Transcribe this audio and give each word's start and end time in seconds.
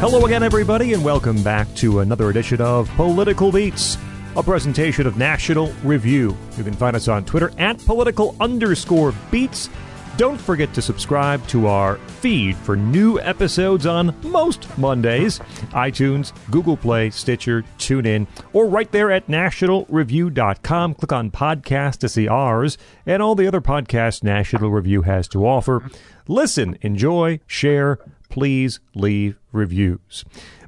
Hello 0.00 0.24
again, 0.24 0.44
everybody, 0.44 0.92
and 0.92 1.04
welcome 1.04 1.42
back 1.42 1.66
to 1.74 1.98
another 1.98 2.30
edition 2.30 2.60
of 2.60 2.88
Political 2.90 3.50
Beats, 3.50 3.98
a 4.36 4.42
presentation 4.44 5.08
of 5.08 5.16
National 5.16 5.72
Review. 5.82 6.36
You 6.56 6.62
can 6.62 6.72
find 6.72 6.94
us 6.94 7.08
on 7.08 7.24
Twitter 7.24 7.50
at 7.58 7.84
political 7.84 8.36
underscore 8.38 9.12
beats. 9.32 9.68
Don't 10.16 10.40
forget 10.40 10.72
to 10.74 10.82
subscribe 10.82 11.44
to 11.48 11.66
our 11.66 11.96
feed 11.96 12.56
for 12.56 12.76
new 12.76 13.18
episodes 13.18 13.86
on 13.86 14.14
most 14.22 14.78
Mondays 14.78 15.40
iTunes, 15.70 16.32
Google 16.48 16.76
Play, 16.76 17.10
Stitcher, 17.10 17.64
TuneIn, 17.78 18.28
or 18.52 18.66
right 18.66 18.90
there 18.92 19.10
at 19.10 19.26
nationalreview.com. 19.26 20.94
Click 20.94 21.12
on 21.12 21.30
podcast 21.32 21.98
to 21.98 22.08
see 22.08 22.28
ours 22.28 22.78
and 23.04 23.20
all 23.20 23.34
the 23.34 23.48
other 23.48 23.60
podcasts 23.60 24.22
National 24.22 24.70
Review 24.70 25.02
has 25.02 25.26
to 25.26 25.44
offer. 25.44 25.90
Listen, 26.28 26.78
enjoy, 26.82 27.40
share, 27.48 27.98
please 28.28 28.80
leave 28.94 29.38
reviews. 29.52 30.24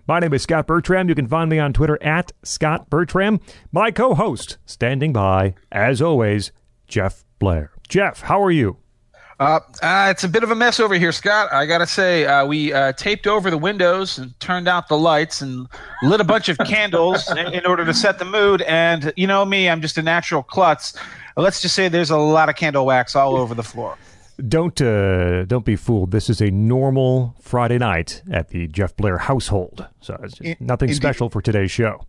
My 0.07 0.19
name 0.19 0.33
is 0.33 0.43
Scot 0.43 0.67
Bertram. 0.67 1.09
You 1.09 1.15
can 1.15 1.29
find 1.29 1.49
me 1.49 1.59
on 1.59 1.73
Twitter 1.73 1.97
at 2.03 2.33
Scot 2.43 2.91
Bertram. 2.91 3.41
My 3.71 3.91
co 3.91 4.15
host, 4.15 4.59
standing 4.67 5.13
by, 5.13 5.55
as 5.71 6.03
always, 6.03 6.51
Jeff 6.89 7.25
Blehar. 7.41 7.69
Jeff, 7.89 8.23
how 8.23 8.43
are 8.43 8.51
you? 8.51 8.79
Uh, 9.41 9.59
uh, 9.83 10.09
it's 10.11 10.23
a 10.23 10.29
bit 10.29 10.43
of 10.43 10.51
a 10.51 10.55
mess 10.55 10.81
over 10.81 10.95
here, 10.97 11.13
Scot. 11.13 11.51
I 11.51 11.65
gotta 11.65 11.87
say, 11.87 12.27
uh, 12.27 12.45
we 12.45 12.75
uh, 12.75 12.93
taped 12.93 13.27
over 13.27 13.51
the 13.51 13.57
windows 13.57 14.19
and 14.19 14.39
turned 14.39 14.69
out 14.69 14.89
the 14.89 14.99
lights 14.99 15.41
and 15.41 15.67
lit 16.03 16.21
a 16.21 16.25
bunch 16.25 16.51
of 16.51 16.59
candles 16.59 17.31
in, 17.31 17.39
in, 17.39 17.65
order 17.65 17.87
to 17.87 17.95
set 17.95 18.19
the 18.19 18.27
mood. 18.27 18.61
And 18.63 19.15
you 19.17 19.27
know 19.27 19.45
me, 19.47 19.69
I'm 19.69 19.81
just 19.81 19.97
a 19.97 20.03
natural 20.03 20.43
klutz. 20.43 20.95
Let's 21.39 21.63
just 21.63 21.75
say 21.75 21.89
there's 21.89 22.11
a 22.11 22.19
lot 22.19 22.51
of 22.51 22.57
candle 22.57 22.85
wax 22.85 23.17
all 23.17 23.35
over 23.37 23.55
the 23.55 23.63
floor. 23.63 23.97
Don't 24.49 24.81
uh, 24.81 25.45
don't 25.45 25.65
be 25.65 25.77
fooled. 25.77 26.11
This 26.11 26.31
is 26.31 26.41
a 26.41 26.51
normal 26.51 27.37
Friday 27.41 27.79
night 27.79 28.23
at 28.31 28.49
the 28.49 28.67
Jeff 28.69 28.97
Blehar 28.97 29.21
household, 29.21 29.87
so 30.01 30.19
it's 30.23 30.41
in, 30.41 30.57
nothing 30.61 30.89
indeed. 30.89 30.97
special 31.01 31.29
for 31.29 31.43
today's 31.43 31.71
show. 31.71 32.07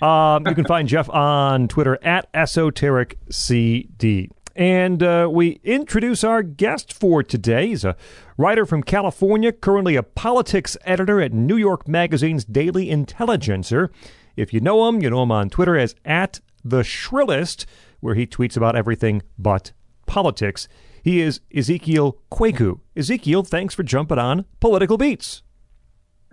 Um, 0.00 0.46
you 0.46 0.54
can 0.54 0.64
find 0.64 0.88
Jeff 0.88 1.08
on 1.10 1.68
Twitter 1.68 1.98
at 2.02 2.32
esotericcd. 2.32 4.30
And 4.56 5.04
uh, 5.04 5.28
we 5.30 5.60
introduce 5.62 6.24
our 6.24 6.42
guest 6.42 6.92
for 6.92 7.22
today. 7.22 7.68
He's 7.68 7.84
a 7.84 7.96
writer 8.36 8.66
from 8.66 8.82
California, 8.82 9.52
currently 9.52 9.94
a 9.94 10.02
politics 10.02 10.76
editor 10.84 11.20
at 11.20 11.32
New 11.32 11.56
York 11.56 11.86
Magazine's 11.86 12.44
Daily 12.44 12.90
Intelligencer. 12.90 13.92
If 14.36 14.52
you 14.52 14.60
know 14.60 14.88
him, 14.88 15.00
you 15.00 15.10
know 15.10 15.22
him 15.22 15.30
on 15.30 15.48
Twitter 15.48 15.76
as 15.76 15.94
at 16.04 16.40
the 16.64 16.82
Shrillest, 16.82 17.66
where 18.00 18.16
he 18.16 18.26
tweets 18.26 18.56
about 18.56 18.74
everything 18.74 19.22
but 19.38 19.70
politics. 20.06 20.66
He 21.02 21.20
is 21.20 21.40
Ezekiel 21.54 22.18
Kweku. 22.30 22.80
Ezekiel, 22.96 23.42
thanks 23.42 23.74
for 23.74 23.82
jumping 23.82 24.18
on 24.18 24.44
Political 24.60 24.98
Beats. 24.98 25.42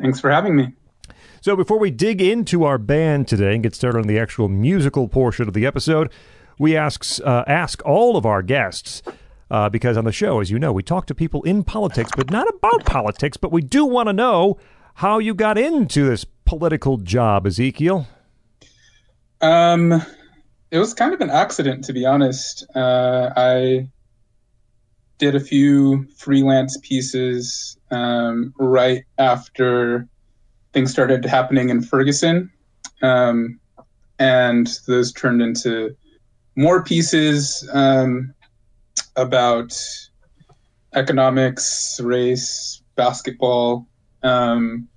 Thanks 0.02 0.20
for 0.20 0.30
having 0.32 0.56
me. 0.56 0.74
So, 1.42 1.56
before 1.56 1.78
we 1.78 1.92
dig 1.92 2.22
into 2.22 2.64
our 2.64 2.78
band 2.78 3.28
today 3.28 3.54
and 3.54 3.64
get 3.64 3.76
started 3.76 4.00
on 4.00 4.08
the 4.08 4.18
actual 4.18 4.50
musical 4.50 5.08
portion 5.08 5.48
of 5.48 5.54
the 5.54 5.66
episode, 5.66 6.12
we 6.58 6.76
ask, 6.76 7.06
uh, 7.24 7.44
ask 7.48 7.86
all 7.86 8.18
of 8.18 8.26
our 8.26 8.42
guests, 8.42 9.04
uh, 9.52 9.70
because 9.70 9.98
on 9.98 10.06
the 10.06 10.12
show, 10.12 10.40
as 10.40 10.50
you 10.50 10.58
know, 10.58 10.74
we 10.74 10.82
talk 10.82 11.06
to 11.08 11.16
people 11.16 11.44
in 11.44 11.64
politics, 11.64 12.12
but 12.16 12.32
not 12.32 12.48
about 12.50 12.86
politics, 12.86 13.38
but 13.38 13.52
we 13.52 13.62
do 13.62 13.86
want 13.86 14.08
to 14.08 14.14
know 14.14 14.58
how 14.96 15.20
you 15.20 15.34
got 15.36 15.58
into 15.58 16.08
this 16.10 16.26
political 16.46 16.98
job, 16.98 17.46
Ezekiel. 17.46 18.08
Um, 19.42 20.02
it 20.72 20.80
was 20.80 20.94
kind 20.94 21.14
of 21.14 21.22
an 21.22 21.30
accident, 21.30 21.86
to 21.86 21.94
be 21.94 22.06
honest. 22.06 22.66
Uh, 22.76 23.30
I 23.36 23.88
did 25.18 25.36
a 25.36 25.40
few 25.40 26.06
freelance 26.18 26.78
pieces 26.82 27.78
um, 27.92 28.54
right 28.60 29.04
after 29.18 30.08
things 30.74 30.92
started 30.92 31.24
happening 31.24 31.70
in 31.70 31.82
Ferguson. 31.82 32.52
Um, 33.02 33.60
and 34.20 34.68
those 34.88 35.12
turned 35.14 35.42
into 35.42 35.96
more 36.56 36.84
pieces 36.84 37.68
um, 37.74 38.34
about 39.16 39.78
economics, 40.94 42.00
race, 42.02 42.82
basketball. 42.96 43.88
Um, 44.24 44.88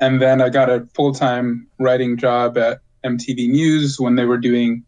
and 0.00 0.20
then 0.20 0.40
I 0.40 0.48
got 0.48 0.70
a 0.70 0.86
full 0.94 1.12
time 1.12 1.66
writing 1.78 2.16
job 2.16 2.56
at 2.56 2.80
MTV 3.04 3.48
News 3.48 3.98
when 3.98 4.14
they 4.14 4.24
were 4.24 4.38
doing 4.38 4.84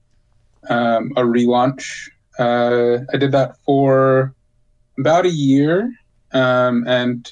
um, 0.69 1.13
a 1.17 1.23
relaunch. 1.23 2.09
Uh, 2.39 3.05
I 3.13 3.17
did 3.17 3.33
that 3.33 3.57
for 3.65 4.35
about 5.03 5.27
a 5.27 5.31
year. 5.31 5.93
Um, 6.33 6.85
and 6.87 7.31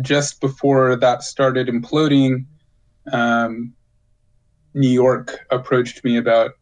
just 0.00 0.40
before 0.40 0.96
that 0.96 1.22
started 1.22 1.68
imploding, 1.68 2.46
um, 3.12 3.72
New 4.74 4.88
York 4.88 5.38
approached 5.50 6.02
me 6.02 6.16
about 6.16 6.52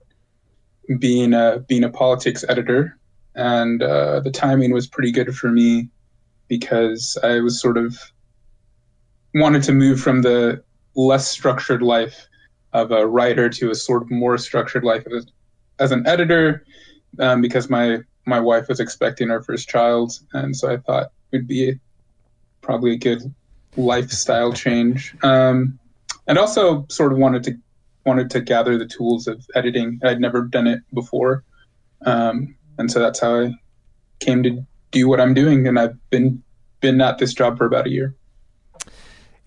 being 0.98 1.32
a 1.32 1.64
being 1.66 1.84
a 1.84 1.88
politics 1.88 2.44
editor, 2.46 2.98
and 3.34 3.82
uh, 3.82 4.20
the 4.20 4.30
timing 4.30 4.72
was 4.72 4.86
pretty 4.86 5.12
good 5.12 5.34
for 5.34 5.50
me 5.50 5.88
because 6.48 7.16
I 7.22 7.40
was 7.40 7.58
sort 7.60 7.78
of 7.78 7.96
wanted 9.34 9.62
to 9.62 9.72
move 9.72 9.98
from 10.00 10.20
the 10.22 10.62
less 10.94 11.26
structured 11.26 11.82
life 11.82 12.28
of 12.72 12.90
a 12.90 13.06
writer 13.06 13.48
to 13.48 13.70
a 13.70 13.74
sort 13.74 14.02
of 14.02 14.10
more 14.10 14.36
structured 14.36 14.84
life 14.84 15.06
as, 15.16 15.26
as 15.78 15.92
an 15.92 16.06
editor 16.06 16.64
um, 17.18 17.40
because 17.40 17.70
my 17.70 18.00
my 18.26 18.40
wife 18.40 18.68
was 18.68 18.80
expecting 18.80 19.28
her 19.28 19.42
first 19.42 19.68
child 19.68 20.12
and 20.32 20.56
so 20.56 20.70
i 20.70 20.76
thought 20.76 21.12
would 21.32 21.46
be 21.46 21.78
probably 22.60 22.92
a 22.92 22.98
good 22.98 23.22
lifestyle 23.76 24.52
change 24.52 25.14
um, 25.22 25.78
and 26.26 26.38
also 26.38 26.86
sort 26.88 27.12
of 27.12 27.18
wanted 27.18 27.42
to 27.44 27.56
wanted 28.06 28.30
to 28.30 28.40
gather 28.40 28.78
the 28.78 28.86
tools 28.86 29.26
of 29.26 29.46
editing. 29.54 30.00
I'd 30.02 30.20
never 30.20 30.42
done 30.42 30.66
it 30.66 30.80
before, 30.94 31.44
um, 32.06 32.54
and 32.78 32.90
so 32.90 33.00
that's 33.00 33.20
how 33.20 33.40
I 33.40 33.54
came 34.20 34.42
to 34.44 34.64
do 34.90 35.08
what 35.08 35.20
I'm 35.20 35.34
doing. 35.34 35.66
And 35.66 35.78
I've 35.78 35.96
been 36.10 36.42
been 36.80 37.00
at 37.00 37.18
this 37.18 37.34
job 37.34 37.58
for 37.58 37.66
about 37.66 37.86
a 37.86 37.90
year. 37.90 38.14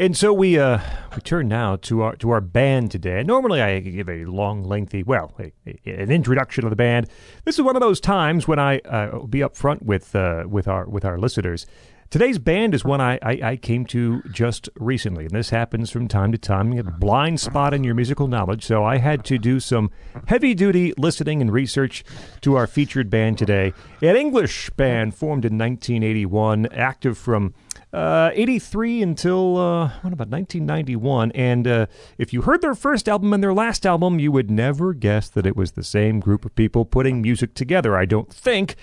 And 0.04 0.18
so 0.18 0.34
we 0.34 0.60
uh, 0.60 0.80
we 1.16 1.22
turn 1.22 1.48
now 1.48 1.78
to 1.78 2.02
our 2.02 2.18
to 2.18 2.32
our 2.32 2.42
band 2.42 2.92
today. 2.92 3.24
Normally, 3.24 3.62
I 3.62 3.80
give 3.80 4.10
a 4.10 4.26
long, 4.26 4.62
lengthy, 4.62 5.02
well, 5.02 5.34
a, 5.40 5.54
a, 5.66 6.02
an 6.02 6.12
introduction 6.12 6.66
of 6.66 6.72
the 6.72 6.76
band. 6.76 7.08
This 7.46 7.56
is 7.56 7.62
one 7.62 7.78
of 7.78 7.82
those 7.82 8.02
times 8.02 8.46
when 8.46 8.60
I 8.60 8.80
uh, 8.80 9.20
be 9.20 9.40
upfront 9.40 9.84
with 9.84 10.14
uh, 10.14 10.44
with 10.46 10.68
our 10.68 10.90
with 10.90 11.06
our 11.06 11.18
listeners 11.18 11.66
Today's 12.14 12.38
band 12.38 12.76
is 12.76 12.86
one 12.86 13.02
I, 13.02 13.18
I, 13.24 13.40
I, 13.44 13.56
came 13.58 13.88
to 13.88 14.22
just 14.32 14.70
recently, 14.76 15.26
and 15.26 15.34
this 15.34 15.50
happens 15.50 15.90
from 15.90 16.08
time 16.08 16.32
to 16.32 16.38
time. 16.38 16.72
You 16.72 16.78
have 16.78 16.88
a 16.88 16.92
blind 16.92 17.40
spot 17.40 17.74
in 17.74 17.84
your 17.84 17.96
musical 17.96 18.28
knowledge, 18.28 18.64
so 18.64 18.84
I 18.84 19.00
had 19.00 19.26
to 19.26 19.40
do 19.40 19.60
some 19.60 19.90
heavy 20.28 20.54
duty 20.54 20.94
listening 20.96 21.42
and 21.42 21.52
research 21.52 22.04
to 22.42 22.56
our 22.56 22.68
featured 22.68 23.10
band 23.10 23.40
today. 23.40 23.74
An 24.04 24.16
English 24.16 24.70
band 24.78 25.16
formed 25.16 25.44
in 25.44 25.58
1981, 25.58 26.68
active 26.68 27.18
from 27.18 27.56
uh, 27.94 28.32
83 28.34 29.04
until, 29.04 29.58
uh, 29.58 29.88
what 30.02 30.14
about 30.14 30.30
1991? 30.30 31.32
And 31.34 31.68
uh, 31.68 31.86
if 32.18 32.34
you 32.34 32.42
heard 32.42 32.62
their 32.62 32.74
first 32.74 33.08
album 33.08 33.34
and 33.34 33.44
their 33.44 33.54
last 33.54 33.86
album, 33.86 34.20
you 34.20 34.32
would 34.32 34.50
never 34.50 34.94
guess 34.94 35.30
that 35.30 35.46
it 35.46 35.56
was 35.56 35.74
the 35.74 35.84
same 35.84 36.20
group 36.20 36.44
of 36.44 36.56
people 36.56 36.86
putting 36.86 37.22
music 37.22 37.54
together, 37.54 37.96
I 37.96 38.06
don't 38.06 38.34
think. 38.34 38.76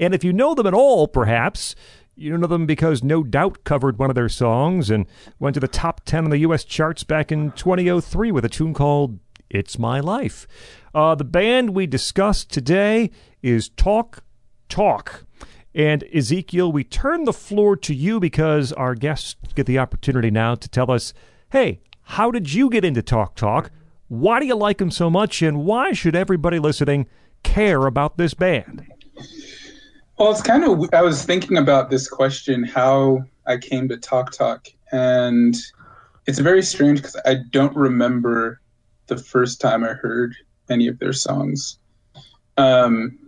And 0.00 0.14
if 0.14 0.24
you 0.24 0.32
know 0.32 0.54
them 0.54 0.66
at 0.66 0.74
all, 0.74 1.06
perhaps, 1.06 1.76
you 2.16 2.36
know 2.36 2.46
them 2.48 2.66
because 2.66 3.04
No 3.04 3.22
Doubt 3.22 3.62
covered 3.62 3.98
one 3.98 4.10
of 4.10 4.16
their 4.16 4.28
songs 4.28 4.90
and 4.90 5.06
went 5.38 5.54
to 5.54 5.60
the 5.60 5.68
top 5.68 6.04
10 6.04 6.24
on 6.24 6.30
the 6.30 6.38
U.S. 6.38 6.64
charts 6.64 7.04
back 7.04 7.30
in 7.30 7.52
2003 7.52 8.32
with 8.32 8.44
a 8.44 8.48
tune 8.48 8.74
called 8.74 9.20
It's 9.48 9.78
My 9.78 10.00
Life. 10.00 10.48
Uh, 10.92 11.14
the 11.14 11.24
band 11.24 11.70
we 11.70 11.86
discussed 11.86 12.50
today 12.50 13.10
is 13.42 13.68
Talk 13.68 14.24
Talk. 14.68 15.25
And 15.76 16.04
Ezekiel, 16.04 16.72
we 16.72 16.84
turn 16.84 17.24
the 17.24 17.34
floor 17.34 17.76
to 17.76 17.94
you 17.94 18.18
because 18.18 18.72
our 18.72 18.94
guests 18.94 19.36
get 19.54 19.66
the 19.66 19.78
opportunity 19.78 20.30
now 20.30 20.54
to 20.54 20.68
tell 20.68 20.90
us 20.90 21.12
hey, 21.52 21.80
how 22.02 22.30
did 22.30 22.52
you 22.52 22.70
get 22.70 22.84
into 22.84 23.02
Talk 23.02 23.36
Talk? 23.36 23.70
Why 24.08 24.40
do 24.40 24.46
you 24.46 24.56
like 24.56 24.78
them 24.78 24.90
so 24.90 25.10
much? 25.10 25.42
And 25.42 25.64
why 25.64 25.92
should 25.92 26.16
everybody 26.16 26.58
listening 26.58 27.06
care 27.42 27.86
about 27.86 28.16
this 28.16 28.32
band? 28.32 28.86
Well, 30.18 30.30
it's 30.30 30.42
kind 30.42 30.64
of, 30.64 30.88
I 30.92 31.02
was 31.02 31.24
thinking 31.24 31.58
about 31.58 31.90
this 31.90 32.08
question, 32.08 32.64
how 32.64 33.24
I 33.46 33.58
came 33.58 33.88
to 33.88 33.96
Talk 33.96 34.32
Talk. 34.32 34.68
And 34.92 35.54
it's 36.26 36.38
very 36.38 36.62
strange 36.62 37.00
because 37.00 37.16
I 37.26 37.36
don't 37.50 37.76
remember 37.76 38.60
the 39.08 39.18
first 39.18 39.60
time 39.60 39.84
I 39.84 39.92
heard 39.92 40.34
any 40.70 40.88
of 40.88 40.98
their 40.98 41.12
songs. 41.12 41.78
Um, 42.56 43.18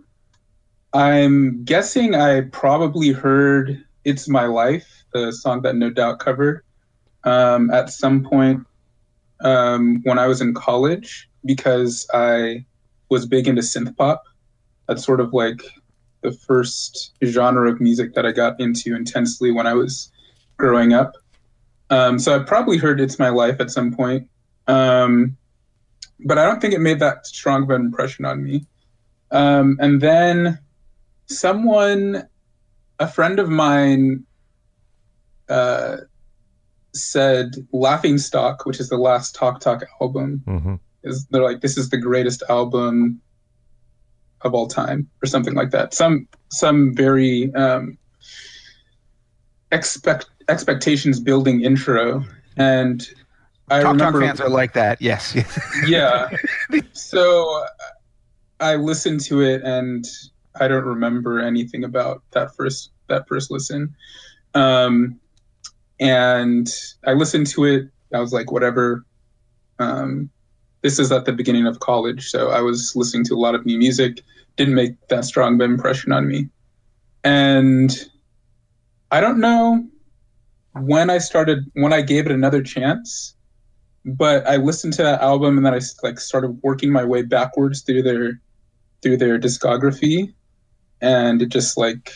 I'm 0.93 1.63
guessing 1.65 2.15
I 2.15 2.41
probably 2.41 3.11
heard 3.11 3.83
It's 4.05 4.27
My 4.27 4.45
Life, 4.45 5.03
the 5.13 5.31
song 5.31 5.61
that 5.61 5.75
No 5.75 5.91
Doubt 5.91 6.19
covered, 6.19 6.63
um, 7.23 7.69
at 7.69 7.91
some 7.91 8.23
point 8.23 8.65
um, 9.41 10.01
when 10.03 10.17
I 10.17 10.25
was 10.25 10.41
in 10.41 10.53
college 10.53 11.29
because 11.45 12.07
I 12.13 12.65
was 13.09 13.27
big 13.27 13.47
into 13.47 13.61
synth 13.61 13.95
pop. 13.97 14.23
That's 14.87 15.05
sort 15.05 15.19
of 15.19 15.31
like 15.33 15.61
the 16.21 16.31
first 16.31 17.13
genre 17.23 17.71
of 17.71 17.79
music 17.79 18.15
that 18.15 18.25
I 18.25 18.31
got 18.31 18.59
into 18.59 18.95
intensely 18.95 19.51
when 19.51 19.67
I 19.67 19.73
was 19.73 20.11
growing 20.57 20.93
up. 20.93 21.13
Um, 21.91 22.17
so 22.17 22.35
I 22.35 22.43
probably 22.43 22.77
heard 22.77 22.99
"It's 22.99 23.19
My 23.19 23.29
Life" 23.29 23.59
at 23.59 23.71
some 23.71 23.93
point, 23.93 24.27
um, 24.67 25.37
but 26.25 26.37
I 26.37 26.45
don't 26.45 26.59
think 26.59 26.73
it 26.73 26.81
made 26.81 26.99
that 26.99 27.25
strong 27.25 27.63
of 27.63 27.69
an 27.69 27.81
impression 27.81 28.25
on 28.25 28.43
me. 28.43 28.65
Um, 29.31 29.77
and 29.79 30.01
then 30.01 30.59
someone, 31.29 32.27
a 32.99 33.07
friend 33.07 33.39
of 33.39 33.49
mine, 33.49 34.25
uh, 35.49 35.97
said 36.93 37.51
"Laughing 37.71 38.17
Stock," 38.17 38.65
which 38.65 38.79
is 38.79 38.89
the 38.89 38.97
last 38.97 39.35
Talk 39.35 39.59
Talk 39.59 39.83
album, 40.01 40.43
hmm 40.45 40.75
is 41.03 41.25
they're 41.27 41.43
like 41.43 41.61
this 41.61 41.77
is 41.77 41.89
the 41.89 41.97
greatest 41.97 42.43
album 42.49 43.21
of 44.41 44.53
all 44.53 44.67
time 44.67 45.09
or 45.23 45.27
something 45.27 45.53
like 45.53 45.71
that 45.71 45.93
some 45.93 46.27
some 46.51 46.93
very 46.95 47.53
um 47.55 47.97
expect 49.71 50.27
expectations 50.47 51.19
building 51.19 51.61
intro 51.61 52.23
and 52.57 53.07
i 53.69 53.81
Talk 53.81 53.93
remember 53.93 54.19
Talk 54.19 54.29
fans 54.29 54.41
are 54.41 54.49
like 54.49 54.73
that. 54.73 55.01
Yes. 55.01 55.35
yeah 55.85 56.29
so 56.93 57.65
i 58.59 58.75
listened 58.75 59.21
to 59.21 59.41
it 59.41 59.61
and 59.63 60.05
i 60.61 60.67
don't 60.67 60.85
remember 60.85 61.39
anything 61.39 61.83
about 61.83 62.23
that 62.31 62.55
first 62.55 62.91
that 63.07 63.27
first 63.27 63.51
listen. 63.51 63.95
Um 64.53 65.19
and 65.99 66.67
i 67.05 67.13
listened 67.13 67.47
to 67.47 67.65
it. 67.65 67.89
I 68.13 68.19
was 68.19 68.33
like 68.33 68.51
whatever. 68.51 69.05
Um 69.79 70.29
this 70.81 70.97
is 70.97 71.11
at 71.11 71.25
the 71.25 71.33
beginning 71.33 71.67
of 71.67 71.79
college 71.81 72.29
so 72.29 72.49
i 72.49 72.61
was 72.61 72.95
listening 72.95 73.25
to 73.25 73.33
a 73.33 73.41
lot 73.45 73.55
of 73.55 73.65
new 73.65 73.77
music. 73.77 74.21
Didn't 74.55 74.75
make 74.75 75.07
that 75.09 75.25
strong 75.25 75.55
of 75.55 75.61
an 75.61 75.71
impression 75.71 76.11
on 76.11 76.27
me. 76.27 76.49
And 77.23 77.91
i 79.11 79.19
don't 79.19 79.39
know 79.39 79.85
when 80.73 81.09
i 81.09 81.17
started 81.17 81.65
when 81.73 81.91
i 81.91 82.01
gave 82.01 82.25
it 82.27 82.31
another 82.31 82.61
chance 82.61 83.35
but 84.05 84.47
I 84.47 84.57
listened 84.57 84.93
to 84.93 85.03
that 85.03 85.21
album 85.21 85.57
and 85.57 85.65
then 85.65 85.73
I 85.73 85.79
like 86.03 86.19
started 86.19 86.59
working 86.63 86.91
my 86.91 87.03
way 87.03 87.21
backwards 87.21 87.81
through 87.81 88.03
their 88.03 88.39
through 89.01 89.17
their 89.17 89.39
discography, 89.39 90.33
and 91.01 91.41
it 91.41 91.49
just 91.49 91.77
like 91.77 92.11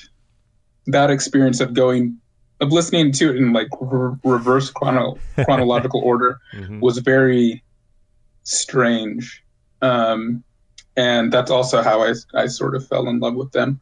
that 0.88 1.10
experience 1.10 1.60
of 1.60 1.74
going 1.74 2.18
of 2.60 2.72
listening 2.72 3.12
to 3.12 3.30
it 3.30 3.38
in 3.38 3.54
like 3.54 3.68
re- 3.80 4.16
reverse 4.24 4.70
chrono- 4.70 5.18
chronological 5.46 6.02
order 6.02 6.40
hmm 6.52 6.80
was 6.80 6.98
very 7.00 7.64
strange, 8.44 9.44
um, 9.82 10.44
and 10.96 11.32
that's 11.32 11.52
also 11.52 11.82
how 11.82 12.04
I 12.04 12.14
I 12.34 12.48
sort 12.48 12.76
of 12.76 12.88
fell 12.88 13.08
in 13.08 13.20
love 13.20 13.36
with 13.36 13.52
them. 13.52 13.80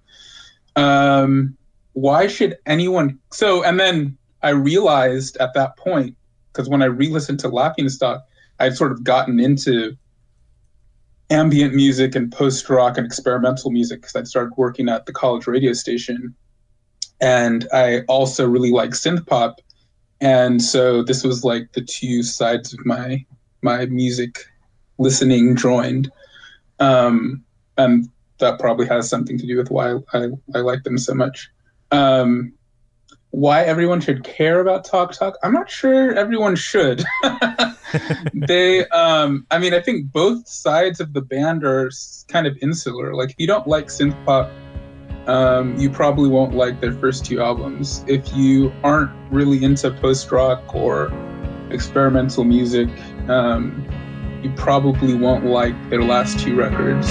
Um, 0.76 1.58
why 1.94 2.28
should 2.28 2.58
anyone? 2.66 3.20
So 3.32 3.64
and 3.64 3.80
then 3.80 4.18
I 4.42 4.50
realized 4.50 5.38
at 5.38 5.54
that 5.54 5.78
point 5.78 6.16
because 6.52 6.70
when 6.70 6.82
I 6.82 6.86
re-listened 6.86 7.40
to 7.42 7.50
Laughing 7.50 7.90
Stock, 7.90 8.26
I'd 8.60 8.76
sort 8.76 8.92
of 8.92 9.04
gotten 9.04 9.40
into 9.40 9.98
ambient 11.32 11.74
music 11.74 12.16
and 12.16 12.32
post 12.32 12.70
rock 12.70 12.98
and 12.98 13.06
experimental 13.06 13.72
music 13.72 14.02
because 14.02 14.16
I'd 14.16 14.28
started 14.28 14.54
working 14.58 14.90
at 14.90 15.06
the 15.06 15.14
college 15.14 15.48
radio 15.48 15.74
station, 15.74 16.36
and 17.20 17.68
I 17.74 18.02
also 18.02 18.48
really 18.48 18.72
like 18.72 18.92
synth 18.92 19.26
pop, 19.26 19.62
and 20.20 20.62
so 20.62 21.02
this 21.02 21.24
was 21.24 21.44
like 21.44 21.72
the 21.74 21.82
two 21.82 22.22
sides 22.22 22.74
of 22.74 22.86
my 22.86 23.26
my 23.62 23.86
music 23.86 24.46
listening 24.98 25.56
joined, 25.56 26.12
um, 26.80 27.44
and 27.78 28.08
that 28.40 28.60
probably 28.60 28.88
has 28.88 29.10
something 29.10 29.38
to 29.38 29.48
do 29.48 29.58
with 29.58 29.72
why 29.72 29.96
I, 30.14 30.28
I 30.54 30.60
like 30.60 30.84
them 30.84 30.98
so 30.98 31.14
much. 31.14 31.50
Um, 31.92 32.54
why 33.32 33.64
everyone 33.64 34.02
should 34.02 34.24
care 34.24 34.60
about 34.60 34.86
Talk 34.86 35.14
Talk. 35.14 35.38
I'm 35.42 35.54
not 35.54 35.70
sure 35.70 36.14
everyone 36.14 36.56
should. 36.56 37.04
they, 38.34 38.86
um, 38.90 39.48
I 39.50 39.58
mean, 39.58 39.74
I 39.74 39.82
think 39.82 40.12
both 40.12 40.48
sides 40.48 41.00
of 41.00 41.14
the 41.14 41.22
band 41.22 41.64
are 41.64 41.90
kind 42.28 42.46
of 42.46 42.58
insular. 42.62 43.16
Like, 43.16 43.32
if 43.32 43.36
you 43.40 43.48
don't 43.48 43.68
like 43.68 43.88
synth 43.88 44.26
pop, 44.26 44.52
um, 45.28 45.78
you 45.78 45.90
probably 45.90 46.30
won't 46.30 46.54
like 46.56 46.82
their 46.82 46.94
first 46.94 47.26
two 47.26 47.42
albums. 47.42 48.04
If 48.08 48.34
you 48.36 48.72
aren't 48.84 49.12
really 49.32 49.64
into 49.64 49.92
post 49.92 50.32
rock 50.32 50.76
or 50.76 51.12
experimental 51.70 52.44
music, 52.44 52.90
um, 53.30 53.88
you 54.44 54.52
probably 54.54 55.14
won't 55.14 55.46
like 55.46 55.90
their 55.90 56.04
last 56.04 56.40
two 56.40 56.56
records. 56.56 57.08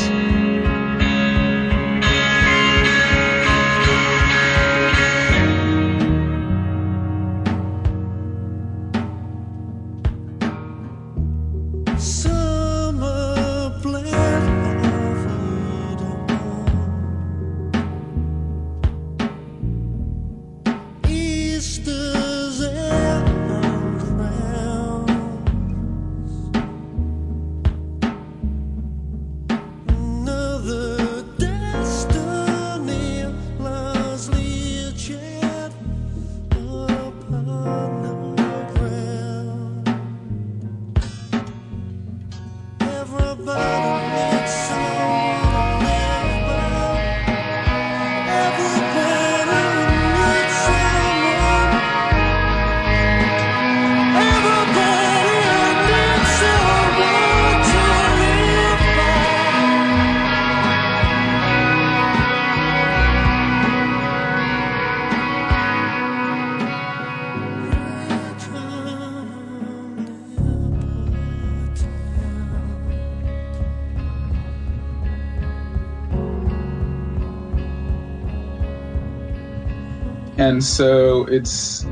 And 80.40 80.64
so 80.64 81.24
it's 81.26 81.84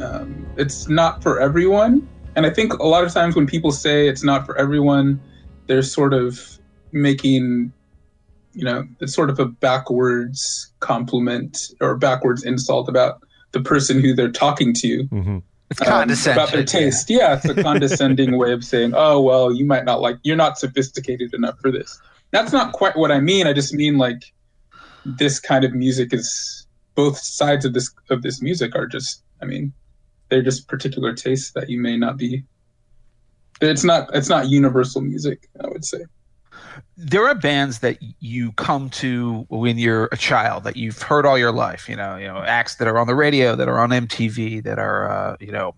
um, 0.00 0.46
it's 0.56 0.88
not 0.88 1.22
for 1.22 1.40
everyone. 1.40 2.06
And 2.34 2.46
i 2.46 2.50
think 2.50 2.72
a 2.72 2.86
lot 2.86 3.04
of 3.04 3.12
times 3.12 3.36
when 3.36 3.46
people 3.46 3.72
say 3.72 4.08
it's 4.08 4.24
not 4.24 4.46
for 4.46 4.56
everyone 4.56 5.20
they're 5.66 5.82
sort 5.82 6.14
of 6.14 6.58
making 6.90 7.70
you 8.54 8.64
know 8.64 8.86
it's 9.00 9.14
sort 9.14 9.28
of 9.28 9.38
a 9.38 9.44
backwards 9.44 10.72
compliment 10.80 11.58
or 11.82 11.96
backwards 11.96 12.42
insult 12.42 12.88
about 12.88 13.20
the 13.52 13.60
person 13.60 14.00
who 14.00 14.14
they're 14.14 14.32
talking 14.32 14.72
to. 14.72 15.04
Hmm 15.04 15.38
It's 15.70 15.82
um, 15.82 15.88
condescending. 15.88 16.42
about 16.42 16.52
their 16.54 16.64
taste. 16.64 17.10
Yeah 17.10 17.36
it's 17.36 17.44
a 17.44 17.62
condescending 17.62 18.38
way 18.38 18.52
of 18.52 18.64
saying 18.64 18.92
oh 18.96 19.20
well 19.20 19.54
you 19.54 19.66
might 19.66 19.84
not 19.84 20.00
like 20.00 20.16
you're 20.22 20.34
not 20.36 20.58
sophisticated 20.58 21.34
enough 21.34 21.58
for 21.60 21.70
this. 21.70 22.00
That's 22.30 22.50
not 22.50 22.72
quite 22.72 22.96
what 22.96 23.12
i 23.12 23.20
mean. 23.20 23.46
I 23.46 23.52
just 23.52 23.74
mean 23.74 23.98
like 23.98 24.32
this 25.04 25.38
kind 25.38 25.64
of 25.64 25.74
music 25.74 26.14
is 26.14 26.61
both 26.94 27.18
sides 27.18 27.64
of 27.64 27.72
this 27.72 27.92
of 28.10 28.22
this 28.22 28.42
music 28.42 28.74
are 28.74 28.86
just 28.86 29.22
i 29.40 29.44
mean 29.44 29.72
they're 30.28 30.42
just 30.42 30.68
particular 30.68 31.14
tastes 31.14 31.52
that 31.52 31.68
you 31.68 31.80
may 31.80 31.96
not 31.96 32.16
be 32.16 32.42
it's 33.60 33.84
not 33.84 34.14
it's 34.14 34.28
not 34.28 34.48
universal 34.48 35.00
music 35.00 35.48
i 35.62 35.68
would 35.68 35.84
say 35.84 35.98
there 36.96 37.26
are 37.26 37.34
bands 37.34 37.80
that 37.80 37.98
you 38.20 38.52
come 38.52 38.90
to 38.90 39.46
when 39.48 39.78
you're 39.78 40.08
a 40.12 40.16
child 40.16 40.64
that 40.64 40.76
you've 40.76 41.00
heard 41.00 41.26
all 41.26 41.38
your 41.38 41.52
life. 41.52 41.88
You 41.88 41.96
know, 41.96 42.16
you 42.16 42.26
know 42.26 42.38
acts 42.38 42.76
that 42.76 42.86
are 42.86 42.98
on 42.98 43.06
the 43.06 43.14
radio, 43.14 43.56
that 43.56 43.68
are 43.68 43.78
on 43.78 43.90
MTV, 43.90 44.62
that 44.64 44.78
are 44.78 45.10
uh, 45.10 45.36
you 45.40 45.50
know 45.50 45.74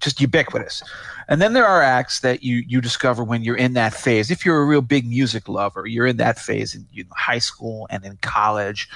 just 0.00 0.20
ubiquitous. 0.20 0.82
And 1.28 1.40
then 1.40 1.54
there 1.54 1.66
are 1.66 1.82
acts 1.82 2.20
that 2.20 2.42
you 2.42 2.62
you 2.66 2.80
discover 2.80 3.24
when 3.24 3.42
you're 3.42 3.56
in 3.56 3.72
that 3.74 3.94
phase. 3.94 4.30
If 4.30 4.44
you're 4.44 4.62
a 4.62 4.66
real 4.66 4.80
big 4.80 5.06
music 5.06 5.48
lover, 5.48 5.86
you're 5.86 6.06
in 6.06 6.18
that 6.18 6.38
phase 6.38 6.74
in, 6.74 6.86
high 7.12 7.38
school 7.38 7.86
and 7.90 8.04
in 8.04 8.16
college, 8.18 8.88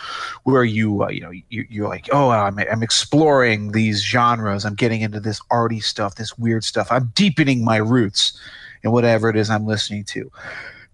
where 0.44 0.64
you 0.64 1.04
uh, 1.04 1.08
you 1.08 1.20
know 1.20 1.30
you, 1.30 1.66
you're 1.68 1.88
like, 1.88 2.08
oh, 2.12 2.30
I'm 2.30 2.58
I'm 2.58 2.82
exploring 2.82 3.72
these 3.72 4.02
genres. 4.04 4.64
I'm 4.64 4.74
getting 4.74 5.00
into 5.00 5.20
this 5.20 5.40
arty 5.50 5.80
stuff, 5.80 6.14
this 6.14 6.38
weird 6.38 6.64
stuff. 6.64 6.88
I'm 6.90 7.12
deepening 7.14 7.64
my 7.64 7.76
roots 7.76 8.38
in 8.82 8.92
whatever 8.92 9.28
it 9.28 9.36
is 9.36 9.50
I'm 9.50 9.66
listening 9.66 10.04
to. 10.04 10.30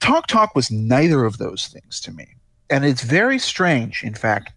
Talk 0.01 0.27
Talk 0.27 0.55
was 0.55 0.71
neither 0.71 1.25
of 1.25 1.39
those 1.39 1.67
things 1.69 2.01
to 2.03 2.13
me. 2.13 2.27
And 2.71 2.85
it's 2.85 3.03
very 3.03 3.39
strange, 3.39 4.03
in 4.03 4.15
fact, 4.15 4.53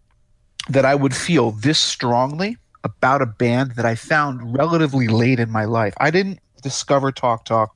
that 0.70 0.86
I 0.86 0.96
would 0.96 1.16
feel 1.16 1.52
this 1.52 1.80
strongly 1.80 2.58
about 2.84 3.22
a 3.22 3.26
band 3.26 3.72
that 3.72 3.86
I 3.86 3.96
found 3.96 4.58
relatively 4.58 5.08
late 5.08 5.40
in 5.40 5.52
my 5.52 5.66
life. 5.66 5.94
I 6.00 6.12
didn't 6.12 6.40
discover 6.62 7.12
Talk 7.12 7.46
Talk, 7.46 7.76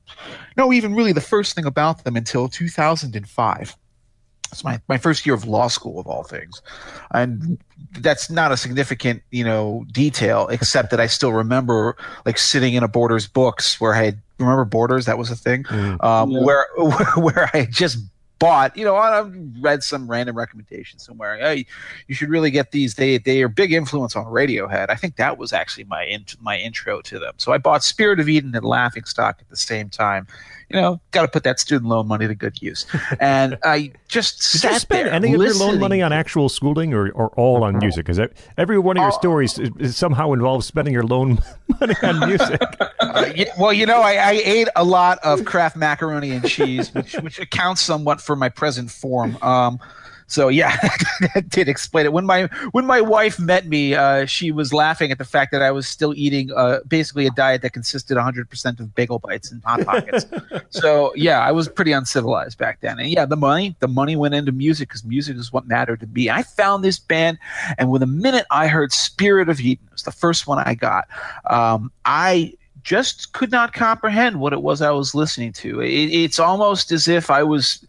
no, 0.56 0.72
even 0.72 0.94
really 0.94 1.12
the 1.12 1.20
first 1.20 1.54
thing 1.54 1.64
about 1.64 2.04
them 2.04 2.16
until 2.16 2.48
2005. 2.48 3.76
It's 4.50 4.64
my, 4.64 4.80
my 4.86 4.98
first 4.98 5.24
year 5.24 5.34
of 5.34 5.46
law 5.46 5.68
school, 5.68 5.98
of 5.98 6.06
all 6.06 6.24
things. 6.24 6.60
And 7.12 7.58
that's 7.98 8.28
not 8.28 8.52
a 8.52 8.56
significant, 8.56 9.22
you 9.30 9.44
know, 9.44 9.86
detail, 9.90 10.48
except 10.48 10.90
that 10.90 11.00
I 11.00 11.06
still 11.06 11.32
remember 11.32 11.96
like 12.26 12.36
sitting 12.36 12.74
in 12.74 12.82
a 12.82 12.88
Borders 12.88 13.26
books 13.26 13.80
where 13.80 13.94
I 13.94 14.04
had, 14.04 14.22
remember 14.42 14.64
Borders? 14.64 15.06
That 15.06 15.18
was 15.18 15.30
a 15.30 15.36
thing, 15.36 15.64
um, 16.00 16.30
Yeah. 16.30 16.44
where, 16.44 16.66
where 17.16 17.50
I 17.54 17.58
had 17.58 17.72
just 17.72 17.98
bought, 18.38 18.76
you 18.76 18.84
know, 18.84 18.96
I 18.96 19.20
read 19.60 19.84
some 19.84 20.10
random 20.10 20.36
recommendation 20.36 20.98
somewhere. 20.98 21.38
Hey, 21.38 21.64
you 22.08 22.14
should 22.16 22.28
really 22.28 22.50
get 22.50 22.72
these. 22.72 22.96
They 22.96 23.18
they 23.18 23.40
are 23.42 23.48
big 23.48 23.72
influence 23.72 24.16
on 24.16 24.24
Radiohead. 24.24 24.90
I 24.90 24.96
think 24.96 25.14
that 25.14 25.38
was 25.38 25.52
actually 25.52 25.84
my 25.84 26.04
in, 26.04 26.24
my 26.40 26.58
intro 26.58 27.00
to 27.02 27.20
them. 27.20 27.34
So 27.36 27.52
I 27.52 27.58
bought 27.58 27.84
Spirit 27.84 28.18
of 28.18 28.28
Eden 28.28 28.52
and 28.56 28.64
Laughing 28.64 29.04
Stock 29.04 29.36
at 29.40 29.48
the 29.48 29.56
same 29.56 29.88
time. 29.88 30.26
You 30.72 30.80
know, 30.80 31.00
got 31.10 31.22
to 31.22 31.28
put 31.28 31.44
that 31.44 31.60
student 31.60 31.88
loan 31.88 32.08
money 32.08 32.26
to 32.26 32.34
good 32.34 32.60
use. 32.62 32.86
And 33.20 33.58
I 33.64 33.92
just 34.08 34.52
Did 34.52 34.60
sat 34.60 34.72
you 34.72 34.78
spend 34.80 35.06
there 35.06 35.14
any 35.14 35.34
of 35.34 35.40
your 35.40 35.54
loan 35.54 35.78
money 35.78 36.00
on 36.02 36.12
actual 36.12 36.48
schooling 36.48 36.94
or, 36.94 37.10
or 37.10 37.28
all 37.30 37.62
on 37.64 37.78
music? 37.78 38.06
Because 38.06 38.20
every 38.56 38.78
one 38.78 38.96
of 38.96 39.02
your 39.02 39.12
Oh. 39.12 39.16
stories 39.18 39.58
is, 39.58 39.70
is 39.78 39.96
somehow 39.96 40.32
involves 40.32 40.64
spending 40.66 40.94
your 40.94 41.02
loan 41.02 41.38
money 41.80 41.94
on 42.02 42.20
music. 42.20 42.60
Uh, 43.02 43.26
well, 43.58 43.72
you 43.72 43.84
know, 43.84 44.00
I, 44.00 44.12
I 44.14 44.30
ate 44.42 44.68
a 44.76 44.84
lot 44.84 45.18
of 45.24 45.44
Kraft 45.44 45.76
macaroni 45.76 46.30
and 46.30 46.48
cheese, 46.48 46.94
which, 46.94 47.14
which 47.14 47.38
accounts 47.40 47.82
somewhat 47.82 48.20
for 48.22 48.36
my 48.36 48.48
present 48.48 48.90
form. 48.90 49.36
Um, 49.42 49.78
so 50.32 50.48
yeah, 50.48 50.76
that 51.34 51.48
did 51.50 51.68
explain 51.68 52.06
it. 52.06 52.12
When 52.12 52.24
my 52.24 52.44
when 52.72 52.86
my 52.86 53.02
wife 53.02 53.38
met 53.38 53.66
me, 53.66 53.94
uh, 53.94 54.24
she 54.24 54.50
was 54.50 54.72
laughing 54.72 55.10
at 55.12 55.18
the 55.18 55.26
fact 55.26 55.52
that 55.52 55.60
I 55.60 55.70
was 55.70 55.86
still 55.86 56.14
eating 56.16 56.50
uh, 56.52 56.80
basically 56.88 57.26
a 57.26 57.30
diet 57.30 57.60
that 57.62 57.74
consisted 57.74 58.16
100% 58.16 58.80
of 58.80 58.94
bagel 58.94 59.18
bites 59.18 59.52
and 59.52 59.62
hot 59.62 59.84
pockets. 59.84 60.24
so 60.70 61.12
yeah, 61.14 61.40
I 61.40 61.52
was 61.52 61.68
pretty 61.68 61.92
uncivilized 61.92 62.56
back 62.56 62.80
then. 62.80 62.98
And 62.98 63.10
yeah, 63.10 63.26
the 63.26 63.36
money 63.36 63.76
the 63.80 63.88
money 63.88 64.16
went 64.16 64.34
into 64.34 64.52
music 64.52 64.88
because 64.88 65.04
music 65.04 65.36
is 65.36 65.52
what 65.52 65.66
mattered 65.66 66.00
to 66.00 66.06
me. 66.06 66.30
I 66.30 66.42
found 66.42 66.82
this 66.82 66.98
band, 66.98 67.38
and 67.76 67.90
with 67.90 68.02
a 68.02 68.06
minute 68.06 68.46
I 68.50 68.68
heard 68.68 68.92
Spirit 68.92 69.50
of 69.50 69.60
Eden. 69.60 69.84
It 69.86 69.92
was 69.92 70.02
the 70.04 70.12
first 70.12 70.46
one 70.46 70.58
I 70.58 70.74
got. 70.74 71.08
Um, 71.50 71.92
I 72.06 72.54
just 72.82 73.34
could 73.34 73.50
not 73.50 73.74
comprehend 73.74 74.40
what 74.40 74.54
it 74.54 74.62
was 74.62 74.80
I 74.80 74.90
was 74.92 75.14
listening 75.14 75.52
to. 75.52 75.80
It, 75.82 75.90
it's 75.90 76.38
almost 76.38 76.90
as 76.90 77.06
if 77.06 77.30
I 77.30 77.42
was 77.42 77.84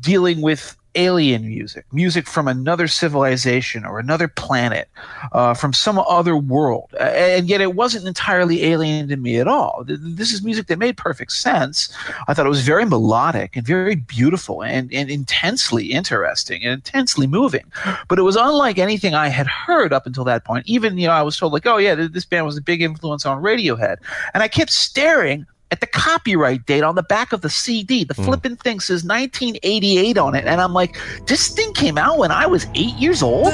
dealing 0.00 0.42
with 0.42 0.76
alien 0.94 1.46
music, 1.46 1.84
music 1.92 2.26
from 2.26 2.48
another 2.48 2.86
civilization 2.86 3.84
or 3.84 3.98
another 3.98 4.28
planet, 4.28 4.88
uh, 5.32 5.54
from 5.54 5.72
some 5.72 5.98
other 5.98 6.36
world. 6.36 6.94
And 7.00 7.48
yet 7.48 7.60
it 7.60 7.74
wasn't 7.74 8.06
entirely 8.06 8.64
alien 8.64 9.08
to 9.08 9.16
me 9.16 9.38
at 9.38 9.48
all. 9.48 9.84
This 9.86 10.32
is 10.32 10.42
music 10.42 10.66
that 10.66 10.78
made 10.78 10.96
perfect 10.96 11.32
sense. 11.32 11.92
I 12.28 12.34
thought 12.34 12.46
it 12.46 12.50
was 12.50 12.62
very 12.62 12.84
melodic 12.84 13.56
and 13.56 13.66
very 13.66 13.94
beautiful 13.94 14.62
and, 14.62 14.92
and 14.92 15.10
intensely 15.10 15.92
interesting 15.92 16.62
and 16.62 16.74
intensely 16.74 17.26
moving. 17.26 17.64
But 18.08 18.18
it 18.18 18.22
was 18.22 18.36
unlike 18.36 18.78
anything 18.78 19.14
I 19.14 19.28
had 19.28 19.46
heard 19.46 19.92
up 19.92 20.06
until 20.06 20.24
that 20.24 20.44
point. 20.44 20.66
Even, 20.66 20.98
you 20.98 21.06
know, 21.06 21.14
I 21.14 21.22
was 21.22 21.36
told, 21.36 21.52
like, 21.52 21.66
oh, 21.66 21.78
yeah, 21.78 21.94
this 21.94 22.24
band 22.24 22.46
was 22.46 22.56
a 22.56 22.62
big 22.62 22.82
influence 22.82 23.26
on 23.26 23.42
Radiohead. 23.42 23.96
And 24.34 24.42
I 24.42 24.48
kept 24.48 24.70
staring 24.70 25.46
at 25.72 25.80
the 25.80 25.86
copyright 25.86 26.66
date 26.66 26.84
on 26.84 26.94
the 26.94 27.02
back 27.02 27.32
of 27.32 27.40
the 27.40 27.50
CD. 27.50 28.04
The 28.04 28.14
hmm. 28.14 28.24
flippin' 28.24 28.56
thing 28.56 28.78
says 28.78 29.02
1988 29.04 30.18
on 30.18 30.34
it. 30.34 30.44
And 30.44 30.60
I'm 30.60 30.74
like, 30.74 30.96
this 31.26 31.48
thing 31.48 31.72
came 31.72 31.98
out 31.98 32.18
when 32.18 32.30
I 32.30 32.46
was 32.46 32.66
eight 32.74 32.94
years 32.96 33.22
old? 33.22 33.48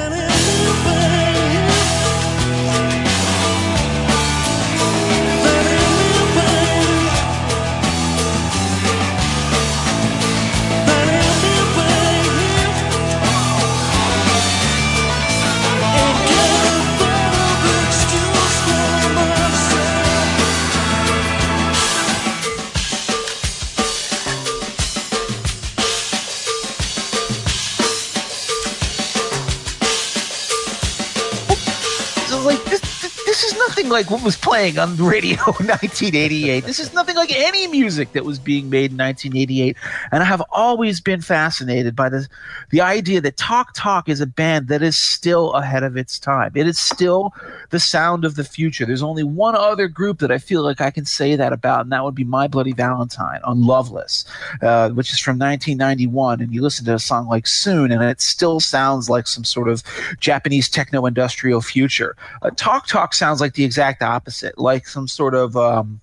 Nothing 33.88 34.04
like 34.04 34.11
what 34.11 34.25
was 34.25 34.37
playing 34.37 34.78
on 34.78 34.97
radio 34.97 35.33
in 35.61 35.66
1988. 35.66 36.64
This 36.64 36.78
is 36.78 36.92
nothing 36.92 37.16
like 37.16 37.33
any 37.33 37.66
music 37.68 38.12
that 38.12 38.25
was 38.25 38.38
being 38.38 38.68
made 38.68 38.92
in 38.92 38.99
1988. 38.99 39.76
And 40.12 40.23
I 40.23 40.26
have 40.26 40.42
always 40.50 41.00
been 41.00 41.21
fascinated 41.21 41.97
by 41.97 42.09
the 42.09 42.28
the 42.71 42.80
idea 42.80 43.21
that 43.23 43.37
Talk 43.37 43.73
Talk 43.75 44.09
is 44.09 44.21
a 44.21 44.26
band 44.26 44.68
that 44.68 44.83
is 44.83 44.97
still 44.97 45.52
ahead 45.52 45.83
of 45.83 45.97
its 45.97 46.18
time. 46.18 46.52
It 46.54 46.66
is 46.66 46.78
still 46.78 47.33
the 47.71 47.80
sound 47.80 48.25
of 48.25 48.35
the 48.35 48.45
future. 48.45 48.85
There's 48.85 49.02
only 49.02 49.25
one 49.25 49.54
other 49.54 49.88
group 49.88 50.18
that 50.18 50.30
I 50.30 50.38
feel 50.38 50.62
like 50.62 50.80
I 50.80 50.90
can 50.90 51.07
say 51.07 51.37
that 51.37 51.52
about, 51.52 51.83
and 51.83 51.92
that 51.92 52.04
would 52.04 52.14
be 52.14 52.25
My 52.25 52.47
Bloody 52.47 52.73
Valentine 52.73 53.40
on 53.45 53.66
Loveless, 53.66 54.25
uh, 54.61 54.90
which 54.90 55.12
is 55.12 55.18
from 55.18 55.38
1991. 55.38 56.40
And 56.40 56.52
you 56.54 56.61
listen 56.61 56.85
to 56.87 56.95
a 56.95 56.99
song 56.99 57.28
like 57.28 57.47
Soon, 57.47 57.90
and 57.90 58.02
it 58.02 58.21
still 58.21 58.61
sounds 58.61 59.09
like 59.09 59.26
some 59.26 59.45
sort 59.45 59.68
of 59.68 59.83
Japanese 60.21 60.68
techno 60.68 61.07
industrial 61.07 61.62
future. 61.62 62.16
Uh, 62.42 62.50
Talk 62.57 62.87
Talk 62.87 63.14
sounds 63.14 63.40
like 63.40 63.54
the 63.54 63.64
exact 63.64 63.78
opposite, 63.79 64.59
like 64.59 64.87
some 64.87 65.09
sort 65.09 65.35
of. 65.35 65.57
Um, 65.57 66.01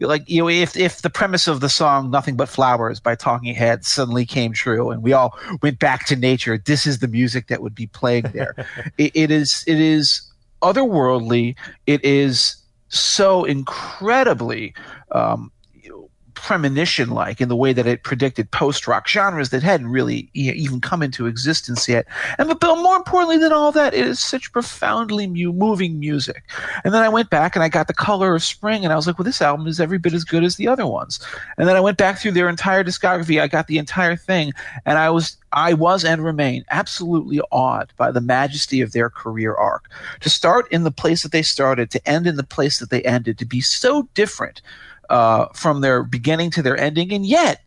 like 0.00 0.28
you 0.28 0.40
know 0.40 0.48
if 0.48 0.76
if 0.76 1.02
the 1.02 1.10
premise 1.10 1.46
of 1.46 1.60
the 1.60 1.68
song 1.68 2.10
nothing 2.10 2.34
but 2.34 2.48
flowers 2.48 2.98
by 2.98 3.14
talking 3.14 3.54
heads 3.54 3.86
suddenly 3.86 4.26
came 4.26 4.52
true 4.52 4.90
and 4.90 5.00
we 5.00 5.12
all 5.12 5.38
went 5.62 5.78
back 5.78 6.06
to 6.06 6.16
nature 6.16 6.58
this 6.58 6.88
is 6.88 6.98
the 6.98 7.06
music 7.06 7.46
that 7.46 7.62
would 7.62 7.72
be 7.72 7.86
playing 7.86 8.24
there 8.32 8.56
it, 8.98 9.12
it 9.14 9.30
is 9.30 9.62
it 9.68 9.80
is 9.80 10.22
otherworldly 10.60 11.54
it 11.86 12.04
is 12.04 12.56
so 12.88 13.44
incredibly 13.44 14.74
um, 15.12 15.52
premonition 16.44 17.08
like 17.08 17.40
in 17.40 17.48
the 17.48 17.56
way 17.56 17.72
that 17.72 17.86
it 17.86 18.02
predicted 18.02 18.50
post 18.50 18.86
rock 18.86 19.08
genres 19.08 19.48
that 19.48 19.62
hadn't 19.62 19.88
really 19.88 20.28
even 20.34 20.78
come 20.78 21.02
into 21.02 21.26
existence 21.26 21.88
yet. 21.88 22.04
And 22.36 22.48
but, 22.48 22.60
but 22.60 22.76
more 22.76 22.96
importantly 22.96 23.38
than 23.38 23.50
all 23.50 23.72
that, 23.72 23.94
it 23.94 24.06
is 24.06 24.20
such 24.20 24.52
profoundly 24.52 25.26
mu- 25.26 25.54
moving 25.54 25.98
music. 25.98 26.42
And 26.84 26.92
then 26.92 27.02
I 27.02 27.08
went 27.08 27.30
back 27.30 27.56
and 27.56 27.62
I 27.62 27.70
got 27.70 27.86
the 27.86 27.94
color 27.94 28.34
of 28.34 28.42
spring 28.42 28.84
and 28.84 28.92
I 28.92 28.96
was 28.96 29.06
like, 29.06 29.18
well, 29.18 29.24
this 29.24 29.40
album 29.40 29.66
is 29.66 29.80
every 29.80 29.96
bit 29.96 30.12
as 30.12 30.22
good 30.22 30.44
as 30.44 30.56
the 30.56 30.68
other 30.68 30.86
ones. 30.86 31.18
And 31.56 31.66
then 31.66 31.76
I 31.76 31.80
went 31.80 31.96
back 31.96 32.18
through 32.18 32.32
their 32.32 32.50
entire 32.50 32.84
discography. 32.84 33.40
I 33.40 33.48
got 33.48 33.66
the 33.66 33.78
entire 33.78 34.14
thing 34.14 34.52
and 34.84 34.98
I 34.98 35.08
was 35.08 35.38
I 35.54 35.72
was 35.72 36.04
and 36.04 36.22
remain 36.22 36.64
absolutely 36.70 37.40
awed 37.52 37.90
by 37.96 38.10
the 38.10 38.20
majesty 38.20 38.82
of 38.82 38.92
their 38.92 39.08
career 39.08 39.54
arc. 39.54 39.90
To 40.20 40.28
start 40.28 40.70
in 40.70 40.82
the 40.82 40.90
place 40.90 41.22
that 41.22 41.32
they 41.32 41.42
started, 41.42 41.90
to 41.92 42.06
end 42.06 42.26
in 42.26 42.36
the 42.36 42.42
place 42.42 42.80
that 42.80 42.90
they 42.90 43.02
ended, 43.02 43.38
to 43.38 43.46
be 43.46 43.62
so 43.62 44.08
different 44.12 44.60
uh, 45.10 45.46
from 45.54 45.80
their 45.80 46.02
beginning 46.02 46.50
to 46.52 46.62
their 46.62 46.76
ending, 46.76 47.12
and 47.12 47.26
yet 47.26 47.60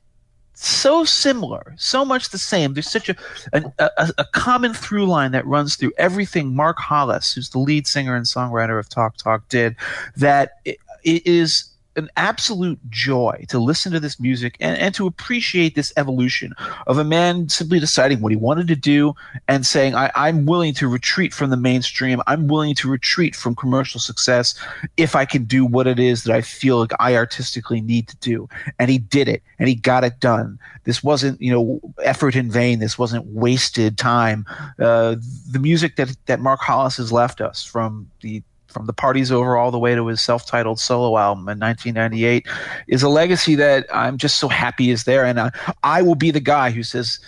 so 0.59 1.03
similar, 1.03 1.75
so 1.77 2.03
much 2.03 2.29
the 2.29 2.37
same. 2.39 2.73
There's 2.73 2.89
such 2.89 3.09
a, 3.09 3.15
an, 3.53 3.71
a 3.77 4.11
a 4.17 4.25
common 4.33 4.73
through 4.73 5.05
line 5.05 5.31
that 5.31 5.45
runs 5.45 5.75
through 5.75 5.91
everything 5.97 6.55
Mark 6.55 6.79
Hollis, 6.79 7.33
who's 7.33 7.51
the 7.51 7.59
lead 7.59 7.85
singer 7.85 8.15
and 8.15 8.25
songwriter 8.25 8.79
of 8.79 8.89
Talk 8.89 9.17
Talk, 9.17 9.47
did. 9.49 9.75
That 10.15 10.53
it, 10.65 10.77
it 11.03 11.25
is 11.27 11.69
an 11.97 12.09
absolute 12.15 12.79
joy 12.89 13.43
to 13.49 13.59
listen 13.59 13.91
to 13.91 13.99
this 13.99 14.19
music 14.19 14.55
and, 14.59 14.77
and 14.77 14.93
to 14.95 15.07
appreciate 15.07 15.75
this 15.75 15.91
evolution 15.97 16.53
of 16.85 16.97
a 16.97 17.03
man 17.03 17.49
simply 17.49 17.79
deciding 17.79 18.21
what 18.21 18.31
he 18.31 18.35
wanted 18.35 18.67
to 18.67 18.75
do 18.75 19.13
and 19.47 19.65
saying, 19.65 19.95
I, 19.95 20.11
I'm 20.15 20.45
willing 20.45 20.73
to 20.75 20.87
retreat 20.87 21.33
from 21.33 21.49
the 21.49 21.57
mainstream. 21.57 22.21
I'm 22.27 22.47
willing 22.47 22.75
to 22.75 22.89
retreat 22.89 23.35
from 23.35 23.55
commercial 23.55 23.99
success 23.99 24.57
if 24.95 25.15
I 25.15 25.25
can 25.25 25.45
do 25.45 25.65
what 25.65 25.87
it 25.87 25.99
is 25.99 26.23
that 26.23 26.35
I 26.35 26.41
feel 26.41 26.79
like 26.79 26.91
I 26.99 27.15
artistically 27.15 27.81
need 27.81 28.07
to 28.09 28.17
do. 28.17 28.47
And 28.77 28.91
he 28.91 28.99
did 28.99 29.27
it 29.27 29.41
and 29.57 29.67
he 29.67 29.75
got 29.75 30.03
it 30.03 30.19
done. 30.19 30.59
This 30.83 31.03
wasn't, 31.03 31.41
you 31.41 31.51
know, 31.51 31.81
effort 32.03 32.35
in 32.35 32.51
vain. 32.51 32.79
This 32.79 32.97
wasn't 32.97 33.25
wasted 33.25 33.97
time. 33.97 34.45
Uh, 34.79 35.15
the 35.51 35.59
music 35.59 35.95
that, 35.95 36.15
that 36.27 36.39
Mark 36.39 36.61
Hollis 36.61 36.97
has 36.97 37.11
left 37.11 37.41
us 37.41 37.63
from 37.63 38.09
the 38.21 38.43
from 38.67 38.85
the 38.85 38.93
Party's 38.93 39.31
Over 39.31 39.57
all 39.57 39.71
the 39.71 39.79
way 39.79 39.95
to 39.95 40.07
his 40.07 40.21
self-titled 40.21 40.79
solo 40.79 41.17
album 41.17 41.49
in 41.49 41.59
1998 41.59 42.47
is 42.87 43.03
a 43.03 43.09
legacy 43.09 43.55
that 43.55 43.85
I'm 43.93 44.17
just 44.17 44.37
so 44.37 44.47
happy 44.47 44.91
is 44.91 45.05
there. 45.05 45.25
And 45.25 45.39
I, 45.39 45.51
I 45.83 46.01
will 46.01 46.15
be 46.15 46.31
the 46.31 46.39
guy 46.39 46.71
who 46.71 46.83
says, 46.83 47.19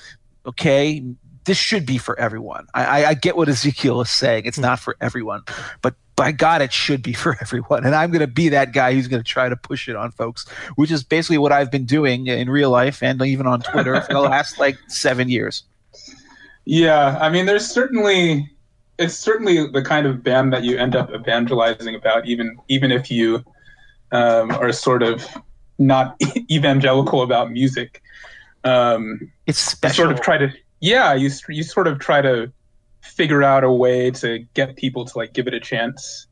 okay, 0.45 1.03
this 1.45 1.57
should 1.57 1.85
be 1.85 1.97
for 1.97 2.19
everyone. 2.19 2.67
I, 2.73 2.85
I, 2.85 3.09
I 3.09 3.13
get 3.13 3.35
what 3.35 3.49
Ezekiel 3.49 4.01
is 4.01 4.09
saying. 4.09 4.45
It's 4.45 4.59
not 4.59 4.79
for 4.79 4.95
everyone, 5.01 5.41
but 5.81 5.95
by 6.15 6.33
God, 6.33 6.61
it 6.61 6.73
should 6.73 7.01
be 7.01 7.13
for 7.23 7.37
everyone. 7.41 7.85
And 7.85 7.95
I'm 7.95 8.11
going 8.11 8.19
to 8.19 8.27
be 8.27 8.49
that 8.49 8.73
guy 8.73 8.93
who's 8.93 9.07
going 9.07 9.23
to 9.23 9.27
try 9.27 9.49
to 9.49 9.55
push 9.55 9.87
it 9.87 9.95
on 9.95 10.11
folks, 10.11 10.47
which 10.75 10.91
is 10.91 11.03
basically 11.03 11.37
what 11.37 11.51
I've 11.51 11.71
been 11.71 11.85
doing 11.85 12.27
in 12.27 12.49
real 12.49 12.69
life 12.69 13.01
and 13.01 13.21
even 13.21 13.47
on 13.47 13.61
Twitter 13.61 13.99
for 14.01 14.13
the 14.13 14.19
last 14.21 14.59
like 14.59 14.77
seven 14.87 15.29
years. 15.29 15.63
Yeah, 16.65 17.17
I 17.19 17.29
mean, 17.29 17.45
there's 17.45 17.65
certainly 17.65 18.51
it's 18.99 19.15
certainly 19.15 19.65
the 19.67 19.81
kind 19.81 20.05
of 20.05 20.23
band 20.23 20.53
that 20.53 20.63
you 20.63 20.77
end 20.77 20.95
up 20.95 21.09
evangelizing 21.13 21.95
about, 21.95 22.25
even 22.27 22.57
even 22.67 22.91
if 22.91 23.09
you 23.09 23.43
um, 24.11 24.51
are 24.51 24.71
sort 24.71 25.01
of 25.01 25.25
not 25.79 26.15
evangelical 26.51 27.21
about 27.23 27.51
music. 27.51 28.01
Um, 28.63 29.31
It's 29.47 29.57
special. 29.59 30.03
sort 30.05 30.11
of 30.11 30.21
try 30.21 30.37
to 30.37 30.51
yeah 30.81 31.13
you 31.13 31.29
you 31.47 31.63
sort 31.63 31.87
of 31.87 31.99
try 31.99 32.21
to 32.21 32.51
figure 33.01 33.41
out 33.43 33.63
a 33.63 33.71
way 33.71 34.11
to 34.11 34.39
get 34.53 34.75
people 34.75 35.05
to 35.05 35.17
like 35.17 35.33
give 35.33 35.47
it 35.47 35.53
a 35.53 35.59
chance. 35.59 36.27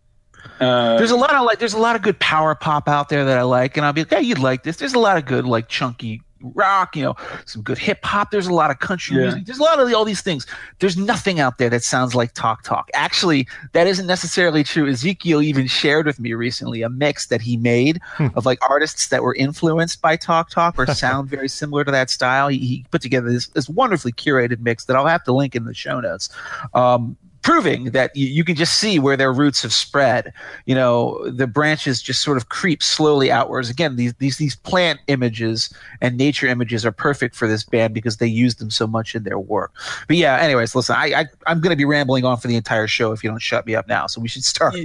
Uh, 0.60 0.98
There's 0.98 1.12
a 1.12 1.16
lot 1.16 1.34
of 1.34 1.46
like 1.46 1.60
there's 1.60 1.74
a 1.74 1.80
lot 1.80 1.96
of 1.96 2.02
good 2.02 2.20
power 2.20 2.54
pop 2.56 2.88
out 2.88 3.10
there 3.10 3.26
that 3.26 3.38
I 3.38 3.44
like, 3.44 3.78
and 3.78 3.86
I'll 3.86 3.94
be 3.94 4.02
like, 4.02 4.12
yeah, 4.12 4.20
you'd 4.20 4.40
like 4.40 4.64
this. 4.64 4.78
There's 4.78 4.94
a 4.94 5.00
lot 5.00 5.18
of 5.18 5.26
good 5.26 5.46
like 5.46 5.68
chunky 5.70 6.22
rock, 6.42 6.96
you 6.96 7.04
know, 7.04 7.16
some 7.46 7.62
good 7.62 7.78
hip 7.78 8.04
hop. 8.04 8.32
There's 8.32 8.48
a 8.48 8.54
lot 8.54 8.72
of 8.72 8.80
country 8.80 9.16
Yeah. 9.18 9.24
music. 9.24 9.46
There's 9.46 9.60
a 9.60 9.64
lot 9.64 9.80
of 9.80 9.92
all 9.94 10.06
these 10.06 10.22
things. 10.22 10.46
There's 10.80 10.98
nothing 10.98 11.40
out 11.40 11.58
there 11.58 11.70
that 11.70 11.84
sounds 11.84 12.16
like 12.16 12.34
Talk 12.34 12.64
Talk. 12.64 12.90
Actually, 12.94 13.48
that 13.74 13.88
isn't 13.88 14.08
necessarily 14.08 14.64
true. 14.64 14.88
Ezekiel 14.90 15.42
even 15.42 15.68
shared 15.68 16.06
with 16.06 16.20
me 16.20 16.34
recently 16.34 16.82
a 16.82 16.90
mix 16.90 17.28
that 17.28 17.42
he 17.42 17.58
made 17.58 18.00
Hmm. 18.18 18.28
of 18.36 18.46
like 18.46 18.60
artists 18.70 19.08
that 19.08 19.24
were 19.24 19.36
influenced 19.36 20.02
by 20.02 20.16
Talk 20.16 20.50
Talk 20.50 20.78
or 20.78 20.86
sound 20.94 21.30
very 21.30 21.48
similar 21.50 21.84
to 21.84 21.92
that 21.92 22.10
style. 22.10 22.48
He, 22.48 22.58
he 22.60 22.86
put 22.92 23.02
together 23.02 23.30
this, 23.32 23.48
this 23.48 23.70
wonderfully 23.70 24.12
curated 24.12 24.60
mix 24.60 24.86
that 24.86 24.96
I'll 24.96 25.08
have 25.08 25.24
to 25.26 25.34
link 25.34 25.56
in 25.56 25.66
the 25.66 25.74
show 25.74 26.00
notes. 26.00 26.30
Um, 26.74 27.18
proving 27.48 27.86
that 27.92 28.14
you, 28.14 28.28
you 28.28 28.44
can 28.44 28.58
just 28.58 28.78
see 28.78 29.00
where 29.00 29.16
their 29.16 29.32
roots 29.32 29.62
have 29.62 29.72
spread. 29.72 30.34
You 30.66 30.76
know 30.76 31.30
the 31.30 31.48
branches 31.48 32.02
just 32.02 32.22
sort 32.22 32.36
of 32.36 32.50
creep 32.50 32.84
slowly 32.84 33.32
outwards. 33.32 33.70
Again 33.70 33.96
these 33.96 34.14
these 34.16 34.38
these 34.38 34.56
plant 34.58 35.00
images 35.08 35.74
and 36.02 36.18
nature 36.18 36.46
images 36.48 36.86
are 36.86 36.92
perfect 36.92 37.36
for 37.36 37.48
this 37.48 37.64
band 37.64 37.94
because 37.94 38.18
they 38.18 38.28
use 38.28 38.56
them 38.56 38.70
so 38.70 38.86
much 38.86 39.16
in 39.16 39.24
their 39.24 39.40
work. 39.40 39.72
But 40.08 40.18
yeah 40.18 40.36
anyways 40.38 40.76
listen 40.76 40.96
i, 40.98 41.22
I 41.22 41.26
i'm 41.46 41.62
going 41.62 41.72
to 41.72 41.78
be 41.78 41.86
rambling 41.86 42.26
on 42.26 42.38
for 42.38 42.48
the 42.48 42.56
entire 42.56 42.88
show 42.88 43.14
if 43.14 43.24
you 43.24 43.30
don't 43.30 43.42
shut 43.42 43.66
me 43.66 43.76
up 43.76 43.88
now 43.88 44.08
so 44.08 44.20
we 44.20 44.28
should 44.28 44.44
start. 44.44 44.76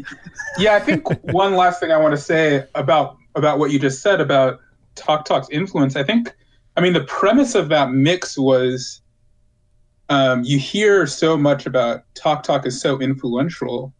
Yeah, 0.58 0.76
I 0.76 0.80
think 0.80 1.08
one 1.32 1.56
last 1.56 1.80
thing 1.80 1.90
I 1.90 1.96
want 1.96 2.12
to 2.12 2.20
say 2.20 2.64
about 2.76 3.16
about 3.34 3.58
what 3.58 3.72
you 3.72 3.80
just 3.80 4.02
said 4.02 4.20
about 4.20 4.60
Talk 4.94 5.24
Talk's 5.24 5.48
influence. 5.50 5.96
I 5.96 6.04
think, 6.04 6.32
I 6.76 6.80
mean, 6.80 6.92
the 6.92 7.04
premise 7.04 7.54
of 7.54 7.70
that 7.70 7.90
mix 7.92 8.38
was 8.38 9.00
um, 10.08 10.42
you 10.44 10.58
hear 10.58 11.06
so 11.06 11.36
much 11.36 11.66
about 11.66 12.02
Talk 12.14 12.42
Talk 12.42 12.66
is 12.66 12.80
so 12.80 13.00
influential, 13.00 13.92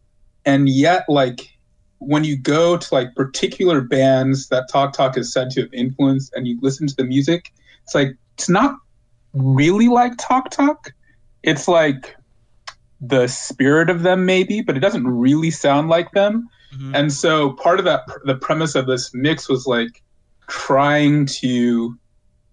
and 0.45 0.69
yet, 0.69 1.05
like, 1.07 1.49
when 1.99 2.23
you 2.23 2.35
go 2.37 2.77
to 2.77 2.93
like 2.93 3.15
particular 3.15 3.81
bands 3.81 4.49
that 4.49 4.69
Talk 4.69 4.93
Talk 4.93 5.17
is 5.17 5.31
said 5.31 5.49
to 5.51 5.61
have 5.61 5.73
influenced, 5.73 6.33
and 6.35 6.47
you 6.47 6.59
listen 6.61 6.87
to 6.87 6.95
the 6.95 7.05
music, 7.05 7.51
it's 7.83 7.95
like 7.95 8.15
it's 8.37 8.49
not 8.49 8.75
really 9.33 9.87
like 9.87 10.13
Talk 10.17 10.51
Talk. 10.51 10.91
It's 11.43 11.67
like 11.67 12.15
the 13.01 13.27
spirit 13.27 13.89
of 13.89 14.03
them, 14.03 14.25
maybe, 14.25 14.61
but 14.61 14.77
it 14.77 14.79
doesn't 14.79 15.07
really 15.07 15.51
sound 15.51 15.89
like 15.89 16.11
them. 16.11 16.49
Mhm. 16.73 16.95
And 16.95 17.13
so 17.13 17.53
part 17.53 17.79
of 17.79 17.85
that, 17.85 18.01
the 18.25 18.35
premise 18.35 18.75
of 18.75 18.87
this 18.87 19.13
mix 19.13 19.49
was 19.49 19.65
like 19.67 20.01
trying 20.47 21.25
to 21.25 21.97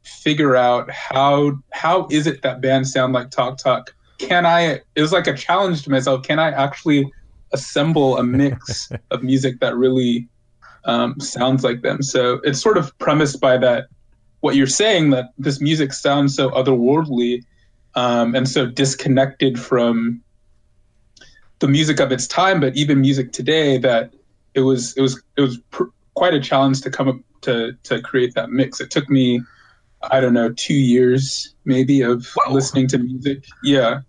figure 0.02 0.57
out 0.57 0.90
how 0.90 1.59
how 1.73 2.07
is 2.11 2.26
it 2.26 2.42
that 2.42 2.61
bands 2.61 2.92
sound 2.92 3.12
like 3.12 3.30
Talk 3.30 3.59
Talk? 3.59 3.95
Can 4.19 4.47
I? 4.47 4.80
It 4.95 5.02
was 5.02 5.12
like 5.12 5.26
a 5.26 5.37
challenge 5.37 5.83
to 5.85 5.90
myself. 5.90 6.23
Can 6.23 6.38
I 6.38 6.50
actually 6.50 7.11
assemble 7.52 8.19
a 8.19 8.23
mix 8.23 8.90
of 9.11 9.23
music 9.23 9.61
that 9.61 9.76
really 9.76 10.28
um, 10.85 11.19
sounds 11.21 11.64
like 11.64 11.83
them? 11.83 12.02
So 12.02 12.40
it's 12.45 12.61
sort 12.61 12.78
of 12.78 12.97
premised 12.99 13.40
by 13.40 13.59
that 13.59 13.87
what 14.40 14.57
you're 14.57 14.66
saying 14.66 15.11
that 15.11 15.26
this 15.38 15.61
music 15.61 15.92
sounds 15.92 16.35
so 16.35 16.50
otherworldly 16.50 17.45
um, 17.95 18.35
and 18.35 18.49
so 18.49 18.66
disconnected 18.66 19.59
from 19.59 20.23
the 21.61 21.69
music 21.69 22.00
of 22.00 22.11
its 22.11 22.26
time, 22.26 22.61
but 22.61 22.75
even 22.76 23.00
music 23.00 23.33
today, 23.33 23.78
that 23.78 24.12
it 24.54 24.61
was 24.61 24.97
it 24.97 25.02
was 25.02 25.23
it 25.37 25.42
was 25.42 25.59
pr- 25.71 25.84
quite 26.15 26.34
a 26.34 26.41
challenge 26.41 26.80
to 26.82 26.91
come 26.91 27.08
up 27.08 27.17
to 27.43 27.73
to 27.84 28.00
create 28.00 28.34
that 28.34 28.50
mix. 28.50 28.80
It 28.80 28.91
took 28.91 29.08
me, 29.08 29.41
I 30.10 30.21
don't 30.21 30.32
know, 30.34 30.52
two 30.52 30.75
years 30.75 31.54
maybe 31.65 32.00
of 32.02 32.26
Whoa. 32.34 32.52
listening 32.52 32.89
to 32.89 32.99
music. 32.99 33.45
Yeah. 33.63 34.00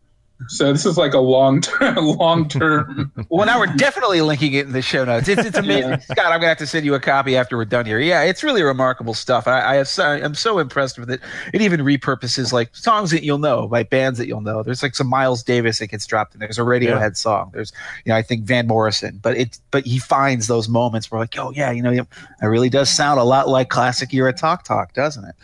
So 0.48 0.72
this 0.72 0.88
is 0.88 0.98
like 0.98 1.14
a 1.14 1.20
long 1.20 1.62
term, 1.62 1.96
long 1.98 2.48
term. 2.50 3.12
well 3.30 3.46
now 3.46 3.60
we're 3.60 3.68
definitely 3.76 4.22
linking 4.22 4.54
it 4.54 4.66
in 4.66 4.72
the 4.72 4.82
show 4.82 5.06
notes 5.06 5.28
it's, 5.28 5.46
it's 5.46 5.58
amazing 5.66 5.92
Yeah. 5.92 6.00
scot 6.00 6.26
i'm 6.32 6.40
gonna 6.40 6.48
have 6.48 6.58
to 6.58 6.66
send 6.66 6.84
you 6.84 6.96
a 6.96 7.00
copy 7.00 7.38
after 7.38 7.56
we're 7.58 7.66
done 7.66 7.86
here 7.86 8.00
yeah 8.00 8.24
it's 8.24 8.44
really 8.44 8.64
remarkable 8.64 9.14
stuff 9.14 9.48
i, 9.48 9.62
I 9.62 9.76
have 9.76 9.88
so, 9.88 10.04
i'm 10.04 10.34
so 10.34 10.58
impressed 10.58 10.98
with 10.98 11.12
it 11.12 11.22
it 11.54 11.62
even 11.62 11.82
repurposes 11.82 12.52
like 12.52 12.76
songs 12.76 13.12
that 13.12 13.22
you'll 13.24 13.38
know 13.38 13.68
by 13.68 13.84
bands 13.84 14.18
that 14.18 14.28
you'll 14.28 14.42
know 14.42 14.64
there's 14.64 14.82
like 14.82 14.96
some 14.96 15.06
miles 15.06 15.44
davis 15.44 15.78
that 15.78 15.88
gets 15.92 16.08
dropped 16.08 16.34
in 16.34 16.40
there's 16.40 16.58
a 16.58 16.64
radiohead 16.64 17.00
Yeah. 17.10 17.12
song 17.14 17.52
there's 17.54 17.72
you 18.04 18.12
know 18.12 18.18
i 18.18 18.24
think 18.24 18.44
van 18.44 18.66
morrison 18.66 19.20
but 19.22 19.38
it 19.38 19.60
but 19.70 19.86
he 19.86 20.00
finds 20.00 20.48
those 20.48 20.68
moments 20.68 21.12
where 21.12 21.22
like 21.22 21.38
oh 21.38 21.52
yeah 21.52 21.70
you 21.70 21.84
know 21.84 21.92
it 21.92 22.08
really 22.42 22.70
does 22.70 22.90
sound 22.90 23.20
a 23.20 23.24
lot 23.24 23.48
like 23.48 23.70
classic 23.70 24.12
era 24.12 24.34
talk 24.34 24.64
talk 24.64 24.94
doesn't 24.94 25.24
it 25.26 25.36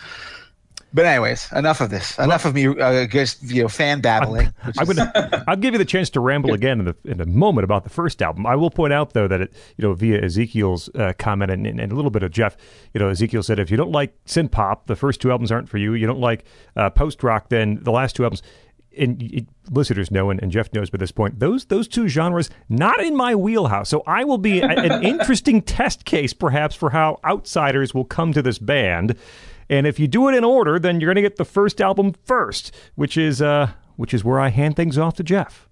but 0.98 1.06
anyways, 1.06 1.52
enough 1.54 1.80
of 1.80 1.92
this. 1.92 2.18
Enough 2.18 2.44
of 2.46 2.56
me, 2.56 2.66
uh, 2.68 3.06
just 3.06 3.44
you 3.44 3.62
know, 3.62 3.68
fan 3.70 4.02
babbling. 4.02 4.52
I'm 4.80 4.90
is- 4.90 4.98
gonna, 4.98 5.44
I'll 5.48 5.56
give 5.56 5.76
you 5.76 5.78
the 5.78 5.86
chance 5.86 6.10
to 6.10 6.20
ramble 6.20 6.54
again 6.54 6.80
in, 6.80 6.86
the, 6.86 6.96
in 7.06 7.22
a 7.22 7.26
moment 7.28 7.66
about 7.66 7.84
the 7.84 7.92
first 7.92 8.20
album. 8.24 8.48
I 8.48 8.56
will 8.56 8.72
point 8.72 8.94
out 8.94 9.14
though 9.14 9.28
that 9.28 9.40
it, 9.42 9.54
you 9.78 9.88
know, 9.88 9.94
via 9.94 10.20
Ezekiel's 10.24 10.90
uh, 10.96 11.14
comment 11.20 11.52
and, 11.52 11.68
and, 11.68 11.80
and 11.80 11.92
a 11.92 11.96
little 11.96 12.10
bit 12.10 12.24
of 12.24 12.32
Jeff, 12.32 12.58
you 12.96 13.00
know, 13.00 13.10
Ezekiel 13.10 13.44
said 13.44 13.60
if 13.60 13.70
you 13.70 13.78
don't 13.78 13.92
like 13.92 14.12
synth 14.26 14.50
pop, 14.50 14.88
the 14.88 14.96
first 14.96 15.22
two 15.22 15.30
albums 15.30 15.52
aren't 15.52 15.70
for 15.70 15.78
you. 15.78 15.94
You 15.94 16.08
don't 16.08 16.20
like 16.20 16.46
uh, 16.76 16.90
post 16.90 17.22
rock, 17.22 17.50
then 17.50 17.78
the 17.84 17.92
last 17.92 18.16
two 18.16 18.24
albums. 18.24 18.42
And 18.98 19.46
listeners 19.70 20.10
know, 20.10 20.32
and, 20.32 20.42
and 20.42 20.52
Jeff 20.52 20.74
knows 20.74 20.90
by 20.90 20.98
this 20.98 21.12
point, 21.12 21.40
those 21.40 21.66
those 21.66 21.88
two 21.88 22.08
genres 22.08 22.50
not 22.68 23.00
in 23.00 23.16
my 23.16 23.36
wheelhouse. 23.36 23.90
So 23.90 24.02
I 24.08 24.24
will 24.24 24.40
be 24.40 24.60
a- 24.62 24.66
an 24.68 25.04
interesting 25.04 25.62
test 25.62 26.04
case, 26.06 26.34
perhaps, 26.34 26.74
for 26.76 26.90
how 26.90 27.20
outsiders 27.24 27.94
will 27.94 28.06
come 28.06 28.34
to 28.34 28.42
this 28.42 28.58
band. 28.58 29.16
And 29.70 29.86
if 29.86 30.00
you 30.00 30.08
do 30.08 30.28
it 30.30 30.36
in 30.36 30.44
order, 30.44 30.80
then 30.80 31.00
you're 31.00 31.10
going 31.14 31.24
to 31.24 31.30
get 31.30 31.38
the 31.38 31.46
first 31.46 31.82
album 31.82 32.14
first, 32.24 32.74
which 32.96 33.18
is 33.18 33.42
uh, 33.42 33.72
which 33.96 34.14
is 34.14 34.24
where 34.24 34.40
I 34.40 34.50
hand 34.50 34.76
things 34.76 34.98
off 34.98 35.16
to 35.16 35.24
Jeff. 35.24 35.67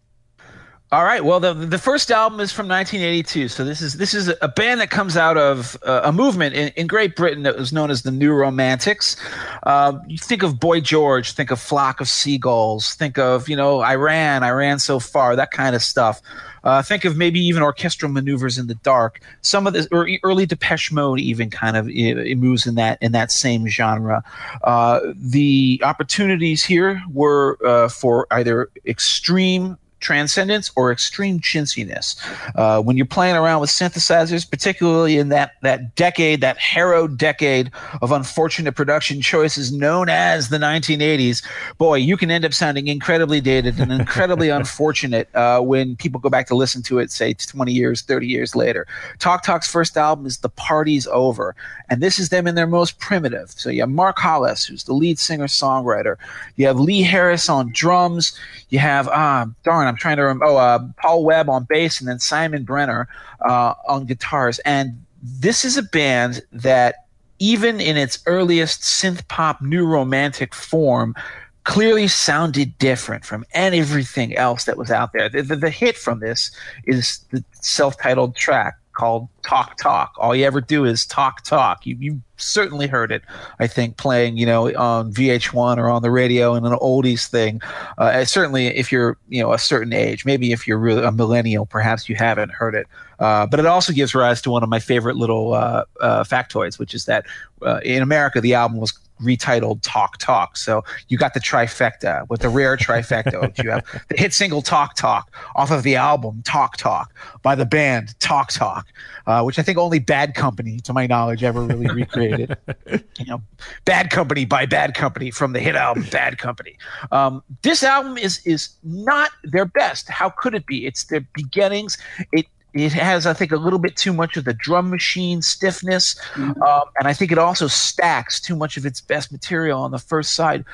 All 0.91 1.04
right. 1.04 1.26
Well, 1.26 1.39
the 1.39 1.54
the 1.54 1.80
first 1.80 2.12
album 2.12 2.39
is 2.39 2.52
from 2.52 2.67
1982. 2.67 3.48
So 3.48 3.65
this 3.65 3.82
is 3.82 3.95
this 3.95 4.13
is 4.13 4.32
a 4.39 4.48
band 4.48 4.80
that 4.82 4.91
comes 4.91 5.17
out 5.17 5.36
of 5.36 5.76
uh, 5.84 6.02
a 6.04 6.13
movement 6.13 6.54
in, 6.54 6.67
in 6.76 6.86
Great 6.86 7.15
Britain 7.15 7.41
that 7.41 7.58
was 7.58 7.74
known 7.74 7.89
as 7.89 8.04
the 8.04 8.12
New 8.12 8.32
Romantics. 8.32 9.17
Uh, 9.63 9.98
you 10.08 10.19
think 10.19 10.43
of 10.43 10.60
Boy 10.60 10.82
George, 10.82 11.32
think 11.32 11.50
of 11.50 11.60
Flock 11.60 12.02
of 12.02 12.08
Seagulls, 12.08 12.93
think 12.93 13.17
of 13.17 13.50
you 13.50 13.56
know 13.56 13.80
I 13.80 13.95
ran, 13.95 14.43
I 14.43 14.52
ran 14.52 14.78
so 14.78 15.00
far, 15.00 15.36
that 15.36 15.50
kind 15.50 15.76
of 15.76 15.82
stuff. 15.82 16.21
Uh, 16.63 16.84
think 16.84 17.04
of 17.04 17.17
maybe 17.17 17.39
even 17.39 17.63
orchestral 17.63 18.12
maneuvers 18.12 18.60
in 18.60 18.67
the 18.67 18.76
dark. 18.76 19.21
Some 19.41 19.65
of 19.65 19.74
the 19.74 20.19
early 20.24 20.45
Depeche 20.45 20.91
Mode 20.91 21.19
even 21.19 21.50
kind 21.50 21.78
of 21.78 21.88
uh, 21.88 22.36
moves 22.36 22.67
in 22.67 22.76
that 22.76 23.00
in 23.02 23.12
that 23.12 23.32
same 23.32 23.67
genre. 23.67 24.24
Uh, 24.63 25.00
the 25.15 25.82
opportunities 25.84 26.63
here 26.63 27.02
were 27.12 27.58
uh, 27.65 27.89
for 27.89 28.28
either 28.30 28.69
extreme 28.86 29.78
transcendence 30.06 30.72
or 30.76 30.91
extreme 30.91 31.39
chintziness. 31.39 32.15
Uh, 32.56 32.80
when 32.80 32.96
you're 32.96 33.08
playing 33.08 33.36
around 33.36 33.60
with 33.60 33.72
synthesizers, 33.72 34.48
particularly 34.48 35.18
in 35.18 35.30
that 35.30 35.54
that 35.63 35.96
decade, 35.96 36.41
that 36.41 36.58
harrowed 36.60 37.18
decade 37.18 37.72
of 38.04 38.12
unfortunate 38.12 38.74
production 38.74 39.20
choices 39.20 39.72
known 39.72 40.08
as 40.08 40.50
the 40.50 40.60
1980s, 40.60 41.44
boy, 41.80 41.96
you 41.96 42.18
can 42.18 42.30
end 42.30 42.46
up 42.46 42.54
sounding 42.54 42.88
incredibly 42.88 43.41
dated 43.41 43.80
and 43.80 43.91
incredibly 43.91 44.50
unfortunate 44.60 45.28
uh, 45.36 45.60
when 45.60 45.96
people 45.96 46.20
go 46.20 46.30
back 46.30 46.46
to 46.46 46.56
listen 46.56 46.84
to 46.84 47.00
it, 47.00 47.10
say 47.10 47.34
20 47.34 47.74
years, 47.74 48.04
30 48.04 48.28
years 48.28 48.56
later. 48.56 48.86
Talk 49.18 49.44
Talk's 49.44 49.70
first 49.70 49.98
album 49.98 50.28
is 50.28 50.38
The 50.38 50.50
Party's 50.50 51.08
Over, 51.08 51.56
and 51.89 52.00
this 52.00 52.20
is 52.20 52.30
them 52.30 52.46
in 52.46 52.54
their 52.54 52.68
most 52.68 53.00
primitive. 53.00 53.50
So 53.58 53.72
you 53.72 53.82
have 53.82 53.89
Mark 53.89 54.20
Hollis, 54.20 54.65
who's 54.65 54.84
the 54.84 54.94
lead 54.94 55.18
singer 55.18 55.48
songwriter. 55.48 56.18
You 56.58 56.68
have 56.68 56.80
Lee 56.80 57.02
Harris 57.02 57.50
on 57.50 57.72
drums. 57.72 58.38
You 58.70 58.78
have 58.80 59.08
ah 59.08 59.48
darn, 59.63 59.88
I'm 59.88 59.95
trying 59.96 60.18
to 60.18 60.24
remember. 60.24 60.46
Oh, 60.46 60.58
uh, 60.58 60.80
Paul 60.98 61.24
Webb 61.24 61.50
on 61.50 61.66
bass, 61.68 62.00
and 62.00 62.08
then 62.08 62.20
Simon 62.20 62.64
Brenner 62.64 63.08
uh, 63.48 63.74
on 63.88 64.06
guitars. 64.06 64.60
And 64.60 65.04
this 65.22 65.66
is 65.66 65.78
a 65.78 65.84
band 65.84 66.42
that, 66.52 66.96
even 67.40 67.82
in 67.82 67.98
its 67.98 68.22
earliest 68.26 68.82
synth 68.82 69.28
pop 69.28 69.62
new 69.62 69.86
romantic 69.86 70.54
form, 70.56 71.16
clearly 71.64 72.08
sounded 72.08 72.78
different 72.78 73.26
from 73.26 73.44
everything 73.54 74.36
else 74.38 74.66
that 74.66 74.78
was 74.78 74.92
out 74.92 75.14
there. 75.14 75.28
The, 75.28 75.42
the, 75.42 75.56
the 75.56 75.70
hit 75.70 75.98
from 75.98 76.20
this 76.20 76.52
is 76.86 77.26
the 77.32 77.44
self-titled 77.62 78.36
track 78.36 78.76
called 78.96 79.28
Talk 79.44 79.78
Talk. 79.78 80.14
All 80.18 80.36
you 80.36 80.46
ever 80.46 80.62
do 80.62 80.86
is 80.86 81.06
talk 81.06 81.44
talk. 81.44 81.86
You 81.86 81.96
you 82.00 82.22
certainly 82.38 82.88
heard 82.88 83.12
it, 83.12 83.22
I 83.60 83.68
think, 83.68 83.98
playing, 83.98 84.38
you 84.38 84.46
know, 84.46 84.68
on 84.76 85.14
VH1 85.14 85.78
or 85.78 85.90
on 85.90 86.02
the 86.02 86.12
radio 86.12 86.56
in 86.56 86.66
an 86.66 86.74
oldies 86.74 87.28
thing. 87.28 87.62
Uh, 87.98 88.26
certainly 88.26 88.68
if 88.68 88.92
you're, 88.92 89.18
you 89.30 89.42
know, 89.42 89.54
a 89.54 89.58
certain 89.58 89.94
age, 89.94 90.26
maybe 90.26 90.52
if 90.52 90.68
you're 90.68 90.78
really 90.78 91.04
a 91.04 91.12
millennial, 91.12 91.66
perhaps 91.66 92.10
you 92.10 92.16
haven't 92.16 92.52
heard 92.52 92.76
it. 92.76 92.88
Uh, 93.20 93.46
but 93.46 93.60
it 93.60 93.66
also 93.66 93.94
gives 93.94 94.14
rise 94.14 94.42
to 94.42 94.50
one 94.50 94.64
of 94.64 94.70
my 94.70 94.80
favorite 94.80 95.16
little 95.16 95.54
uh, 95.54 95.86
uh, 96.02 96.24
factoids, 96.24 96.78
which 96.78 96.94
is 96.94 97.06
that 97.06 97.26
uh, 97.62 97.80
in 97.84 98.02
America, 98.02 98.42
the 98.42 98.54
album 98.54 98.78
was 98.78 98.92
retitled 99.21 99.80
Talk 99.82 100.17
Talk. 100.17 100.58
So 100.58 100.84
you 101.08 101.17
got 101.17 101.34
the 101.34 101.39
trifecta 101.39 102.28
with 102.30 102.41
the 102.41 102.49
rare 102.49 102.78
trifecta. 102.78 103.41
which 103.41 103.63
you 103.63 103.71
have 103.71 103.86
the 104.10 104.17
hit 104.17 104.34
single 104.34 104.62
Talk 104.62 104.95
Talk 104.95 105.32
off 105.56 105.71
of 105.71 105.84
the 105.84 105.95
album 105.95 106.41
Talk 106.43 106.78
Talk 106.78 107.13
by 107.41 107.56
the 107.56 107.65
band 107.65 108.19
Talk 108.19 108.51
Talk, 108.51 108.88
uh, 109.28 109.43
which 109.43 109.60
I 109.60 109.62
think 109.62 109.78
only 109.78 109.99
Bad 109.99 110.36
Company, 110.36 110.80
to 110.82 110.93
my 110.93 111.08
knowledge, 111.08 111.43
ever 111.43 111.62
really 111.62 111.88
recreated. 111.88 112.58
you 113.17 113.25
know, 113.25 113.41
Bad 113.86 114.10
Company 114.10 114.45
by 114.45 114.65
Bad 114.65 114.93
Company 114.93 115.32
from 115.32 115.54
the 115.54 115.60
hit 115.60 115.75
album 115.75 116.06
Bad 116.12 116.38
Company. 116.38 116.78
Um, 117.12 117.43
this 117.62 117.84
album 117.84 118.17
is 118.17 118.45
is 118.45 118.69
not 118.84 119.32
their 119.43 119.65
best. 119.65 120.10
How 120.10 120.30
could 120.30 120.56
it 120.56 120.65
be? 120.65 120.86
It's 120.86 121.06
their 121.06 121.25
beginnings. 121.34 121.97
It 122.32 122.45
it 122.76 122.92
has, 122.92 123.26
I 123.26 123.34
think, 123.34 123.54
a 123.54 123.58
little 123.58 123.80
bit 123.80 123.96
too 123.96 124.12
much 124.12 124.36
of 124.36 124.44
the 124.44 124.54
drum 124.54 124.90
machine 124.90 125.42
stiffness, 125.42 126.20
um, 126.36 126.84
and 127.00 127.08
I 127.08 127.14
think 127.14 127.32
it 127.32 127.38
also 127.38 127.68
stacks 127.68 128.40
too 128.42 128.56
much 128.56 128.76
of 128.76 128.86
its 128.86 129.00
best 129.00 129.32
material 129.32 129.82
on 129.82 129.92
the 129.92 129.98
first 129.98 130.34
side. 130.34 130.66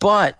But, 0.00 0.36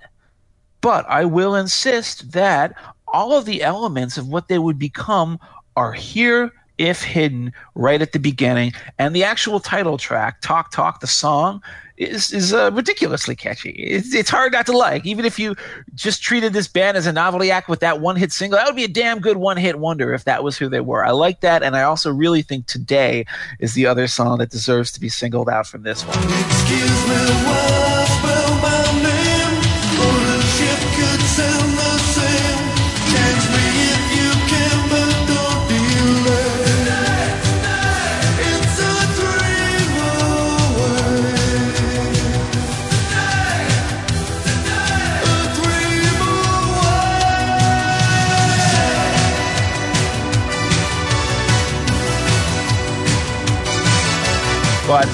but 0.81 1.07
I 1.09 1.25
will 1.25 1.55
insist 1.55 2.33
that 2.33 2.75
all 3.07 3.33
of 3.33 3.45
the 3.45 3.63
elements 3.63 4.19
of 4.19 4.29
what 4.29 4.49
they 4.49 4.59
would 4.59 4.79
become 4.79 5.39
are 5.77 5.93
here, 5.93 6.51
if 6.79 7.05
hidden, 7.05 7.53
right 7.77 8.03
at 8.03 8.11
the 8.11 8.19
beginning. 8.19 8.73
And 8.99 9.15
the 9.15 9.23
actual 9.23 9.61
title 9.61 9.97
track, 9.97 10.41
"Talk 10.41 10.73
Talk," 10.73 10.99
the 10.99 11.07
song, 11.07 11.63
is 11.97 12.33
is 12.33 12.53
uh, 12.53 12.71
ridiculously 12.73 13.37
catchy. 13.37 13.71
It's, 13.71 14.15
it's 14.15 14.31
hard 14.31 14.53
not 14.53 14.67
to 14.67 14.77
like, 14.77 15.07
even 15.07 15.25
if 15.25 15.39
you 15.39 15.55
just 15.95 16.23
treated 16.23 16.53
this 16.53 16.69
band 16.69 16.97
as 16.97 17.07
a 17.07 17.13
novelty 17.13 17.51
act 17.51 17.69
with 17.69 17.81
that 17.81 18.01
one 18.01 18.17
hit 18.17 18.33
single. 18.33 18.59
That 18.59 18.67
would 18.67 18.77
be 18.77 18.85
a 18.85 18.89
damn 18.89 19.21
good 19.21 19.37
one 19.37 19.57
hit 19.57 19.79
wonder 19.79 20.13
if 20.13 20.25
that 20.25 20.43
was 20.43 20.59
who 20.59 20.69
they 20.69 20.81
were. 20.81 21.05
I 21.05 21.13
like 21.13 21.41
that, 21.41 21.63
and 21.63 21.77
I 21.77 21.83
also 21.83 22.13
really 22.13 22.43
think 22.43 22.67
"Today" 22.67 23.27
is 23.61 23.75
the 23.75 23.87
other 23.87 24.07
song 24.07 24.39
that 24.39 24.51
deserves 24.51 24.93
to 24.93 25.01
be 25.01 25.09
singled 25.09 25.49
out 25.49 25.67
from 25.67 25.83
this 25.83 26.03
one. 26.05 28.04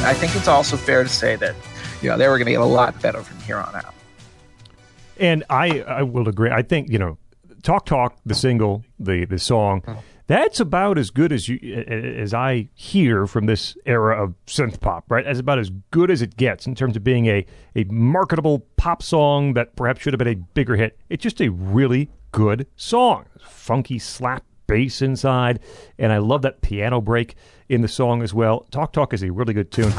I 0.02 0.14
think 0.14 0.34
it's 0.34 0.48
also 0.48 0.78
fair 0.78 1.02
to 1.02 1.08
say 1.08 1.36
that 1.36 1.54
you 2.00 2.08
know 2.08 2.16
they 2.16 2.26
were 2.26 2.38
going 2.38 2.46
to 2.46 2.52
get 2.52 2.60
a 2.60 2.64
lot 2.64 3.00
better 3.02 3.22
from 3.22 3.38
here 3.40 3.58
on 3.58 3.76
out. 3.76 3.94
And 5.18 5.44
I, 5.50 5.82
I 5.82 6.02
will 6.02 6.26
agree. 6.26 6.50
I 6.50 6.62
think 6.62 6.88
you 6.88 6.98
know, 6.98 7.18
"Talk 7.62 7.84
Talk," 7.84 8.16
the 8.24 8.34
single, 8.34 8.82
the 8.98 9.26
the 9.26 9.38
song, 9.38 9.82
uh-huh. 9.86 10.00
that's 10.26 10.58
about 10.58 10.96
as 10.96 11.10
good 11.10 11.32
as 11.32 11.50
you 11.50 11.84
as 11.86 12.32
I 12.32 12.70
hear 12.74 13.26
from 13.26 13.44
this 13.44 13.76
era 13.84 14.24
of 14.24 14.34
synth 14.46 14.80
pop. 14.80 15.04
Right, 15.10 15.26
as 15.26 15.38
about 15.38 15.58
as 15.58 15.70
good 15.90 16.10
as 16.10 16.22
it 16.22 16.36
gets 16.38 16.66
in 16.66 16.74
terms 16.74 16.96
of 16.96 17.04
being 17.04 17.26
a 17.26 17.44
a 17.76 17.84
marketable 17.84 18.60
pop 18.76 19.02
song 19.02 19.52
that 19.52 19.76
perhaps 19.76 20.00
should 20.00 20.14
have 20.14 20.18
been 20.18 20.28
a 20.28 20.34
bigger 20.34 20.76
hit. 20.76 20.98
It's 21.10 21.22
just 21.22 21.42
a 21.42 21.50
really 21.50 22.08
good 22.32 22.66
song, 22.74 23.26
funky 23.38 23.98
slap 23.98 24.44
bass 24.70 25.02
inside, 25.02 25.60
and 25.98 26.12
I 26.12 26.18
love 26.18 26.42
that 26.42 26.62
piano 26.62 27.00
break 27.00 27.34
in 27.68 27.82
the 27.82 27.88
song 27.88 28.22
as 28.22 28.32
well. 28.32 28.66
"Talk 28.70 28.92
Talk" 28.92 29.12
is 29.12 29.22
a 29.22 29.30
really 29.30 29.52
good 29.52 29.70
tune. 29.70 29.92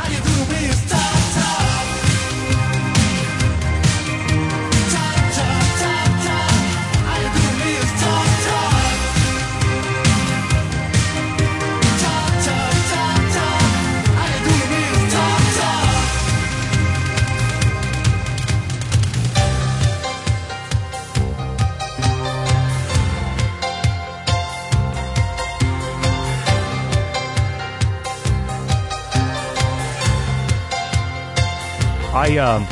I 32.22 32.38
um, 32.38 32.68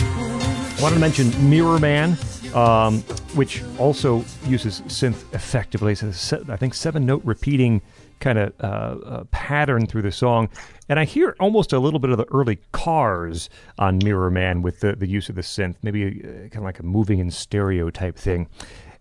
wanted 0.79 0.93
to 0.93 0.99
mention 0.99 1.49
Mirror 1.49 1.79
Man, 1.79 2.15
um, 2.53 2.99
which 3.33 3.63
also 3.79 4.23
uses 4.45 4.81
synth 4.81 5.23
effectively. 5.33 5.95
Se- 5.95 6.43
I 6.47 6.55
think 6.55 6.75
seven 6.75 7.03
note 7.07 7.23
repeating 7.25 7.81
kind 8.19 8.37
of 8.37 8.53
uh, 8.59 8.63
uh, 8.63 9.23
pattern 9.31 9.87
through 9.87 10.03
the 10.03 10.11
song. 10.11 10.49
And 10.87 10.99
I 10.99 11.05
hear 11.05 11.35
almost 11.39 11.73
a 11.73 11.79
little 11.79 11.99
bit 11.99 12.11
of 12.11 12.17
the 12.17 12.27
early 12.31 12.59
cars 12.73 13.49
on 13.79 13.97
Mirror 14.03 14.29
Man 14.29 14.61
with 14.61 14.81
the, 14.81 14.95
the 14.95 15.07
use 15.07 15.29
of 15.29 15.35
the 15.35 15.41
synth, 15.41 15.77
maybe 15.81 16.21
uh, 16.23 16.27
kind 16.49 16.57
of 16.57 16.63
like 16.63 16.77
a 16.77 16.83
moving 16.83 17.17
in 17.17 17.31
stereo 17.31 17.89
type 17.89 18.17
thing. 18.17 18.47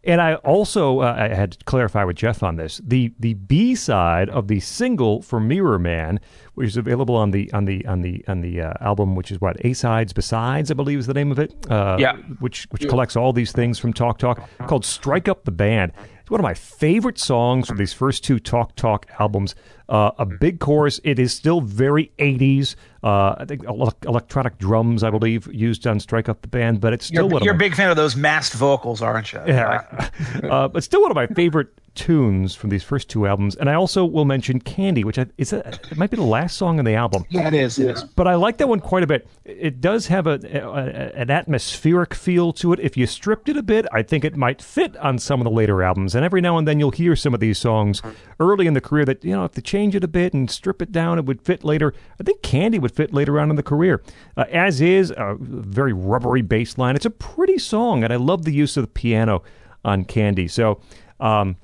And 0.05 0.23
I 0.23 0.37
also 0.37 1.01
uh, 1.01 1.15
I 1.19 1.35
had 1.35 1.53
to 1.53 1.65
clarify 1.67 2.05
with 2.05 2.17
Jeff 2.17 2.43
on 2.43 2.57
this. 2.57 2.81
The 2.83 3.13
the 3.19 3.35
B 3.35 3.75
side 3.75 4.31
of 4.31 4.49
the 4.49 4.61
single 4.61 5.21
for 5.21 5.41
Mirror 5.41 5.81
Man, 5.81 6.21
which 6.59 6.68
is 6.68 6.77
available 6.77 7.14
on 7.14 7.31
the 7.31 7.51
on 7.53 7.64
the 7.66 7.87
on 7.87 8.03
the 8.03 8.25
on 8.27 8.40
the 8.40 8.61
uh, 8.61 8.73
album, 8.81 9.14
which 9.14 9.31
is 9.31 9.40
what 9.40 9.64
Asides 9.64 10.12
Besides, 10.12 10.71
I 10.71 10.75
believe 10.75 10.99
is 10.99 11.07
the 11.07 11.14
name 11.14 11.31
of 11.31 11.38
it. 11.38 11.55
Uh, 11.71 11.97
Yeah. 12.01 12.16
Which 12.40 12.66
which 12.71 12.88
collects 12.88 13.14
all 13.16 13.33
these 13.33 13.53
things 13.53 13.79
from 13.79 13.92
Talk 13.92 14.18
Talk, 14.18 14.42
called 14.66 14.85
"Strike 14.85 15.29
Up 15.29 15.44
the 15.44 15.53
Band." 15.53 15.92
It's 16.21 16.31
one 16.31 16.40
of 16.40 16.44
my 16.44 16.55
favorite 16.55 17.16
songs 17.18 17.68
from 17.68 17.79
these 17.79 17.92
first 17.92 18.25
two 18.25 18.38
Talk 18.40 18.75
Talk 18.75 19.07
albums. 19.21 19.55
Uh, 19.88 20.11
a 20.18 20.27
big 20.27 20.61
chorus. 20.61 21.01
It 21.03 21.18
is 21.18 21.33
still 21.33 21.61
very 21.62 22.12
80s. 22.18 22.74
Uh, 23.03 23.35
I 23.38 23.44
think 23.46 23.64
ele- 23.64 23.96
electronic 24.07 24.59
drums, 24.59 25.03
I 25.05 25.11
believe, 25.11 25.46
used 25.55 25.87
on 25.87 26.01
"Strike 26.01 26.29
Up 26.29 26.42
the 26.42 26.48
Band," 26.48 26.81
but 26.81 26.92
it's 26.92 27.07
still 27.07 27.24
You're, 27.27 27.33
one 27.33 27.42
you're 27.44 27.53
a 27.53 27.57
my- 27.57 27.59
big 27.59 27.74
fan 27.77 27.90
of 27.90 27.96
those 27.96 28.16
masked 28.16 28.57
vocals, 28.57 29.01
aren't 29.01 29.33
you? 29.33 29.40
yeah. 29.46 30.11
uh, 30.42 30.68
but 30.68 30.83
still 30.83 31.01
one 31.03 31.11
of 31.12 31.14
my 31.14 31.27
favorite 31.29 31.68
tunes 31.94 32.55
from 32.55 32.70
these 32.70 32.83
first 32.85 33.09
two 33.09 33.27
albums. 33.27 33.55
And 33.57 33.68
I 33.70 33.74
also 33.74 34.05
will 34.05 34.24
mention 34.24 34.61
Candy, 34.61 35.03
which 35.05 35.18
I, 35.18 35.27
is 35.37 35.53
a, 35.53 35.66
it 35.90 35.96
might 35.96 36.11
be 36.11 36.16
the 36.16 36.22
last 36.22 36.57
song 36.57 36.79
on 36.79 36.85
the 36.85 36.94
album. 36.94 37.24
yeah, 37.29 37.48
it 37.48 37.55
is. 37.55 37.79
It 37.79 37.90
is. 37.90 38.05
But 38.05 38.29
I 38.29 38.35
like 38.37 38.59
that 38.59 38.68
one 38.68 38.79
quite 38.81 39.03
a 39.03 39.07
bit. 39.07 39.27
It 39.44 39.81
does 39.81 40.07
have 40.09 40.27
a, 40.27 40.38
a 40.44 41.16
an 41.20 41.31
atmospheric 41.31 42.14
feel 42.14 42.53
to 42.55 42.72
it. 42.72 42.81
If 42.81 42.96
you 42.96 43.07
stripped 43.07 43.48
it 43.48 43.57
a 43.57 43.62
bit, 43.62 43.87
I 43.92 44.03
think 44.03 44.24
it 44.24 44.37
might 44.37 44.61
fit 44.61 44.96
on 44.98 45.18
some 45.18 45.40
of 45.40 45.44
the 45.44 45.51
later 45.51 45.83
albums. 45.83 46.14
And 46.16 46.24
every 46.24 46.40
now 46.40 46.59
and 46.59 46.66
then 46.68 46.79
you'll 46.81 46.90
hear 46.90 47.14
some 47.16 47.33
of 47.35 47.40
these 47.40 47.59
songs 47.59 48.03
early 48.40 48.66
in 48.66 48.74
the 48.74 48.81
career 48.81 49.05
that 49.05 49.24
you 49.24 49.33
know 49.33 49.44
if 49.44 49.53
they 49.53 49.62
change 49.79 49.95
it 49.95 50.03
a 50.03 50.09
bit 50.09 50.35
and 50.35 50.51
strip 50.51 50.83
it 50.83 50.91
down, 50.91 51.19
it 51.19 51.25
would 51.25 51.41
fit 51.41 51.62
later. 51.62 51.95
I 52.21 52.25
think 52.25 52.43
Candy 52.43 52.81
would 52.81 52.91
fit 52.91 53.14
later 53.14 53.38
on 53.38 53.49
in 53.49 53.55
the 53.55 53.62
career. 53.62 54.03
Uh, 54.37 54.45
as 54.51 54.81
is, 54.81 55.12
a 55.17 55.37
very 55.38 55.93
rubbery 55.93 56.43
bass 56.43 56.77
line. 56.79 56.97
It's 56.97 57.07
a 57.07 57.11
pretty 57.11 57.59
song, 57.59 58.03
and 58.03 58.12
I 58.12 58.17
love 58.17 58.45
the 58.45 58.53
use 58.53 58.77
of 58.77 58.83
the 58.83 58.88
piano 58.88 59.43
on 59.85 60.05
Candy. 60.05 60.49
So. 60.49 60.81
Um, 61.21 61.57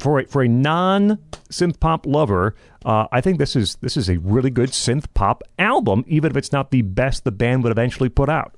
for 0.00 0.18
a, 0.18 0.24
for 0.26 0.42
a 0.42 0.48
non 0.48 1.20
synth 1.50 1.78
pop 1.78 2.04
lover, 2.04 2.56
uh, 2.84 3.06
I 3.12 3.20
think 3.20 3.38
this 3.38 3.54
is 3.54 3.76
this 3.76 3.96
is 3.96 4.08
a 4.08 4.18
really 4.18 4.50
good 4.50 4.70
synth 4.70 5.04
pop 5.14 5.44
album, 5.56 6.04
even 6.08 6.32
if 6.32 6.36
it's 6.36 6.50
not 6.50 6.72
the 6.72 6.82
best 6.82 7.22
the 7.22 7.30
band 7.30 7.62
would 7.62 7.70
eventually 7.70 8.08
put 8.08 8.28
out. 8.28 8.56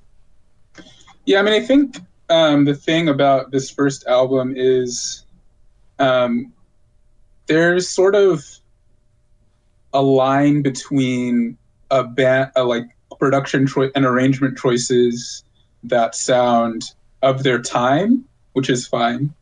Yeah, 1.26 1.40
I 1.40 1.42
mean, 1.42 1.52
I 1.52 1.60
think 1.60 1.98
um, 2.30 2.64
the 2.64 2.74
thing 2.74 3.08
about 3.08 3.50
this 3.50 3.70
first 3.70 4.06
album 4.06 4.54
is 4.56 5.26
um, 5.98 6.54
there's 7.48 7.88
sort 7.88 8.14
of 8.14 8.55
a 9.96 10.02
line 10.02 10.60
between 10.60 11.56
a 11.90 12.04
band, 12.04 12.50
a, 12.54 12.64
like 12.64 12.84
production 13.18 13.66
choi- 13.66 13.90
and 13.94 14.04
arrangement 14.04 14.58
choices 14.58 15.42
that 15.84 16.14
sound 16.14 16.92
of 17.22 17.42
their 17.42 17.60
time, 17.60 18.24
which 18.52 18.68
is 18.68 18.86
fine, 18.86 19.32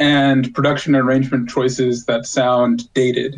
and 0.00 0.52
production 0.54 0.96
and 0.96 1.06
arrangement 1.06 1.48
choices 1.48 2.06
that 2.06 2.26
sound 2.26 2.92
dated. 2.94 3.36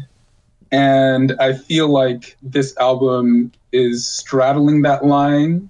And 0.72 1.34
I 1.38 1.52
feel 1.52 1.88
like 1.88 2.36
this 2.42 2.74
album 2.78 3.52
is 3.70 4.08
straddling 4.08 4.82
that 4.82 5.04
line 5.04 5.68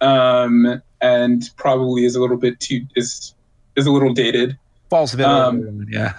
um, 0.00 0.80
and 1.02 1.50
probably 1.56 2.06
is 2.06 2.16
a 2.16 2.20
little 2.20 2.38
bit 2.38 2.58
too 2.58 2.86
is 2.96 3.34
is 3.76 3.86
a 3.86 3.92
little 3.92 4.14
dated. 4.14 4.58
Falls 4.88 5.12
a 5.12 5.18
bit 5.18 5.26
Um. 5.26 5.86
Yeah. 5.90 6.14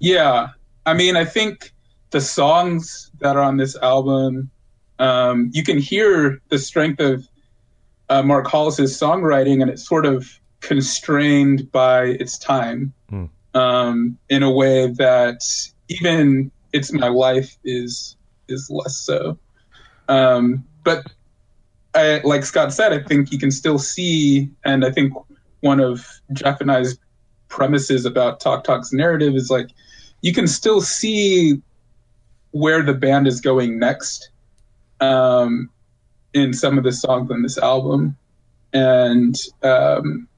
Yeah, 0.00 0.50
I 0.86 0.94
mean, 0.94 1.16
I 1.16 1.24
think 1.24 1.72
the 2.10 2.20
songs 2.20 3.10
that 3.20 3.36
are 3.36 3.42
on 3.42 3.56
this 3.56 3.76
album, 3.76 4.50
um, 4.98 5.50
you 5.52 5.62
can 5.62 5.78
hear 5.78 6.40
the 6.48 6.58
strength 6.58 7.00
of 7.00 7.26
uh, 8.08 8.22
Mark 8.22 8.46
Hollis's 8.46 8.98
songwriting, 8.98 9.60
and 9.60 9.70
it's 9.70 9.86
sort 9.86 10.06
of 10.06 10.26
constrained 10.60 11.70
by 11.70 12.04
its 12.04 12.38
time 12.38 12.92
Hmm. 13.10 13.24
um, 13.54 14.18
in 14.28 14.42
a 14.42 14.50
way 14.50 14.90
that 14.92 15.40
even 15.88 16.50
"It's 16.72 16.92
My 16.92 17.08
Life" 17.08 17.56
is 17.64 18.16
is 18.48 18.68
less 18.70 18.96
so. 18.96 19.38
Um, 20.08 20.64
but 20.84 21.06
I, 21.94 22.20
like 22.24 22.44
Scot 22.44 22.72
said, 22.72 22.92
I 22.92 23.02
think 23.02 23.30
you 23.32 23.38
can 23.38 23.50
still 23.50 23.78
see, 23.78 24.48
and 24.64 24.84
I 24.84 24.90
think 24.90 25.12
one 25.60 25.80
of 25.80 26.06
Jeff 26.32 26.60
and 26.60 26.70
I's 26.70 26.98
premises 27.48 28.04
about 28.04 28.40
Talk 28.40 28.64
Talk's 28.64 28.92
narrative 28.92 29.34
is 29.34 29.50
like 29.50 29.68
you 30.22 30.32
can 30.32 30.46
still 30.46 30.80
see 30.80 31.60
where 32.50 32.82
the 32.82 32.94
band 32.94 33.26
is 33.26 33.40
going 33.40 33.78
next 33.78 34.30
um, 35.00 35.70
in 36.34 36.52
some 36.52 36.78
of 36.78 36.84
the 36.84 36.92
songs 36.92 37.30
on 37.30 37.42
this 37.42 37.58
album, 37.58 38.16
and 38.72 39.36
um, 39.62 40.28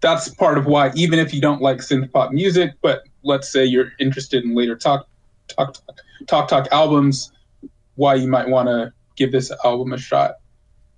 that's 0.00 0.28
part 0.34 0.58
of 0.58 0.66
why, 0.66 0.90
even 0.94 1.18
if 1.18 1.32
you 1.34 1.40
don't 1.40 1.62
like 1.62 1.78
synth 1.78 2.10
pop 2.12 2.32
music, 2.32 2.72
but 2.82 3.02
let's 3.22 3.50
say 3.50 3.64
you're 3.64 3.92
interested 3.98 4.44
in 4.44 4.54
later 4.54 4.76
Talk 4.76 5.06
Talk 5.48 5.74
Talk, 5.74 5.96
talk, 6.26 6.48
talk 6.48 6.68
albums, 6.72 7.32
why 7.96 8.14
you 8.14 8.28
might 8.28 8.48
want 8.48 8.68
to 8.68 8.92
give 9.16 9.32
this 9.32 9.52
album 9.64 9.92
a 9.92 9.98
shot. 9.98 10.36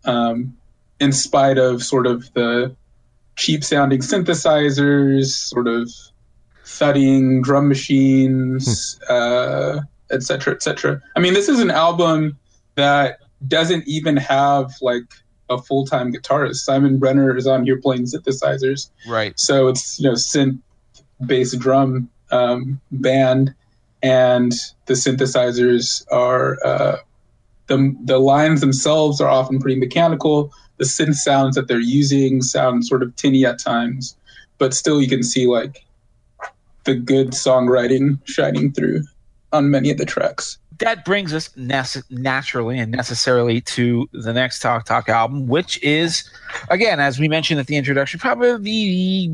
Um, 0.05 0.57
in 1.01 1.13
spite 1.13 1.59
of 1.59 1.83
sort 1.83 2.07
of 2.07 2.33
the 2.35 2.77
cheap 3.37 3.65
sounding 3.65 4.01
synthesizers, 4.01 5.27
sort 5.27 5.67
of 5.67 5.91
thudding 6.65 7.43
drum 7.43 7.69
machines, 7.69 9.01
uh, 9.09 9.81
et 10.11 10.23
cetera, 10.23 10.55
et 10.55 10.63
cetera. 10.63 11.01
I 11.17 11.21
mean, 11.21 11.35
this 11.35 11.49
is 11.49 11.61
an 11.61 11.71
album 11.71 12.39
that 12.77 13.19
doesn't 13.49 13.87
even 13.87 14.17
have 14.17 14.73
like 14.81 15.05
a 15.51 15.61
full 15.61 15.85
time 15.87 16.13
guitarist. 16.13 16.57
Simon 16.57 16.99
Brenner 16.99 17.37
is 17.37 17.47
on 17.47 17.65
here 17.65 17.81
playing 17.81 18.05
synthesizers. 18.05 18.91
Right. 19.09 19.39
So 19.39 19.69
it's, 19.69 19.99
you 19.99 20.09
know, 20.09 20.15
synth 20.15 20.59
bass 21.27 21.55
drum 21.57 22.09
um, 22.31 22.81
band, 22.91 23.55
and 24.03 24.53
the 24.87 24.95
synthesizers 24.95 26.05
are 26.11 26.59
uh, 26.65 26.97
the 27.67 27.97
the 28.05 28.19
lines 28.19 28.61
themselves 28.61 29.21
are 29.21 29.29
often 29.29 29.61
pretty 29.61 29.79
mechanical. 29.79 30.53
The 30.79 30.85
synth 30.85 31.17
sounds 31.17 31.55
that 31.57 31.69
they're 31.69 31.79
using 31.79 32.43
sound 32.43 32.87
sort 32.87 33.03
of 33.03 33.15
tinny 33.17 33.45
at 33.45 33.59
times, 33.59 34.17
but 34.59 34.75
still 34.75 35.01
you 35.01 35.09
can 35.09 35.23
see 35.23 35.47
like 35.47 35.85
the 36.85 36.95
good 36.95 37.29
songwriting 37.31 38.19
shining 38.27 38.73
through 38.73 39.03
on 39.53 39.71
many 39.71 39.91
of 39.91 39.99
the 39.99 40.07
tracks. 40.07 40.59
that 40.79 41.05
brings 41.05 41.33
us 41.33 41.49
nece- 41.51 42.03
naturally 42.11 42.79
and 42.79 42.91
necessarily 42.91 43.61
to 43.61 44.09
the 44.13 44.33
next 44.33 44.59
Talk 44.61 44.85
Talk 44.85 45.09
album, 45.09 45.47
which 45.47 45.81
is, 45.83 46.29
again, 46.71 46.99
as 46.99 47.21
we 47.21 47.29
mentioned 47.29 47.61
at 47.61 47.67
the 47.69 47.77
introduction, 47.77 48.19
probably 48.19 49.31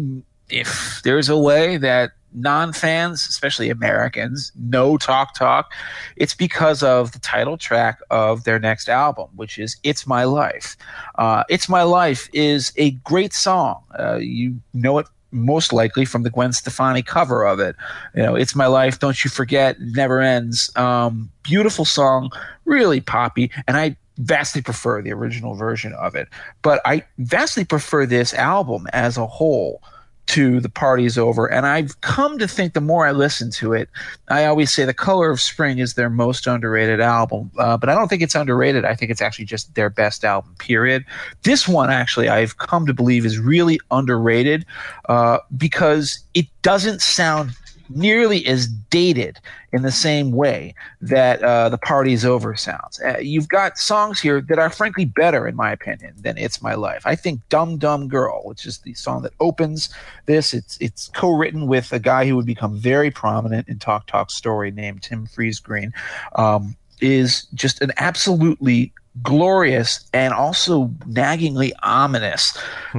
if 0.51 1.01
there's 1.05 1.29
a 1.29 1.39
way 1.39 1.79
that 1.79 2.11
non-fans, 2.35 3.27
especially 3.27 3.71
Americans, 3.71 4.53
know 4.57 4.99
Talk 4.99 5.35
Talk, 5.35 5.73
it's 6.17 6.35
because 6.35 6.83
of 6.83 7.13
the 7.13 7.19
title 7.21 7.57
track 7.57 8.01
of 8.11 8.45
their 8.45 8.59
next 8.59 8.89
album, 8.89 9.29
which 9.35 9.59
is 9.59 9.77
"It's 9.83 10.07
My 10.07 10.25
Life." 10.25 10.77
Uh, 11.15 11.45
"It's 11.49 11.69
My 11.69 11.83
Life" 11.83 12.29
is 12.35 12.73
a 12.77 12.91
great 12.91 13.33
song. 13.33 13.83
Uh, 13.99 14.17
you 14.17 14.57
know 14.75 14.99
it 14.99 15.07
most 15.31 15.73
likely 15.73 16.05
from 16.05 16.23
the 16.23 16.31
Gwen 16.31 16.53
Stefani 16.53 17.03
cover 17.03 17.47
of 17.47 17.61
it. 17.61 17.77
You 18.15 18.23
know, 18.23 18.35
"It's 18.35 18.55
My 18.55 18.67
Life," 18.67 18.99
"Don't 18.99 19.25
You 19.25 19.31
Forget," 19.31 19.81
"Never 19.81 20.21
Ends." 20.21 20.71
Um, 20.77 21.31
beautiful 21.43 21.85
song, 21.85 22.31
really 22.65 23.01
poppy, 23.01 23.51
and 23.67 23.77
I 23.77 23.97
vastly 24.19 24.63
prefer 24.63 25.01
the 25.01 25.13
original 25.13 25.55
version 25.55 25.93
of 25.95 26.15
it. 26.15 26.29
But 26.63 26.81
I 26.85 27.05
vastly 27.19 27.65
prefer 27.65 28.07
this 28.07 28.35
album 28.35 28.87
as 28.93 29.17
a 29.17 29.27
whole 29.27 29.83
to 30.29 30.61
the 30.61 30.69
party's 30.69 31.19
over. 31.19 31.47
And 31.51 31.67
i've 31.67 32.01
come 32.01 32.39
to 32.39 32.47
think 32.47 32.75
the 32.75 32.81
more 32.81 33.07
i 33.07 33.13
listen 33.13 33.51
to 33.53 33.73
it 33.73 33.89
i 34.29 34.45
always 34.45 34.71
say 34.71 34.85
the 34.85 34.95
color 34.95 35.31
of 35.31 35.41
spring 35.41 35.79
is 35.79 35.95
their 35.95 36.11
most 36.11 36.47
underrated 36.47 37.01
album. 37.01 37.51
Uh, 37.59 37.77
but 37.77 37.89
i 37.89 37.95
don't 37.95 38.09
think 38.09 38.23
it's 38.23 38.35
underrated. 38.35 38.85
I 38.85 38.95
think 38.95 39.11
it's 39.11 39.23
actually 39.23 39.47
just 39.47 39.75
their 39.75 39.91
best 39.91 40.25
album 40.25 40.55
period. 40.59 41.05
This 41.43 41.67
one 41.67 41.91
actually 41.91 42.29
i've 42.29 42.59
come 42.59 42.87
to 42.87 42.95
believe 42.95 43.25
is 43.27 43.39
really 43.39 43.81
underrated 43.91 44.65
uh, 45.09 45.39
because 45.57 46.21
it 46.35 46.47
doesn't 46.63 47.01
sound 47.01 47.53
nearly 47.89 48.47
as 48.47 48.67
dated 48.67 49.39
in 49.73 49.83
the 49.83 49.93
same 49.93 50.33
way 50.33 50.75
that 51.01 51.43
uh, 51.43 51.69
the 51.69 51.79
party's 51.79 52.25
over 52.25 52.57
sounds. 52.57 53.01
Uh, 53.01 53.19
you've 53.19 53.49
got 53.49 53.79
songs 53.79 54.21
here 54.21 54.41
that 54.41 54.59
are 54.59 54.71
frankly 54.71 55.05
better, 55.05 55.47
in 55.47 55.57
my 55.57 55.71
opinion, 55.73 56.15
than 56.21 56.39
"It's 56.39 56.63
My 56.63 56.75
Life." 56.75 57.03
I 57.05 57.15
think 57.15 57.41
"Dum 57.49 57.79
Dum 57.79 58.09
Girl," 58.09 58.43
which 58.45 58.67
is 58.67 58.79
the 58.79 58.95
song 58.95 59.23
that 59.23 59.33
opens 59.41 59.91
this, 60.27 60.55
it's 60.55 60.79
it's 60.81 61.09
co-written 61.15 61.67
with 61.67 61.93
a 61.93 61.99
guy 61.99 62.27
who 62.27 62.37
would 62.37 62.47
become 62.47 62.77
very 62.77 63.11
prominent 63.11 63.69
in 63.69 63.79
Talk 63.79 64.07
Talk 64.07 64.31
story 64.31 64.71
named 64.71 65.03
Tim 65.03 65.27
Friese-Greene, 65.27 65.93
um, 66.37 66.77
is 67.01 67.47
just 67.55 67.81
an 67.81 67.93
absolutely 67.99 68.93
glorious 69.23 70.09
and 70.13 70.33
also 70.33 70.87
naggingly 71.09 71.73
ominous 71.83 72.57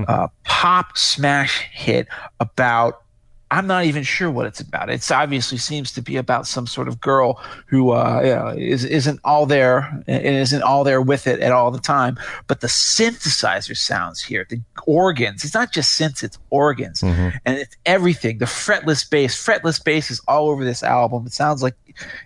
uh, 0.08 0.28
pop 0.44 0.98
smash 0.98 1.68
hit 1.72 2.08
about 2.40 3.04
I'm 3.52 3.66
not 3.66 3.86
even 3.86 4.04
sure 4.04 4.30
what 4.30 4.46
it's 4.46 4.60
about. 4.60 4.90
It 4.90 5.10
obviously 5.12 5.58
seems 5.58 5.92
to 5.94 6.02
be 6.02 6.18
about 6.18 6.46
some 6.46 6.68
sort 6.68 6.88
of 6.88 7.02
girl 7.02 7.42
who 7.66 7.92
uh, 7.92 8.22
you 8.24 8.36
know, 8.36 8.48
is, 8.50 8.86
isn't 8.86 9.20
all 9.24 9.48
there 9.48 10.04
and 10.08 10.24
isn't 10.24 10.62
all 10.62 10.84
there 10.84 11.02
with 11.02 11.26
it 11.26 11.40
at 11.40 11.52
all 11.52 11.72
the 11.72 11.80
time. 11.80 12.20
But 12.48 12.62
the 12.62 12.68
synthesizer 12.68 13.76
sounds 13.76 14.22
here, 14.22 14.46
the 14.48 14.62
organs. 14.86 15.44
It's 15.44 15.56
not 15.56 15.74
just 15.74 16.00
synths; 16.00 16.24
it's 16.24 16.38
organs, 16.52 17.02
and 17.46 17.58
it's 17.58 17.76
everything. 17.86 18.38
The 18.38 18.46
fretless 18.46 19.10
bass, 19.10 19.36
fretless 19.36 19.84
bass 19.84 20.12
is 20.12 20.22
all 20.28 20.50
over 20.50 20.64
this 20.64 20.84
album. 20.84 21.26
It 21.26 21.34
sounds 21.34 21.64
like 21.64 21.76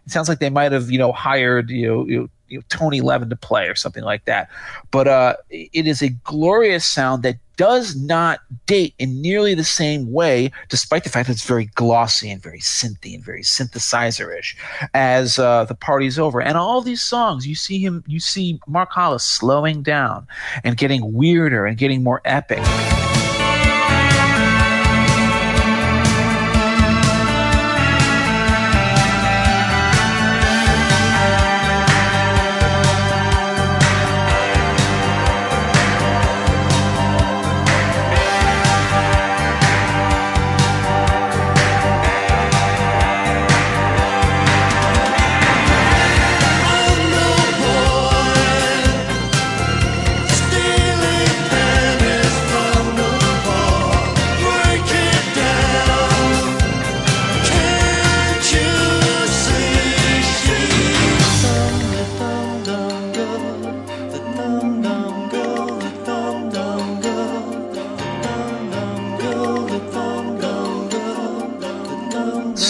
it 0.06 0.12
sounds 0.12 0.30
like 0.30 0.40
they 0.40 0.50
might 0.50 0.72
have 0.72 0.90
you 0.92 1.00
know 1.00 1.12
hired 1.12 1.70
you 1.70 1.88
know. 1.88 2.06
You 2.06 2.20
know 2.22 2.30
Tony 2.70 3.02
Levin 3.02 3.32
to 3.32 3.36
play 3.36 3.68
or 3.68 3.74
something 3.74 4.04
like 4.04 4.26
that. 4.26 4.48
But 4.92 5.08
uh, 5.08 5.36
it 5.50 5.88
is 5.88 6.04
a 6.04 6.10
glorious 6.10 6.86
sound 6.86 7.24
that 7.24 7.38
does 7.58 7.96
not 7.96 8.40
date 8.66 8.94
in 8.98 9.22
nearly 9.22 9.54
the 9.54 9.64
same 9.64 10.12
way, 10.12 10.52
despite 10.70 11.04
the 11.04 11.10
fact 11.10 11.28
that 11.28 11.34
it's 11.34 11.46
very 11.46 11.66
glossy 11.76 12.30
and 12.30 12.42
very 12.42 12.60
synthy 12.60 13.14
and 13.14 13.24
very 13.24 13.44
synthesizer-ish 13.44 14.58
as 14.94 15.38
uh, 15.38 15.64
the 15.66 15.76
party's 15.76 16.18
over. 16.18 16.42
And 16.42 16.58
all 16.58 16.82
these 16.82 17.02
songs, 17.02 17.48
you 17.48 17.56
see 17.56 17.80
him, 17.80 18.04
you 18.08 18.20
see 18.20 18.60
Mark 18.68 18.92
Hollis 18.92 19.24
slowing 19.24 19.84
down 19.84 20.28
and 20.64 20.78
getting 20.78 21.14
weirder 21.14 21.66
and 21.66 21.78
getting 21.78 22.04
more 22.04 22.22
epic. 22.26 22.64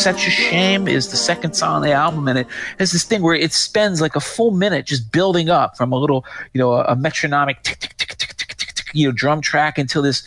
Such 0.04 0.28
a 0.28 0.32
Shame 0.32 0.89
is 0.89 1.12
the 1.12 1.16
second 1.16 1.54
song 1.54 1.76
on 1.78 1.82
the 1.82 1.94
album, 1.94 2.28
and 2.28 2.38
it 2.38 2.48
has 2.78 2.92
this 2.92 3.06
thing 3.06 3.22
where 3.22 3.36
it 3.36 3.54
spends 3.54 4.02
like 4.02 4.18
a 4.18 4.20
full 4.20 4.52
minute 4.52 4.86
just 4.86 5.13
building 5.13 5.48
up 5.48 5.78
from 5.78 5.94
a 5.94 5.96
little, 5.96 6.26
you 6.52 6.60
know, 6.60 6.74
a, 6.74 6.84
a 6.88 6.96
metronomic 6.98 7.63
tick, 7.63 7.80
tick, 7.80 7.96
you 8.93 9.08
know, 9.08 9.12
drum 9.12 9.41
track 9.41 9.77
until 9.77 10.01
this, 10.01 10.25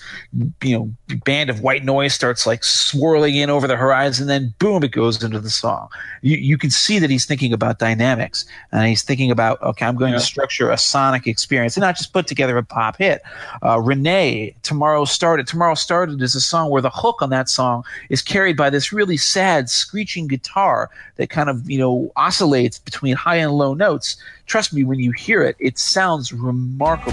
you 0.63 0.77
know, 0.77 1.17
band 1.25 1.51
of 1.51 1.61
white 1.61 1.85
noise 1.85 2.13
starts 2.15 2.47
like 2.47 2.63
swirling 2.65 3.35
in 3.37 3.49
over 3.51 3.67
the 3.67 3.77
horizon, 3.77 4.27
then 4.27 4.53
boom, 4.59 4.83
it 4.85 4.93
goes 4.93 5.23
into 5.23 5.41
the 5.41 5.51
song. 5.51 5.89
You, 6.23 6.37
you 6.37 6.59
can 6.59 6.71
see 6.71 6.99
that 6.99 7.09
he's 7.11 7.25
thinking 7.25 7.53
about 7.53 7.79
dynamics, 7.79 8.45
and 8.73 8.87
he's 8.87 9.03
thinking 9.03 9.31
about, 9.31 9.61
okay, 9.63 9.87
I'm 9.87 9.97
going 9.97 10.13
Yeah. 10.13 10.19
to 10.19 10.25
structure 10.25 10.71
a 10.71 10.79
sonic 10.79 11.27
experience 11.27 11.77
and 11.77 11.83
not 11.83 11.97
just 11.97 12.13
put 12.13 12.27
together 12.27 12.57
a 12.59 12.63
pop 12.65 12.99
hit. 12.99 13.23
Uh, 13.63 13.79
Renee, 13.81 14.55
Tomorrow 14.63 15.05
Started. 15.05 15.47
Tomorrow 15.47 15.75
Started 15.75 16.21
is 16.23 16.35
a 16.35 16.41
song 16.41 16.71
where 16.71 16.83
the 16.83 16.91
hook 16.91 17.23
on 17.23 17.31
that 17.31 17.49
song 17.49 17.85
is 18.11 18.23
carried 18.23 18.57
by 18.57 18.71
this 18.71 18.93
really 18.93 19.17
sad 19.17 19.71
screeching 19.71 20.27
guitar 20.27 20.91
that 21.17 21.31
kind 21.31 21.49
of, 21.49 21.69
you 21.71 21.79
know, 21.79 22.11
oscillates 22.17 22.79
between 22.79 23.15
high 23.15 23.37
and 23.37 23.53
low 23.53 23.75
notes. 23.75 24.17
Trust 24.47 24.73
me, 24.73 24.85
when 24.85 24.99
you 24.99 25.13
hear 25.13 25.43
it, 25.43 25.57
it 25.59 25.79
sounds 25.79 26.33
remarkable. 26.33 27.13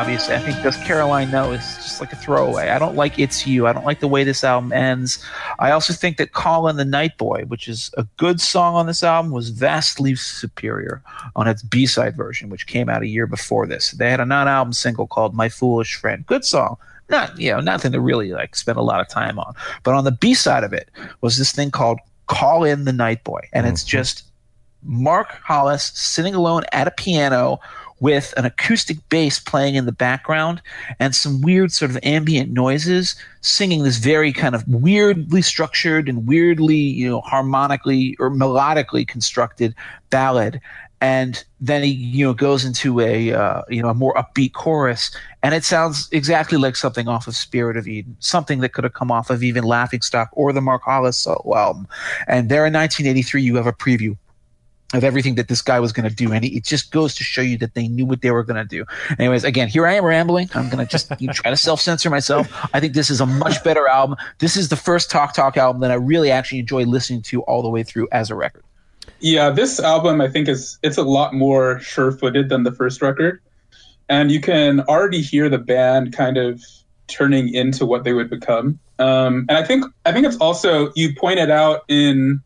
Obviously, 0.00 0.34
I 0.34 0.38
think 0.38 0.62
"Does 0.62 0.78
Caroline 0.78 1.30
Know" 1.30 1.52
is 1.52 1.60
just 1.76 2.00
like 2.00 2.10
a 2.10 2.16
throwaway. 2.16 2.70
I 2.70 2.78
don't 2.78 2.96
like 2.96 3.18
"It's 3.18 3.46
You." 3.46 3.66
I 3.66 3.74
don't 3.74 3.84
like 3.84 4.00
the 4.00 4.08
way 4.08 4.24
this 4.24 4.42
album 4.42 4.72
ends. 4.72 5.22
I 5.58 5.72
also 5.72 5.92
think 5.92 6.16
that 6.16 6.32
"Call 6.32 6.68
in 6.68 6.76
the 6.76 6.86
Night 6.86 7.18
Boy," 7.18 7.44
which 7.48 7.68
is 7.68 7.90
a 7.98 8.04
good 8.16 8.40
song 8.40 8.74
on 8.76 8.86
this 8.86 9.04
album, 9.04 9.30
was 9.30 9.50
vastly 9.50 10.14
superior 10.14 11.02
on 11.36 11.46
its 11.46 11.62
B-side 11.62 12.16
version, 12.16 12.48
which 12.48 12.66
came 12.66 12.88
out 12.88 13.02
a 13.02 13.08
year 13.08 13.26
before 13.26 13.66
this. 13.66 13.90
They 13.90 14.10
had 14.10 14.20
a 14.20 14.24
non-album 14.24 14.72
single 14.72 15.06
called 15.06 15.34
"My 15.34 15.50
Foolish 15.50 15.96
Friend." 15.96 16.26
Good 16.26 16.46
song. 16.46 16.78
Not 17.10 17.38
you 17.38 17.50
know 17.52 17.60
nothing 17.60 17.92
to 17.92 18.00
really 18.00 18.32
like 18.32 18.56
spend 18.56 18.78
a 18.78 18.82
lot 18.82 19.02
of 19.02 19.08
time 19.08 19.38
on. 19.38 19.54
But 19.82 19.96
on 19.96 20.04
the 20.04 20.12
B 20.12 20.32
side 20.32 20.64
of 20.64 20.72
it 20.72 20.88
was 21.20 21.36
this 21.36 21.52
thing 21.52 21.70
called 21.70 22.00
"Call 22.26 22.64
in 22.64 22.86
the 22.86 22.92
Night 22.94 23.22
Boy," 23.22 23.50
and 23.52 23.66
mm-hmm. 23.66 23.74
it's 23.74 23.84
just 23.84 24.24
Mark 24.82 25.28
Hollis 25.44 25.92
sitting 25.94 26.34
alone 26.34 26.62
at 26.72 26.88
a 26.88 26.90
piano 26.90 27.60
with 28.00 28.32
an 28.36 28.44
acoustic 28.44 28.96
bass 29.10 29.38
playing 29.38 29.74
in 29.74 29.86
the 29.86 29.92
background 29.92 30.60
and 30.98 31.14
some 31.14 31.40
weird 31.42 31.70
sort 31.70 31.90
of 31.90 31.98
ambient 32.02 32.50
noises 32.50 33.14
singing 33.42 33.82
this 33.84 33.98
very 33.98 34.32
kind 34.32 34.54
of 34.54 34.66
weirdly 34.66 35.42
structured 35.42 36.08
and 36.08 36.26
weirdly 36.26 36.76
you 36.76 37.08
know 37.08 37.20
harmonically 37.20 38.16
or 38.18 38.30
melodically 38.30 39.06
constructed 39.06 39.74
ballad. 40.08 40.60
And 41.02 41.42
then 41.60 41.82
he 41.82 41.90
you 41.90 42.26
know 42.26 42.34
goes 42.34 42.64
into 42.64 43.00
a 43.00 43.32
uh, 43.32 43.62
you 43.70 43.82
know 43.82 43.88
a 43.88 43.94
more 43.94 44.14
upbeat 44.14 44.52
chorus. 44.52 45.10
And 45.42 45.54
it 45.54 45.64
sounds 45.64 46.08
exactly 46.12 46.58
like 46.58 46.76
something 46.76 47.08
off 47.08 47.26
of 47.26 47.34
Spirit 47.36 47.78
of 47.78 47.88
Eden 47.88 48.16
something 48.20 48.60
that 48.60 48.74
could 48.74 48.84
have 48.84 48.92
come 48.92 49.10
off 49.10 49.30
of 49.30 49.42
even 49.42 49.64
Laughing 49.64 50.02
Stock 50.02 50.28
or 50.32 50.52
the 50.52 50.60
Mark 50.60 50.82
Hollis 50.82 51.26
album. 51.26 51.88
And 52.26 52.50
there 52.50 52.66
in 52.66 52.74
1983 52.74 53.42
you 53.42 53.56
have 53.56 53.66
a 53.66 53.72
preview 53.72 54.16
of 54.92 55.04
everything 55.04 55.36
that 55.36 55.48
this 55.48 55.62
guy 55.62 55.78
was 55.78 55.92
going 55.92 56.08
to 56.08 56.14
do. 56.14 56.32
And 56.32 56.44
it 56.44 56.64
just 56.64 56.90
goes 56.90 57.14
to 57.16 57.24
show 57.24 57.42
you 57.42 57.56
that 57.58 57.74
they 57.74 57.88
knew 57.88 58.06
what 58.06 58.22
they 58.22 58.30
were 58.30 58.42
going 58.42 58.56
to 58.56 58.64
do. 58.64 58.84
Anyways, 59.18 59.44
again, 59.44 59.68
here 59.68 59.86
I 59.86 59.94
am 59.94 60.04
rambling. 60.04 60.50
I'm 60.54 60.68
going 60.68 60.84
to 60.84 60.90
just 60.90 61.08
try 61.32 61.50
to 61.50 61.56
self 61.56 61.80
censor 61.80 62.10
myself. 62.10 62.48
I 62.74 62.80
think 62.80 62.94
this 62.94 63.10
is 63.10 63.20
a 63.20 63.26
much 63.26 63.62
better 63.62 63.86
album. 63.86 64.16
This 64.38 64.56
is 64.56 64.68
the 64.68 64.76
first 64.76 65.10
Talk 65.10 65.34
Talk 65.34 65.56
album 65.56 65.80
that 65.82 65.90
I 65.90 65.94
really 65.94 66.30
actually 66.30 66.58
enjoy 66.58 66.84
listening 66.84 67.22
to 67.22 67.42
all 67.42 67.62
the 67.62 67.70
way 67.70 67.82
through 67.82 68.08
as 68.12 68.30
a 68.30 68.34
record. 68.34 68.64
Yeah, 69.20 69.50
this 69.50 69.78
album 69.78 70.20
I 70.20 70.28
think 70.28 70.48
is 70.48 70.78
it's 70.82 70.96
a 70.96 71.02
lot 71.02 71.34
more 71.34 71.78
sure-footed 71.80 72.48
than 72.48 72.62
the 72.62 72.72
first 72.72 73.02
record, 73.02 73.40
and 74.08 74.30
you 74.30 74.40
can 74.40 74.80
already 74.80 75.20
hear 75.20 75.48
the 75.48 75.58
band 75.58 76.14
kind 76.14 76.38
of 76.38 76.62
turning 77.06 77.52
into 77.52 77.84
what 77.84 78.04
they 78.04 78.12
would 78.12 78.30
become. 78.30 78.78
Um, 78.98 79.46
and 79.48 79.52
I 79.52 79.64
think 79.64 79.84
I 80.06 80.12
think 80.12 80.26
it's 80.26 80.36
also 80.38 80.92
you 80.94 81.14
pointed 81.14 81.50
out 81.50 81.84
in 81.88 82.42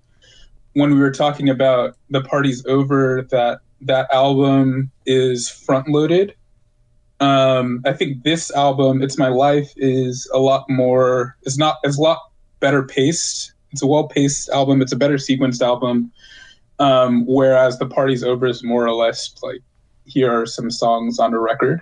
when 0.74 0.94
we 0.94 1.00
were 1.00 1.10
talking 1.10 1.48
about 1.48 1.96
the 2.10 2.20
party's 2.20 2.64
over 2.66 3.26
that 3.30 3.60
that 3.80 4.12
album 4.12 4.90
is 5.06 5.48
front 5.48 5.88
loaded. 5.88 6.34
Um, 7.20 7.80
I 7.84 7.92
think 7.92 8.22
this 8.22 8.50
album, 8.50 9.02
"It's 9.02 9.16
My 9.16 9.28
Life," 9.28 9.72
is 9.76 10.28
a 10.32 10.38
lot 10.38 10.68
more. 10.68 11.36
It's 11.42 11.56
not. 11.56 11.78
It's 11.82 11.98
a 11.98 12.02
lot 12.02 12.18
better 12.60 12.82
paced. 12.82 13.52
It's 13.72 13.82
a 13.82 13.86
well 13.86 14.08
paced 14.08 14.48
album. 14.50 14.82
It's 14.82 14.92
a 14.92 14.96
better 14.96 15.16
sequenced 15.16 15.62
album. 15.62 16.12
Um, 16.78 17.24
whereas 17.26 17.78
the 17.78 17.86
party's 17.86 18.24
over 18.24 18.46
is 18.46 18.64
more 18.64 18.84
or 18.84 18.92
less 18.92 19.34
like 19.42 19.62
here 20.06 20.42
are 20.42 20.46
some 20.46 20.70
songs 20.70 21.18
on 21.18 21.32
a 21.32 21.38
record. 21.38 21.80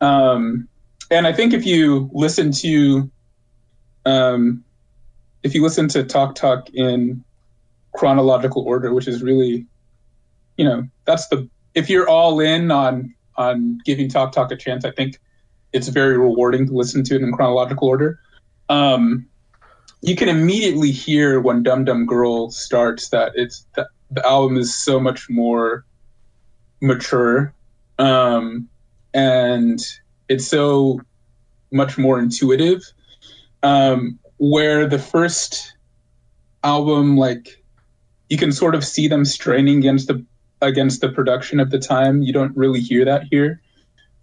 um, 0.00 0.68
and 1.10 1.26
I 1.26 1.32
think 1.32 1.54
if 1.54 1.64
you 1.64 2.10
listen 2.12 2.52
to 2.52 3.10
um, 4.04 4.64
if 5.42 5.54
you 5.54 5.62
listen 5.62 5.88
to 5.88 6.04
Talk 6.04 6.34
Talk 6.34 6.68
in 6.70 7.24
chronological 7.94 8.62
order, 8.62 8.92
which 8.92 9.08
is 9.08 9.22
really, 9.22 9.66
you 10.56 10.64
know, 10.64 10.86
that's 11.04 11.28
the 11.28 11.48
if 11.74 11.88
you're 11.88 12.08
all 12.08 12.40
in 12.40 12.70
on 12.70 13.14
on 13.36 13.78
giving 13.84 14.08
Talk 14.08 14.32
Talk 14.32 14.50
a 14.52 14.56
chance, 14.56 14.84
I 14.84 14.90
think 14.90 15.18
it's 15.72 15.88
very 15.88 16.18
rewarding 16.18 16.66
to 16.66 16.72
listen 16.72 17.02
to 17.04 17.16
it 17.16 17.22
in 17.22 17.32
chronological 17.32 17.88
order. 17.88 18.20
Um, 18.68 19.26
you 20.02 20.16
can 20.16 20.28
immediately 20.28 20.90
hear 20.90 21.40
when 21.40 21.62
Dum 21.62 21.84
Dum 21.84 22.06
Girl 22.06 22.50
starts 22.50 23.08
that 23.10 23.32
it's 23.34 23.66
the 23.74 24.26
album 24.26 24.58
is 24.58 24.74
so 24.74 25.00
much 25.00 25.30
more 25.30 25.84
mature, 26.80 27.54
um, 27.98 28.68
and 29.14 29.80
it's 30.28 30.46
so 30.46 31.00
much 31.70 31.96
more 31.96 32.18
intuitive. 32.18 32.82
Um, 33.62 34.18
where 34.38 34.88
the 34.88 34.98
first 34.98 35.76
album, 36.64 37.16
like 37.16 37.61
you 38.32 38.38
can 38.38 38.50
sort 38.50 38.74
of 38.74 38.82
see 38.82 39.08
them 39.08 39.26
straining 39.26 39.76
against 39.76 40.08
the 40.08 40.24
against 40.62 41.02
the 41.02 41.10
production 41.10 41.60
of 41.60 41.68
the 41.68 41.78
time. 41.78 42.22
You 42.22 42.32
don't 42.32 42.56
really 42.56 42.80
hear 42.80 43.04
that 43.04 43.24
here. 43.30 43.60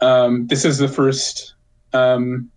Um, 0.01 0.47
this 0.47 0.65
is 0.65 0.79
the 0.79 0.87
first 0.87 1.53
um, 1.93 2.49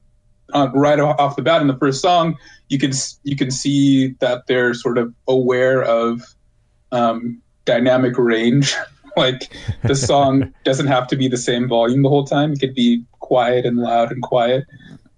uh, 0.54 0.70
right 0.72 0.98
off 0.98 1.20
off 1.20 1.36
the 1.36 1.42
bat 1.42 1.60
in 1.60 1.68
the 1.68 1.76
first 1.76 2.00
song. 2.00 2.38
You 2.70 2.78
can 2.78 2.92
you 3.24 3.36
can 3.36 3.50
see 3.50 4.14
that 4.20 4.46
they're 4.46 4.72
sort 4.72 4.96
of 4.96 5.12
aware 5.28 5.82
of 5.82 6.22
um, 6.90 7.42
dynamic 7.66 8.16
range. 8.16 8.74
like 9.18 9.54
the 9.82 9.94
song 9.94 10.54
doesn't 10.64 10.86
have 10.86 11.06
to 11.08 11.16
be 11.16 11.28
the 11.28 11.36
same 11.36 11.68
volume 11.68 12.00
the 12.00 12.08
whole 12.08 12.24
time. 12.24 12.54
It 12.54 12.60
could 12.60 12.74
be 12.74 13.04
quiet 13.20 13.66
and 13.66 13.76
loud 13.76 14.10
and 14.10 14.22
quiet. 14.22 14.64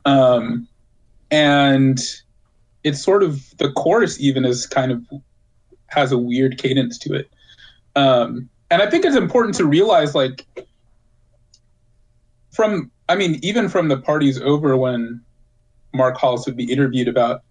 Um, 0.04 0.66
and 1.30 2.00
it's 2.82 3.00
sort 3.00 3.22
of 3.22 3.56
the 3.58 3.70
chorus 3.70 4.18
even 4.18 4.44
is 4.44 4.66
kind 4.66 4.90
of 4.90 5.00
has 5.86 6.12
a 6.12 6.18
weird 6.18 6.58
cadence 6.58 6.98
to 6.98 7.14
it. 7.14 7.30
Um, 7.96 8.48
and 8.70 8.82
I 8.82 8.90
think 8.90 9.04
it's 9.04 9.16
important 9.16 9.54
to 9.56 9.64
realize, 9.64 10.14
like, 10.14 10.46
from 12.52 12.90
I 13.08 13.16
mean, 13.16 13.38
even 13.42 13.68
from 13.68 13.88
the 13.88 13.98
parties 13.98 14.40
over 14.40 14.76
when 14.76 15.20
Mark 15.92 16.16
Hollis 16.16 16.46
would 16.46 16.56
be 16.56 16.72
interviewed 16.72 17.08
about 17.08 17.42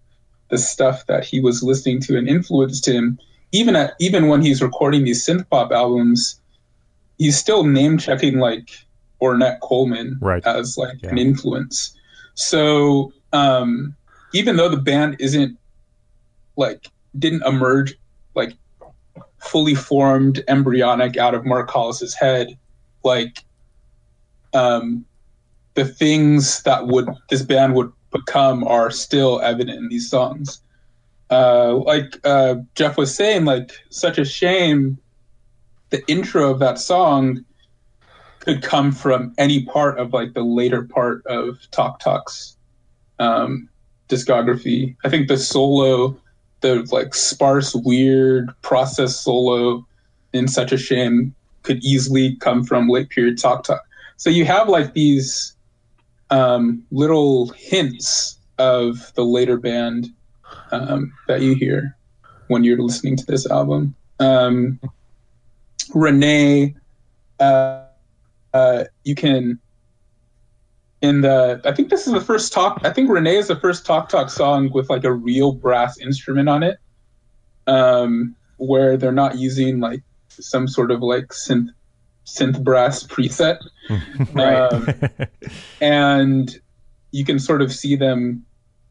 the 0.50 0.58
stuff 0.58 1.06
that 1.06 1.24
he 1.24 1.40
was 1.40 1.62
listening 1.62 2.00
to 2.02 2.18
and 2.18 2.28
influenced 2.28 2.86
him, 2.86 3.18
even 3.52 3.76
at 3.76 3.94
even 4.00 4.28
when 4.28 4.42
he's 4.42 4.62
recording 4.62 5.04
these 5.04 5.24
synth 5.24 5.48
pop 5.48 5.72
albums, 5.72 6.40
he's 7.18 7.38
still 7.38 7.64
name 7.64 7.98
checking 7.98 8.38
like 8.38 8.70
Ornette 9.22 9.60
Coleman 9.60 10.18
Right. 10.20 10.44
as 10.46 10.76
like 10.76 10.98
an 11.04 11.18
influence. 11.18 11.96
So 12.34 13.12
um, 13.32 13.94
even 14.32 14.56
though 14.56 14.68
the 14.68 14.76
band 14.76 15.16
isn't 15.20 15.56
like 16.56 16.88
didn't 17.18 17.44
emerge 17.46 17.94
like 18.34 18.54
fully 19.38 19.74
formed 19.74 20.42
embryonic 20.48 21.16
out 21.16 21.34
of 21.34 21.44
Mark 21.44 21.70
Hollis's 21.70 22.14
head, 22.14 22.58
like 23.02 23.44
um, 24.52 25.04
the 25.74 25.84
things 25.84 26.62
that 26.62 26.86
would 26.86 27.08
this 27.30 27.42
band 27.42 27.74
would 27.74 27.92
become 28.10 28.64
are 28.64 28.90
still 28.90 29.40
evident 29.40 29.78
in 29.78 29.88
these 29.88 30.08
songs. 30.08 30.60
Uh, 31.30 31.76
like 31.76 32.18
uh, 32.24 32.56
Jeff 32.74 32.96
was 32.96 33.14
saying, 33.14 33.44
like 33.44 33.72
such 33.90 34.18
a 34.18 34.24
shame. 34.24 34.98
The 35.90 36.06
intro 36.10 36.50
of 36.50 36.58
that 36.58 36.78
song 36.78 37.44
could 38.40 38.62
come 38.62 38.92
from 38.92 39.32
any 39.38 39.64
part 39.64 39.98
of 39.98 40.12
like 40.12 40.34
the 40.34 40.42
later 40.42 40.82
part 40.82 41.24
of 41.26 41.58
Talk 41.70 42.00
Talk's 42.00 42.56
um, 43.18 43.68
discography. 44.08 44.96
I 45.04 45.08
think 45.08 45.28
the 45.28 45.36
solo, 45.36 46.16
the 46.64 46.88
like 46.90 47.14
sparse, 47.14 47.74
weird 47.74 48.50
process 48.62 49.20
solo 49.20 49.86
in 50.32 50.48
such 50.48 50.72
a 50.72 50.78
shame 50.78 51.34
could 51.62 51.84
easily 51.84 52.36
come 52.36 52.64
from 52.64 52.88
late 52.88 53.10
period 53.10 53.36
Talk 53.38 53.64
Talk. 53.64 53.82
So 54.16 54.30
you 54.30 54.46
have 54.46 54.68
like 54.70 54.94
these 54.94 55.54
um, 56.30 56.82
little 56.90 57.48
hints 57.48 58.38
of 58.58 59.12
the 59.14 59.24
later 59.24 59.58
band 59.58 60.08
um, 60.72 61.12
that 61.28 61.42
you 61.42 61.54
hear 61.54 61.94
when 62.48 62.64
you're 62.64 62.80
listening 62.80 63.16
to 63.16 63.26
this 63.26 63.46
album. 63.50 63.94
Um, 64.18 64.80
Renee, 65.92 66.74
uh, 67.40 67.82
uh, 68.54 68.84
you 69.04 69.14
can 69.14 69.60
in 71.04 71.20
the 71.20 71.60
I 71.64 71.72
think 71.72 71.90
this 71.90 72.06
is 72.06 72.14
the 72.14 72.20
first 72.20 72.50
talk. 72.50 72.80
I 72.82 72.90
think 72.90 73.10
Renee 73.10 73.36
is 73.36 73.48
the 73.48 73.56
first 73.56 73.84
talk 73.84 74.08
talk 74.08 74.30
song 74.30 74.70
with 74.72 74.88
like 74.88 75.04
a 75.04 75.12
real 75.12 75.52
brass 75.52 75.98
instrument 75.98 76.48
on 76.48 76.62
it, 76.62 76.78
um, 77.66 78.34
where 78.56 78.96
they're 78.96 79.12
not 79.12 79.36
using 79.36 79.80
like 79.80 80.02
some 80.30 80.66
sort 80.66 80.90
of 80.90 81.02
like 81.02 81.26
synth 81.26 81.68
synth 82.24 82.64
brass 82.64 83.02
preset 83.04 83.58
Right. 84.32 84.56
um, 84.56 84.88
and 85.82 86.58
you 87.10 87.22
can 87.22 87.38
sort 87.38 87.60
of 87.60 87.70
see 87.70 87.96
them 87.96 88.46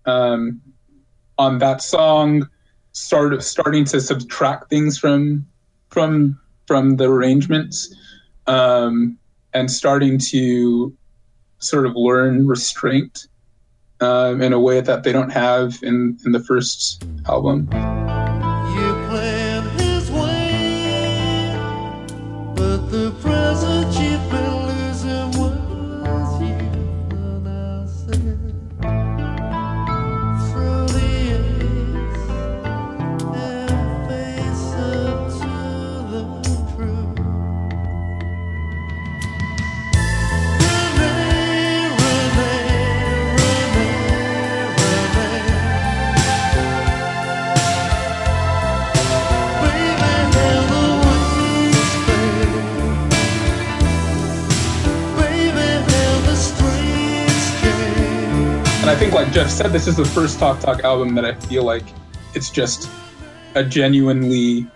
um, 0.05 0.61
on 1.39 1.57
that 1.57 1.82
song 1.82 2.47
start 2.91 3.41
starting 3.41 3.86
to 3.86 3.99
subtract 3.99 4.70
things 4.70 4.99
from 4.99 5.47
from 5.89 6.39
from 6.68 6.97
the 6.97 7.09
arrangements 7.09 7.91
um, 8.45 9.18
and 9.55 9.72
starting 9.72 10.20
to 10.20 10.95
sort 11.64 11.86
of 11.86 11.95
learn 11.95 12.47
restraint 12.47 13.28
um, 14.01 14.41
in 14.41 14.53
a 14.53 14.59
way 14.59 14.82
that 14.82 15.03
they 15.03 15.11
don't 15.11 15.32
have 15.32 15.80
in 15.82 16.18
in 16.26 16.32
the 16.32 16.39
first 16.39 17.03
album. 17.28 17.70
Jeff 59.34 59.49
said, 59.49 59.71
this 59.71 59.88
is 59.88 59.97
the 59.97 60.05
first 60.05 60.38
Talk 60.38 60.59
Talk 60.59 60.84
album 60.84 61.15
that 61.15 61.25
I 61.25 61.34
feel 61.34 61.63
like 61.63 61.86
it's 62.36 62.51
just 62.51 62.88
a 63.55 63.63
genuinely 63.63 64.67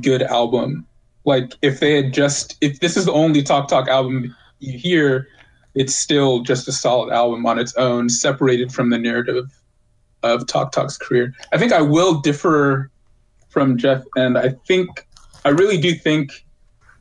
good 0.00 0.22
album. 0.22 0.84
Like, 1.24 1.52
if 1.62 1.78
they 1.78 2.02
had 2.02 2.12
just, 2.12 2.56
if 2.60 2.80
this 2.80 2.96
is 2.96 3.04
the 3.04 3.12
only 3.12 3.44
Talk 3.44 3.68
Talk 3.68 3.86
album 3.86 4.34
you 4.58 4.76
hear, 4.76 5.28
it's 5.76 5.94
still 5.94 6.40
just 6.40 6.66
a 6.66 6.72
solid 6.72 7.12
album 7.12 7.46
on 7.46 7.60
its 7.60 7.76
own, 7.76 8.08
separated 8.08 8.72
from 8.72 8.90
the 8.90 8.98
narrative 8.98 9.56
of 10.24 10.48
Talk 10.48 10.72
Talk's 10.72 10.98
career. 10.98 11.32
I 11.52 11.58
think 11.58 11.72
I 11.72 11.80
will 11.80 12.20
differ 12.20 12.90
from 13.50 13.78
Jeff, 13.78 14.02
and 14.16 14.36
I 14.36 14.48
think, 14.66 15.06
I 15.44 15.50
really 15.50 15.78
do 15.78 15.94
think 15.94 16.44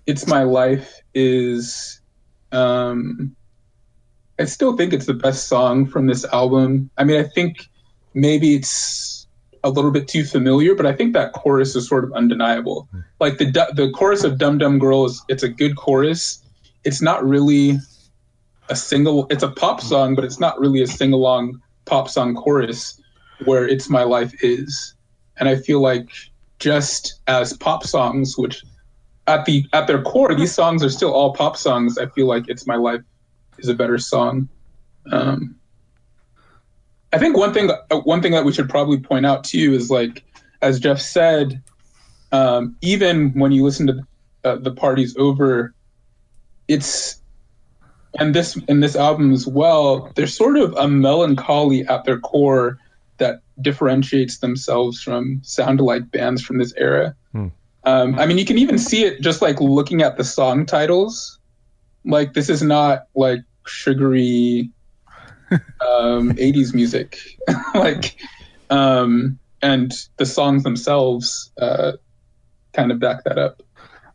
It's 0.05 0.27
My 0.27 0.43
Life 0.43 1.01
is. 1.15 1.99
Um, 2.51 3.35
I 4.39 4.45
still 4.45 4.75
think 4.75 4.93
it's 4.93 5.05
the 5.05 5.13
best 5.13 5.47
song 5.47 5.85
from 5.85 6.07
this 6.07 6.25
album. 6.25 6.89
I 6.97 7.03
mean, 7.03 7.19
I 7.19 7.23
think 7.23 7.69
maybe 8.13 8.55
it's 8.55 9.27
a 9.63 9.69
little 9.69 9.91
bit 9.91 10.07
too 10.07 10.23
familiar, 10.23 10.75
but 10.75 10.85
I 10.85 10.93
think 10.93 11.13
that 11.13 11.33
chorus 11.33 11.75
is 11.75 11.87
sort 11.87 12.03
of 12.03 12.13
undeniable. 12.13 12.87
Like 13.19 13.37
the 13.37 13.45
the 13.73 13.91
chorus 13.91 14.23
of 14.23 14.37
"Dum 14.37 14.57
Dum 14.57 14.77
Girl" 14.77 15.05
is 15.05 15.23
it's 15.27 15.43
a 15.43 15.49
good 15.49 15.75
chorus. 15.75 16.43
It's 16.83 17.01
not 17.01 17.25
really 17.25 17.79
a 18.69 18.75
single. 18.75 19.27
It's 19.29 19.43
a 19.43 19.49
pop 19.49 19.81
song, 19.81 20.15
but 20.15 20.23
it's 20.23 20.39
not 20.39 20.59
really 20.59 20.81
a 20.81 20.87
sing 20.87 21.13
along 21.13 21.61
pop 21.85 22.09
song 22.09 22.35
chorus 22.35 23.01
where 23.45 23.67
"It's 23.67 23.89
My 23.89 24.03
Life" 24.03 24.33
is. 24.43 24.93
And 25.37 25.49
I 25.49 25.55
feel 25.55 25.81
like 25.81 26.09
just 26.59 27.19
as 27.27 27.53
pop 27.53 27.85
songs, 27.85 28.37
which 28.37 28.63
at 29.27 29.45
the 29.45 29.65
at 29.73 29.87
their 29.87 30.01
core, 30.01 30.35
these 30.35 30.53
songs 30.53 30.83
are 30.83 30.89
still 30.89 31.13
all 31.13 31.33
pop 31.33 31.57
songs. 31.57 31.97
I 31.97 32.05
feel 32.07 32.27
like 32.27 32.47
"It's 32.47 32.67
My 32.67 32.75
Life" 32.75 33.01
is 33.57 33.69
a 33.69 33.73
better 33.73 33.97
song. 33.97 34.47
Um, 35.11 35.55
I 37.13 37.17
think 37.17 37.37
one 37.37 37.53
thing 37.53 37.71
uh, 37.71 37.97
one 37.99 38.21
thing 38.21 38.33
that 38.33 38.45
we 38.45 38.51
should 38.51 38.69
probably 38.69 38.99
point 38.99 39.25
out 39.25 39.43
too 39.43 39.73
is 39.73 39.89
like, 39.89 40.23
as 40.61 40.79
Jeff 40.79 40.99
said, 40.99 41.61
um, 42.31 42.75
even 42.81 43.31
when 43.31 43.51
you 43.51 43.63
listen 43.63 43.87
to 43.87 44.07
uh, 44.43 44.55
the 44.57 44.71
party's 44.71 45.15
over, 45.17 45.73
it's 46.67 47.21
and 48.19 48.33
this 48.33 48.57
in 48.67 48.81
this 48.81 48.95
album 48.95 49.31
as 49.33 49.47
well. 49.47 50.11
There's 50.15 50.35
sort 50.35 50.57
of 50.57 50.73
a 50.75 50.87
melancholy 50.87 51.85
at 51.87 52.03
their 52.05 52.19
core 52.19 52.79
that 53.17 53.41
differentiates 53.61 54.39
themselves 54.39 55.01
from 55.01 55.39
sound 55.43 55.79
alike 55.79 56.11
bands 56.11 56.41
from 56.41 56.57
this 56.57 56.73
era. 56.75 57.15
Hmm. 57.31 57.47
Um, 57.85 58.19
I 58.19 58.25
mean, 58.25 58.37
you 58.37 58.45
can 58.45 58.57
even 58.57 58.77
see 58.77 59.05
it 59.05 59.21
just 59.21 59.41
like 59.41 59.61
looking 59.61 60.01
at 60.01 60.17
the 60.17 60.23
song 60.23 60.65
titles 60.65 61.39
like 62.05 62.33
this 62.33 62.49
is 62.49 62.61
not 62.61 63.07
like 63.15 63.39
sugary 63.65 64.71
um 65.51 66.33
80s 66.33 66.73
music. 66.73 67.17
Like 67.75 68.15
um 68.69 69.37
and 69.61 69.91
the 70.17 70.25
songs 70.25 70.63
themselves 70.63 71.51
uh 71.59 71.93
kind 72.73 72.91
of 72.91 72.99
back 72.99 73.23
that 73.25 73.37
up. 73.37 73.61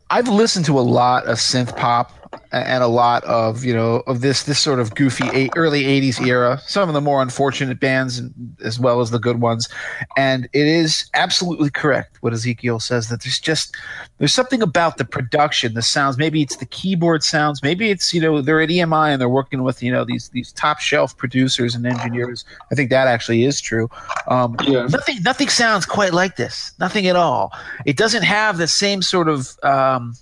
I've 0.08 0.28
listened 0.28 0.64
to 0.66 0.78
a 0.78 0.82
lot 0.82 1.26
of 1.26 1.38
synth 1.38 1.76
pop 1.76 2.12
and 2.52 2.82
a 2.82 2.88
lot 2.88 3.22
of 3.24 3.64
you 3.64 3.72
know 3.74 4.02
of 4.06 4.20
this 4.20 4.42
this 4.44 4.58
sort 4.58 4.80
of 4.80 4.94
goofy 4.94 5.24
eight, 5.32 5.52
early 5.56 5.84
80s 5.84 6.24
era 6.26 6.60
some 6.66 6.88
of 6.88 6.94
the 6.94 7.00
more 7.00 7.22
unfortunate 7.22 7.78
bands 7.80 8.18
and, 8.18 8.32
as 8.64 8.78
well 8.80 9.00
as 9.00 9.10
the 9.10 9.18
good 9.18 9.40
ones. 9.40 9.68
And 10.16 10.48
it 10.52 10.66
is 10.66 11.08
absolutely 11.14 11.70
correct 11.70 12.18
what 12.20 12.32
ezekiel 12.32 12.80
says 12.80 13.08
that 13.08 13.22
there's 13.22 13.38
just 13.38 13.76
there's 14.18 14.34
something 14.34 14.62
about 14.62 14.96
the 14.98 15.04
production 15.04 15.74
the 15.74 15.82
sounds. 15.82 16.18
Maybe 16.18 16.42
it's 16.42 16.56
the 16.56 16.66
keyboard 16.66 17.22
sounds. 17.22 17.62
Maybe 17.62 17.90
it's 17.90 18.12
you 18.12 18.20
know 18.20 18.40
they're 18.40 18.60
at 18.60 18.68
EMI 18.68 19.12
and 19.12 19.20
they're 19.20 19.28
working 19.28 19.62
with 19.62 19.82
you 19.82 19.92
know 19.92 20.04
these 20.04 20.28
these 20.30 20.52
top 20.52 20.80
shelf 20.80 21.16
producers 21.16 21.74
and 21.74 21.86
engineers. 21.86 22.44
I 22.70 22.74
think 22.74 22.90
that 22.90 23.06
actually 23.06 23.44
is 23.44 23.60
true. 23.60 23.88
Um, 24.28 24.56
Yeah. 24.66 24.86
nothing 24.86 25.22
nothing 25.22 25.48
sounds 25.48 25.86
quite 25.86 26.12
like 26.12 26.36
this. 26.36 26.72
Nothing 26.80 27.06
at 27.06 27.16
all. 27.16 27.52
It 27.86 27.96
doesn't 27.96 28.22
have 28.24 28.58
the 28.58 28.68
same 28.68 29.02
sort 29.02 29.28
of 29.28 29.56
um, 29.62 30.14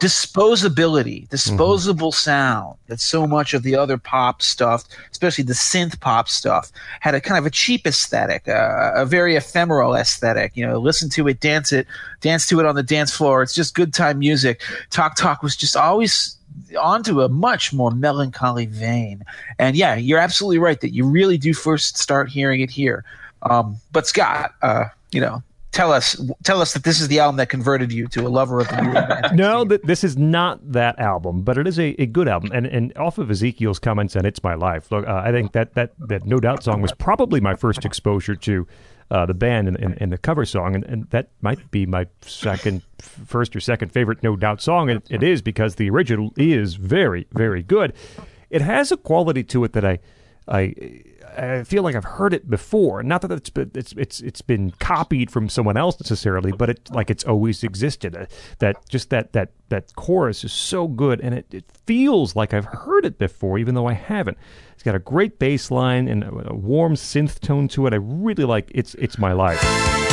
disposability, 0.00 1.28
disposable 1.58 2.12
sound 2.12 2.78
that 2.86 3.00
so 3.00 3.26
much 3.26 3.52
of 3.52 3.64
the 3.64 3.74
other 3.74 3.98
pop 3.98 4.40
stuff, 4.42 4.84
especially 5.10 5.42
the 5.42 5.54
synth 5.54 5.98
pop 5.98 6.28
stuff, 6.28 6.70
had 7.00 7.16
a 7.16 7.20
kind 7.20 7.36
of 7.36 7.46
a 7.46 7.50
cheap 7.50 7.84
aesthetic, 7.84 8.46
uh, 8.46 8.92
a 8.94 9.04
very 9.04 9.34
ephemeral 9.34 9.94
aesthetic. 9.94 10.56
You 10.56 10.64
know, 10.64 10.78
listen 10.78 11.10
to 11.10 11.26
it, 11.26 11.40
dance 11.40 11.72
it, 11.72 11.88
dance 12.20 12.46
to 12.46 12.60
it 12.60 12.66
on 12.66 12.76
the 12.76 12.84
dance 12.84 13.10
floor. 13.10 13.42
It's 13.42 13.54
just 13.54 13.74
good 13.74 13.92
time 13.92 14.20
music. 14.20 14.62
Talk 14.90 15.16
Talk 15.16 15.42
was 15.42 15.56
just 15.56 15.76
always 15.76 16.36
onto 16.80 17.22
a 17.22 17.28
much 17.28 17.72
more 17.72 17.90
melancholy 17.90 18.66
vein. 18.66 19.24
And 19.58 19.74
yeah, 19.74 19.96
you're 19.96 20.20
absolutely 20.20 20.58
right 20.58 20.80
that 20.80 20.94
you 20.94 21.04
really 21.04 21.38
do 21.38 21.52
first 21.54 21.98
start 21.98 22.28
hearing 22.28 22.60
it 22.60 22.70
here. 22.70 23.04
Um, 23.42 23.78
but 23.90 24.06
Scot, 24.06 24.54
uh, 24.62 24.84
you 25.10 25.20
know, 25.20 25.42
tell 25.72 25.92
us 25.92 26.20
tell 26.44 26.60
us 26.60 26.72
that 26.72 26.84
this 26.84 27.00
is 27.00 27.08
the 27.08 27.18
album 27.18 27.36
that 27.36 27.48
converted 27.48 27.92
you 27.92 28.06
to 28.08 28.26
a 28.26 28.28
lover 28.28 28.60
of 28.60 28.68
the 28.68 28.80
new 28.80 28.88
romantic 28.88 29.32
No, 29.34 29.64
th- 29.64 29.82
this 29.82 30.02
is 30.04 30.16
not 30.16 30.72
that 30.72 30.98
album, 30.98 31.42
but 31.42 31.58
it 31.58 31.66
is 31.66 31.78
a, 31.78 32.00
a 32.00 32.06
good 32.06 32.28
album. 32.28 32.50
And 32.52 32.66
and 32.66 32.96
off 32.96 33.18
of 33.18 33.30
Ezekiel's 33.30 33.78
comments 33.78 34.16
and 34.16 34.26
"It's 34.26 34.42
My 34.42 34.54
Life," 34.54 34.90
look, 34.90 35.06
uh, 35.06 35.22
I 35.24 35.30
think 35.32 35.52
that, 35.52 35.74
that 35.74 35.92
that 35.98 36.24
No 36.24 36.40
Doubt 36.40 36.62
song 36.62 36.80
was 36.80 36.92
probably 36.92 37.40
my 37.40 37.54
first 37.54 37.84
exposure 37.84 38.34
to 38.36 38.66
uh, 39.10 39.24
the 39.24 39.34
band 39.34 39.68
and, 39.68 39.76
and, 39.78 39.96
and 40.02 40.12
the 40.12 40.18
cover 40.18 40.44
song, 40.44 40.74
and, 40.74 40.84
and 40.84 41.08
that 41.10 41.30
might 41.40 41.70
be 41.70 41.86
my 41.86 42.06
second, 42.20 42.82
f- 43.00 43.06
first 43.26 43.56
or 43.56 43.60
second 43.60 43.90
favorite 43.90 44.22
No 44.22 44.36
Doubt 44.36 44.60
song. 44.60 44.90
And 44.90 45.02
it 45.08 45.22
is 45.22 45.40
because 45.42 45.76
the 45.76 45.88
original 45.90 46.32
is 46.36 46.74
very 46.74 47.26
very 47.32 47.62
good. 47.62 47.92
It 48.50 48.62
has 48.62 48.90
a 48.92 48.96
quality 48.96 49.44
to 49.44 49.64
it 49.64 49.72
that 49.74 49.84
I 49.84 49.98
I. 50.46 50.74
I 51.36 51.64
feel 51.64 51.82
like 51.82 51.94
I've 51.94 52.04
heard 52.04 52.32
it 52.32 52.48
before. 52.48 53.02
Not 53.02 53.22
that 53.22 53.32
it's 53.32 53.50
been, 53.50 53.70
it's 53.74 53.92
it's 53.92 54.20
it's 54.20 54.42
been 54.42 54.70
copied 54.72 55.30
from 55.30 55.48
someone 55.48 55.76
else 55.76 56.00
necessarily, 56.00 56.52
but 56.52 56.70
it 56.70 56.90
like 56.90 57.10
it's 57.10 57.24
always 57.24 57.62
existed. 57.62 58.16
Uh, 58.16 58.26
that 58.58 58.76
just 58.88 59.10
that 59.10 59.32
that 59.32 59.50
that 59.68 59.94
chorus 59.96 60.44
is 60.44 60.52
so 60.52 60.88
good, 60.88 61.20
and 61.20 61.34
it, 61.34 61.46
it 61.52 61.64
feels 61.86 62.34
like 62.34 62.54
I've 62.54 62.66
heard 62.66 63.04
it 63.04 63.18
before, 63.18 63.58
even 63.58 63.74
though 63.74 63.86
I 63.86 63.94
haven't. 63.94 64.38
It's 64.72 64.82
got 64.82 64.94
a 64.94 65.00
great 65.00 65.38
bass 65.38 65.70
line 65.70 66.08
and 66.08 66.22
a, 66.22 66.50
a 66.50 66.54
warm 66.54 66.94
synth 66.94 67.40
tone 67.40 67.68
to 67.68 67.86
it. 67.86 67.92
I 67.92 67.96
really 67.96 68.44
like 68.44 68.70
it's 68.74 68.94
it's 68.94 69.18
my 69.18 69.32
life. 69.32 70.07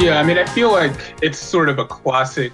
Yeah 0.00 0.18
i 0.18 0.22
mean 0.22 0.38
i 0.38 0.44
feel 0.44 0.70
like 0.72 0.92
it's 1.22 1.38
sort 1.38 1.68
of 1.68 1.78
a 1.78 1.84
classic 1.84 2.52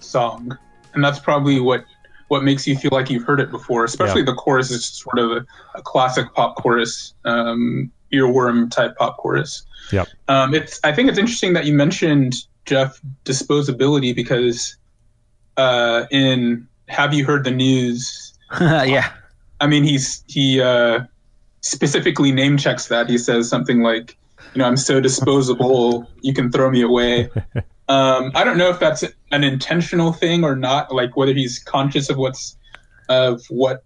song 0.00 0.56
and 0.94 1.04
that's 1.04 1.18
probably 1.18 1.60
what 1.60 1.84
what 2.28 2.42
makes 2.44 2.66
you 2.66 2.76
feel 2.76 2.90
like 2.92 3.08
you've 3.08 3.24
heard 3.24 3.40
it 3.40 3.50
before 3.50 3.84
especially 3.84 4.20
Yeah. 4.20 4.26
the 4.26 4.34
chorus 4.34 4.70
is 4.70 4.84
sort 4.86 5.18
of 5.18 5.30
a, 5.32 5.46
a 5.74 5.82
classic 5.82 6.32
pop 6.34 6.56
chorus 6.56 7.14
um 7.24 7.90
earworm 8.12 8.70
type 8.70 8.96
pop 8.96 9.16
chorus 9.18 9.64
Yep. 9.92 10.08
Um, 10.28 10.54
it's. 10.54 10.78
I 10.84 10.92
think 10.92 11.08
it's 11.08 11.16
interesting 11.18 11.54
that 11.54 11.64
you 11.64 11.72
mentioned 11.72 12.34
Jeff 12.66 13.00
disposability 13.24 14.14
because 14.14 14.76
uh, 15.56 16.04
in 16.10 16.68
Have 16.88 17.14
You 17.14 17.24
Heard 17.24 17.44
the 17.44 17.50
News? 17.50 18.34
yeah. 18.60 19.10
I 19.60 19.66
mean, 19.66 19.84
he's 19.84 20.22
he 20.26 20.60
uh, 20.60 21.00
specifically 21.62 22.32
name 22.32 22.58
checks 22.58 22.88
that. 22.88 23.08
He 23.08 23.16
says 23.16 23.48
something 23.48 23.80
like, 23.80 24.18
"You 24.54 24.60
know, 24.60 24.64
I'm 24.66 24.76
so 24.76 25.00
disposable, 25.00 26.08
you 26.22 26.34
can 26.34 26.50
throw 26.50 26.70
me 26.70 26.82
away." 26.82 27.30
um, 27.88 28.32
I 28.34 28.44
don't 28.44 28.58
know 28.58 28.68
if 28.68 28.78
that's 28.78 29.04
an 29.30 29.44
intentional 29.44 30.12
thing 30.12 30.44
or 30.44 30.56
not. 30.56 30.92
Like 30.92 31.16
whether 31.16 31.32
he's 31.32 31.58
conscious 31.58 32.10
of 32.10 32.16
what's 32.16 32.56
of 33.08 33.42
what 33.48 33.84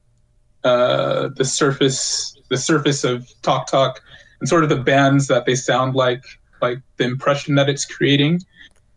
uh, 0.65 1.29
the 1.37 1.45
surface 1.45 2.37
the 2.49 2.59
surface 2.59 3.03
of 3.03 3.29
Talk 3.43 3.67
Talk 3.67 4.03
and 4.41 4.49
sort 4.49 4.63
of 4.63 4.69
the 4.69 4.77
bands 4.77 5.29
that 5.29 5.47
they 5.47 5.55
sound 5.55 5.95
like, 5.95 6.23
like 6.61 6.79
the 6.97 7.05
impression 7.05 7.55
that 7.55 7.69
it's 7.69 7.85
creating. 7.85 8.41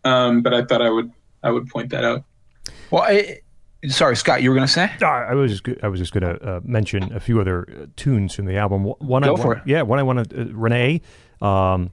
Um, 0.03 0.41
but 0.41 0.53
I 0.53 0.66
thought 0.66 0.82
I 0.82 0.89
would 0.89 1.11
I 1.41 1.51
would 1.51 1.68
point 1.68 1.89
that 1.91 2.03
out. 2.03 2.24
Well, 2.91 3.03
I, 3.03 3.41
sorry, 3.88 4.16
Scot, 4.16 4.41
you 4.41 4.49
were 4.49 4.55
going 4.55 4.68
to 4.68 4.74
say? 4.74 4.91
I 5.01 5.34
was 5.34 5.51
just 5.51 5.84
I 5.84 5.88
was 5.88 5.99
just 5.99 6.13
going 6.13 6.24
to 6.24 6.43
uh, 6.43 6.59
mention 6.63 7.13
a 7.13 7.20
few 7.20 7.39
other 7.39 7.68
uh, 7.70 7.86
tunes 7.95 8.36
from 8.36 8.45
the 8.45 8.57
album. 8.57 8.84
One 8.84 9.24
Go 9.24 9.36
I 9.36 9.41
for 9.41 9.47
want, 9.47 9.59
it. 9.59 9.68
yeah, 9.68 9.82
one 9.84 9.99
I 9.99 10.03
want 10.03 10.30
to 10.30 10.41
uh, 10.41 10.45
Renee. 10.51 11.01
Um, 11.41 11.91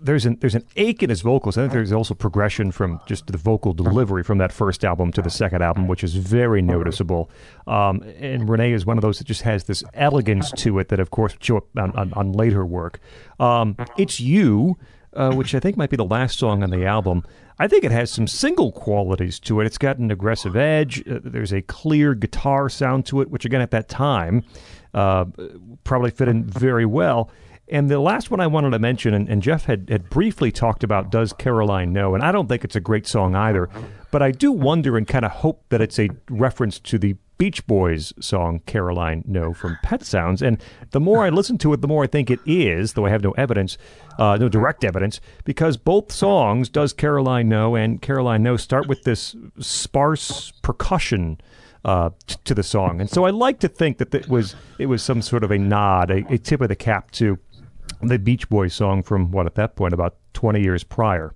there's 0.00 0.26
an 0.26 0.38
there's 0.40 0.54
an 0.54 0.64
ache 0.76 1.02
in 1.02 1.10
his 1.10 1.22
vocals. 1.22 1.58
I 1.58 1.62
think 1.62 1.72
there's 1.72 1.92
also 1.92 2.14
progression 2.14 2.70
from 2.70 3.00
just 3.06 3.26
the 3.26 3.38
vocal 3.38 3.72
delivery 3.72 4.22
from 4.22 4.38
that 4.38 4.52
first 4.52 4.84
album 4.84 5.12
to 5.12 5.22
the 5.22 5.30
second 5.30 5.62
album, 5.62 5.88
which 5.88 6.04
is 6.04 6.14
very 6.14 6.62
noticeable. 6.62 7.30
Um, 7.66 8.02
and 8.18 8.48
Renee 8.48 8.72
is 8.72 8.86
one 8.86 8.98
of 8.98 9.02
those 9.02 9.18
that 9.18 9.26
just 9.26 9.42
has 9.42 9.64
this 9.64 9.82
elegance 9.94 10.50
to 10.52 10.78
it 10.78 10.88
that, 10.88 11.00
of 11.00 11.10
course, 11.10 11.36
show 11.40 11.58
up 11.58 11.66
on, 11.76 11.92
on, 11.92 12.12
on 12.14 12.32
later 12.32 12.64
work. 12.64 13.00
Um, 13.40 13.76
it's 13.96 14.20
you, 14.20 14.78
uh, 15.14 15.32
which 15.32 15.54
I 15.54 15.60
think 15.60 15.76
might 15.76 15.90
be 15.90 15.96
the 15.96 16.04
last 16.04 16.38
song 16.38 16.62
on 16.62 16.70
the 16.70 16.84
album. 16.84 17.24
I 17.58 17.66
think 17.66 17.82
it 17.82 17.90
has 17.90 18.10
some 18.10 18.28
single 18.28 18.70
qualities 18.70 19.40
to 19.40 19.60
it. 19.60 19.66
It's 19.66 19.78
got 19.78 19.98
an 19.98 20.10
aggressive 20.10 20.54
edge. 20.54 21.06
Uh, 21.08 21.18
there's 21.24 21.52
a 21.52 21.62
clear 21.62 22.14
guitar 22.14 22.68
sound 22.68 23.04
to 23.06 23.20
it, 23.20 23.30
which 23.30 23.44
again 23.44 23.60
at 23.60 23.72
that 23.72 23.88
time 23.88 24.44
uh, 24.94 25.24
probably 25.84 26.10
fit 26.10 26.28
in 26.28 26.44
very 26.44 26.86
well. 26.86 27.30
And 27.70 27.90
the 27.90 28.00
last 28.00 28.30
one 28.30 28.40
I 28.40 28.46
wanted 28.46 28.70
to 28.70 28.78
mention, 28.78 29.14
and, 29.14 29.28
and 29.28 29.42
Jeff 29.42 29.64
had, 29.64 29.88
had 29.90 30.08
briefly 30.08 30.50
talked 30.50 30.82
about 30.82 31.10
Does 31.10 31.32
Caroline 31.32 31.92
Know? 31.92 32.14
And 32.14 32.24
I 32.24 32.32
don't 32.32 32.48
think 32.48 32.64
it's 32.64 32.76
a 32.76 32.80
great 32.80 33.06
song 33.06 33.34
either, 33.34 33.68
but 34.10 34.22
I 34.22 34.30
do 34.30 34.52
wonder 34.52 34.96
and 34.96 35.06
kind 35.06 35.24
of 35.24 35.30
hope 35.30 35.64
that 35.68 35.80
it's 35.80 35.98
a 35.98 36.08
reference 36.30 36.78
to 36.80 36.98
the 36.98 37.16
Beach 37.38 37.64
Boys 37.68 38.12
song 38.20 38.60
Caroline 38.66 39.22
No 39.26 39.54
from 39.54 39.78
Pet 39.82 40.02
Sounds. 40.02 40.42
And 40.42 40.60
the 40.90 40.98
more 40.98 41.24
I 41.24 41.28
listen 41.28 41.56
to 41.58 41.72
it, 41.72 41.80
the 41.80 41.88
more 41.88 42.02
I 42.02 42.08
think 42.08 42.30
it 42.30 42.40
is, 42.44 42.94
though 42.94 43.06
I 43.06 43.10
have 43.10 43.22
no 43.22 43.30
evidence, 43.32 43.78
uh, 44.18 44.36
no 44.36 44.48
direct 44.48 44.82
evidence, 44.82 45.20
because 45.44 45.76
both 45.76 46.10
songs, 46.10 46.68
Does 46.68 46.92
Caroline 46.92 47.48
Know 47.48 47.76
and 47.76 48.02
Caroline 48.02 48.42
No, 48.42 48.56
start 48.56 48.88
with 48.88 49.04
this 49.04 49.36
sparse 49.60 50.52
percussion 50.62 51.40
uh, 51.84 52.10
t- 52.26 52.34
to 52.44 52.54
the 52.54 52.64
song, 52.64 53.00
and 53.00 53.08
so 53.08 53.24
I 53.24 53.30
like 53.30 53.60
to 53.60 53.68
think 53.68 53.98
that 53.98 54.12
it 54.12 54.28
was 54.28 54.56
it 54.80 54.86
was 54.86 55.00
some 55.00 55.22
sort 55.22 55.44
of 55.44 55.52
a 55.52 55.58
nod, 55.58 56.10
a, 56.10 56.26
a 56.32 56.36
tip 56.36 56.60
of 56.60 56.68
the 56.68 56.76
cap 56.76 57.12
to 57.12 57.38
the 58.02 58.18
Beach 58.18 58.48
Boys 58.48 58.74
song 58.74 59.02
from 59.02 59.30
what 59.30 59.46
at 59.46 59.54
that 59.56 59.76
point 59.76 59.92
about 59.92 60.16
twenty 60.32 60.62
years 60.62 60.84
prior. 60.84 61.34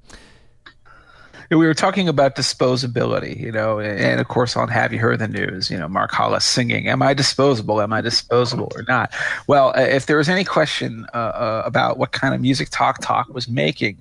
we 1.50 1.56
were 1.66 1.74
talking 1.74 2.08
about 2.08 2.34
disposability, 2.36 3.38
you 3.38 3.52
know, 3.52 3.78
and 3.78 4.20
of 4.20 4.28
course 4.28 4.56
on 4.56 4.68
Have 4.68 4.92
You 4.92 4.98
Heard 4.98 5.18
the 5.18 5.28
News, 5.28 5.70
you 5.70 5.78
know, 5.78 5.88
Mark 5.88 6.12
Hollis 6.12 6.44
singing, 6.44 6.88
Am 6.88 7.02
I 7.02 7.14
disposable? 7.14 7.80
Am 7.82 7.92
I 7.92 8.00
disposable 8.00 8.70
or 8.74 8.84
not? 8.88 9.12
Well, 9.48 9.68
uh, 9.76 9.80
if 9.82 10.06
there 10.06 10.16
was 10.16 10.28
any 10.28 10.44
question 10.44 11.06
uh, 11.12 11.16
uh, 11.16 11.62
about 11.66 11.98
what 11.98 12.12
kind 12.12 12.34
of 12.34 12.40
music 12.40 12.68
Talk 12.70 13.00
Talk 13.02 13.28
was 13.28 13.48
making, 13.48 13.98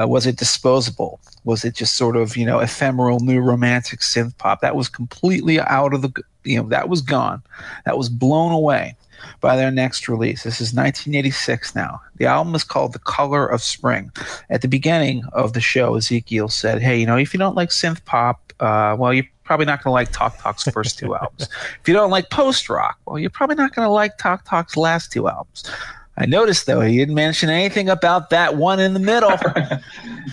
uh, 0.00 0.08
was 0.08 0.26
it 0.26 0.36
disposable? 0.36 1.20
Was 1.44 1.64
it 1.64 1.74
just 1.74 1.94
sort 1.96 2.16
of, 2.16 2.36
you 2.36 2.44
know, 2.44 2.58
ephemeral 2.58 3.20
new 3.20 3.40
romantic 3.40 4.00
synth 4.00 4.36
pop? 4.38 4.60
That 4.60 4.76
was 4.76 4.88
completely 4.88 5.60
out 5.60 5.94
of 5.94 6.02
the, 6.02 6.12
you 6.44 6.60
know, 6.60 6.68
that 6.68 6.88
was 6.88 7.00
gone. 7.00 7.42
That 7.84 7.96
was 7.96 8.08
blown 8.08 8.52
away 8.52 8.96
by 9.40 9.56
their 9.56 9.70
next 9.70 10.08
release. 10.08 10.42
This 10.42 10.60
is 10.60 10.74
1986 10.74 11.74
now. 11.74 12.00
The 12.16 12.26
album 12.26 12.54
is 12.54 12.64
called 12.64 12.92
The 12.92 12.98
Color 12.98 13.46
of 13.46 13.62
Spring. 13.62 14.10
At 14.50 14.62
the 14.62 14.68
beginning 14.68 15.24
of 15.32 15.52
the 15.52 15.60
show, 15.60 15.94
Ezekiel 15.94 16.48
said, 16.48 16.82
Hey, 16.82 16.98
you 16.98 17.06
know, 17.06 17.16
if 17.16 17.32
you 17.32 17.38
don't 17.38 17.56
like 17.56 17.70
synth 17.70 18.04
pop, 18.04 18.52
uh, 18.60 18.96
well, 18.98 19.12
you're 19.14 19.24
probably 19.44 19.66
not 19.66 19.82
going 19.82 19.90
to 19.90 19.94
like 19.94 20.12
Talk 20.12 20.38
Talk's 20.38 20.64
first 20.64 20.98
two 20.98 21.14
albums. 21.14 21.48
If 21.80 21.88
you 21.88 21.94
don't 21.94 22.10
like 22.10 22.30
post 22.30 22.68
rock, 22.68 22.98
well, 23.06 23.18
you're 23.18 23.30
probably 23.30 23.56
not 23.56 23.74
going 23.74 23.86
to 23.86 23.92
like 23.92 24.18
Talk 24.18 24.44
Talk's 24.44 24.76
last 24.76 25.12
two 25.12 25.28
albums. 25.28 25.70
I 26.18 26.26
noticed 26.26 26.66
though 26.66 26.80
he 26.80 26.96
didn't 26.96 27.14
mention 27.14 27.48
anything 27.48 27.88
about 27.88 28.30
that 28.30 28.56
one 28.56 28.80
in 28.80 28.92
the 28.94 29.00
middle. 29.00 29.32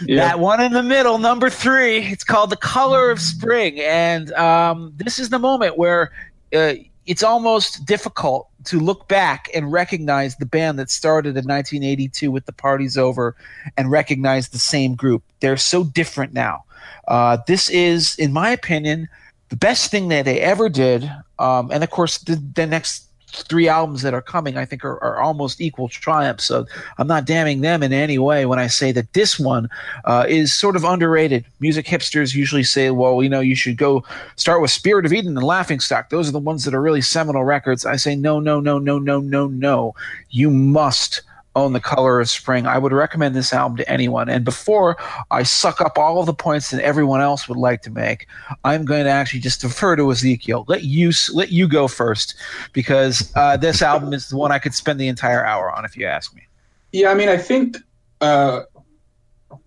Yeah. 0.06 0.28
That 0.28 0.40
one 0.40 0.62
in 0.62 0.74
the 0.74 0.84
middle, 0.84 1.20
number 1.20 1.50
three. 1.50 2.00
It's 2.00 2.26
called 2.26 2.50
"The 2.50 2.58
Color 2.58 3.12
of 3.12 3.22
Spring," 3.22 3.80
and 3.80 4.30
um, 4.34 4.92
this 4.98 5.20
is 5.20 5.30
the 5.30 5.40
moment 5.40 5.78
where 5.78 6.12
uh, 6.54 6.74
it's 7.06 7.24
almost 7.24 7.86
difficult 7.86 8.50
to 8.66 8.80
look 8.80 9.08
back 9.08 9.50
and 9.54 9.72
recognize 9.72 10.36
the 10.38 10.46
band 10.46 10.80
that 10.80 10.90
started 10.90 11.38
in 11.38 11.46
1982 11.46 12.32
with 12.32 12.46
"The 12.46 12.54
Party's 12.54 12.98
Over" 12.98 13.36
and 13.78 13.92
recognize 13.92 14.50
the 14.50 14.60
same 14.60 14.96
group. 14.96 15.24
They're 15.40 15.58
so 15.58 15.84
different 15.84 16.34
now. 16.34 16.64
Uh, 17.08 17.38
this 17.48 17.70
is, 17.70 18.16
in 18.16 18.34
my 18.34 18.50
opinion, 18.50 19.08
the 19.50 19.56
best 19.56 19.92
thing 19.92 20.08
that 20.10 20.26
they 20.26 20.40
ever 20.40 20.70
did. 20.70 21.10
Um, 21.38 21.70
and 21.72 21.84
of 21.84 21.90
course, 21.90 22.18
the, 22.20 22.36
the 22.36 22.66
next 22.66 23.05
three 23.44 23.68
albums 23.68 24.02
that 24.02 24.14
are 24.14 24.22
coming, 24.22 24.58
I 24.58 24.66
think, 24.66 24.84
are, 24.84 25.02
are 25.04 25.20
almost 25.20 25.62
equal 25.62 25.90
triumphs. 25.90 26.46
So 26.46 26.66
I'm 26.98 27.08
not 27.08 27.26
damning 27.26 27.62
them 27.62 27.84
in 27.84 27.94
any 27.94 28.18
way 28.18 28.46
when 28.46 28.60
I 28.60 28.68
say 28.68 28.92
that 28.92 29.14
this 29.14 29.40
one 29.40 29.70
uh, 30.06 30.26
is 30.28 30.54
sort 30.54 30.76
of 30.76 30.84
underrated. 30.84 31.46
Music 31.60 31.86
hipsters 31.86 32.36
usually 32.36 32.64
say, 32.64 32.90
well, 32.90 33.22
you 33.22 33.30
know, 33.30 33.40
you 33.40 33.56
should 33.56 33.78
go 33.78 34.04
start 34.36 34.62
with 34.62 34.72
Spirit 34.72 35.06
of 35.06 35.14
Eden 35.14 35.38
and 35.38 35.46
Laughing 35.46 35.80
Stock. 35.80 36.10
Those 36.10 36.30
are 36.30 36.34
the 36.34 36.40
ones 36.40 36.64
that 36.66 36.74
are 36.74 36.82
really 36.82 37.02
seminal 37.02 37.44
records. 37.44 37.86
I 37.86 37.96
say, 37.96 38.16
no, 38.16 38.40
no, 38.40 38.60
no, 38.60 38.80
no, 38.80 39.00
no, 39.00 39.20
no, 39.20 39.48
no. 39.48 39.96
You 40.30 40.50
must 40.50 41.22
own 41.56 41.74
the 41.74 41.80
color 41.80 42.20
of 42.20 42.30
spring. 42.30 42.68
I 42.68 42.78
would 42.78 42.92
recommend 42.92 43.36
this 43.36 43.54
album 43.54 43.78
to 43.78 43.90
anyone. 43.90 44.30
And 44.30 44.44
before 44.44 44.98
i 45.32 45.44
suck 45.44 45.82
up 45.82 45.98
all 45.98 46.20
of 46.20 46.26
the 46.26 46.34
points 46.34 46.72
that 46.72 46.84
everyone 46.84 47.22
else 47.22 47.48
would 47.48 47.58
like 47.58 47.82
to 47.82 47.90
make 47.90 48.28
i'm 48.64 48.86
going 48.86 49.06
to 49.06 49.10
actually 49.10 49.40
just 49.40 49.62
defer 49.62 49.96
to 49.96 50.12
ezekiel. 50.12 50.66
Let 50.68 50.84
you 50.84 51.12
let 51.34 51.52
you 51.52 51.68
go 51.68 51.88
first 51.88 52.36
because 52.74 53.32
uh, 53.36 53.58
this 53.58 53.82
album 53.82 54.14
is 54.14 54.30
the 54.30 54.38
one 54.38 54.52
i 54.52 54.60
could 54.60 54.74
spend 54.74 55.00
the 55.00 55.08
entire 55.08 55.46
hour 55.46 55.72
on 55.72 55.86
if 55.86 55.98
you 55.98 56.06
ask 56.06 56.36
me. 56.36 56.44
Yeah, 56.92 57.12
I 57.12 57.14
mean, 57.14 57.30
I 57.30 57.38
think 57.38 57.78
uh, 58.22 58.62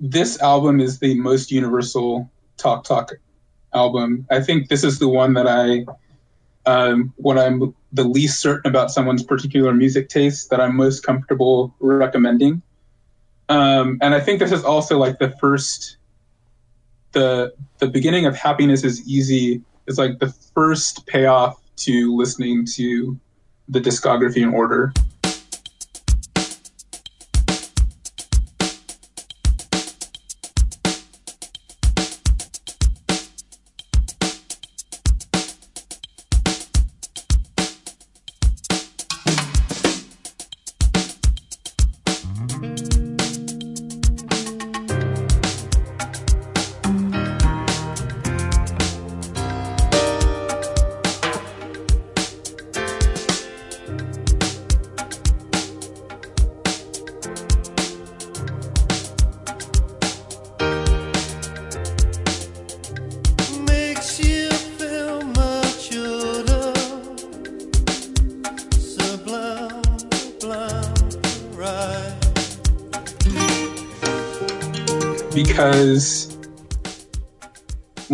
this 0.01 0.41
album 0.41 0.81
is 0.81 0.99
the 0.99 1.15
most 1.21 1.51
universal 1.51 2.31
Talk 2.57 2.85
Talk 2.85 3.13
album. 3.75 4.27
I 4.31 4.41
think 4.41 4.69
this 4.69 4.85
is 4.85 4.99
the 4.99 5.09
one 5.09 5.35
that 5.35 5.47
I, 5.47 5.85
um, 6.69 7.15
when 7.17 7.39
I'm 7.39 7.75
the 7.95 8.05
least 8.05 8.41
certain 8.41 8.69
about 8.69 8.91
someone's 8.91 9.23
particular 9.23 9.73
music 9.73 10.11
taste, 10.11 10.51
that 10.51 10.61
I'm 10.61 10.77
most 10.77 11.03
comfortable 11.03 11.75
recommending. 11.81 12.61
Um, 13.49 13.97
and 14.03 14.15
I 14.15 14.21
think 14.21 14.39
this 14.39 14.53
is 14.53 14.65
also 14.65 14.99
like 14.99 15.19
the 15.19 15.31
first, 15.31 15.97
the 17.13 17.55
the 17.79 17.89
beginning 17.89 18.27
of 18.27 18.37
Happiness 18.37 18.85
is 18.85 19.01
Easy 19.09 19.63
is 19.87 19.97
like 19.97 20.19
the 20.19 20.29
first 20.55 21.07
payoff 21.07 21.59
to 21.77 22.15
listening 22.15 22.67
to 22.75 23.19
the 23.71 23.81
discography 23.81 24.43
in 24.43 24.53
order. 24.53 24.93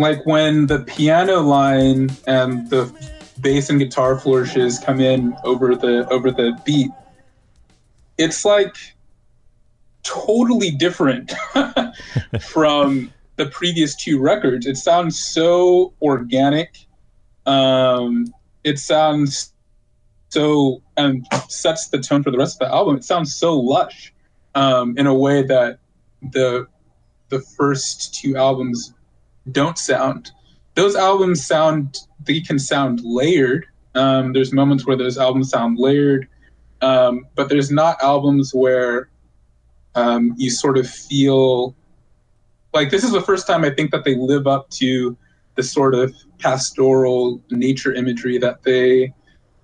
Like 0.05 0.23
when 0.23 0.67
the 0.67 0.79
piano 0.79 1.41
line 1.41 2.11
and 2.27 2.69
the 2.69 2.93
bass 3.41 3.71
and 3.71 3.79
guitar 3.79 4.19
flourishes 4.19 4.77
come 4.77 4.99
in 4.99 5.35
over 5.43 5.75
the 5.75 6.07
over 6.09 6.29
the 6.29 6.55
beat 6.63 6.91
it's 8.19 8.45
like 8.45 8.75
totally 10.03 10.69
different 10.69 11.33
from 12.41 13.11
the 13.37 13.47
previous 13.47 13.95
two 13.95 14.19
records. 14.19 14.65
It 14.65 14.77
sounds 14.77 15.19
so 15.19 15.93
organic. 16.01 16.85
Um 17.47 18.33
it 18.63 18.77
sounds 18.77 19.53
so 20.29 20.81
and 20.97 21.25
sets 21.49 21.89
the 21.89 21.99
tone 21.99 22.21
for 22.21 22.31
the 22.31 22.37
rest 22.37 22.61
of 22.61 22.67
the 22.67 22.73
album. 22.73 22.95
It 22.95 23.03
sounds 23.03 23.35
so 23.35 23.59
lush 23.59 24.13
um 24.53 24.95
in 24.97 25.07
a 25.07 25.15
way 25.15 25.41
that 25.41 25.79
the 26.21 26.67
the 27.29 27.39
first 27.57 28.13
two 28.13 28.37
albums 28.37 28.93
don't 29.51 29.77
sound. 29.77 30.31
Those 30.75 30.95
albums 30.95 31.45
sound 31.45 31.97
they 32.23 32.41
can 32.41 32.59
sound 32.59 33.01
layered. 33.03 33.65
Um, 33.93 34.33
there's 34.33 34.51
moments 34.51 34.85
where 34.85 34.97
those 34.97 35.17
albums 35.17 35.49
sound 35.49 35.77
layered, 35.79 36.27
um, 36.81 37.25
but 37.35 37.49
there's 37.49 37.71
not 37.71 38.01
albums 38.01 38.53
where 38.53 39.09
um, 39.95 40.33
you 40.37 40.49
sort 40.49 40.77
of 40.77 40.89
feel 40.89 41.75
like 42.73 42.89
this 42.89 43.03
is 43.03 43.11
the 43.11 43.21
first 43.21 43.47
time 43.47 43.63
I 43.63 43.69
think 43.69 43.91
that 43.91 44.03
they 44.03 44.15
live 44.15 44.47
up 44.47 44.69
to 44.71 45.15
the 45.55 45.63
sort 45.63 45.95
of 45.95 46.13
pastoral 46.39 47.41
nature 47.49 47.93
imagery 47.93 48.37
that 48.39 48.63
they 48.63 49.13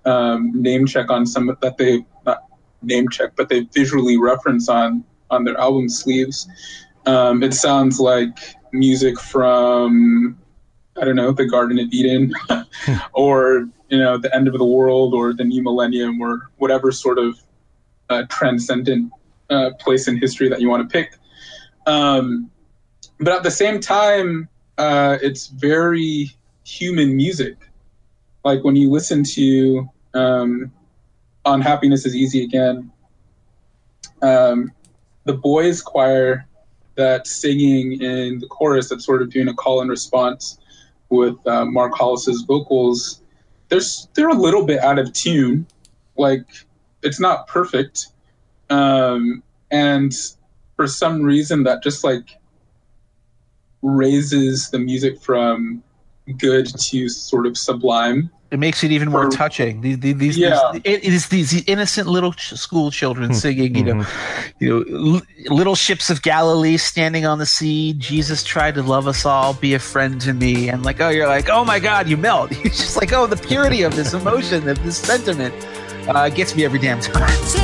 um, 0.06 0.50
name 0.54 0.86
check 0.86 1.10
on 1.10 1.26
some 1.26 1.54
that 1.60 1.76
they 1.76 2.04
not 2.24 2.44
name 2.80 3.08
check, 3.10 3.32
but 3.36 3.48
they 3.48 3.60
visually 3.74 4.18
reference 4.18 4.68
on 4.68 5.04
on 5.30 5.44
their 5.44 5.58
album 5.58 5.88
sleeves. 5.88 6.48
Um, 7.04 7.42
it 7.42 7.52
sounds 7.52 8.00
like 8.00 8.38
music 8.72 9.20
from 9.20 10.38
I 11.00 11.04
don't 11.04 11.16
know 11.16 11.32
the 11.32 11.46
Garden 11.46 11.78
of 11.78 11.92
Eden, 11.92 12.32
or 13.12 13.68
you 13.88 13.98
know 13.98 14.18
the 14.18 14.34
end 14.34 14.48
of 14.48 14.54
the 14.54 14.64
world, 14.64 15.14
or 15.14 15.32
the 15.32 15.44
new 15.44 15.62
millennium, 15.62 16.20
or 16.20 16.50
whatever 16.58 16.92
sort 16.92 17.18
of 17.18 17.38
uh, 18.10 18.24
transcendent 18.28 19.12
uh, 19.48 19.70
place 19.78 20.08
in 20.08 20.18
history 20.18 20.48
that 20.48 20.60
you 20.60 20.68
want 20.68 20.88
to 20.88 20.92
pick. 20.92 21.14
Um, 21.86 22.50
but 23.18 23.34
at 23.34 23.42
the 23.42 23.50
same 23.50 23.80
time, 23.80 24.48
uh, 24.78 25.18
it's 25.22 25.46
very 25.46 26.30
human 26.64 27.16
music. 27.16 27.56
Like 28.44 28.64
when 28.64 28.76
you 28.76 28.90
listen 28.90 29.24
to 29.24 29.88
um, 30.14 30.72
"On 31.44 31.60
Happiness 31.60 32.04
Is 32.04 32.14
Easy 32.14 32.44
Again," 32.44 32.92
um, 34.20 34.72
the 35.24 35.34
boys' 35.34 35.80
choir 35.80 36.46
that's 36.94 37.30
singing 37.30 38.00
in 38.00 38.38
the 38.38 38.46
chorus, 38.46 38.88
that's 38.88 39.04
sort 39.04 39.22
of 39.22 39.30
doing 39.30 39.48
a 39.48 39.54
call 39.54 39.80
and 39.80 39.90
response 39.90 40.58
with 41.08 41.36
uh, 41.46 41.64
Mark 41.64 41.94
Hollis's 41.94 42.42
vocals. 42.42 43.22
There's 43.68 44.08
they're 44.14 44.28
a 44.28 44.34
little 44.34 44.64
bit 44.64 44.80
out 44.80 44.98
of 44.98 45.12
tune, 45.12 45.66
like 46.16 46.44
it's 47.02 47.20
not 47.20 47.46
perfect, 47.46 48.08
um, 48.70 49.42
and 49.70 50.12
for 50.76 50.86
some 50.86 51.22
reason 51.22 51.64
that 51.64 51.82
just 51.82 52.04
like 52.04 52.38
raises 53.82 54.70
the 54.70 54.78
music 54.78 55.20
from 55.20 55.82
good 56.38 56.66
to 56.66 57.08
sort 57.08 57.46
of 57.46 57.58
sublime. 57.58 58.30
It 58.52 58.58
makes 58.58 58.84
it 58.84 58.92
even 58.92 59.08
more 59.10 59.26
Or- 59.28 59.30
touching. 59.30 59.80
These, 59.80 59.98
these, 60.00 60.16
these, 60.18 60.36
Yeah. 60.38 60.72
it, 60.84 61.02
it 61.02 61.12
is 61.14 61.28
these 61.28 61.64
innocent 61.66 62.06
little 62.06 62.34
ch- 62.34 62.52
school 62.52 62.90
children 62.90 63.32
singing, 63.32 63.74
you 63.74 63.82
know, 63.84 64.06
you 64.58 64.68
know, 64.68 65.14
l- 65.14 65.22
little 65.56 65.74
ships 65.74 66.10
of 66.10 66.20
Galilee 66.20 66.76
standing 66.76 67.24
on 67.24 67.38
the 67.38 67.46
sea. 67.46 67.94
Jesus 67.94 68.44
tried 68.44 68.74
to 68.74 68.82
love 68.82 69.06
us 69.08 69.24
all, 69.24 69.54
be 69.54 69.72
a 69.72 69.78
friend 69.78 70.20
to 70.20 70.34
me, 70.34 70.68
and 70.68 70.84
like, 70.84 71.00
oh, 71.00 71.08
you're 71.08 71.26
like, 71.28 71.48
oh 71.48 71.64
my 71.64 71.78
God, 71.80 72.08
you 72.08 72.18
melt. 72.18 72.50
It's 72.64 72.78
just 72.78 72.96
like, 72.98 73.12
oh, 73.14 73.26
the 73.26 73.36
purity 73.38 73.82
of 73.84 73.96
this 73.96 74.12
emotion, 74.12 74.68
of 74.68 74.82
this 74.84 74.98
sentiment, 74.98 75.54
uh, 76.08 76.28
gets 76.28 76.54
me 76.54 76.64
every 76.66 76.78
damn 76.78 77.00
time. 77.00 77.61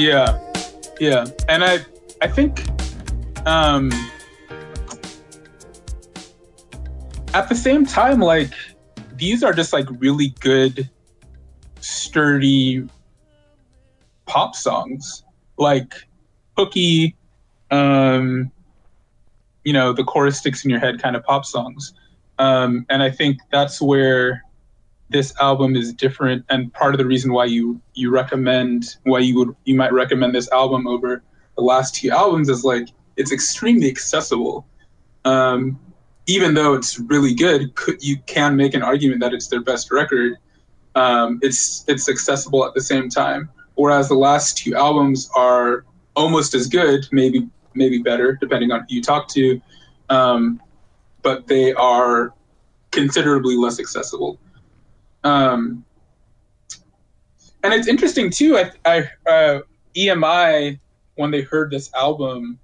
Yeah, 0.00 0.40
yeah, 0.98 1.26
and 1.46 1.62
I 1.62 1.84
I 2.22 2.26
think 2.26 2.66
um, 3.46 3.92
at 7.34 7.50
the 7.50 7.54
same 7.54 7.84
time, 7.84 8.18
like 8.18 8.54
these 9.16 9.44
are 9.44 9.52
just 9.52 9.74
like 9.74 9.84
really 9.98 10.28
good, 10.40 10.88
sturdy 11.80 12.88
pop 14.24 14.56
songs, 14.56 15.22
like 15.58 15.92
hooky, 16.56 17.14
um, 17.70 18.50
you 19.64 19.74
know, 19.74 19.92
the 19.92 20.04
chorus 20.04 20.38
sticks 20.38 20.64
in 20.64 20.70
your 20.70 20.80
head 20.80 21.02
kind 21.02 21.14
of 21.14 21.22
pop 21.24 21.44
songs, 21.44 21.92
um, 22.38 22.86
and 22.88 23.02
I 23.02 23.10
think 23.10 23.36
that's 23.52 23.82
where 23.82 24.44
this 25.10 25.34
album 25.40 25.76
is 25.76 25.92
different 25.92 26.44
and 26.50 26.72
part 26.72 26.94
of 26.94 26.98
the 26.98 27.06
reason 27.06 27.32
why 27.32 27.44
you 27.44 27.80
you 27.94 28.10
recommend 28.10 28.96
why 29.02 29.18
you 29.18 29.36
would 29.36 29.54
you 29.64 29.74
might 29.74 29.92
recommend 29.92 30.34
this 30.34 30.50
album 30.52 30.86
over 30.86 31.22
the 31.56 31.62
last 31.62 31.94
two 31.94 32.10
albums 32.10 32.48
is 32.48 32.64
like 32.64 32.88
it's 33.16 33.32
extremely 33.32 33.88
accessible. 33.88 34.66
Um, 35.24 35.78
even 36.26 36.54
though 36.54 36.74
it's 36.74 36.98
really 36.98 37.34
good 37.34 37.74
could, 37.74 38.02
you 38.02 38.16
can 38.26 38.56
make 38.56 38.72
an 38.72 38.82
argument 38.82 39.20
that 39.20 39.34
it's 39.34 39.48
their 39.48 39.60
best 39.60 39.90
record. 39.90 40.38
Um, 40.94 41.38
it's 41.42 41.84
it's 41.86 42.08
accessible 42.08 42.64
at 42.64 42.72
the 42.74 42.80
same 42.80 43.08
time. 43.10 43.50
Whereas 43.74 44.08
the 44.08 44.14
last 44.14 44.56
two 44.56 44.74
albums 44.74 45.30
are 45.36 45.84
almost 46.16 46.54
as 46.54 46.66
good 46.66 47.06
maybe 47.12 47.48
maybe 47.74 47.98
better 47.98 48.36
depending 48.40 48.72
on 48.72 48.80
who 48.80 48.96
you 48.96 49.02
talk 49.02 49.28
to. 49.28 49.60
Um, 50.08 50.60
but 51.22 51.46
they 51.46 51.74
are 51.74 52.32
considerably 52.90 53.56
less 53.56 53.78
accessible 53.78 54.38
um, 55.24 55.84
and 57.62 57.74
it's 57.74 57.88
interesting 57.88 58.30
too. 58.30 58.56
I, 58.56 58.70
I 58.84 59.30
uh, 59.30 59.60
EMI 59.96 60.78
when 61.16 61.30
they 61.30 61.42
heard 61.42 61.70
this 61.70 61.92
album, 61.94 62.58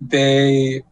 they 0.00 0.82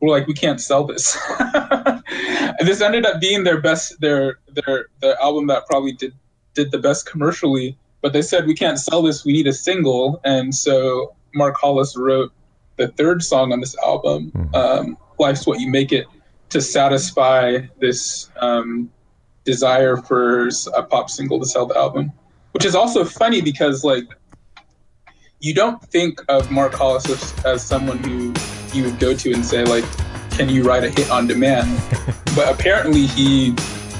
were 0.00 0.08
like, 0.08 0.26
"We 0.26 0.34
can't 0.34 0.60
sell 0.60 0.84
this." 0.84 1.16
this 2.60 2.80
ended 2.80 3.04
up 3.04 3.20
being 3.20 3.44
their 3.44 3.60
best, 3.60 4.00
their 4.00 4.38
their 4.48 4.86
the 5.00 5.20
album 5.20 5.46
that 5.48 5.66
probably 5.66 5.92
did 5.92 6.14
did 6.54 6.70
the 6.70 6.78
best 6.78 7.06
commercially. 7.06 7.76
But 8.00 8.12
they 8.12 8.22
said, 8.22 8.46
"We 8.46 8.54
can't 8.54 8.78
sell 8.78 9.02
this. 9.02 9.24
We 9.24 9.32
need 9.32 9.46
a 9.46 9.52
single." 9.52 10.20
And 10.24 10.54
so 10.54 11.14
Mark 11.34 11.56
Hollis 11.60 11.96
wrote 11.96 12.32
the 12.76 12.88
third 12.88 13.22
song 13.22 13.52
on 13.52 13.60
this 13.60 13.76
album, 13.78 14.32
um, 14.54 14.96
"Life's 15.18 15.46
What 15.46 15.60
You 15.60 15.70
Make 15.70 15.92
It." 15.92 16.06
To 16.52 16.60
satisfy 16.60 17.58
this 17.80 18.30
um, 18.36 18.90
desire 19.44 19.96
for 19.96 20.48
a 20.74 20.82
pop 20.82 21.08
single 21.08 21.40
to 21.40 21.46
sell 21.46 21.64
the 21.64 21.76
album, 21.76 22.12
which 22.52 22.66
is 22.66 22.74
also 22.74 23.04
funny 23.04 23.40
because 23.40 23.84
like 23.84 24.04
you 25.40 25.54
don't 25.54 25.82
think 25.82 26.20
of 26.28 26.50
Mark 26.50 26.74
Hollis 26.74 27.08
as, 27.08 27.44
as 27.44 27.64
someone 27.64 27.98
who 28.04 28.34
you 28.72 28.84
would 28.84 28.98
go 28.98 29.14
to 29.14 29.32
and 29.32 29.44
say 29.44 29.64
like, 29.64 29.84
"Can 30.30 30.50
you 30.50 30.62
write 30.62 30.84
a 30.84 30.90
hit 30.90 31.10
on 31.10 31.26
demand?" 31.26 31.80
but 32.36 32.48
apparently 32.52 33.06
he 33.06 33.54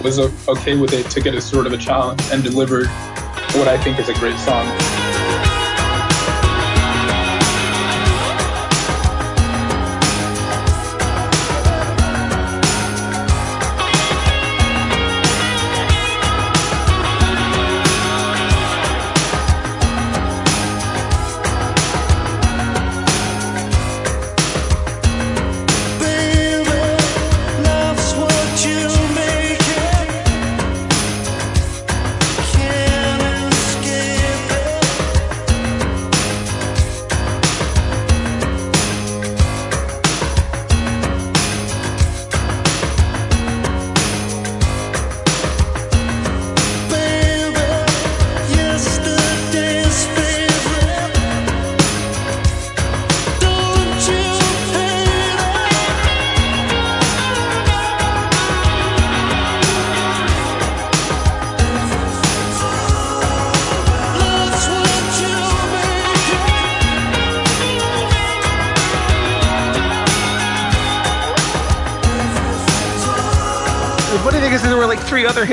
was 0.04 0.18
okay 0.48 0.76
with 0.76 0.92
it, 0.92 1.10
took 1.10 1.24
it 1.24 1.34
as 1.34 1.44
sort 1.44 1.66
of 1.66 1.72
a 1.72 1.78
challenge, 1.78 2.22
and 2.30 2.42
delivered 2.42 2.86
what 3.56 3.66
I 3.66 3.82
think 3.82 3.98
is 3.98 4.08
a 4.08 4.14
great 4.14 4.38
song. 4.38 5.01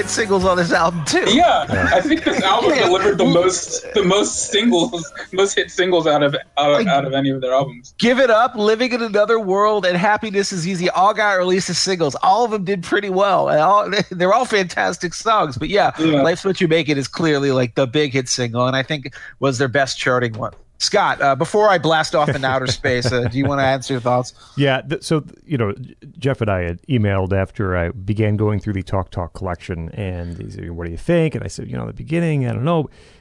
Hit 0.10 0.16
singles 0.16 0.46
on 0.46 0.58
this 0.58 0.72
album 0.72 1.04
too. 1.06 1.24
Yeah, 1.28 1.66
I 1.94 2.02
think 2.02 2.24
this 2.24 2.42
album 2.44 2.72
Yeah. 2.72 2.86
delivered 2.88 3.18
the 3.18 3.26
most 3.26 3.86
the 3.94 4.04
most 4.04 4.52
singles, 4.52 5.12
most 5.32 5.56
hit 5.56 5.70
singles 5.72 6.08
out 6.08 6.24
of 6.24 6.36
out, 6.58 6.82
of- 6.82 6.88
out 6.88 7.06
of 7.06 7.14
any 7.14 7.30
of 7.30 7.42
their 7.42 7.54
albums. 7.54 7.94
Give 7.98 8.20
It 8.20 8.30
Up, 8.30 8.56
Living 8.56 8.92
in 8.92 9.02
Another 9.02 9.40
World, 9.40 9.86
and 9.86 9.96
Happiness 9.98 10.52
is 10.52 10.68
Easy 10.68 10.90
all 10.90 11.14
got 11.14 11.34
released 11.34 11.70
as 11.70 11.78
singles. 11.78 12.16
All 12.24 12.44
of 12.46 12.52
them 12.52 12.64
did 12.66 12.84
pretty 12.84 13.10
well. 13.10 13.50
And 13.50 13.60
all, 13.60 13.90
they're 14.12 14.34
all 14.34 14.46
fantastic 14.46 15.14
songs. 15.14 15.58
But 15.58 15.70
yeah, 15.70 15.92
Yeah. 16.00 16.22
Life's 16.22 16.44
What 16.46 16.60
You 16.60 16.68
Make 16.68 16.90
It 16.90 16.98
is 16.98 17.08
clearly 17.08 17.52
like 17.52 17.76
the 17.76 17.86
big 17.88 18.14
hit 18.14 18.28
single, 18.30 18.66
and 18.68 18.76
I 18.76 18.84
think 18.84 19.14
was 19.40 19.58
their 19.58 19.68
best 19.68 19.98
charting 20.00 20.34
one. 20.34 20.54
Scot, 20.80 21.22
uh, 21.22 21.36
before 21.36 21.68
I 21.68 21.78
blast 21.78 22.16
off 22.16 22.30
in 22.30 22.46
outer 22.46 22.68
space, 22.82 23.12
uh, 23.12 23.28
do 23.28 23.38
you 23.38 23.46
want 23.46 23.60
to 23.60 23.66
answer 23.66 23.94
your 23.94 24.02
thoughts? 24.02 24.34
Yeah, 24.56 24.82
th- 24.82 25.04
so 25.04 25.26
you 25.46 25.58
know, 25.58 25.74
Jeff 26.18 26.40
and 26.40 26.50
I 26.50 26.62
had 26.62 26.82
emailed 26.84 27.34
after 27.34 27.76
I 27.76 27.90
began 27.90 28.38
going 28.38 28.60
through 28.60 28.74
the 28.74 28.84
Talk 28.84 29.12
Talk 29.12 29.34
collection, 29.34 29.90
and 29.90 30.38
he 30.38 30.50
said, 30.50 30.72
"What 30.72 30.86
do 30.86 30.92
you 30.92 30.98
think?" 30.98 31.36
And 31.36 31.44
I 31.44 31.48
said, 31.48 31.68
"You 31.70 31.78
know, 31.78 31.86
the 31.86 31.94
beginning, 31.94 32.48
I 32.48 32.54
don't 32.54 32.64
know." 32.64 32.80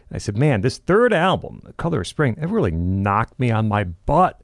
And 0.08 0.14
I 0.14 0.18
said, 0.18 0.38
"Man, 0.38 0.60
this 0.60 0.78
third 0.78 1.12
album, 1.12 1.60
The 1.64 1.72
Color 1.72 2.02
of 2.02 2.06
Spring, 2.06 2.36
it 2.40 2.48
really 2.48 2.70
knocked 2.70 3.38
me 3.40 3.50
on 3.50 3.68
my 3.68 3.84
butt." 3.84 4.40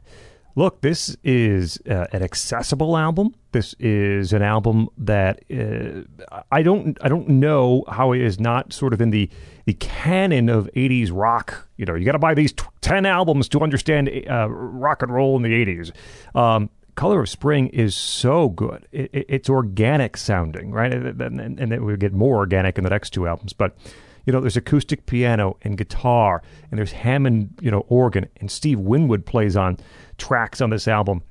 Look, 0.56 0.82
this 0.82 1.16
is 1.24 1.80
uh, 1.90 2.06
an 2.12 2.22
accessible 2.22 2.96
album. 2.96 3.34
This 3.50 3.74
is 3.80 4.32
an 4.32 4.42
album 4.42 4.88
that 4.98 5.42
uh, 5.50 6.42
I 6.52 6.62
don't 6.62 6.96
I 7.00 7.08
don't 7.08 7.28
know 7.28 7.84
how 7.88 8.12
it 8.12 8.20
is 8.20 8.38
not 8.38 8.72
sort 8.72 8.92
of 8.92 9.00
in 9.00 9.10
the 9.10 9.28
the 9.64 9.74
canon 9.74 10.48
of 10.48 10.70
'80s 10.76 11.10
rock. 11.12 11.68
You 11.76 11.86
know, 11.86 11.94
you 11.94 12.04
got 12.04 12.12
to 12.12 12.18
buy 12.20 12.34
these 12.34 12.52
t- 12.52 12.64
ten 12.80 13.04
albums 13.04 13.48
to 13.50 13.60
understand 13.60 14.10
uh, 14.30 14.48
rock 14.48 15.02
and 15.02 15.12
roll 15.12 15.36
in 15.36 15.42
the 15.42 15.52
'80s. 15.52 15.92
Um, 16.38 16.70
Color 16.94 17.22
of 17.22 17.28
Spring 17.28 17.68
is 17.68 17.96
so 17.96 18.48
good. 18.48 18.86
It, 18.92 19.10
it, 19.12 19.26
it's 19.28 19.50
organic 19.50 20.16
sounding, 20.16 20.70
right? 20.70 20.92
And, 20.92 21.20
and, 21.20 21.58
and 21.58 21.84
will 21.84 21.96
get 21.96 22.12
more 22.12 22.36
organic 22.36 22.78
in 22.78 22.84
the 22.84 22.90
next 22.90 23.10
two 23.10 23.26
albums, 23.26 23.52
but 23.52 23.76
you 24.24 24.32
know, 24.32 24.40
there's 24.40 24.56
acoustic 24.56 25.06
piano 25.06 25.56
and 25.62 25.76
guitar, 25.76 26.42
and 26.70 26.78
there's 26.78 26.92
Hammond, 26.92 27.58
you 27.60 27.70
know, 27.70 27.84
organ, 27.88 28.28
and 28.40 28.50
Steve 28.50 28.80
Winwood 28.80 29.26
plays 29.26 29.56
on 29.56 29.78
tracks 30.18 30.60
on 30.60 30.70
this 30.70 30.88
album. 30.88 31.22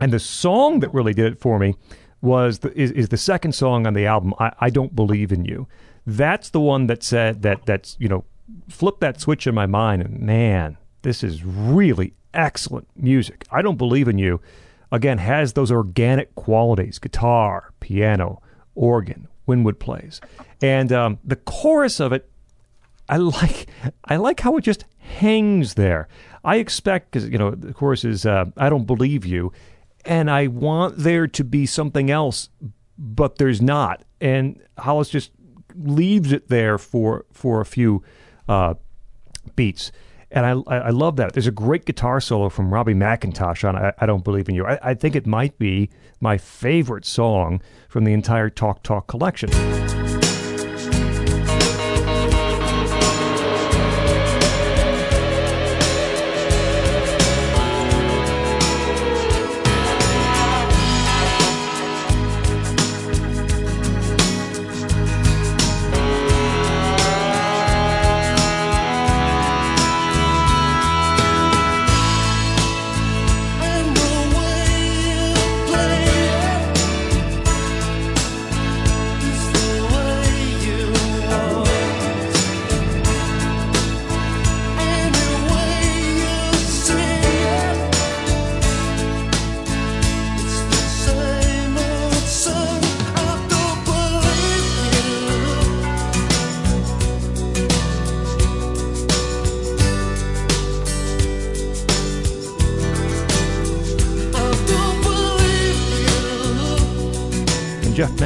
And 0.00 0.12
the 0.12 0.18
song 0.18 0.80
that 0.80 0.92
really 0.92 1.14
did 1.14 1.32
it 1.32 1.40
for 1.40 1.58
me 1.58 1.76
was 2.20 2.60
the, 2.60 2.76
is, 2.78 2.90
is 2.92 3.08
the 3.08 3.16
second 3.16 3.52
song 3.52 3.86
on 3.86 3.94
the 3.94 4.06
album, 4.06 4.34
I, 4.38 4.52
I 4.60 4.70
Don't 4.70 4.96
Believe 4.96 5.32
in 5.32 5.44
You. 5.44 5.68
That's 6.06 6.50
the 6.50 6.60
one 6.60 6.86
that 6.88 7.02
said 7.02 7.42
that 7.42 7.64
that's 7.66 7.96
you 8.00 8.08
know 8.08 8.24
flipped 8.68 9.00
that 9.00 9.20
switch 9.20 9.46
in 9.46 9.54
my 9.54 9.66
mind, 9.66 10.02
and 10.02 10.20
man, 10.20 10.76
this 11.02 11.22
is 11.22 11.44
really 11.44 12.14
excellent 12.34 12.88
music. 12.96 13.46
I 13.52 13.62
Don't 13.62 13.76
Believe 13.78 14.08
in 14.08 14.18
You, 14.18 14.40
again, 14.90 15.18
has 15.18 15.52
those 15.52 15.70
organic 15.70 16.34
qualities: 16.34 16.98
guitar, 16.98 17.72
piano, 17.80 18.42
organ. 18.74 19.28
Winwood 19.44 19.80
plays, 19.80 20.20
and 20.60 20.92
um, 20.92 21.18
the 21.24 21.34
chorus 21.34 21.98
of 21.98 22.12
it 22.12 22.30
I 23.12 23.16
like 23.18 23.66
I 24.06 24.16
like 24.16 24.40
how 24.40 24.56
it 24.56 24.62
just 24.62 24.86
hangs 24.96 25.74
there. 25.74 26.08
I 26.44 26.56
expect 26.56 27.10
because 27.10 27.28
you 27.28 27.36
know 27.36 27.50
the 27.50 27.74
chorus 27.74 28.06
is 28.06 28.24
uh, 28.24 28.46
I 28.56 28.70
don't 28.70 28.86
believe 28.86 29.26
you, 29.26 29.52
and 30.06 30.30
I 30.30 30.46
want 30.46 30.96
there 30.96 31.26
to 31.26 31.44
be 31.44 31.66
something 31.66 32.10
else, 32.10 32.48
but 32.96 33.36
there's 33.36 33.60
not. 33.60 34.02
And 34.22 34.62
Hollis 34.78 35.10
just 35.10 35.30
leaves 35.74 36.32
it 36.32 36.48
there 36.48 36.78
for 36.78 37.26
for 37.32 37.60
a 37.60 37.66
few 37.66 38.02
uh, 38.48 38.74
beats. 39.56 39.92
And 40.30 40.46
I, 40.46 40.52
I 40.74 40.88
love 40.88 41.16
that. 41.16 41.34
There's 41.34 41.46
a 41.46 41.50
great 41.50 41.84
guitar 41.84 42.18
solo 42.18 42.48
from 42.48 42.72
Robbie 42.72 42.94
McIntosh 42.94 43.68
on 43.68 43.76
I, 43.76 43.92
I 43.98 44.06
Don't 44.06 44.24
Believe 44.24 44.48
in 44.48 44.54
You. 44.54 44.64
I, 44.64 44.78
I 44.82 44.94
think 44.94 45.14
it 45.14 45.26
might 45.26 45.58
be 45.58 45.90
my 46.18 46.38
favorite 46.38 47.04
song 47.04 47.60
from 47.90 48.04
the 48.04 48.14
entire 48.14 48.48
Talk 48.48 48.82
Talk 48.82 49.06
collection. 49.06 49.50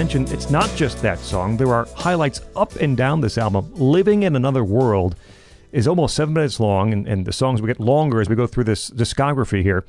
Mentioned 0.06 0.30
it's 0.30 0.50
not 0.50 0.70
just 0.76 1.02
that 1.02 1.18
song. 1.18 1.56
There 1.56 1.74
are 1.74 1.88
highlights 1.96 2.40
up 2.54 2.76
and 2.76 2.96
down 2.96 3.22
this 3.22 3.36
album. 3.36 3.72
Living 3.74 4.22
in 4.22 4.36
Another 4.36 4.62
World 4.62 5.16
is 5.72 5.88
almost 5.88 6.14
seven 6.14 6.32
minutes 6.32 6.60
long, 6.60 6.92
and, 6.92 7.08
and 7.08 7.26
the 7.26 7.32
songs 7.32 7.60
will 7.60 7.66
get 7.66 7.80
longer 7.80 8.20
as 8.20 8.28
we 8.28 8.36
go 8.36 8.46
through 8.46 8.62
this 8.62 8.88
discography 8.88 9.64
here. 9.64 9.84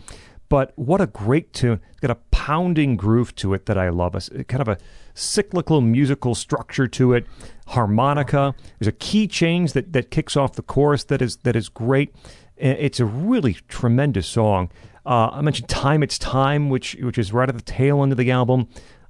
But 0.50 0.74
what 0.76 1.02
a 1.02 1.06
great 1.06 1.54
tune. 1.54 1.82
It's 1.92 2.00
got 2.00 2.10
a 2.10 2.16
pounding 2.32 2.96
groove 2.98 3.36
to 3.36 3.54
it 3.54 3.68
that 3.68 3.78
I 3.78 3.90
love. 3.90 4.16
A 4.16 4.44
kind 4.44 4.60
of 4.60 4.68
a 4.68 4.80
cyclical 5.14 5.82
musical 5.82 6.34
structure 6.34 6.88
to 6.88 7.14
it. 7.14 7.28
Harmonica. 7.68 8.56
There's 8.80 8.88
a 8.88 8.94
key 8.94 9.28
change 9.28 9.74
that, 9.74 9.94
that 9.94 10.10
kicks 10.10 10.36
off 10.36 10.54
the 10.54 10.64
chorus 10.64 11.04
that 11.04 11.22
is 11.22 11.38
that 11.44 11.56
is 11.56 11.70
great. 11.70 12.12
It's 12.56 13.00
a 13.00 13.06
really 13.06 13.54
tremendous 13.68 14.26
song. 14.26 14.72
Uh, 15.06 15.30
I 15.32 15.42
mentioned 15.42 15.70
"Time 15.70 16.02
It's 16.02 16.18
Time," 16.18 16.72
which 16.72 16.98
which 17.02 17.20
is 17.20 17.32
right 17.32 17.48
at 17.48 17.56
the 17.56 17.62
tail 17.62 18.02
end 18.02 18.12
of 18.12 18.18
the 18.18 18.32
album. 18.32 18.68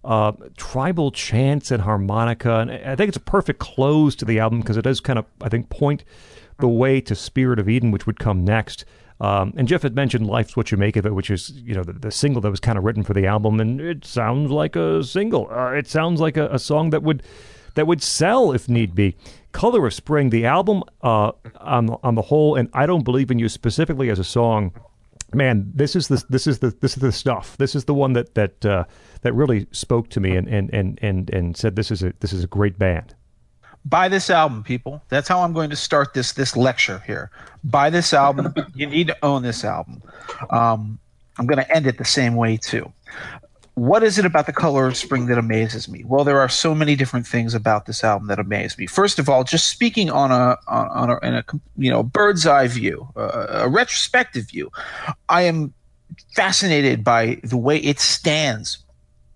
Uh, 0.08 0.32
tribal 0.56 1.12
chants 1.12 1.70
and 1.70 1.82
harmonica, 1.82 2.60
and 2.60 2.72
I 2.72 2.96
think 2.96 3.10
it's 3.10 3.18
a 3.18 3.20
perfect 3.20 3.60
close 3.60 4.16
to 4.16 4.24
the 4.24 4.40
album 4.40 4.62
because 4.62 4.78
it 4.78 4.84
does 4.84 5.02
kind 5.02 5.20
of 5.20 5.26
I 5.42 5.50
think 5.50 5.70
point 5.70 6.06
the 6.62 6.68
way 6.70 7.02
to 7.02 7.14
"Spirit 7.14 7.60
of 7.60 7.68
Eden," 7.68 7.92
which 7.92 8.08
would 8.08 8.18
come 8.18 8.46
next. 8.46 8.86
Um, 9.20 9.54
and 9.58 9.68
Jeff 9.68 9.82
had 9.82 9.96
mentioned 9.96 10.26
"Life's 10.26 10.56
What 10.56 10.72
You 10.72 10.78
Make 10.78 10.96
of 10.96 11.06
It," 11.06 11.14
which 11.14 11.30
is 11.30 11.50
you 11.50 11.74
know 11.74 11.84
the, 11.84 11.92
the 11.92 12.12
single 12.12 12.42
that 12.44 12.50
was 12.50 12.62
kind 12.62 12.78
of 12.78 12.86
written 12.86 13.04
for 13.04 13.14
the 13.14 13.28
album, 13.28 13.60
and 13.60 13.82
it 13.82 14.06
sounds 14.06 14.50
like 14.50 14.78
a 14.78 15.04
single. 15.04 15.50
Uh, 15.52 15.72
it 15.72 15.88
sounds 15.88 16.22
like 16.22 16.38
a, 16.38 16.48
a 16.54 16.60
song 16.60 16.92
that 16.92 17.04
would 17.04 17.22
that 17.74 17.86
would 17.86 18.02
sell 18.02 18.54
if 18.54 18.70
need 18.70 18.96
be. 18.96 19.14
Color 19.52 19.88
of 19.88 19.94
Spring, 19.94 20.30
the 20.30 20.46
album 20.46 20.84
uh, 21.02 21.34
on 21.60 21.90
on 22.02 22.16
the 22.16 22.22
whole, 22.22 22.56
and 22.56 22.70
I 22.74 22.86
don't 22.86 23.04
believe 23.04 23.30
in 23.30 23.40
you 23.40 23.50
specifically 23.50 24.10
as 24.10 24.20
a 24.20 24.24
song. 24.24 24.72
Man, 25.34 25.70
this 25.76 25.98
is 25.98 26.08
the 26.08 26.24
this 26.30 26.48
is 26.48 26.60
the 26.60 26.70
this 26.80 26.96
is 26.96 27.02
the 27.02 27.12
stuff. 27.12 27.58
This 27.58 27.76
is 27.76 27.86
the 27.86 27.94
one 27.94 28.14
that 28.14 28.36
that 28.36 28.66
uh, 28.66 28.86
that 29.28 29.34
really 29.34 29.68
spoke 29.74 30.08
to 30.08 30.22
me 30.22 30.38
and, 30.38 30.48
and 30.48 30.74
and 30.74 30.98
and 31.02 31.30
and 31.32 31.58
said 31.58 31.76
this 31.76 31.92
is 31.92 32.02
a 32.02 32.14
this 32.22 32.32
is 32.32 32.46
a 32.46 32.48
great 32.48 32.80
band. 32.80 33.14
buy 33.84 34.08
this 34.08 34.30
album 34.30 34.64
people. 34.64 35.02
That's 35.10 35.28
how 35.28 35.42
i'm 35.42 35.52
going 35.52 35.70
to 35.70 35.76
start 35.76 36.14
this 36.14 36.32
this 36.32 36.56
lecture 36.56 37.04
here. 37.06 37.30
Buy 37.66 37.90
this 37.90 38.14
album. 38.14 38.54
You 38.74 38.88
need 38.88 39.08
to 39.08 39.18
own 39.22 39.44
this 39.44 39.66
album. 39.66 40.02
Um, 40.50 40.98
i'm 41.38 41.46
going 41.46 41.60
to 41.60 41.76
end 41.76 41.88
it 41.88 41.98
the 41.98 42.06
same 42.06 42.36
way 42.38 42.56
too. 42.56 42.86
What 43.74 44.02
is 44.02 44.18
it 44.18 44.26
about 44.26 44.46
the 44.46 44.54
color 44.54 44.88
of 44.88 44.96
spring 44.98 45.28
that 45.28 45.38
amazes 45.38 45.90
me? 45.90 46.06
Well 46.06 46.24
there 46.24 46.40
are 46.40 46.50
so 46.50 46.74
many 46.74 46.96
different 46.96 47.28
things 47.28 47.54
about 47.54 47.86
this 47.86 48.02
album 48.06 48.30
that 48.30 48.40
amaze 48.40 48.78
me. 48.78 48.88
First 48.88 49.20
of 49.20 49.28
all 49.28 49.44
just 49.44 49.68
speaking 49.68 50.10
on 50.10 50.32
a 50.32 50.56
on, 50.70 50.88
on 51.02 51.10
a, 51.10 51.18
in 51.28 51.34
a 51.34 51.44
you 51.76 51.92
know 51.92 52.02
bird's 52.02 52.48
eye 52.48 52.68
view 52.68 53.10
uh, 53.18 53.66
a 53.66 53.68
retrospective 53.68 54.46
view 54.54 54.72
i 55.28 55.42
am 55.42 55.74
fascinated 56.36 57.04
by 57.04 57.40
the 57.44 57.58
way 57.58 57.78
it 57.80 58.00
stands 58.00 58.78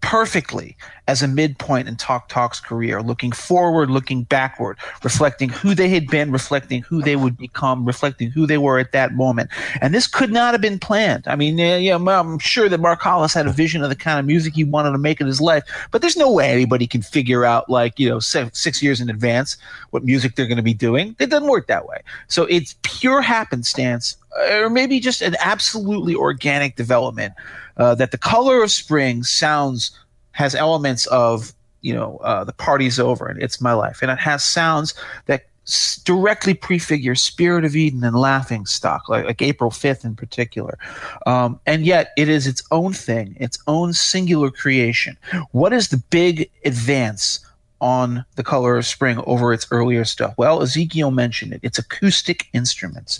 perfectly 0.01 0.75
as 1.07 1.21
a 1.21 1.27
midpoint 1.27 1.87
in 1.87 1.95
Talk 1.95 2.29
Talk's 2.29 2.59
career, 2.59 3.01
looking 3.01 3.31
forward, 3.31 3.89
looking 3.89 4.23
backward, 4.23 4.77
reflecting 5.03 5.49
who 5.49 5.73
they 5.75 5.89
had 5.89 6.07
been, 6.07 6.31
reflecting 6.31 6.81
who 6.83 7.01
they 7.01 7.15
would 7.15 7.37
become, 7.37 7.85
reflecting 7.85 8.29
who 8.29 8.45
they 8.45 8.57
were 8.57 8.79
at 8.79 8.91
that 8.91 9.13
moment. 9.13 9.49
And 9.81 9.93
this 9.93 10.07
could 10.07 10.31
not 10.31 10.53
have 10.53 10.61
been 10.61 10.79
planned. 10.79 11.27
I 11.27 11.35
mean, 11.35 11.59
uh, 11.59 11.77
yeah, 11.77 11.95
I'm 11.95 12.39
sure 12.39 12.69
that 12.69 12.79
Mark 12.79 13.01
Hollis 13.01 13.33
had 13.33 13.47
a 13.47 13.51
vision 13.51 13.83
of 13.83 13.89
the 13.89 13.95
kind 13.95 14.19
of 14.19 14.25
music 14.25 14.55
he 14.55 14.63
wanted 14.63 14.91
to 14.91 14.97
make 14.97 15.21
in 15.21 15.27
his 15.27 15.41
life, 15.41 15.63
but 15.91 16.01
there's 16.01 16.17
no 16.17 16.31
way 16.31 16.51
anybody 16.51 16.87
can 16.87 17.01
figure 17.01 17.45
out, 17.45 17.69
like, 17.69 17.99
you 17.99 18.09
know, 18.09 18.19
seven, 18.19 18.53
six 18.53 18.81
years 18.81 19.01
in 19.01 19.09
advance 19.09 19.57
what 19.91 20.03
music 20.03 20.35
they're 20.35 20.47
going 20.47 20.57
to 20.57 20.63
be 20.63 20.73
doing. 20.73 21.15
It 21.19 21.29
doesn't 21.29 21.49
work 21.49 21.67
that 21.67 21.87
way. 21.87 22.01
So 22.27 22.43
it's 22.45 22.75
pure 22.83 23.21
happenstance, 23.21 24.17
or 24.49 24.69
maybe 24.69 24.99
just 24.99 25.21
an 25.21 25.35
absolutely 25.39 26.15
organic 26.15 26.75
development 26.75 27.33
uh, 27.77 27.95
that 27.95 28.11
the 28.11 28.17
color 28.17 28.63
of 28.63 28.71
spring 28.71 29.23
sounds 29.23 29.91
has 30.31 30.55
elements 30.55 31.05
of 31.07 31.53
you 31.81 31.93
know, 31.93 32.17
uh, 32.17 32.43
the 32.43 32.53
party's 32.53 32.99
over 32.99 33.27
and 33.27 33.41
it's 33.41 33.59
my 33.59 33.73
life, 33.73 33.99
and 34.01 34.11
it 34.11 34.19
has 34.19 34.43
sounds 34.43 34.93
that 35.25 35.45
s- 35.65 35.99
directly 36.05 36.53
prefigure 36.53 37.15
Spirit 37.15 37.65
of 37.65 37.75
Eden 37.75 38.03
and 38.03 38.15
Laughing 38.15 38.65
Stock, 38.65 39.09
like, 39.09 39.25
like 39.25 39.41
April 39.41 39.71
5th 39.71 40.05
in 40.05 40.15
particular. 40.15 40.77
Um, 41.25 41.59
and 41.65 41.85
yet 41.85 42.11
it 42.17 42.29
is 42.29 42.47
its 42.47 42.63
own 42.71 42.93
thing, 42.93 43.35
its 43.39 43.57
own 43.67 43.93
singular 43.93 44.51
creation. 44.51 45.17
What 45.51 45.73
is 45.73 45.89
the 45.89 46.01
big 46.09 46.49
advance 46.65 47.39
on 47.81 48.23
the 48.35 48.43
color 48.43 48.77
of 48.77 48.85
spring 48.85 49.21
over 49.25 49.51
its 49.51 49.67
earlier 49.71 50.05
stuff? 50.05 50.33
Well, 50.37 50.61
Ezekiel 50.61 51.11
mentioned 51.11 51.51
it. 51.51 51.59
It's 51.63 51.79
acoustic 51.79 52.47
instruments. 52.53 53.19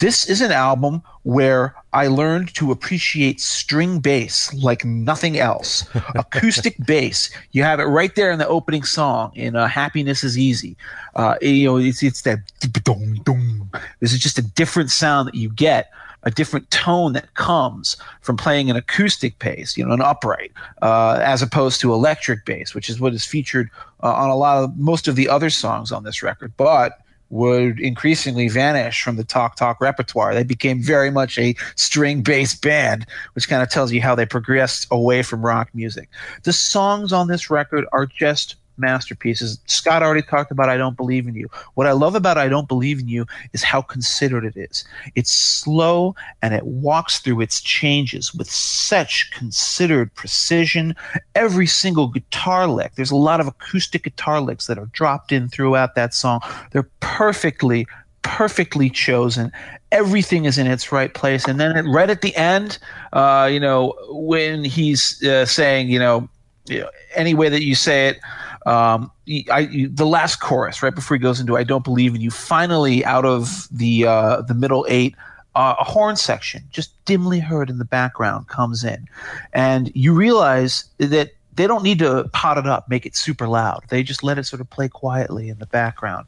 This 0.00 0.28
is 0.28 0.40
an 0.40 0.50
album 0.50 1.02
where 1.22 1.74
I 1.92 2.06
learned 2.06 2.54
to 2.54 2.72
appreciate 2.72 3.40
string 3.40 4.00
bass 4.00 4.52
like 4.54 4.84
nothing 4.84 5.38
else. 5.38 5.84
Acoustic 6.14 6.76
bass. 6.86 7.30
You 7.52 7.64
have 7.64 7.80
it 7.80 7.84
right 7.84 8.14
there 8.14 8.30
in 8.30 8.38
the 8.38 8.48
opening 8.48 8.84
song 8.84 9.32
in 9.34 9.56
uh, 9.56 9.66
"Happiness 9.66 10.24
Is 10.24 10.38
Easy." 10.38 10.76
Uh, 11.14 11.34
you 11.42 11.66
know, 11.66 11.76
it's 11.76 12.02
it's 12.02 12.22
that. 12.22 12.38
This 14.00 14.12
is 14.12 14.20
just 14.20 14.38
a 14.38 14.42
different 14.42 14.90
sound 14.90 15.28
that 15.28 15.34
you 15.34 15.50
get 15.50 15.90
a 16.28 16.30
different 16.30 16.70
tone 16.70 17.14
that 17.14 17.32
comes 17.34 17.96
from 18.20 18.36
playing 18.36 18.68
an 18.68 18.76
acoustic 18.76 19.38
bass, 19.38 19.78
you 19.78 19.84
know, 19.84 19.94
an 19.94 20.02
upright, 20.02 20.52
uh, 20.82 21.18
as 21.24 21.40
opposed 21.40 21.80
to 21.80 21.92
electric 21.92 22.44
bass, 22.44 22.74
which 22.74 22.90
is 22.90 23.00
what 23.00 23.14
is 23.14 23.24
featured 23.24 23.70
uh, 24.02 24.12
on 24.12 24.28
a 24.28 24.36
lot 24.36 24.62
of 24.62 24.76
most 24.76 25.08
of 25.08 25.16
the 25.16 25.26
other 25.26 25.48
songs 25.48 25.90
on 25.90 26.04
this 26.04 26.22
record, 26.22 26.52
but 26.58 26.98
would 27.30 27.80
increasingly 27.80 28.48
vanish 28.48 29.02
from 29.02 29.16
the 29.16 29.24
Talk 29.24 29.56
Talk 29.56 29.80
repertoire. 29.80 30.34
They 30.34 30.44
became 30.44 30.82
very 30.82 31.10
much 31.10 31.38
a 31.38 31.54
string 31.76 32.22
based 32.22 32.62
band, 32.62 33.06
which 33.32 33.48
kind 33.48 33.62
of 33.62 33.70
tells 33.70 33.90
you 33.90 34.02
how 34.02 34.14
they 34.14 34.26
progressed 34.26 34.86
away 34.90 35.22
from 35.22 35.44
rock 35.44 35.70
music. 35.72 36.10
The 36.42 36.52
songs 36.52 37.12
on 37.12 37.28
this 37.28 37.48
record 37.48 37.86
are 37.92 38.06
just 38.06 38.56
masterpieces. 38.78 39.58
Scot 39.66 40.02
already 40.02 40.22
talked 40.22 40.50
about 40.50 40.68
I 40.68 40.76
Don't 40.76 40.96
Believe 40.96 41.26
in 41.26 41.34
You. 41.34 41.48
What 41.74 41.86
I 41.86 41.92
love 41.92 42.14
about 42.14 42.38
I 42.38 42.48
Don't 42.48 42.68
Believe 42.68 43.00
in 43.00 43.08
You 43.08 43.26
is 43.52 43.62
how 43.62 43.82
considered 43.82 44.44
it 44.44 44.56
is. 44.56 44.84
It's 45.14 45.32
slow 45.32 46.14
and 46.42 46.54
it 46.54 46.64
walks 46.64 47.18
through 47.18 47.40
its 47.40 47.60
changes 47.60 48.34
with 48.34 48.50
such 48.50 49.30
considered 49.32 50.14
precision. 50.14 50.94
Every 51.34 51.66
single 51.66 52.08
guitar 52.08 52.66
lick, 52.66 52.94
there's 52.94 53.10
a 53.10 53.16
lot 53.16 53.40
of 53.40 53.46
acoustic 53.46 54.04
guitar 54.04 54.40
licks 54.40 54.66
that 54.66 54.78
are 54.78 54.86
dropped 54.86 55.32
in 55.32 55.48
throughout 55.48 55.94
that 55.94 56.14
song. 56.14 56.40
They're 56.72 56.88
perfectly 57.00 57.86
perfectly 58.28 58.90
chosen. 58.90 59.50
Everything 59.90 60.44
is 60.44 60.58
in 60.58 60.66
its 60.66 60.92
right 60.92 61.12
place, 61.14 61.48
and 61.48 61.58
then 61.58 61.88
right 61.88 62.10
at 62.10 62.20
the 62.20 62.36
end, 62.36 62.78
uh, 63.14 63.48
you 63.50 63.58
know, 63.58 63.94
when 64.10 64.64
he's 64.64 65.24
uh, 65.24 65.46
saying, 65.46 65.88
you 65.88 65.98
know, 65.98 66.28
you 66.66 66.80
know, 66.80 66.90
any 67.14 67.32
way 67.32 67.48
that 67.48 67.64
you 67.64 67.74
say 67.74 68.08
it, 68.08 68.18
um, 68.68 69.10
I, 69.50 69.88
the 69.90 70.06
last 70.06 70.36
chorus 70.36 70.82
right 70.82 70.94
before 70.94 71.16
he 71.16 71.20
goes 71.20 71.40
into 71.40 71.56
"I 71.56 71.64
don't 71.64 71.84
believe 71.84 72.14
in 72.14 72.20
you." 72.20 72.30
Finally, 72.30 73.04
out 73.04 73.24
of 73.24 73.66
the 73.70 74.04
uh, 74.06 74.42
the 74.42 74.54
middle 74.54 74.84
eight, 74.90 75.16
uh, 75.54 75.76
a 75.78 75.84
horn 75.84 76.16
section, 76.16 76.64
just 76.70 76.92
dimly 77.06 77.40
heard 77.40 77.70
in 77.70 77.78
the 77.78 77.86
background, 77.86 78.48
comes 78.48 78.84
in, 78.84 79.08
and 79.54 79.90
you 79.94 80.12
realize 80.12 80.84
that 80.98 81.32
they 81.58 81.66
don't 81.66 81.82
need 81.82 81.98
to 81.98 82.30
pot 82.32 82.56
it 82.56 82.66
up, 82.66 82.88
make 82.88 83.04
it 83.04 83.16
super 83.16 83.48
loud. 83.48 83.82
They 83.88 84.04
just 84.04 84.22
let 84.22 84.38
it 84.38 84.44
sort 84.44 84.60
of 84.60 84.70
play 84.70 84.88
quietly 84.88 85.48
in 85.48 85.58
the 85.58 85.66
background. 85.66 86.26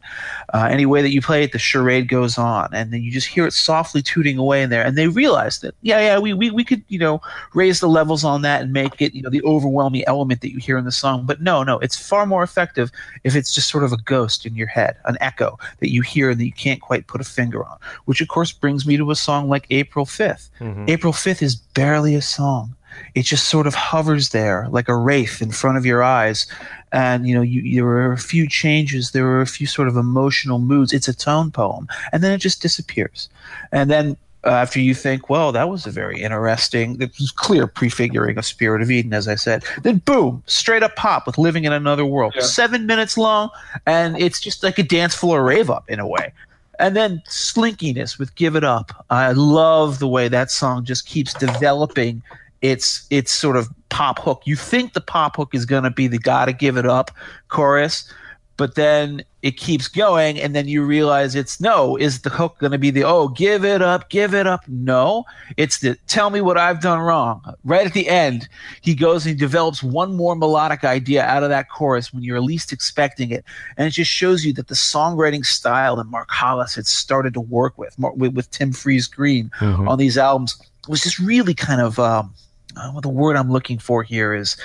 Uh, 0.53 0.67
any 0.69 0.87
way 0.87 1.03
that 1.03 1.13
you 1.13 1.23
play 1.23 1.45
it, 1.45 1.53
the 1.53 1.59
charade 1.59 2.09
goes 2.09 2.37
on, 2.37 2.69
and 2.75 2.93
then 2.93 3.03
you 3.03 3.13
just 3.13 3.29
hear 3.29 3.47
it 3.47 3.53
softly 3.53 4.03
tooting 4.03 4.39
away 4.39 4.61
in 4.61 4.71
there. 4.71 4.85
And 4.85 4.99
they 4.99 5.07
realize 5.07 5.61
that, 5.61 5.77
yeah, 5.83 6.01
yeah, 6.01 6.19
we, 6.19 6.35
we, 6.35 6.51
we 6.51 6.65
could, 6.65 6.83
you 6.89 6.99
know, 6.99 7.23
raise 7.55 7.79
the 7.79 7.89
levels 7.89 8.25
on 8.25 8.43
that 8.43 8.61
and 8.61 8.73
make 8.73 9.01
it, 9.01 9.15
you 9.15 9.23
know, 9.23 9.31
the 9.31 9.43
overwhelming 9.45 10.03
element 10.09 10.41
that 10.41 10.51
you 10.51 10.59
hear 10.59 10.77
in 10.77 10.85
the 10.85 10.91
song. 10.91 11.27
But 11.27 11.41
no, 11.41 11.63
no, 11.63 11.79
it's 11.79 11.97
far 11.97 12.27
more 12.27 12.43
effective 12.43 12.91
if 13.23 13.37
it's 13.37 13.55
just 13.55 13.69
sort 13.69 13.85
of 13.85 13.93
a 13.93 13.99
ghost 13.99 14.45
in 14.45 14.57
your 14.57 14.67
head, 14.67 14.97
an 15.05 15.17
echo 15.21 15.61
that 15.79 15.93
you 15.93 16.03
hear 16.03 16.31
and 16.31 16.41
that 16.41 16.47
you 16.47 16.53
can't 16.53 16.81
quite 16.81 17.07
put 17.07 17.21
a 17.21 17.25
finger 17.25 17.65
on. 17.65 17.79
Which, 18.07 18.21
of 18.21 18.27
course, 18.27 18.51
brings 18.51 18.85
me 18.85 18.97
to 18.97 19.13
a 19.13 19.17
song 19.17 19.49
like 19.49 19.67
April 19.71 20.07
5th. 20.07 20.51
April 20.89 21.13
5th 21.13 21.41
is 21.41 21.55
barely 21.55 22.17
a 22.17 22.23
song 22.23 22.75
it 23.15 23.23
just 23.23 23.49
sort 23.49 23.67
of 23.67 23.75
hovers 23.75 24.31
there 24.31 24.67
like 24.71 24.89
a 24.89 24.97
wraith 24.97 25.43
in 25.43 25.51
front 25.51 25.79
of 25.79 25.87
your 25.87 26.03
eyes. 26.03 26.47
And 26.93 27.27
you 27.27 27.35
know 27.35 27.43
you, 27.43 27.75
there 27.75 27.85
were 27.85 28.13
a 28.13 28.19
few 28.19 28.49
changes 28.49 29.13
there 29.13 29.25
were 29.25 29.41
a 29.41 29.47
few 29.47 29.67
sort 29.67 29.89
of 29.89 29.97
emotional 29.97 30.59
moods. 30.59 30.93
It's 30.93 31.09
a 31.09 31.15
tone 31.15 31.51
poem. 31.51 31.89
And 32.13 32.23
then 32.23 32.33
it 32.33 32.39
just 32.39 32.63
disappears. 32.63 33.29
And 33.73 33.91
then 33.91 34.17
uh, 34.45 34.51
after 34.51 34.81
you 34.81 34.95
think 34.95 35.29
well 35.29 35.53
that 35.53 35.69
was 35.69 35.87
a 35.87 35.91
very 35.91 36.23
interesting 36.23 37.01
it 37.01 37.11
was 37.19 37.31
clear 37.31 37.67
prefiguring 37.67 38.39
of 38.39 38.47
spirit 38.47 38.81
of 38.81 38.91
eden 38.91 39.13
as 39.13 39.29
i 39.29 39.35
said. 39.35 39.65
Then 39.83 39.99
boom 39.99 40.43
straight 40.47 40.83
up 40.83 40.97
pop 40.97 41.27
with 41.27 41.37
living 41.37 41.65
in 41.65 41.73
another 41.73 42.07
world. 42.07 42.33
Yeah. 42.35 42.43
seven 42.43 42.87
minutes 42.87 43.19
long 43.19 43.51
and 43.87 44.19
it's 44.19 44.41
just 44.41 44.63
like 44.63 44.79
a 44.79 44.83
dance 44.83 45.15
floor 45.15 45.45
rave 45.45 45.71
up 45.71 45.85
in 45.89 46.01
a 46.01 46.07
way. 46.07 46.33
And 46.81 46.97
then 46.97 47.23
slinkiness 47.29 48.19
with 48.19 48.35
give 48.37 48.57
it 48.57 48.65
up. 48.65 49.05
I 49.11 49.33
love 49.33 49.99
the 49.99 50.09
way 50.09 50.29
that 50.29 50.51
song 50.51 50.85
just 50.87 51.07
keeps 51.07 51.35
developing 51.35 52.23
its 52.63 53.07
its 53.11 53.33
sort 53.33 53.57
of 53.57 53.69
pop 53.89 54.19
hook. 54.19 54.43
You 54.45 54.57
think 54.57 54.93
the 54.93 55.01
pop 55.01 55.37
hook 55.37 55.55
is 55.55 55.65
going 55.65 55.85
to 55.85 55.91
be 55.91 56.09
the 56.09 56.19
gotta 56.19 56.53
give 56.53 56.77
it 56.77 56.87
up 56.87 57.11
chorus 57.49 58.13
but 58.61 58.75
then 58.75 59.25
it 59.41 59.53
keeps 59.53 59.89
going 59.89 60.39
and 60.39 60.55
then 60.55 60.69
you 60.69 60.85
realize 60.85 61.35
it's 61.35 61.63
no 61.63 61.97
is 61.97 62.21
the 62.21 62.29
hook 62.29 62.59
going 62.59 62.73
to 62.73 62.77
be 62.77 62.91
the 62.91 63.03
oh 63.03 63.29
give 63.29 63.65
it 63.65 63.81
up 63.81 64.11
give 64.11 64.35
it 64.35 64.47
up? 64.47 64.69
No. 64.69 65.25
It's 65.57 65.79
the 65.79 65.97
tell 66.09 66.29
me 66.29 66.43
what 66.43 66.59
i've 66.59 66.83
done 66.83 66.99
wrong. 66.99 67.43
Right 67.65 67.87
at 67.87 67.95
the 67.95 68.07
end 68.07 68.51
he 68.83 68.95
goes 68.95 69.25
and 69.25 69.35
he 69.35 69.39
develops 69.39 69.83
one 69.83 70.15
more 70.15 70.37
melodic 70.37 70.85
idea 70.85 71.25
out 71.25 71.43
of 71.43 71.49
that 71.49 71.71
chorus 71.71 72.13
when 72.13 72.23
you're 72.23 72.43
least 72.43 72.71
expecting 72.71 73.31
it. 73.31 73.47
And 73.79 73.89
it 73.89 73.93
just 73.93 74.11
shows 74.11 74.45
you 74.45 74.53
that 74.53 74.69
the 74.69 74.75
songwriting 74.75 75.47
style 75.47 75.97
that 75.97 76.09
mark 76.09 76.31
hollis 76.31 76.75
had 76.75 76.87
started 76.87 77.33
to 77.33 77.41
work 77.41 77.79
with 77.79 77.99
with, 77.99 78.35
with 78.35 78.51
Tim 78.51 78.75
Friese-Greene 78.75 79.51
on 79.63 79.97
these 79.97 80.19
albums 80.19 80.61
was 80.87 81.01
just 81.01 81.19
really 81.19 81.55
kind 81.55 81.81
of 81.81 81.99
um, 81.99 82.35
uh, 82.77 83.01
the 83.01 83.09
word 83.09 83.37
I'm 83.37 83.51
looking 83.51 83.79
for 83.79 84.03
here 84.03 84.35
is, 84.35 84.57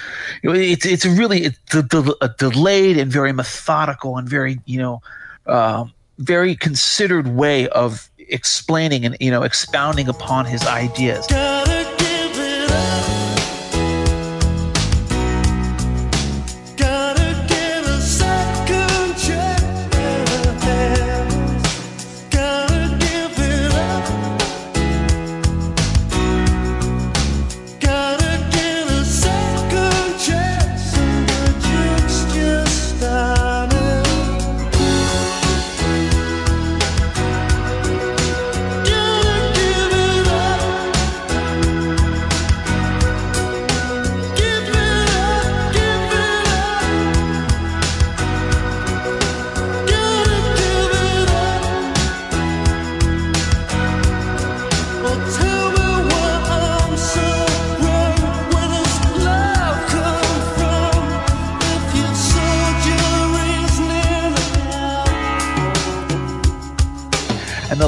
it's 0.44 0.86
it's 0.86 1.06
really 1.06 1.44
it's 1.46 1.76
a, 1.76 2.14
a 2.22 2.30
delayed 2.38 2.98
and 2.98 3.12
very 3.12 3.32
methodical 3.32 4.18
and 4.18 4.28
very 4.28 4.60
you 4.66 4.80
know, 4.80 5.02
um 5.48 5.94
very 6.18 6.56
considered 6.56 7.28
way 7.28 7.68
of 7.70 8.10
explaining 8.18 9.06
and 9.06 9.18
you 9.20 9.32
know 9.32 9.44
expounding 9.44 10.08
upon 10.08 10.46
his 10.46 10.66
ideas. 10.66 11.28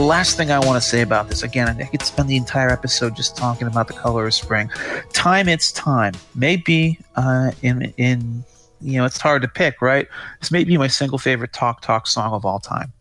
Last 0.08 0.38
thing 0.38 0.52
I 0.52 0.60
want 0.60 0.82
to 0.82 0.88
say 0.88 1.02
about 1.02 1.28
this, 1.28 1.44
again, 1.44 1.68
I 1.68 1.84
could 1.84 2.02
spend 2.02 2.30
the 2.30 2.38
entire 2.38 2.70
episode 2.70 3.16
just 3.16 3.36
talking 3.36 3.68
about 3.68 3.88
the 3.88 3.94
color 3.94 4.26
of 4.26 4.34
spring. 4.34 4.70
Time, 5.12 5.50
it's 5.50 5.72
time. 5.74 6.14
Maybe 6.34 6.98
uh, 7.16 7.52
in 7.62 7.94
in 7.98 8.44
you 8.80 8.98
know, 8.98 9.06
it's 9.06 9.20
hard 9.20 9.42
to 9.42 9.48
pick, 9.48 9.82
right? 9.82 10.08
This 10.40 10.52
may 10.52 10.64
be 10.64 10.78
my 10.78 10.88
single 10.88 11.18
favorite 11.18 11.52
talk 11.52 11.82
talk 11.82 12.08
song 12.08 12.34
of 12.34 12.46
all 12.46 12.60
time. 12.60 12.94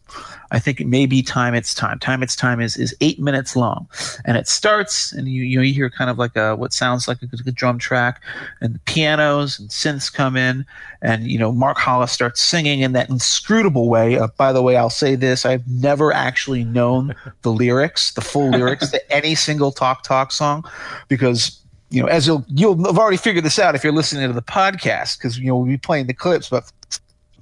I 0.51 0.59
think 0.59 0.81
it 0.81 0.87
may 0.87 1.07
be 1.07 1.23
time 1.23 1.55
it's 1.55 1.75
time. 1.75 1.99
Time 1.99 2.23
it's 2.23 2.37
time 2.37 2.61
is 2.61 2.77
is 2.77 2.95
eight 3.01 3.19
minutes 3.19 3.57
long, 3.57 3.89
and 4.25 4.37
it 4.37 4.49
starts 4.49 5.13
and 5.13 5.29
you 5.29 5.43
you, 5.43 5.57
know, 5.57 5.63
you 5.63 5.75
hear 5.75 5.91
kind 5.91 6.11
of 6.11 6.19
like 6.19 6.37
a 6.37 6.55
what 6.57 6.73
sounds 6.73 7.09
like 7.09 7.19
a, 7.23 7.29
a 7.47 7.53
drum 7.53 7.79
track, 7.79 8.23
and 8.61 8.75
the 8.75 8.79
pianos 8.81 9.59
and 9.59 9.71
synths 9.71 10.13
come 10.13 10.37
in, 10.37 10.65
and 11.03 11.27
you 11.27 11.39
know 11.39 11.53
Mark 11.53 11.79
Hollis 11.79 12.13
starts 12.13 12.41
singing 12.41 12.81
in 12.81 12.93
that 12.93 13.09
inscrutable 13.11 13.89
way. 13.89 14.19
Uh, 14.19 14.29
by 14.37 14.53
the 14.53 14.63
way, 14.63 14.77
I'll 14.77 14.91
say 14.91 15.15
this: 15.15 15.45
I've 15.45 15.67
never 15.69 16.13
actually 16.13 16.65
known 16.65 17.15
the 17.43 17.53
lyrics, 17.53 18.13
the 18.13 18.21
full 18.21 18.51
lyrics 18.51 18.91
to 18.91 19.13
any 19.13 19.35
single 19.35 19.73
talk 19.73 20.03
talk 20.05 20.33
song, 20.33 20.65
because 21.09 21.61
you 21.91 22.03
know, 22.03 22.09
as 22.09 22.27
you'll 22.27 22.45
you'll 22.49 22.85
have 22.85 22.99
already 22.99 23.17
figured 23.17 23.45
this 23.45 23.59
out 23.59 23.75
if 23.75 23.85
you're 23.85 23.93
listening 23.93 24.27
to 24.27 24.33
the 24.33 24.43
podcast 24.43 25.19
because 25.19 25.39
you 25.39 25.47
know 25.47 25.57
we'll 25.57 25.67
be 25.67 25.77
playing 25.77 26.07
the 26.07 26.15
clips, 26.15 26.49
but 26.49 26.71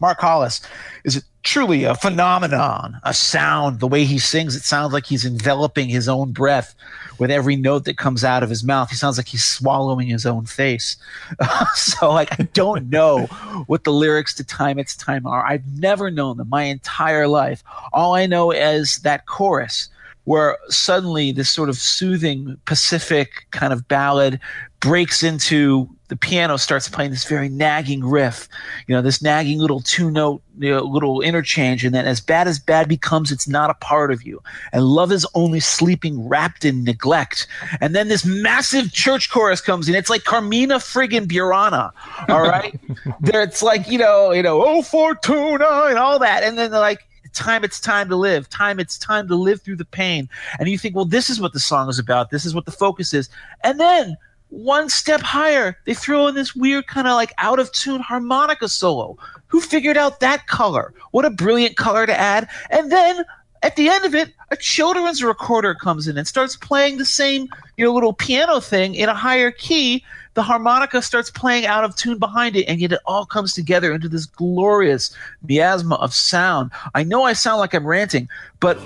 Mark 0.01 0.21
Hollis 0.21 0.61
is 1.05 1.25
truly 1.45 1.85
a 1.85 1.95
phenomenon, 1.95 2.99
a 3.05 3.15
sound. 3.15 3.79
The 3.79 3.87
way 3.87 4.05
he 4.05 4.19
sings, 4.19 4.57
it 4.57 4.63
sounds 4.63 4.93
like 4.93 5.07
he's 5.07 5.25
enveloping 5.25 5.89
his 5.89 6.09
own 6.09 6.33
breath 6.33 6.75
with 7.19 7.31
every 7.31 7.55
note 7.55 7.85
that 7.85 7.99
comes 7.99 8.25
out 8.25 8.43
of 8.43 8.51
his 8.51 8.65
mouth. 8.65 8.91
He 8.91 8.97
sounds 8.97 9.19
like 9.19 9.29
he's 9.29 9.45
swallowing 9.45 10.09
his 10.09 10.27
own 10.27 10.47
face. 10.47 10.97
so, 11.75 12.11
like, 12.11 12.33
I 12.41 12.45
don't 12.55 12.91
know 12.91 13.27
what 13.67 13.85
the 13.85 13.93
lyrics 13.93 14.35
to 14.35 14.45
Time 14.45 14.79
It's 14.79 14.97
Time 14.97 15.27
are. 15.27 15.47
I've 15.47 15.67
never 15.79 16.11
known 16.11 16.39
them 16.39 16.49
my 16.49 16.65
entire 16.65 17.29
life. 17.29 17.63
All 17.93 18.15
I 18.15 18.27
know 18.27 18.51
is 18.51 18.99
that 19.01 19.27
chorus 19.27 19.89
where 20.25 20.59
suddenly 20.69 21.33
this 21.33 21.51
sort 21.51 21.69
of 21.69 21.77
soothing 21.77 22.57
Pacific 22.65 23.47
kind 23.51 23.73
of 23.73 23.87
ballad 23.89 24.41
breaks 24.81 25.23
into 25.23 25.89
the 26.09 26.17
piano 26.17 26.59
starts 26.59 26.89
playing 26.89 27.11
this 27.11 27.25
very 27.25 27.49
nagging 27.49 28.05
riff, 28.05 28.49
you 28.87 28.95
know, 28.95 29.01
this 29.01 29.23
nagging 29.23 29.59
little 29.59 29.81
two 29.81 30.11
note, 30.11 30.43
you 30.59 30.71
know, 30.71 30.83
little 30.83 31.23
interchange. 31.23 31.85
And 31.85 31.95
then 31.95 32.05
as 32.05 32.21
bad 32.21 32.47
as 32.47 32.59
bad 32.59 32.89
becomes, 32.89 33.33
it's 33.33 33.49
not 33.49 33.71
a 33.71 33.75
part 33.75 34.13
of 34.13 34.23
you. 34.23 34.43
And 34.73 34.85
love 34.85 35.11
is 35.11 35.27
only 35.35 35.61
sleeping 35.61 36.29
wrapped 36.29 36.65
in 36.65 36.85
neglect. 36.85 37.47
And 37.81 37.95
then 37.95 38.09
this 38.09 38.27
massive 38.27 38.93
church 38.93 39.31
chorus 39.31 39.63
comes 39.63 39.89
in. 39.89 39.95
It's 39.95 40.11
like 40.11 40.25
Carmina 40.25 40.77
friggin' 40.77 41.27
Burana. 41.27 41.91
All 42.29 42.43
right. 42.43 42.79
there, 43.21 43.43
it's 43.43 43.63
like, 43.63 43.89
you 43.89 43.99
know, 43.99 44.33
you 44.33 44.43
know, 44.43 44.63
oh, 44.63 44.83
Fortuna 44.83 45.87
and 45.89 45.99
all 45.99 46.19
that. 46.19 46.43
And 46.43 46.59
then 46.59 46.71
they're 46.71 46.81
like, 46.81 47.07
time 47.35 47.65
it's 47.65 47.81
time 47.81 48.09
to 48.09 48.17
live. 48.17 48.49
Time 48.49 48.81
it's 48.81 48.99
time 48.99 49.29
to 49.29 49.35
live 49.35 49.63
through 49.63 49.77
the 49.77 49.85
pain. 49.85 50.29
And 50.59 50.69
you 50.69 50.79
think 50.79 50.95
well 50.95 51.05
this 51.05 51.29
is 51.29 51.41
what 51.41 51.53
the 51.53 51.61
song 51.61 51.89
is 51.89 51.99
about. 51.99 52.31
This 52.31 52.45
is 52.45 52.55
what 52.55 52.65
the 52.65 52.73
focus 52.73 53.13
is. 53.13 53.29
And 53.63 53.79
then 53.79 54.17
one 54.49 54.89
step 54.89 55.21
higher 55.21 55.77
they 55.85 55.95
throw 55.95 56.29
in 56.29 56.35
this 56.35 56.55
weird 56.55 56.87
kind 56.87 57.09
of 57.09 57.15
like 57.15 57.33
out 57.39 57.59
of 57.59 57.73
tune 57.73 58.01
harmonica 58.01 58.69
solo. 58.69 59.17
Who 59.49 59.61
figured 59.61 59.97
out 59.97 60.21
that 60.21 60.47
color? 60.47 60.95
What 61.11 61.25
a 61.25 61.31
brilliant 61.31 61.77
color 61.77 62.07
to 62.07 62.19
add. 62.19 62.49
And 62.71 62.91
then 62.91 63.25
at 63.63 63.77
the 63.77 63.89
end 63.89 64.05
of 64.05 64.15
it 64.15 64.33
a 64.51 64.57
children's 64.57 65.25
recorder 65.25 65.75
comes 65.75 66.07
in 66.07 66.19
and 66.19 66.29
starts 66.29 66.57
playing 66.57 66.99
the 66.99 67.05
same 67.05 67.49
you 67.77 67.85
know 67.85 67.93
little 67.93 68.13
piano 68.13 68.61
thing 68.61 68.95
in 68.95 69.09
a 69.09 69.15
higher 69.15 69.51
key 69.51 70.05
the 70.35 70.43
harmonica 70.43 71.01
starts 71.01 71.31
playing 71.31 71.67
out 71.67 71.85
of 71.85 71.97
tune 71.97 72.19
behind 72.19 72.57
it, 72.57 72.65
and 72.65 72.81
yet 72.81 72.93
it 72.93 73.01
all 73.07 73.25
comes 73.25 73.55
together 73.55 73.93
into 73.93 74.09
this 74.09 74.27
glorious 74.27 75.15
miasma 75.49 75.95
of 75.97 76.13
sound. 76.13 76.71
I 76.95 77.05
know 77.05 77.23
I 77.23 77.33
sound 77.33 77.61
like 77.61 77.75
I'm 77.75 77.87
ranting, 77.87 78.29
but 78.61 78.79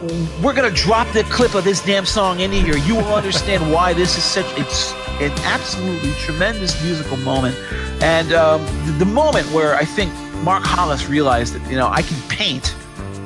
we're 0.42 0.54
gonna 0.54 0.70
drop 0.70 1.10
the 1.12 1.24
clip 1.24 1.54
of 1.54 1.64
this 1.64 1.84
damn 1.84 2.06
song 2.06 2.40
into 2.40 2.56
here. 2.56 2.76
You 2.76 2.96
will 2.96 3.14
understand 3.14 3.72
why 3.72 3.94
this 3.94 4.16
is 4.16 4.24
such 4.24 4.46
it's 4.58 4.92
an 5.20 5.32
absolutely 5.44 6.12
tremendous 6.12 6.80
musical 6.82 7.16
moment, 7.18 7.56
and 8.02 8.32
um, 8.32 8.64
the 8.98 9.06
moment 9.06 9.46
where 9.52 9.74
I 9.74 9.84
think 9.84 10.12
Mark 10.44 10.64
Hollis 10.64 11.08
realized 11.08 11.54
that 11.54 11.70
you 11.70 11.76
know 11.76 11.88
I 11.88 12.02
can 12.02 12.20
paint. 12.28 12.74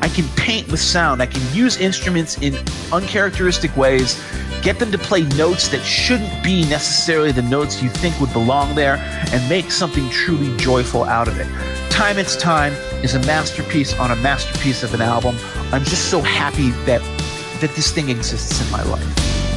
I 0.03 0.09
can 0.09 0.29
paint 0.31 0.69
with 0.69 0.81
sound. 0.81 1.23
I 1.23 1.27
can 1.27 1.41
use 1.55 1.77
instruments 1.77 2.37
in 2.39 2.57
uncharacteristic 2.93 3.77
ways, 3.77 4.21
get 4.61 4.81
them 4.81 4.91
to 4.91 4.99
play 4.99 5.23
notes 5.37 5.69
that 5.69 5.81
shouldn't 5.83 6.43
be 6.43 6.63
necessarily 6.69 7.31
the 7.31 7.43
notes 7.43 7.81
you 7.81 7.89
think 7.89 8.21
would 8.21 8.33
belong 8.33 8.75
there, 8.75 8.97
and 9.33 9.49
make 9.49 9.71
something 9.71 10.11
truly 10.11 10.55
joyful 10.57 11.05
out 11.05 11.29
of 11.29 11.39
it. 11.39 11.47
Time 11.89 12.19
It's 12.19 12.35
Time 12.35 12.73
is 13.05 13.15
a 13.15 13.21
masterpiece 13.21 13.97
on 13.97 14.11
a 14.11 14.17
masterpiece 14.17 14.83
of 14.83 14.93
an 14.93 15.03
album. 15.03 15.37
I'm 15.71 15.85
just 15.85 16.11
so 16.11 16.21
happy 16.21 16.71
that 16.85 17.01
that 17.61 17.71
this 17.77 17.93
thing 17.93 18.09
exists 18.09 18.61
in 18.61 18.73
my 18.73 18.83
life. 18.83 19.52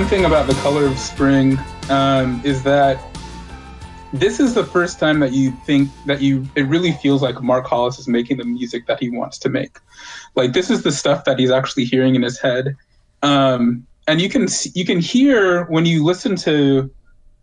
One 0.00 0.08
thing 0.08 0.24
about 0.24 0.46
the 0.46 0.54
color 0.62 0.86
of 0.86 0.98
spring 0.98 1.58
um, 1.90 2.40
is 2.42 2.62
that 2.62 2.98
this 4.14 4.40
is 4.40 4.54
the 4.54 4.64
first 4.64 4.98
time 4.98 5.20
that 5.20 5.34
you 5.34 5.50
think 5.66 5.90
that 6.06 6.22
you 6.22 6.48
it 6.54 6.62
really 6.62 6.92
feels 6.92 7.20
like 7.20 7.42
Mark 7.42 7.66
Hollis 7.66 7.98
is 7.98 8.08
making 8.08 8.38
the 8.38 8.46
music 8.46 8.86
that 8.86 8.98
he 8.98 9.10
wants 9.10 9.36
to 9.40 9.50
make. 9.50 9.76
Like 10.34 10.54
this 10.54 10.70
is 10.70 10.84
the 10.84 10.90
stuff 10.90 11.26
that 11.26 11.38
he's 11.38 11.50
actually 11.50 11.84
hearing 11.84 12.14
in 12.14 12.22
his 12.22 12.40
head, 12.40 12.76
um, 13.22 13.86
and 14.08 14.22
you 14.22 14.30
can 14.30 14.48
you 14.74 14.86
can 14.86 15.00
hear 15.00 15.64
when 15.64 15.84
you 15.84 16.02
listen 16.02 16.34
to 16.36 16.90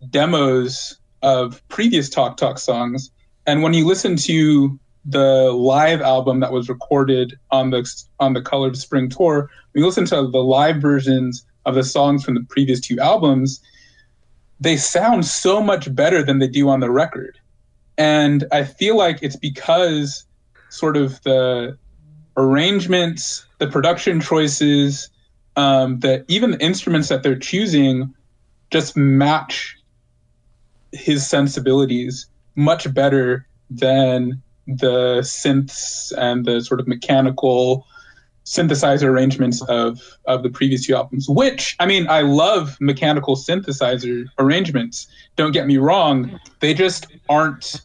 demos 0.10 0.98
of 1.22 1.62
previous 1.68 2.10
Talk 2.10 2.38
Talk 2.38 2.58
songs, 2.58 3.12
and 3.46 3.62
when 3.62 3.76
you 3.76 3.86
listen 3.86 4.16
to 4.16 4.80
the 5.06 5.52
live 5.52 6.02
album 6.02 6.40
that 6.40 6.52
was 6.52 6.70
recorded 6.70 7.38
on 7.52 7.70
the 7.70 7.88
on 8.20 8.34
the 8.34 8.42
Color 8.42 8.70
of 8.70 8.78
Spring 8.78 9.10
tour, 9.10 9.52
you 9.76 9.86
listen 9.86 10.06
to 10.06 10.28
the 10.28 10.40
live 10.40 10.78
versions 10.78 11.46
of 11.68 11.76
the 11.76 11.84
songs 11.84 12.24
from 12.24 12.34
the 12.34 12.46
previous 12.50 12.80
two 12.80 13.00
albums, 13.00 13.62
they 14.60 14.78
sound 14.78 15.26
so 15.26 15.62
much 15.62 15.94
better 15.94 16.24
than 16.24 16.40
they 16.40 16.48
do 16.48 16.70
on 16.70 16.80
the 16.80 16.90
record. 16.90 17.38
And 17.98 18.46
I 18.52 18.64
feel 18.64 18.98
like 18.98 19.20
it's 19.22 19.36
because 19.36 20.26
sort 20.70 20.98
of 20.98 21.22
the 21.24 21.78
arrangements, 22.36 23.46
the 23.60 23.68
production 23.68 24.22
choices, 24.22 25.10
um, 25.56 26.00
that 26.00 26.24
even 26.28 26.52
the 26.52 26.60
instruments 26.60 27.10
that 27.10 27.24
they're 27.24 27.38
choosing 27.38 28.14
just 28.72 28.96
match 28.96 29.76
his 30.92 31.28
sensibilities 31.28 32.28
much 32.56 32.92
better 32.94 33.48
than 33.70 34.42
the 34.68 35.20
synths 35.22 36.12
and 36.18 36.46
the 36.46 36.62
sort 36.62 36.80
of 36.80 36.88
mechanical 36.88 37.86
synthesizer 38.48 39.04
arrangements 39.04 39.62
of 39.64 40.00
of 40.24 40.42
the 40.42 40.50
previous 40.50 40.86
two 40.86 40.96
albums 40.96 41.28
which 41.28 41.76
i 41.82 41.86
mean 41.86 42.08
i 42.08 42.22
love 42.22 42.78
mechanical 42.80 43.36
synthesizer 43.36 44.26
arrangements. 44.40 45.08
Don't 45.36 45.52
get 45.52 45.68
me 45.68 45.78
wrong. 45.78 46.40
They 46.62 46.74
just 46.74 47.08
aren't 47.28 47.82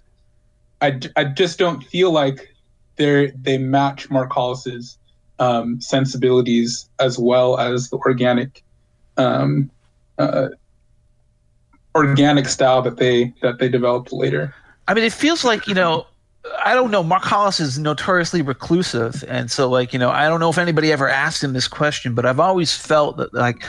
i, 0.81 1.01
I 1.17 1.25
just 1.25 1.59
don't 1.59 1.83
feel 1.83 2.13
like 2.13 2.55
they're 2.95 3.33
they 3.33 3.59
match 3.59 4.09
mark 4.09 4.31
hollis's 4.31 4.99
um, 5.41 5.81
sensibilities 5.81 6.89
as 7.01 7.19
well 7.19 7.59
as 7.59 7.91
the 7.91 7.97
organic 7.97 8.63
um, 9.17 9.69
uh, 10.19 10.49
organic 11.97 12.47
style 12.47 12.83
that 12.83 12.99
they 12.99 13.35
that 13.43 13.59
they 13.59 13.69
developed 13.69 14.13
later. 14.13 14.55
I 14.87 14.95
mean, 14.95 15.03
it 15.03 15.13
feels 15.13 15.43
like 15.43 15.67
you 15.67 15.75
know 15.75 16.07
I 16.65 16.75
don't 16.75 16.91
know. 16.91 17.05
Mark 17.05 17.23
Hollis 17.23 17.61
is 17.61 17.79
notoriously 17.79 18.43
reclusive, 18.43 19.25
and 19.29 19.49
so 19.49 19.69
like 19.69 19.93
you 19.93 19.99
know, 19.99 20.11
I 20.11 20.29
don't 20.29 20.41
know 20.41 20.51
if 20.51 20.59
anybody 20.59 20.91
ever 20.91 21.09
asked 21.09 21.43
him 21.43 21.53
this 21.53 21.69
question, 21.69 22.17
but 22.17 22.27
I've 22.27 22.41
always 22.41 22.77
felt 22.77 23.17
that 23.19 23.33
like 23.33 23.65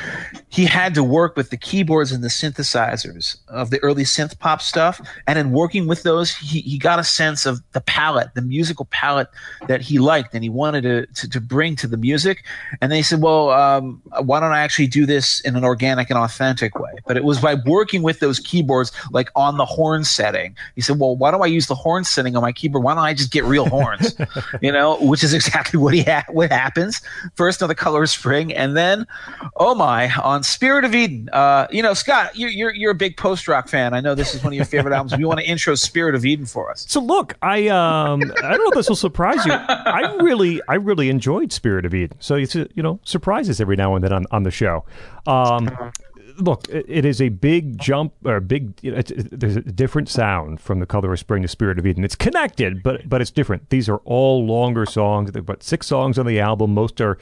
he 0.50 0.66
had 0.66 0.96
to 0.96 1.04
work 1.04 1.36
with 1.36 1.52
the 1.52 1.58
keyboards 1.58 2.12
and 2.12 2.24
the 2.24 2.30
synthesizers 2.30 3.38
of 3.48 3.70
the 3.70 3.78
early 3.84 4.06
synth 4.06 4.40
pop 4.40 4.60
stuff, 4.60 5.00
and 5.28 5.38
in 5.38 5.52
working 5.52 5.86
with 5.88 6.02
those, 6.02 6.36
he 6.36 6.62
he 6.62 6.80
got 6.80 6.98
a 6.98 7.04
sense 7.04 7.46
of 7.46 7.62
the 7.74 7.82
palette, 7.82 8.34
the 8.34 8.42
musical 8.42 8.86
palette 8.86 9.30
that 9.68 9.82
he 9.82 10.00
liked, 10.00 10.34
and 10.34 10.44
he 10.44 10.50
wanted 10.50 10.82
to 10.82 11.06
to, 11.06 11.30
to 11.30 11.40
bring 11.40 11.76
to 11.76 11.88
the 11.88 11.98
music. 11.98 12.44
And 12.82 12.92
they 12.92 13.04
said, 13.04 13.22
well, 13.22 13.52
um, 13.52 14.02
why 14.22 14.40
don't 14.40 14.52
I 14.52 14.62
actually 14.62 14.88
do 14.88 15.06
this 15.06 15.42
in 15.42 15.56
an 15.56 15.64
organic 15.64 16.10
and 16.10 16.18
authentic 16.18 16.80
way? 16.80 16.94
But 17.06 17.18
it 17.18 17.24
was 17.24 17.40
by 17.40 17.54
working 17.68 18.02
with 18.02 18.20
those 18.20 18.40
keyboards, 18.40 18.92
like 19.12 19.30
on 19.36 19.58
the 19.58 19.66
horn 19.66 20.06
setting. 20.06 20.56
He 20.74 20.82
said, 20.82 21.00
well, 21.00 21.16
why 21.16 21.30
don't 21.30 21.44
I 21.44 21.48
use 21.48 21.68
the 21.68 21.76
horn 21.76 22.04
setting 22.04 22.36
on 22.36 22.42
my 22.42 22.52
keyboard? 22.52 22.63
Why 22.72 22.96
don't 22.96 23.04
I 23.04 23.14
just 23.14 23.32
get 23.32 23.44
real 23.44 23.68
horns? 23.68 24.16
you 24.62 24.72
know, 24.72 24.98
which 25.00 25.24
is 25.24 25.34
exactly 25.34 25.80
what 25.80 25.94
he 25.94 26.04
ha- 26.04 26.26
what 26.30 26.52
happens. 26.52 27.02
First 27.36 27.62
on 27.62 27.70
the 27.70 27.76
Color 27.76 28.04
of 28.04 28.10
Spring, 28.10 28.54
and 28.54 28.76
then, 28.76 29.06
oh 29.58 29.76
my, 29.76 30.14
on 30.16 30.44
Spirit 30.44 30.86
of 30.86 30.96
Eden. 30.96 31.30
Uh, 31.32 31.68
you 31.72 31.82
know, 31.82 31.94
Scot, 31.94 32.36
you're, 32.36 32.50
you're 32.50 32.74
you're 32.74 32.92
a 32.92 32.96
big 32.96 33.18
post 33.18 33.48
rock 33.48 33.68
fan. 33.68 33.94
I 33.94 34.02
know 34.02 34.16
this 34.16 34.34
is 34.36 34.44
one 34.44 34.54
of 34.54 34.58
your 34.58 34.66
favorite 34.66 34.94
albums. 34.94 35.18
We 35.18 35.26
want 35.26 35.40
to 35.40 35.46
intro 35.46 35.76
Spirit 35.76 36.16
of 36.16 36.26
Eden 36.26 36.46
for 36.46 36.72
us. 36.72 36.86
So 36.88 37.00
look, 37.00 37.36
I 37.42 37.68
um, 37.68 38.22
I 38.44 38.50
don't 38.52 38.60
know 38.60 38.70
if 38.70 38.76
this 38.76 38.90
will 38.90 38.96
surprise 38.96 39.46
you. 39.46 39.52
I 39.54 40.18
really, 40.22 40.62
I 40.68 40.76
really 40.76 41.10
enjoyed 41.10 41.52
Spirit 41.52 41.86
of 41.86 41.94
Eden. 41.94 42.18
So 42.20 42.36
it's 42.36 42.56
you 42.56 42.70
know 42.78 43.00
surprises 43.04 43.60
every 43.62 43.76
now 43.76 43.96
and 43.96 44.04
then 44.04 44.14
on, 44.14 44.26
on 44.32 44.44
the 44.44 44.52
show. 44.52 44.86
Um, 45.26 45.70
look, 46.38 46.68
it, 46.70 47.06
is 47.06 47.22
a 47.22 47.30
big 47.30 47.80
jump 47.80 48.14
or 48.26 48.36
a 48.36 48.42
big. 48.42 48.74
You 48.82 48.92
know, 48.92 48.98
it's, 48.98 49.12
it, 49.12 49.40
there's 49.40 49.56
a 49.56 49.62
different 49.62 50.10
sound 50.10 50.60
from 50.60 50.80
the 50.80 50.86
Color 50.86 51.14
of 51.14 51.20
Spring 51.20 51.42
to 51.42 51.48
Spirit 51.48 51.80
of 51.80 51.86
Eden. 51.86 52.04
It's 52.04 52.16
connected, 52.16 52.84
but 52.84 53.08
but 53.08 53.22
it's 53.22 53.32
different. 53.32 53.70
These 53.70 53.90
are 53.90 53.98
all 53.98 54.46
longer 54.46 54.86
songs. 54.86 55.32
There 55.32 55.40
are 55.40 55.42
about 55.42 55.64
six 55.64 55.88
songs 55.88 56.18
on 56.18 56.26
the 56.26 56.40
album. 56.40 56.74
Most 56.74 57.02
are 57.02 57.18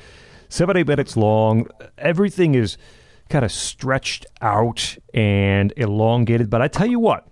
seven 0.50 0.78
eight 0.78 0.88
minutes 0.88 1.16
long. 1.18 1.68
Everything 1.98 2.56
is 2.56 2.78
kind 3.30 3.46
of 3.46 3.52
stretched 3.52 4.26
out 4.42 4.98
and 5.14 5.74
elongated. 5.78 6.50
But 6.50 6.62
I 6.62 6.68
tell 6.68 6.88
you 6.88 7.00
what, 7.00 7.28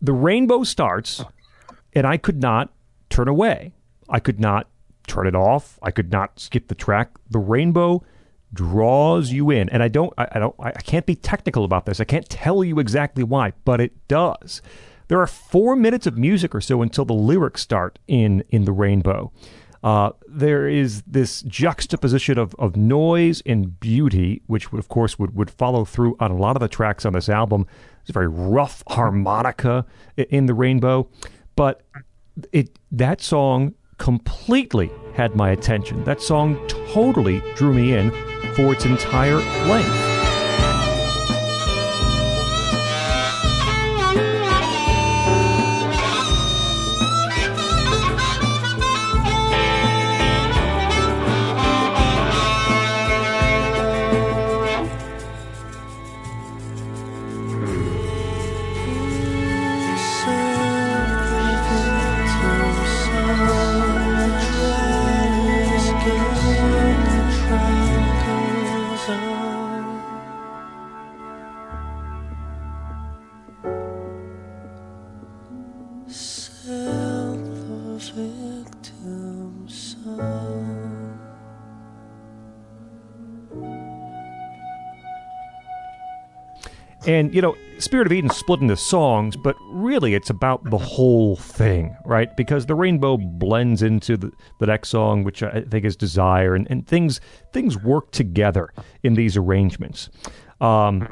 the 0.00 0.12
rainbow 0.12 0.64
starts, 0.64 1.24
and 1.94 2.06
I 2.06 2.16
could 2.16 2.40
not 2.40 2.72
turn 3.08 3.28
away. 3.28 3.72
I 4.08 4.20
could 4.20 4.40
not 4.40 4.68
turn 5.06 5.26
it 5.26 5.34
off. 5.34 5.78
I 5.82 5.90
could 5.90 6.12
not 6.12 6.38
skip 6.38 6.68
the 6.68 6.74
track. 6.74 7.10
The 7.30 7.38
rainbow 7.38 8.04
draws 8.52 9.32
you 9.32 9.50
in, 9.50 9.68
and 9.68 9.82
I 9.82 9.88
don't. 9.88 10.12
I, 10.18 10.28
I 10.32 10.38
don't. 10.38 10.54
I 10.58 10.72
can't 10.72 11.06
be 11.06 11.14
technical 11.14 11.64
about 11.64 11.86
this. 11.86 12.00
I 12.00 12.04
can't 12.04 12.28
tell 12.28 12.64
you 12.64 12.78
exactly 12.78 13.24
why, 13.24 13.52
but 13.64 13.80
it 13.80 14.08
does. 14.08 14.62
There 15.08 15.20
are 15.20 15.26
four 15.26 15.74
minutes 15.76 16.06
of 16.06 16.18
music 16.18 16.54
or 16.54 16.60
so 16.60 16.82
until 16.82 17.04
the 17.04 17.14
lyrics 17.14 17.62
start 17.62 17.98
in 18.06 18.44
in 18.50 18.64
the 18.64 18.72
rainbow. 18.72 19.32
Uh, 19.82 20.10
there 20.26 20.68
is 20.68 21.02
this 21.02 21.42
juxtaposition 21.42 22.36
of, 22.36 22.52
of 22.58 22.76
noise 22.76 23.40
and 23.46 23.78
beauty, 23.78 24.42
which 24.48 24.72
would, 24.72 24.80
of 24.80 24.88
course 24.88 25.18
would, 25.20 25.36
would 25.36 25.50
follow 25.50 25.84
through 25.84 26.16
on 26.18 26.32
a 26.32 26.36
lot 26.36 26.56
of 26.56 26.60
the 26.60 26.68
tracks 26.68 27.06
on 27.06 27.12
this 27.12 27.28
album. 27.28 27.64
It's 28.00 28.10
a 28.10 28.12
very 28.12 28.26
rough 28.26 28.82
harmonica 28.88 29.86
in 30.16 30.46
the 30.46 30.54
rainbow, 30.54 31.08
but 31.54 31.82
it 32.52 32.78
that 32.90 33.20
song 33.20 33.74
completely 33.98 34.90
had 35.14 35.36
my 35.36 35.50
attention. 35.50 36.02
That 36.04 36.22
song 36.22 36.56
totally 36.68 37.42
drew 37.54 37.74
me 37.74 37.94
in 37.94 38.10
for 38.54 38.72
its 38.72 38.84
entire 38.86 39.36
length. 39.68 40.07
And 87.08 87.34
you 87.34 87.40
know, 87.40 87.56
Spirit 87.78 88.06
of 88.06 88.12
Eden 88.12 88.28
split 88.28 88.60
into 88.60 88.76
songs, 88.76 89.34
but 89.34 89.56
really 89.62 90.14
it's 90.14 90.28
about 90.28 90.68
the 90.68 90.76
whole 90.76 91.36
thing, 91.36 91.96
right? 92.04 92.36
Because 92.36 92.66
the 92.66 92.74
rainbow 92.74 93.16
blends 93.16 93.82
into 93.82 94.18
the, 94.18 94.30
the 94.58 94.66
next 94.66 94.90
song, 94.90 95.24
which 95.24 95.42
I 95.42 95.62
think 95.62 95.86
is 95.86 95.96
Desire, 95.96 96.54
and, 96.54 96.70
and 96.70 96.86
things 96.86 97.20
things 97.50 97.78
work 97.82 98.10
together 98.10 98.74
in 99.02 99.14
these 99.14 99.38
arrangements. 99.38 100.10
Um, 100.60 101.08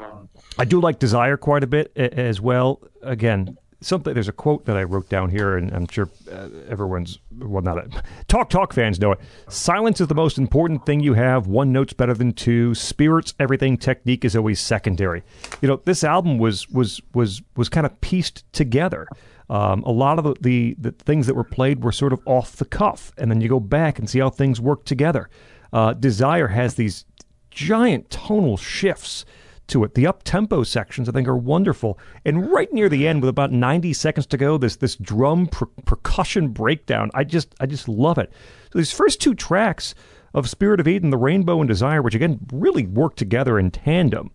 I 0.59 0.65
do 0.65 0.79
like 0.79 0.99
Desire 0.99 1.35
quite 1.35 1.63
a 1.63 1.67
bit 1.67 1.91
as 1.97 2.39
well. 2.39 2.79
Again, 3.01 3.57
something 3.81 4.13
there's 4.13 4.27
a 4.27 4.33
quote 4.33 4.65
that 4.65 4.77
I 4.77 4.83
wrote 4.83 5.09
down 5.09 5.29
here, 5.29 5.57
and 5.57 5.71
I'm 5.71 5.87
sure 5.87 6.09
uh, 6.31 6.49
everyone's 6.67 7.19
well, 7.37 7.61
not 7.61 7.77
a, 7.77 8.03
talk 8.27 8.49
talk 8.49 8.73
fans 8.73 8.99
know 8.99 9.11
it. 9.11 9.19
Silence 9.49 10.01
is 10.01 10.07
the 10.07 10.15
most 10.15 10.37
important 10.37 10.85
thing 10.85 10.99
you 10.99 11.13
have. 11.13 11.47
One 11.47 11.71
note's 11.71 11.93
better 11.93 12.13
than 12.13 12.33
two. 12.33 12.73
Spirits, 12.75 13.33
everything. 13.39 13.77
Technique 13.77 14.25
is 14.25 14.35
always 14.35 14.59
secondary. 14.59 15.23
You 15.61 15.67
know, 15.67 15.81
this 15.85 16.03
album 16.03 16.37
was 16.37 16.69
was 16.69 17.01
was 17.13 17.41
was 17.55 17.69
kind 17.69 17.85
of 17.85 17.99
pieced 18.01 18.51
together. 18.53 19.07
Um, 19.49 19.83
a 19.83 19.91
lot 19.91 20.19
of 20.19 20.25
the, 20.25 20.35
the 20.41 20.75
the 20.79 20.91
things 20.91 21.27
that 21.27 21.35
were 21.35 21.43
played 21.43 21.83
were 21.83 21.91
sort 21.91 22.13
of 22.13 22.21
off 22.25 22.55
the 22.55 22.65
cuff, 22.65 23.11
and 23.17 23.31
then 23.31 23.41
you 23.41 23.49
go 23.49 23.59
back 23.59 23.99
and 23.99 24.09
see 24.09 24.19
how 24.19 24.29
things 24.29 24.59
work 24.59 24.85
together. 24.85 25.29
Uh, 25.71 25.93
Desire 25.93 26.47
has 26.47 26.75
these 26.75 27.05
giant 27.51 28.09
tonal 28.09 28.57
shifts 28.57 29.25
to 29.67 29.83
it. 29.83 29.93
The 29.93 30.07
up 30.07 30.23
tempo 30.23 30.63
sections 30.63 31.07
I 31.07 31.11
think 31.11 31.27
are 31.27 31.37
wonderful, 31.37 31.99
and 32.25 32.51
right 32.51 32.71
near 32.71 32.89
the 32.89 33.07
end, 33.07 33.21
with 33.21 33.29
about 33.29 33.51
ninety 33.51 33.93
seconds 33.93 34.25
to 34.27 34.37
go, 34.37 34.57
this 34.57 34.75
this 34.75 34.95
drum 34.95 35.47
per- 35.47 35.65
percussion 35.85 36.49
breakdown. 36.49 37.11
I 37.13 37.23
just 37.23 37.55
I 37.59 37.65
just 37.65 37.87
love 37.87 38.17
it. 38.17 38.31
So 38.71 38.79
these 38.79 38.91
first 38.91 39.21
two 39.21 39.35
tracks 39.35 39.95
of 40.33 40.49
Spirit 40.49 40.79
of 40.79 40.87
Eden, 40.87 41.09
The 41.09 41.17
Rainbow 41.17 41.59
and 41.59 41.67
Desire, 41.67 42.01
which 42.01 42.15
again 42.15 42.39
really 42.51 42.85
work 42.85 43.15
together 43.15 43.57
in 43.57 43.71
tandem. 43.71 44.31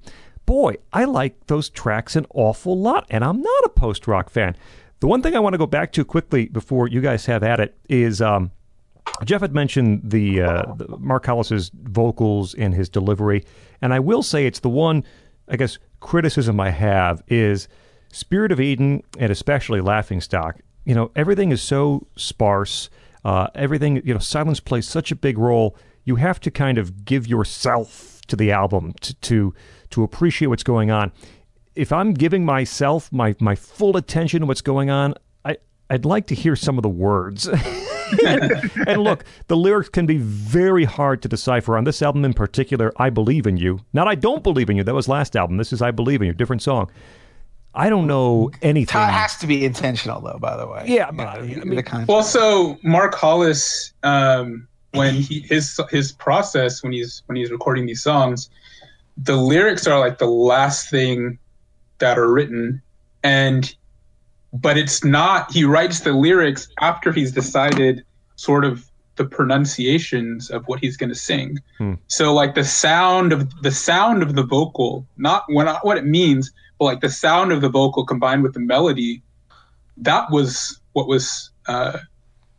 Boy, 0.46 0.76
I 0.92 1.04
like 1.04 1.46
those 1.46 1.70
tracks 1.70 2.16
an 2.16 2.26
awful 2.34 2.78
lot, 2.78 3.06
and 3.10 3.24
I'm 3.24 3.40
not 3.40 3.64
a 3.64 3.68
post 3.68 4.06
rock 4.06 4.30
fan. 4.30 4.56
The 5.00 5.06
one 5.06 5.22
thing 5.22 5.36
I 5.36 5.40
want 5.40 5.54
to 5.54 5.58
go 5.58 5.66
back 5.66 5.92
to 5.92 6.04
quickly 6.04 6.46
before 6.46 6.88
you 6.88 7.00
guys 7.00 7.26
have 7.26 7.42
at 7.42 7.60
it 7.60 7.76
is. 7.88 8.20
Um, 8.20 8.52
Jeff 9.24 9.40
had 9.40 9.54
mentioned 9.54 10.00
the, 10.04 10.42
uh, 10.42 10.74
the 10.74 10.96
Mark 10.98 11.26
Hollis's 11.26 11.70
vocals 11.74 12.54
and 12.54 12.74
his 12.74 12.88
delivery, 12.88 13.44
and 13.80 13.92
I 13.92 14.00
will 14.00 14.22
say 14.22 14.46
it's 14.46 14.60
the 14.60 14.68
one, 14.68 15.04
I 15.48 15.56
guess, 15.56 15.78
criticism 16.00 16.60
I 16.60 16.70
have 16.70 17.22
is 17.28 17.68
Spirit 18.12 18.52
of 18.52 18.60
Eden 18.60 19.02
and 19.18 19.32
especially 19.32 19.80
Laughing 19.80 20.20
Stock. 20.20 20.60
You 20.84 20.94
know, 20.94 21.10
everything 21.16 21.50
is 21.50 21.62
so 21.62 22.06
sparse. 22.16 22.90
Uh, 23.24 23.46
everything, 23.54 24.02
you 24.04 24.12
know, 24.12 24.20
silence 24.20 24.60
plays 24.60 24.86
such 24.86 25.10
a 25.10 25.16
big 25.16 25.38
role. 25.38 25.76
You 26.04 26.16
have 26.16 26.40
to 26.40 26.50
kind 26.50 26.78
of 26.78 27.04
give 27.04 27.26
yourself 27.26 28.20
to 28.26 28.36
the 28.36 28.52
album 28.52 28.92
to 29.00 29.14
to, 29.14 29.54
to 29.90 30.02
appreciate 30.02 30.48
what's 30.48 30.62
going 30.62 30.90
on. 30.90 31.12
If 31.74 31.92
I'm 31.92 32.12
giving 32.12 32.44
myself 32.44 33.10
my 33.12 33.34
my 33.40 33.54
full 33.54 33.96
attention 33.96 34.40
to 34.40 34.46
what's 34.46 34.60
going 34.60 34.90
on, 34.90 35.14
I 35.44 35.56
I'd 35.88 36.04
like 36.04 36.26
to 36.28 36.34
hear 36.34 36.56
some 36.56 36.78
of 36.78 36.82
the 36.82 36.88
words. 36.88 37.48
and 38.86 39.02
look, 39.02 39.24
the 39.48 39.56
lyrics 39.56 39.88
can 39.88 40.06
be 40.06 40.16
very 40.18 40.84
hard 40.84 41.22
to 41.22 41.28
decipher. 41.28 41.76
On 41.76 41.84
this 41.84 42.02
album 42.02 42.24
in 42.24 42.34
particular, 42.34 42.92
I 42.96 43.10
Believe 43.10 43.46
in 43.46 43.56
You. 43.56 43.80
Not 43.92 44.08
I 44.08 44.14
Don't 44.14 44.42
Believe 44.42 44.70
in 44.70 44.76
You. 44.76 44.84
That 44.84 44.94
was 44.94 45.08
last 45.08 45.36
album. 45.36 45.56
This 45.56 45.72
is 45.72 45.82
I 45.82 45.90
Believe 45.90 46.20
in 46.22 46.26
You, 46.28 46.32
different 46.34 46.62
song. 46.62 46.90
I 47.74 47.88
don't 47.88 48.06
know 48.06 48.50
anything. 48.60 49.00
It 49.00 49.04
has 49.06 49.38
to 49.38 49.46
be 49.46 49.64
intentional, 49.64 50.20
though. 50.20 50.38
By 50.38 50.56
the 50.56 50.66
way, 50.66 50.84
Yeah, 50.86 51.10
You 51.10 51.16
but, 51.16 51.28
I 51.28 51.40
mean- 51.40 51.76
the 51.76 52.04
Also, 52.08 52.78
Mark 52.82 53.14
Hollis, 53.14 53.92
um, 54.02 54.68
when 54.92 55.14
he 55.14 55.40
his 55.40 55.80
his 55.90 56.12
process 56.12 56.82
when 56.82 56.92
he's 56.92 57.22
when 57.26 57.36
he's 57.36 57.50
recording 57.50 57.86
these 57.86 58.02
songs, 58.02 58.50
the 59.16 59.36
lyrics 59.36 59.86
are 59.86 59.98
like 59.98 60.18
the 60.18 60.26
last 60.26 60.90
thing 60.90 61.38
that 61.98 62.18
are 62.18 62.30
written, 62.30 62.82
and 63.22 63.74
but 64.52 64.76
it's 64.76 65.04
not. 65.04 65.52
He 65.52 65.64
writes 65.64 66.00
the 66.00 66.12
lyrics 66.12 66.68
after 66.80 67.12
he's 67.12 67.32
decided 67.32 68.04
sort 68.36 68.64
of 68.64 68.90
the 69.16 69.24
pronunciations 69.24 70.50
of 70.50 70.66
what 70.66 70.80
he's 70.80 70.96
going 70.96 71.10
to 71.10 71.14
sing. 71.14 71.58
Hmm. 71.78 71.94
So 72.08 72.32
like 72.32 72.54
the 72.54 72.64
sound 72.64 73.32
of 73.32 73.50
the 73.62 73.70
sound 73.70 74.22
of 74.22 74.34
the 74.34 74.42
vocal, 74.42 75.06
not 75.16 75.44
when 75.48 75.68
what 75.82 75.98
it 75.98 76.06
means, 76.06 76.52
but 76.78 76.86
like 76.86 77.00
the 77.00 77.10
sound 77.10 77.52
of 77.52 77.60
the 77.60 77.68
vocal 77.68 78.04
combined 78.04 78.42
with 78.42 78.54
the 78.54 78.60
melody, 78.60 79.22
that 79.98 80.30
was 80.30 80.80
what 80.92 81.06
was 81.06 81.50
uh, 81.66 81.98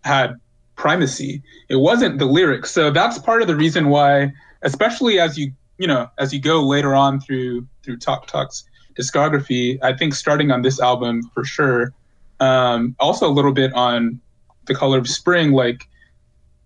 had 0.03 0.36
primacy. 0.76 1.41
It 1.70 1.78
wasn't 1.78 2.20
the 2.20 2.26
lyrics. 2.26 2.72
So 2.72 2.91
that's 2.91 3.18
part 3.18 3.41
of 3.41 3.48
the 3.48 3.56
reason 3.56 3.90
why, 3.90 4.32
especially 4.61 5.20
as 5.20 5.38
you 5.38 5.52
you 5.78 5.88
know 5.88 6.10
as 6.18 6.34
you 6.34 6.40
go 6.40 6.64
later 6.64 6.94
on 6.94 7.20
through 7.20 7.68
through 7.84 7.98
Talk 7.98 8.28
Talk's 8.28 8.64
discography, 8.95 9.80
I 9.82 9.94
think 9.94 10.14
starting 10.15 10.52
on 10.52 10.61
this 10.61 10.80
album 10.80 11.24
for 11.34 11.44
sure. 11.44 11.94
Um, 12.40 12.95
also 12.99 13.28
a 13.28 13.32
little 13.32 13.53
bit 13.53 13.74
on 13.74 14.20
the 14.65 14.76
color 14.76 14.98
of 14.98 15.07
spring, 15.07 15.52
like 15.52 15.88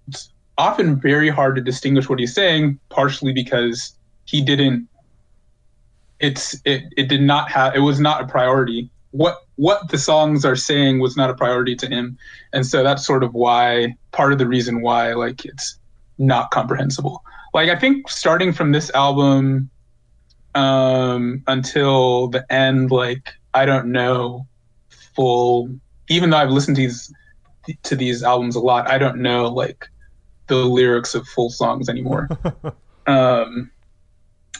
it's 0.08 0.32
often 0.58 0.99
very 0.99 1.30
hard 1.30 1.56
to 1.56 1.62
distinguish 1.62 2.10
what 2.10 2.20
he's 2.20 2.34
saying, 2.34 2.80
partially 2.90 3.34
because 3.34 3.94
he 4.26 4.41
didn't 4.41 4.88
it's 6.20 6.60
it, 6.66 6.84
it 6.98 7.08
did 7.10 7.22
not 7.22 7.49
have 7.52 7.76
it 7.76 7.80
was 7.80 7.99
not 7.99 8.22
a 8.22 8.28
priority. 8.28 8.90
What 9.12 9.38
what 9.56 9.90
the 9.90 9.98
songs 9.98 10.45
are 10.45 10.56
saying 10.56 10.99
was 10.99 11.16
not 11.16 11.30
a 11.30 11.34
priority 11.34 11.76
to 11.76 11.88
him. 11.88 12.18
And 12.54 12.66
so 12.66 12.84
that's 12.84 13.06
sort 13.06 13.24
of 13.24 13.34
why 13.34 13.95
part 14.12 14.34
of 14.34 14.40
the 14.40 14.48
reason 14.48 14.82
why 14.82 15.14
like 15.14 15.45
it's 15.45 15.78
not 16.18 16.52
comprehensible. 16.52 17.24
Like 17.54 17.70
i 17.70 17.76
think 17.76 18.10
starting 18.10 18.52
from 18.52 18.72
this 18.72 18.91
album 18.91 19.70
um 20.58 21.44
until 21.48 22.28
the 22.30 22.46
end 22.52 22.90
like 22.90 23.34
i 23.54 23.66
don't 23.66 23.86
know 23.92 24.48
full 25.16 25.70
even 26.10 26.30
though 26.30 26.38
i've 26.38 26.50
listened 26.50 26.76
to 26.76 26.82
these 26.82 27.14
to 27.84 27.96
these 27.96 28.24
albums 28.24 28.56
a 28.56 28.60
lot 28.60 28.90
i 28.90 28.98
don't 28.98 29.18
know 29.18 29.48
like 29.48 29.88
the 30.48 30.56
lyrics 30.56 31.14
of 31.14 31.28
full 31.28 31.50
songs 31.50 31.88
anymore. 31.90 32.30
Um 33.08 33.72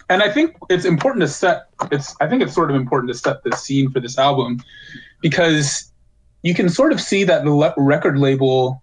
and 0.10 0.24
I 0.24 0.32
think 0.32 0.56
it's 0.70 0.86
important 0.86 1.22
to 1.22 1.28
set 1.28 1.68
it's 1.92 2.16
I 2.22 2.30
think 2.30 2.42
it's 2.42 2.54
sort 2.54 2.70
of 2.70 2.78
important 2.78 3.12
to 3.12 3.18
set 3.18 3.44
the 3.44 3.52
scene 3.58 3.92
for 3.92 4.00
this 4.00 4.18
album 4.18 4.64
because 5.20 5.92
you 6.44 6.54
can 6.54 6.70
sort 6.70 6.94
of 6.94 7.02
see 7.02 7.26
that 7.26 7.44
the 7.44 7.52
le- 7.52 7.74
record 7.76 8.18
label 8.18 8.82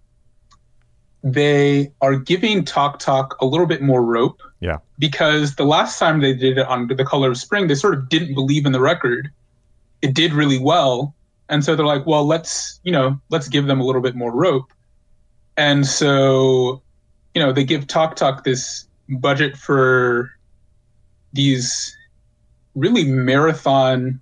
they 1.23 1.91
are 2.03 2.15
giving 2.15 2.63
Talk 2.63 2.99
Talk 2.99 3.41
a 3.41 3.47
little 3.47 3.65
bit 3.65 3.81
more 3.81 4.03
rope 4.03 4.43
Yeah. 4.65 4.79
because 4.99 5.57
the 5.57 5.65
last 5.67 5.99
time 5.99 6.21
they 6.21 6.33
did 6.33 6.57
it 6.57 6.67
on 6.67 6.89
The 6.89 7.05
Color 7.05 7.31
of 7.31 7.37
Spring 7.37 7.69
they 7.69 7.75
sort 7.75 7.95
of 7.95 8.09
didn't 8.09 8.35
believe 8.35 8.65
in 8.65 8.73
the 8.73 8.81
record 8.81 9.31
it 10.01 10.15
did 10.15 10.33
really 10.33 10.59
well 10.59 11.15
and 11.49 11.63
so 11.65 11.77
they're 11.77 11.85
like 11.85 12.07
well 12.07 12.25
let's 12.27 12.81
you 12.83 12.93
know 12.93 13.21
let's 13.29 13.49
give 13.49 13.67
them 13.67 13.81
a 13.81 13.85
little 13.85 14.01
bit 14.01 14.15
more 14.15 14.33
rope 14.33 14.73
and 15.57 15.87
so 15.87 16.83
you 17.35 17.43
know 17.43 17.53
they 17.53 17.65
give 17.65 17.87
Talk 17.87 18.17
Talk 18.17 18.45
this 18.45 18.87
budget 19.09 19.57
for 19.57 20.31
these 21.35 21.95
really 22.75 23.05
marathon 23.05 24.21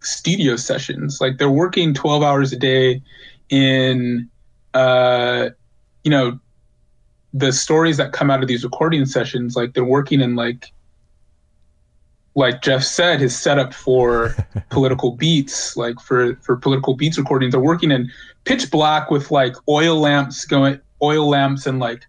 studio 0.00 0.56
sessions. 0.56 1.20
Like 1.20 1.38
they're 1.38 1.50
working 1.50 1.94
12 1.94 2.22
hours 2.22 2.52
a 2.52 2.56
day 2.56 3.02
in, 3.48 4.28
uh, 4.74 5.50
you 6.04 6.10
know, 6.10 6.38
the 7.34 7.52
stories 7.52 7.96
that 7.98 8.12
come 8.12 8.30
out 8.30 8.40
of 8.40 8.48
these 8.48 8.64
recording 8.64 9.04
sessions. 9.04 9.56
Like 9.56 9.74
they're 9.74 9.84
working 9.84 10.20
in 10.20 10.36
like, 10.36 10.72
like 12.36 12.62
Jeff 12.62 12.82
said, 12.82 13.20
his 13.20 13.36
setup 13.36 13.74
for 13.74 14.34
political 14.70 15.12
beats, 15.12 15.76
like 15.76 16.00
for 16.00 16.36
for 16.36 16.56
political 16.56 16.94
beats 16.94 17.18
recordings, 17.18 17.52
they're 17.52 17.60
working 17.60 17.90
in 17.90 18.10
pitch 18.44 18.70
black 18.70 19.10
with 19.10 19.30
like 19.30 19.54
oil 19.68 20.00
lamps 20.00 20.44
going, 20.44 20.80
oil 21.02 21.28
lamps 21.28 21.66
and 21.66 21.80
like 21.80 22.04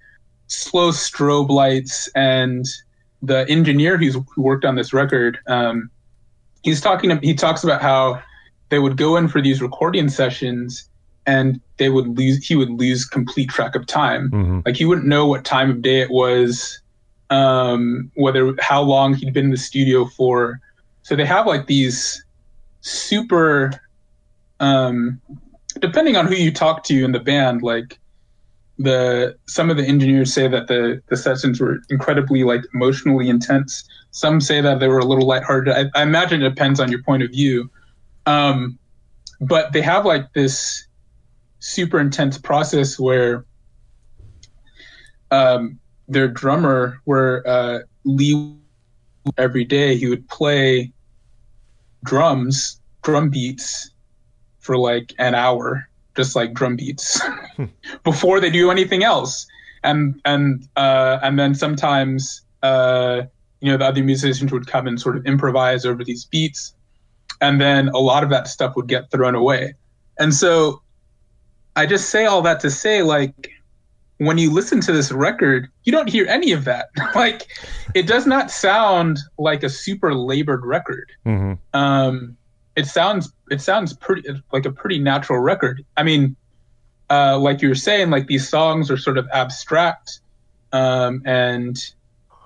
slow 0.47 0.91
strobe 0.91 1.49
lights 1.49 2.07
and 2.15 2.65
the 3.22 3.49
engineer 3.49 3.97
who's 3.97 4.14
who 4.14 4.41
worked 4.41 4.65
on 4.65 4.76
this 4.76 4.93
record, 4.93 5.39
um, 5.47 5.89
he's 6.64 6.81
talking. 6.81 7.19
He 7.22 7.34
talks 7.34 7.64
about 7.64 7.81
how 7.81 8.22
they 8.69 8.80
would 8.80 8.97
go 8.97 9.15
in 9.18 9.27
for 9.27 9.41
these 9.41 9.61
recording 9.61 10.10
sessions, 10.10 10.88
and 11.26 11.60
they 11.77 11.89
would 11.89 12.18
lose. 12.18 12.45
He 12.45 12.56
would 12.56 12.69
lose 12.69 13.06
complete 13.06 13.49
track 13.49 13.76
of 13.76 13.85
time. 13.85 14.30
Mhm. 14.31 14.65
Like 14.65 14.76
he 14.76 14.85
wouldn't 14.85 15.07
know 15.07 15.26
what 15.26 15.43
time 15.43 15.69
of 15.69 15.81
day 15.81 16.02
it 16.02 16.11
was, 16.11 16.80
um, 17.30 18.11
whether 18.15 18.53
how 18.60 18.81
long 18.81 19.14
he'd 19.14 19.34
been 19.34 19.45
in 19.45 19.52
the 19.52 19.57
studio 19.57 20.06
for. 20.06 20.60
So 21.03 21.15
they 21.15 21.26
have 21.26 21.45
like 21.45 21.68
these 21.68 22.23
super, 22.81 23.72
um, 24.60 25.19
depending 25.80 26.15
on 26.15 26.27
who 26.27 26.35
you 26.35 26.52
talk 26.52 26.84
to 26.85 27.03
in 27.03 27.11
the 27.11 27.19
band, 27.19 27.61
like 27.61 27.99
the 28.77 29.35
some 29.45 29.69
of 29.69 29.77
the 29.77 29.84
engineers 29.84 30.34
say 30.34 30.47
that 30.47 30.68
the 30.68 31.02
the 31.07 31.18
sessions 31.18 31.60
were 31.61 31.80
incredibly 31.89 32.43
like 32.43 32.61
emotionally 32.73 33.30
intense. 33.30 33.84
Some 34.11 34.39
say 34.41 34.61
that 34.61 34.80
they 34.80 34.88
were 34.88 34.99
a 34.99 35.06
little 35.06 35.27
lighthearted. 35.27 35.73
I, 35.73 35.99
I 35.99 36.03
imagine 36.03 36.41
it 36.41 36.49
depends 36.49 36.80
on 36.80 36.89
your 36.89 37.02
point 37.03 37.23
of 37.23 37.31
view. 37.31 37.69
Um, 38.26 38.77
but 39.41 39.73
they 39.73 39.81
have 39.81 40.06
like 40.06 40.34
this 40.34 40.88
super 41.60 41.99
intense 41.99 42.38
process 42.38 42.99
where 42.99 43.45
um, 45.32 45.80
their 46.07 46.27
drummer, 46.27 47.02
where 47.06 47.48
uh, 47.48 47.80
Lee 48.03 48.56
every 49.38 49.65
day 49.65 49.98
he 49.98 50.07
would 50.07 50.27
play 50.30 50.91
drums, 52.03 52.80
drum 53.02 53.30
beats 53.30 53.91
for 54.60 54.77
like 54.77 55.14
an 55.18 55.36
hour, 55.36 55.90
just 56.15 56.36
like 56.36 56.53
drum 56.53 56.76
beats 56.76 57.22
before 58.03 58.40
they 58.40 58.49
do 58.49 58.72
anything 58.72 59.03
else. 59.03 59.48
And 59.84 60.19
and 60.26 60.68
uh, 60.76 61.19
and 61.22 61.38
then 61.38 61.53
sometimes 61.53 62.41
uh, 62.64 63.23
you 63.61 63.72
know 63.72 63.77
the 63.77 63.86
other 63.86 64.03
musicians 64.03 64.52
would 64.52 64.68
come 64.68 64.88
and 64.88 64.99
sort 64.99 65.18
of 65.18 65.26
improvise 65.26 65.86
over 65.86 66.03
these 66.03 66.26
beats, 66.26 66.73
and 67.41 67.61
then 67.61 67.90
a 67.90 67.99
lot 67.99 68.23
of 68.23 68.30
that 68.32 68.48
stuff 68.48 68.76
would 68.76 68.88
get 68.88 69.11
thrown 69.11 69.36
away. 69.36 69.76
And 70.18 70.34
so 70.34 70.82
I 71.76 71.85
just 71.85 72.10
say 72.10 72.26
all 72.26 72.41
that 72.43 72.60
to 72.61 72.72
say 72.72 73.02
like 73.03 73.52
when 74.18 74.38
you 74.38 74.49
listen 74.52 74.80
to 74.81 74.93
this 74.93 75.11
record, 75.11 75.68
you 75.84 75.91
don't 75.91 76.10
hear 76.10 76.26
any 76.27 76.53
of 76.53 76.64
that. 76.65 76.88
like 77.15 77.47
it 77.93 78.07
does 78.07 78.26
not 78.26 78.49
sound 78.49 79.19
like 79.38 79.61
a 79.64 79.69
super 79.69 80.14
labored 80.14 80.65
record 80.65 81.11
Mhm. 81.26 81.57
um, 81.73 82.38
it 82.76 82.85
sounds 82.88 83.31
it 83.52 83.61
sounds 83.61 83.93
pretty 83.93 84.27
like 84.52 84.65
a 84.65 84.72
pretty 84.72 84.99
natural 84.99 85.39
record. 85.39 85.84
I 85.97 86.03
mean, 86.03 86.35
uh, 87.10 87.38
like 87.39 87.61
you 87.61 87.69
were 87.69 87.76
saying, 87.76 88.10
like 88.10 88.27
these 88.27 88.47
songs 88.49 88.89
are 88.89 88.97
sort 88.97 89.18
of 89.18 89.27
abstract 89.34 90.19
um, 90.73 91.22
and 91.26 91.77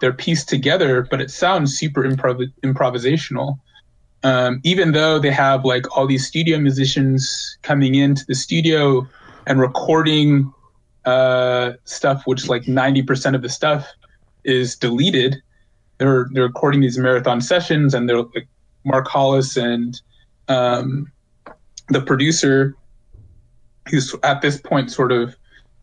they're 0.02 0.14
pieced 0.14 0.48
together, 0.50 1.08
but 1.10 1.20
it 1.22 1.32
sounds 1.32 1.76
super 1.78 2.04
improv- 2.04 2.52
improvisational. 2.64 3.60
Um, 4.24 4.60
even 4.64 4.92
though 4.92 5.18
they 5.18 5.32
have 5.32 5.64
like 5.66 5.86
all 5.96 6.06
these 6.06 6.28
studio 6.28 6.58
musicians 6.60 7.58
coming 7.62 7.96
into 7.96 8.26
the 8.28 8.36
studio 8.36 9.08
and 9.50 9.60
recording 9.60 10.54
uh, 11.06 11.74
stuff, 11.84 12.22
which 12.26 12.48
like 12.48 12.68
ninety 12.68 13.02
percent 13.02 13.36
of 13.36 13.42
the 13.42 13.50
stuff 13.50 13.86
is 14.46 14.78
deleted. 14.78 15.36
They're 15.98 16.28
they're 16.32 16.44
recording 16.44 16.80
these 16.80 16.98
marathon 16.98 17.42
sessions, 17.42 17.94
and 17.94 18.08
they're 18.08 18.22
like 18.22 18.48
Mark 18.86 19.08
Hollis 19.08 19.58
and 19.58 20.00
um, 20.48 21.12
the 21.90 22.00
producer, 22.00 22.76
who's 23.90 24.16
at 24.24 24.42
this 24.42 24.62
point 24.62 24.92
sort 24.92 25.12
of 25.12 25.36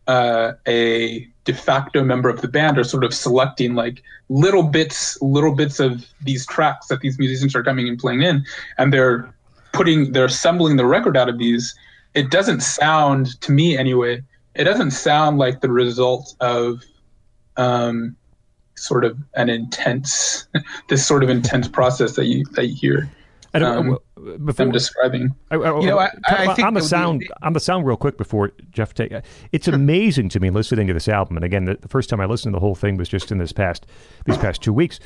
uh, 0.07 0.53
a 0.67 1.27
de 1.43 1.53
facto 1.53 2.03
member 2.03 2.29
of 2.29 2.41
the 2.41 2.47
band, 2.47 2.79
are 2.79 2.83
sort 2.83 3.03
of 3.03 3.13
selecting 3.13 3.75
like 3.75 4.01
little 4.29 4.63
bits, 4.63 5.21
little 5.21 5.53
bits 5.53 5.79
of 5.79 6.05
these 6.21 6.45
tracks 6.47 6.87
that 6.87 7.01
these 7.01 7.19
musicians 7.19 7.55
are 7.55 7.63
coming 7.63 7.87
and 7.87 7.99
playing 7.99 8.21
in, 8.21 8.43
and 8.77 8.91
they're 8.91 9.33
putting, 9.73 10.13
they're 10.13 10.25
assembling 10.25 10.77
the 10.77 10.85
record 10.85 11.15
out 11.15 11.29
of 11.29 11.37
these. 11.37 11.75
It 12.17 12.31
doesn't 12.31 12.61
sound, 12.61 13.39
to 13.41 13.51
me 13.51 13.77
anyway, 13.77 14.21
it 14.55 14.63
doesn't 14.63 14.91
sound 14.91 15.37
like 15.37 15.61
the 15.61 15.69
result 15.69 16.35
of 16.39 16.81
um, 17.57 18.15
sort 18.75 19.05
of 19.05 19.17
an 19.35 19.49
intense, 19.49 20.47
this 20.89 21.05
sort 21.05 21.23
of 21.23 21.29
intense 21.29 21.67
process 21.67 22.15
that 22.15 22.25
you 22.25 22.43
that 22.53 22.67
you 22.67 22.75
hear 22.75 23.09
uh, 23.53 23.59
Um, 23.65 23.97
before, 24.45 24.65
them 24.65 24.71
describing. 24.71 25.33
I, 25.51 25.55
I, 25.55 25.79
You 25.79 25.87
know, 25.87 25.99
I- 25.99 26.11
I 26.27 26.53
think 26.55 26.67
on 26.67 26.73
the 26.73 26.81
sound, 26.81 27.23
on 27.43 27.53
the 27.53 27.59
sound, 27.59 27.85
real 27.85 27.97
quick 27.97 28.17
before 28.17 28.51
Jeff 28.71 28.93
take. 28.93 29.13
It's 29.51 29.67
amazing 29.67 30.29
to 30.29 30.39
me 30.39 30.49
listening 30.49 30.87
to 30.87 30.93
this 30.93 31.07
album, 31.07 31.37
and 31.37 31.45
again, 31.45 31.65
the, 31.65 31.75
the 31.75 31.87
first 31.87 32.09
time 32.09 32.19
I 32.19 32.25
listened 32.25 32.53
to 32.53 32.57
the 32.57 32.61
whole 32.61 32.75
thing 32.75 32.97
was 32.97 33.09
just 33.09 33.31
in 33.31 33.37
this 33.37 33.51
past 33.53 33.85
these 34.25 34.37
past 34.37 34.61
two 34.61 34.73
weeks. 34.73 34.99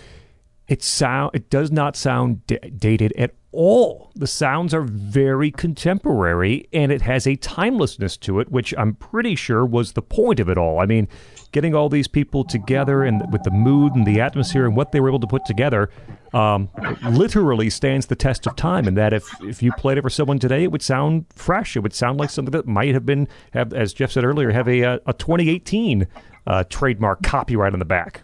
It 0.71 0.81
sound 0.81 1.31
it 1.33 1.49
does 1.49 1.69
not 1.69 1.97
sound 1.97 2.47
d- 2.47 2.57
dated 2.57 3.11
at 3.17 3.35
all. 3.51 4.13
The 4.15 4.25
sounds 4.25 4.73
are 4.73 4.83
very 4.83 5.51
contemporary, 5.51 6.69
and 6.71 6.93
it 6.93 7.01
has 7.01 7.27
a 7.27 7.35
timelessness 7.35 8.15
to 8.21 8.39
it, 8.39 8.49
which 8.49 8.73
I'm 8.77 8.95
pretty 8.95 9.35
sure 9.35 9.65
was 9.65 9.91
the 9.91 10.01
point 10.01 10.39
of 10.39 10.47
it 10.47 10.57
all. 10.57 10.79
I 10.79 10.85
mean, 10.85 11.09
getting 11.51 11.75
all 11.75 11.89
these 11.89 12.07
people 12.07 12.45
together 12.45 13.03
and 13.03 13.21
with 13.33 13.43
the 13.43 13.51
mood 13.51 13.95
and 13.95 14.07
the 14.07 14.21
atmosphere 14.21 14.65
and 14.65 14.73
what 14.73 14.93
they 14.93 15.01
were 15.01 15.09
able 15.09 15.19
to 15.19 15.27
put 15.27 15.43
together, 15.43 15.89
um, 16.33 16.69
literally 17.03 17.69
stands 17.69 18.05
the 18.05 18.15
test 18.15 18.47
of 18.47 18.55
time. 18.55 18.87
And 18.87 18.95
that 18.95 19.11
if 19.11 19.27
if 19.41 19.61
you 19.61 19.73
played 19.73 19.97
it 19.97 20.03
for 20.03 20.09
someone 20.09 20.39
today, 20.39 20.63
it 20.63 20.71
would 20.71 20.81
sound 20.81 21.25
fresh. 21.35 21.75
It 21.75 21.81
would 21.81 21.93
sound 21.93 22.17
like 22.17 22.29
something 22.29 22.53
that 22.53 22.65
might 22.65 22.93
have 22.93 23.05
been, 23.05 23.27
have, 23.51 23.73
as 23.73 23.91
Jeff 23.91 24.13
said 24.13 24.23
earlier, 24.23 24.51
have 24.51 24.69
a 24.69 24.85
uh, 24.85 24.99
a 25.05 25.11
2018 25.11 26.07
uh, 26.47 26.63
trademark 26.69 27.23
copyright 27.23 27.73
on 27.73 27.79
the 27.79 27.83
back. 27.83 28.21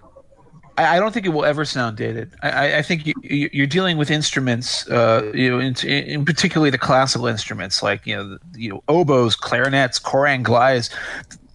I, 0.78 0.98
I 0.98 0.99
don't 0.99 1.12
think 1.14 1.26
it 1.26 1.30
will 1.30 1.45
ever 1.45 1.66
sound 1.66 1.98
dated. 1.98 2.34
I, 2.44 2.78
I- 2.78 2.82
think 2.82 3.06
you, 3.06 3.14
you- 3.24 3.49
you're 3.52 3.68
dealing 3.68 3.98
with 3.98 4.10
instruments, 4.12 4.88
uh, 4.90 5.32
you 5.34 5.49
know, 5.49 5.60
in, 5.60 5.76
in 5.86 6.24
particularly 6.26 6.70
the 6.70 6.78
classical 6.78 7.28
instruments 7.28 7.82
like 7.84 8.06
you 8.06 8.16
know, 8.16 8.38
you 8.56 8.70
know, 8.70 8.84
oboes, 8.88 9.36
clarinets, 9.36 9.99
cor 9.99 10.26
anglais. 10.28 10.84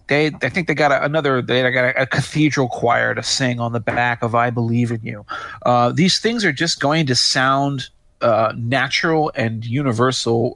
They, 0.07 0.27
I 0.41 0.49
think 0.49 0.67
they 0.67 0.75
got 0.75 0.91
a, 0.91 1.03
another. 1.03 1.41
They 1.41 1.61
got 1.71 1.85
a, 1.85 2.01
a 2.01 2.05
cathedral 2.05 2.67
choir 2.67 3.15
to 3.15 3.23
sing 3.23 3.59
on 3.59 3.71
the 3.71 3.79
back 3.79 4.21
of 4.21 4.35
"I 4.35 4.49
Believe 4.49 4.91
in 4.91 5.01
You." 5.01 5.25
Uh, 5.65 5.91
these 5.93 6.19
things 6.19 6.43
are 6.43 6.51
just 6.51 6.81
going 6.81 7.05
to 7.07 7.15
sound 7.15 7.89
uh, 8.21 8.53
natural 8.57 9.31
and 9.35 9.65
universal. 9.65 10.53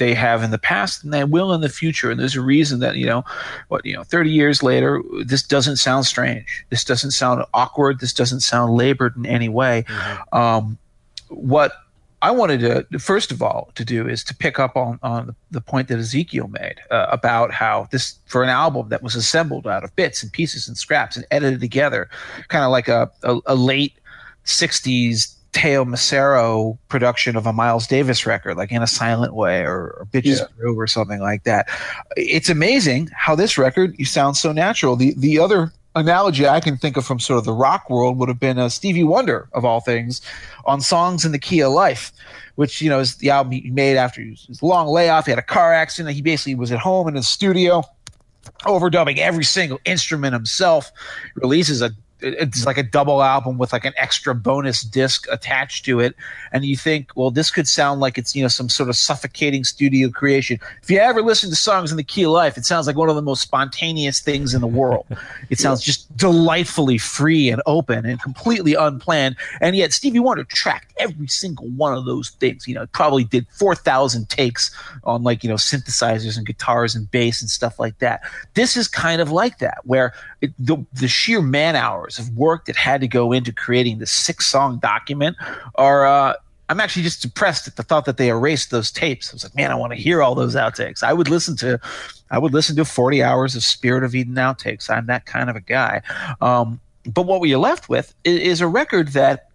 They 0.00 0.14
have 0.14 0.42
in 0.42 0.50
the 0.50 0.58
past 0.58 1.04
and 1.04 1.12
they 1.12 1.24
will 1.24 1.52
in 1.52 1.60
the 1.60 1.68
future. 1.68 2.10
And 2.10 2.18
there's 2.18 2.34
a 2.34 2.40
reason 2.40 2.80
that, 2.80 2.96
you 2.96 3.04
know, 3.04 3.22
what, 3.68 3.84
you 3.84 3.94
know, 3.94 4.02
30 4.02 4.30
years 4.30 4.62
later, 4.62 5.02
this 5.26 5.42
doesn't 5.42 5.76
sound 5.76 6.06
strange. 6.06 6.64
This 6.70 6.84
doesn't 6.84 7.10
sound 7.10 7.44
awkward. 7.52 8.00
This 8.00 8.14
doesn't 8.14 8.40
sound 8.40 8.72
labored 8.72 9.14
in 9.16 9.26
any 9.26 9.50
way. 9.50 9.84
Um, 10.32 10.78
what 11.28 11.72
I 12.22 12.30
wanted 12.30 12.88
to, 12.90 12.98
first 12.98 13.30
of 13.30 13.42
all, 13.42 13.70
to 13.74 13.84
do 13.84 14.08
is 14.08 14.24
to 14.24 14.34
pick 14.34 14.58
up 14.58 14.74
on, 14.74 14.98
on 15.02 15.36
the 15.50 15.60
point 15.60 15.88
that 15.88 15.98
Ezekiel 15.98 16.48
made 16.48 16.76
uh, 16.90 17.06
about 17.10 17.52
how 17.52 17.88
this, 17.90 18.18
for 18.24 18.42
an 18.42 18.48
album 18.48 18.88
that 18.88 19.02
was 19.02 19.14
assembled 19.14 19.66
out 19.66 19.84
of 19.84 19.94
bits 19.96 20.22
and 20.22 20.32
pieces 20.32 20.66
and 20.66 20.78
scraps 20.78 21.14
and 21.14 21.26
edited 21.30 21.60
together, 21.60 22.08
kind 22.48 22.64
of 22.64 22.70
like 22.70 22.88
a, 22.88 23.10
a, 23.22 23.38
a 23.46 23.54
late 23.54 23.94
60s 24.44 25.34
Teo 25.52 25.84
Macero 25.84 26.78
production 26.88 27.36
of 27.36 27.46
a 27.46 27.52
Miles 27.52 27.86
Davis 27.86 28.24
record, 28.24 28.56
like 28.56 28.70
in 28.70 28.82
a 28.82 28.86
silent 28.86 29.34
way 29.34 29.62
or, 29.62 29.96
or 29.98 30.08
Bitches 30.12 30.38
Yeah. 30.38 30.44
Brew 30.56 30.78
or 30.78 30.86
something 30.86 31.20
like 31.20 31.44
that. 31.44 31.68
It's 32.16 32.48
amazing 32.48 33.08
how 33.14 33.34
this 33.34 33.58
record 33.58 33.94
you 33.98 34.04
sound 34.04 34.36
so 34.36 34.52
natural. 34.52 34.96
The 34.96 35.14
the 35.16 35.38
other 35.38 35.72
analogy 35.96 36.46
I 36.46 36.60
can 36.60 36.76
think 36.76 36.96
of 36.96 37.04
from 37.04 37.18
sort 37.18 37.38
of 37.38 37.44
the 37.44 37.52
rock 37.52 37.90
world 37.90 38.16
would 38.18 38.28
have 38.28 38.38
been 38.38 38.58
a 38.58 38.70
Stevie 38.70 39.02
Wonder 39.02 39.48
of 39.52 39.64
all 39.64 39.80
things 39.80 40.20
on 40.66 40.80
songs 40.80 41.24
in 41.24 41.32
the 41.32 41.38
key 41.38 41.60
of 41.60 41.72
life, 41.72 42.12
which 42.54 42.80
you 42.80 42.88
know 42.88 43.00
is 43.00 43.16
the 43.16 43.30
album 43.30 43.52
he 43.52 43.70
made 43.70 43.96
after 43.96 44.22
his, 44.22 44.46
his 44.46 44.62
long 44.62 44.86
layoff. 44.86 45.26
He 45.26 45.32
had 45.32 45.38
a 45.38 45.42
car 45.42 45.72
accident. 45.72 46.14
He 46.14 46.22
basically 46.22 46.54
was 46.54 46.70
at 46.70 46.78
home 46.78 47.08
in 47.08 47.14
his 47.16 47.28
studio 47.28 47.82
overdubbing 48.62 49.18
every 49.18 49.44
single 49.44 49.80
instrument 49.84 50.32
himself. 50.32 50.92
Releases 51.34 51.82
a 51.82 51.90
it's 52.22 52.66
like 52.66 52.78
a 52.78 52.82
double 52.82 53.22
album 53.22 53.58
with 53.58 53.72
like 53.72 53.84
an 53.84 53.92
extra 53.96 54.34
bonus 54.34 54.82
disc 54.82 55.26
attached 55.30 55.84
to 55.84 56.00
it, 56.00 56.14
and 56.52 56.64
you 56.64 56.76
think, 56.76 57.10
well, 57.14 57.30
this 57.30 57.50
could 57.50 57.68
sound 57.68 58.00
like 58.00 58.18
it's 58.18 58.34
you 58.34 58.42
know 58.42 58.48
some 58.48 58.68
sort 58.68 58.88
of 58.88 58.96
suffocating 58.96 59.64
studio 59.64 60.08
creation. 60.10 60.58
If 60.82 60.90
you 60.90 60.98
ever 60.98 61.22
listen 61.22 61.50
to 61.50 61.56
songs 61.56 61.90
in 61.90 61.96
the 61.96 62.02
key 62.02 62.24
of 62.24 62.32
life, 62.32 62.56
it 62.56 62.64
sounds 62.64 62.86
like 62.86 62.96
one 62.96 63.08
of 63.08 63.16
the 63.16 63.22
most 63.22 63.42
spontaneous 63.42 64.20
things 64.20 64.54
in 64.54 64.60
the 64.60 64.66
world. 64.66 65.06
It 65.48 65.58
sounds 65.60 65.82
just 65.82 66.14
delightfully 66.16 66.98
free 66.98 67.48
and 67.48 67.62
open 67.66 68.06
and 68.06 68.20
completely 68.20 68.74
unplanned, 68.74 69.36
and 69.60 69.76
yet 69.76 69.92
Stevie 69.92 70.20
Wonder 70.20 70.44
tracked 70.44 70.92
every 70.98 71.26
single 71.28 71.68
one 71.68 71.94
of 71.94 72.04
those 72.04 72.30
things. 72.30 72.66
You 72.66 72.74
know, 72.74 72.86
probably 72.88 73.24
did 73.24 73.46
four 73.50 73.74
thousand 73.74 74.28
takes 74.28 74.70
on 75.04 75.22
like 75.22 75.42
you 75.42 75.50
know 75.50 75.56
synthesizers 75.56 76.36
and 76.36 76.46
guitars 76.46 76.94
and 76.94 77.10
bass 77.10 77.40
and 77.40 77.50
stuff 77.50 77.78
like 77.78 77.98
that. 77.98 78.22
This 78.54 78.76
is 78.76 78.88
kind 78.88 79.20
of 79.20 79.30
like 79.30 79.58
that, 79.58 79.78
where 79.84 80.12
it, 80.40 80.52
the 80.58 80.84
the 80.92 81.08
sheer 81.08 81.42
man 81.42 81.76
hours 81.76 82.18
of 82.18 82.36
work 82.36 82.66
that 82.66 82.76
had 82.76 83.00
to 83.00 83.08
go 83.08 83.32
into 83.32 83.52
creating 83.52 83.98
this 83.98 84.10
six 84.10 84.46
song 84.46 84.78
document 84.78 85.36
are. 85.76 86.06
Uh, 86.06 86.34
I'm 86.68 86.78
actually 86.78 87.02
just 87.02 87.20
depressed 87.20 87.66
at 87.66 87.74
the 87.74 87.82
thought 87.82 88.04
that 88.04 88.16
they 88.16 88.28
erased 88.28 88.70
those 88.70 88.92
tapes. 88.92 89.32
I 89.32 89.34
was 89.34 89.42
like, 89.42 89.56
man, 89.56 89.72
I 89.72 89.74
want 89.74 89.92
to 89.92 89.98
hear 89.98 90.22
all 90.22 90.36
those 90.36 90.54
outtakes. 90.54 91.02
I 91.02 91.12
would 91.12 91.28
listen 91.28 91.56
to, 91.56 91.80
I 92.30 92.38
would 92.38 92.52
listen 92.52 92.76
to 92.76 92.84
40 92.84 93.24
hours 93.24 93.56
of 93.56 93.64
Spirit 93.64 94.04
of 94.04 94.14
Eden 94.14 94.36
outtakes. 94.36 94.88
I'm 94.88 95.06
that 95.06 95.26
kind 95.26 95.50
of 95.50 95.56
a 95.56 95.60
guy. 95.60 96.00
Um, 96.40 96.78
but 97.12 97.22
what 97.26 97.40
we 97.40 97.52
are 97.52 97.58
left 97.58 97.88
with 97.88 98.14
is, 98.22 98.38
is 98.38 98.60
a 98.60 98.68
record 98.68 99.08
that 99.08 99.48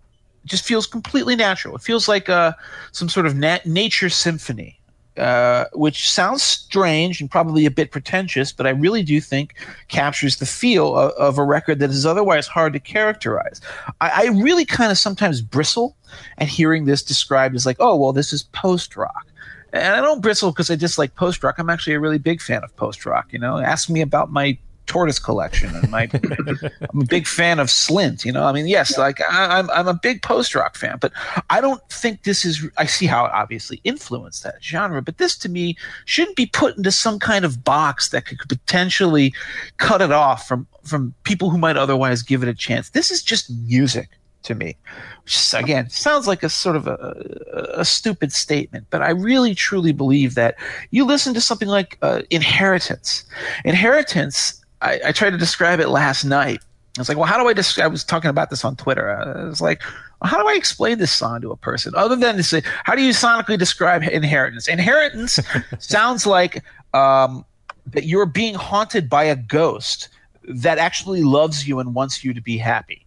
just 0.45 0.65
feels 0.65 0.85
completely 0.85 1.37
natural. 1.37 1.75
It 1.75 1.81
feels 1.81 2.09
like 2.09 2.29
uh, 2.29 2.51
some 2.91 3.07
sort 3.09 3.25
of 3.25 3.35
nat- 3.35 3.65
nature 3.65 4.09
symphony, 4.09 4.77
uh, 5.17 5.65
which 5.73 6.09
sounds 6.09 6.43
strange 6.43 7.21
and 7.21 7.31
probably 7.31 7.65
a 7.65 7.71
bit 7.71 7.91
pretentious, 7.91 8.51
but 8.51 8.67
I 8.67 8.71
really 8.71 9.03
do 9.03 9.21
think 9.21 9.55
captures 9.87 10.37
the 10.37 10.45
feel 10.45 10.95
of, 10.95 11.11
of 11.13 11.37
a 11.37 11.43
record 11.43 11.79
that 11.79 11.89
is 11.89 12.05
otherwise 12.05 12.47
hard 12.47 12.73
to 12.73 12.79
characterize. 12.79 13.61
I, 14.01 14.11
I 14.15 14.25
really 14.41 14.65
kind 14.65 14.91
of 14.91 14.97
sometimes 14.97 15.41
bristle 15.41 15.95
at 16.37 16.47
hearing 16.47 16.85
this 16.85 17.03
described 17.03 17.55
as 17.55 17.65
like, 17.65 17.77
oh, 17.79 17.95
well, 17.95 18.13
this 18.13 18.33
is 18.33 18.43
post 18.43 18.95
rock. 18.97 19.27
And 19.73 19.95
I 19.95 20.01
don't 20.01 20.21
bristle 20.21 20.51
because 20.51 20.71
I 20.71 20.75
dislike 20.75 21.15
post 21.15 21.43
rock. 21.43 21.59
I'm 21.59 21.69
actually 21.69 21.93
a 21.93 21.99
really 21.99 22.17
big 22.17 22.41
fan 22.41 22.63
of 22.63 22.75
post 22.77 23.05
rock. 23.05 23.33
You 23.33 23.39
know, 23.39 23.57
ask 23.57 23.89
me 23.89 24.01
about 24.01 24.31
my 24.31 24.57
tortoise 24.85 25.19
collection 25.19 25.75
and 25.75 25.89
my 25.89 26.09
I'm 26.13 27.01
a 27.01 27.05
big 27.05 27.27
fan 27.27 27.59
of 27.59 27.67
Slint. 27.67 28.25
You 28.25 28.31
know, 28.31 28.43
I 28.43 28.51
mean, 28.51 28.67
yes, 28.67 28.97
like 28.97 29.21
I, 29.21 29.59
I'm 29.59 29.69
I'm 29.71 29.87
a 29.87 29.93
big 29.93 30.21
post 30.21 30.55
rock 30.55 30.75
fan, 30.75 30.97
but 30.99 31.11
I 31.49 31.61
don't 31.61 31.81
think 31.89 32.23
this 32.23 32.45
is. 32.45 32.67
I 32.77 32.85
see 32.85 33.05
how 33.05 33.25
it 33.25 33.31
obviously 33.33 33.81
influenced 33.83 34.43
that 34.43 34.63
genre, 34.63 35.01
but 35.01 35.17
this 35.17 35.37
to 35.39 35.49
me 35.49 35.77
shouldn't 36.05 36.35
be 36.35 36.45
put 36.45 36.77
into 36.77 36.91
some 36.91 37.19
kind 37.19 37.45
of 37.45 37.63
box 37.63 38.09
that 38.09 38.25
could 38.25 38.39
potentially 38.47 39.33
cut 39.77 40.01
it 40.01 40.11
off 40.11 40.47
from 40.47 40.67
from 40.83 41.13
people 41.23 41.49
who 41.49 41.57
might 41.57 41.77
otherwise 41.77 42.21
give 42.21 42.43
it 42.43 42.49
a 42.49 42.53
chance. 42.53 42.89
This 42.89 43.11
is 43.11 43.23
just 43.23 43.49
music 43.49 44.09
to 44.45 44.55
me. 44.55 44.77
Which 45.23 45.53
again 45.53 45.89
sounds 45.89 46.27
like 46.27 46.43
a 46.43 46.49
sort 46.49 46.75
of 46.75 46.87
a, 46.87 47.73
a 47.75 47.85
stupid 47.85 48.31
statement, 48.31 48.87
but 48.89 49.01
I 49.01 49.09
really 49.09 49.53
truly 49.55 49.91
believe 49.91 50.35
that 50.35 50.55
you 50.91 51.05
listen 51.05 51.33
to 51.33 51.41
something 51.41 51.67
like 51.67 51.97
uh, 52.01 52.21
Inheritance. 52.29 53.25
Inheritance. 53.65 54.61
I, 54.85 54.99
I 55.07 55.11
tried 55.11 55.31
to 55.31 55.37
describe 55.37 55.79
it 55.79 55.89
last 55.89 56.23
night. 56.23 56.61
I 56.97 57.01
was 57.01 57.09
like, 57.09 57.17
well, 57.17 57.27
how 57.27 57.41
do 57.41 57.49
I 57.49 57.53
describe? 57.53 57.85
I 57.85 57.87
was 57.87 58.03
talking 58.03 58.29
about 58.29 58.49
this 58.49 58.63
on 58.63 58.75
Twitter. 58.75 59.09
I 59.09 59.43
was 59.45 59.59
like, 59.59 59.81
well, 60.21 60.29
how 60.29 60.41
do 60.41 60.47
I 60.47 60.53
explain 60.53 60.99
this 60.99 61.11
song 61.11 61.41
to 61.41 61.51
a 61.51 61.57
person 61.57 61.93
other 61.95 62.15
than 62.15 62.37
to 62.37 62.43
say, 62.43 62.61
how 62.83 62.95
do 62.95 63.01
you 63.01 63.11
sonically 63.11 63.57
describe 63.57 64.03
inheritance? 64.03 64.67
Inheritance 64.67 65.39
sounds 65.79 66.25
like 66.25 66.63
um, 66.93 67.43
that 67.87 68.05
you're 68.05 68.25
being 68.25 68.53
haunted 68.53 69.09
by 69.09 69.25
a 69.25 69.35
ghost 69.35 70.07
that 70.47 70.77
actually 70.77 71.23
loves 71.23 71.67
you 71.67 71.79
and 71.79 71.95
wants 71.95 72.23
you 72.23 72.33
to 72.33 72.41
be 72.41 72.57
happy. 72.57 73.05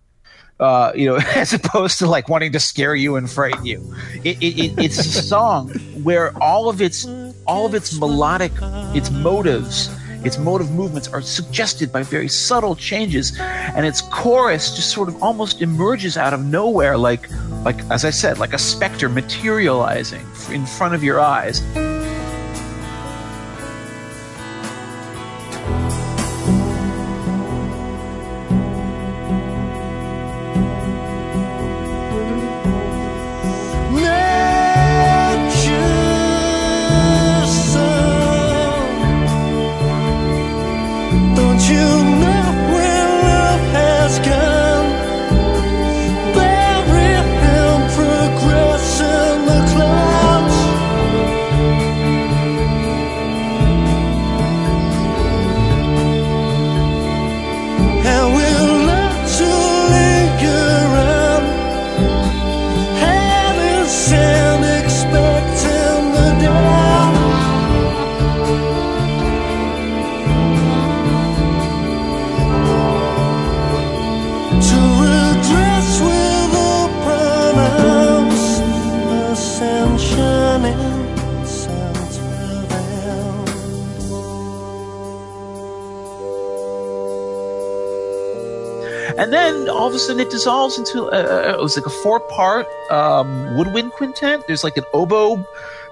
Uh, 0.61 0.91
you 0.95 1.07
know, 1.07 1.17
as 1.37 1.55
opposed 1.55 1.99
to 2.01 2.07
like 2.07 2.29
wanting 2.29 2.53
to 2.53 2.61
scare 2.61 2.97
you 2.97 3.15
and 3.17 3.31
frighten 3.31 3.65
you. 3.65 3.95
It, 4.25 4.37
it, 4.43 4.59
it, 4.59 4.85
it's 4.85 4.99
a 4.99 5.23
song 5.23 5.71
where 6.03 6.37
all 6.43 6.69
of 6.69 6.83
its 6.83 7.07
all 7.47 7.65
of 7.65 7.75
its 7.75 7.97
melodic, 7.99 8.53
its 8.95 9.11
motives, 9.11 9.89
its 10.25 10.39
motive 10.39 10.71
movements 10.73 11.09
are 11.09 11.23
suggested 11.23 11.93
by 11.93 12.03
very 12.03 12.29
subtle 12.29 12.75
changes, 12.75 13.39
and 13.39 13.87
its 13.87 14.01
chorus 14.01 14.75
just 14.75 14.91
sort 14.91 15.09
of 15.09 15.23
almost 15.23 15.63
emerges 15.63 16.17
out 16.17 16.33
of 16.35 16.45
nowhere, 16.45 16.97
like 16.97 17.29
like 17.65 17.81
as 17.91 18.05
I 18.05 18.11
said, 18.11 18.39
like 18.39 18.53
a 18.53 18.59
specter 18.59 19.09
materializing 19.09 20.27
in 20.51 20.65
front 20.67 20.95
of 20.95 21.03
your 21.03 21.21
eyes. 21.21 21.63
And 89.29 89.35
then 89.35 89.69
all 89.69 89.87
of 89.87 89.95
a 89.95 89.99
sudden 89.99 90.27
it 90.27 90.31
dissolves 90.31 90.79
into 90.79 91.03
uh, 91.03 91.53
it 91.55 91.61
was 91.61 91.77
like 91.77 91.85
a 91.85 91.91
four 91.91 92.19
part 92.19 92.67
um, 92.91 93.59
woodwind 93.59 93.93
quintet. 93.93 94.47
There's 94.47 94.65
like 94.65 94.79
an 94.79 94.85
oboe, 94.95 95.47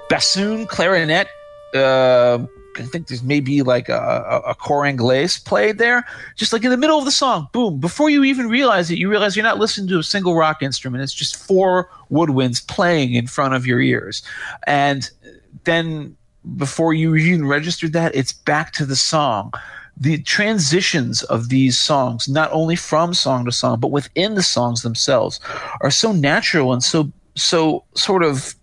bassoon, 0.08 0.66
clarinet, 0.66 1.28
uh, 1.74 2.38
I 2.78 2.82
think 2.84 3.08
there's 3.08 3.22
maybe 3.22 3.60
like 3.60 3.90
a, 3.90 3.92
a, 4.46 4.50
a 4.52 4.54
cor 4.54 4.86
anglais 4.86 5.28
played 5.44 5.76
there, 5.76 6.06
just 6.34 6.54
like 6.54 6.64
in 6.64 6.70
the 6.70 6.78
middle 6.78 6.98
of 6.98 7.04
the 7.04 7.10
song. 7.10 7.48
Boom! 7.52 7.78
Before 7.78 8.08
you 8.08 8.24
even 8.24 8.48
realize 8.48 8.90
it, 8.90 8.96
you 8.96 9.10
realize 9.10 9.36
you're 9.36 9.42
not 9.42 9.58
listening 9.58 9.88
to 9.88 9.98
a 9.98 10.02
single 10.02 10.34
rock 10.34 10.62
instrument. 10.62 11.02
It's 11.02 11.12
just 11.12 11.36
four 11.36 11.90
woodwinds 12.10 12.66
playing 12.66 13.12
in 13.12 13.26
front 13.26 13.52
of 13.52 13.66
your 13.66 13.82
ears, 13.82 14.22
and 14.66 15.10
then 15.64 16.16
before 16.56 16.94
you 16.94 17.14
even 17.16 17.46
registered 17.46 17.92
that, 17.92 18.14
it's 18.14 18.32
back 18.32 18.72
to 18.72 18.86
the 18.86 18.96
song. 18.96 19.52
The 19.98 20.18
transitions 20.22 21.22
of 21.24 21.48
these 21.48 21.78
songs, 21.78 22.28
not 22.28 22.50
only 22.52 22.76
from 22.76 23.14
song 23.14 23.46
to 23.46 23.52
song, 23.52 23.80
but 23.80 23.90
within 23.90 24.34
the 24.34 24.42
songs 24.42 24.82
themselves, 24.82 25.40
are 25.80 25.90
so 25.90 26.12
natural 26.12 26.72
and 26.72 26.82
so 26.82 27.10
so 27.34 27.84
sort 27.94 28.22
of 28.22 28.54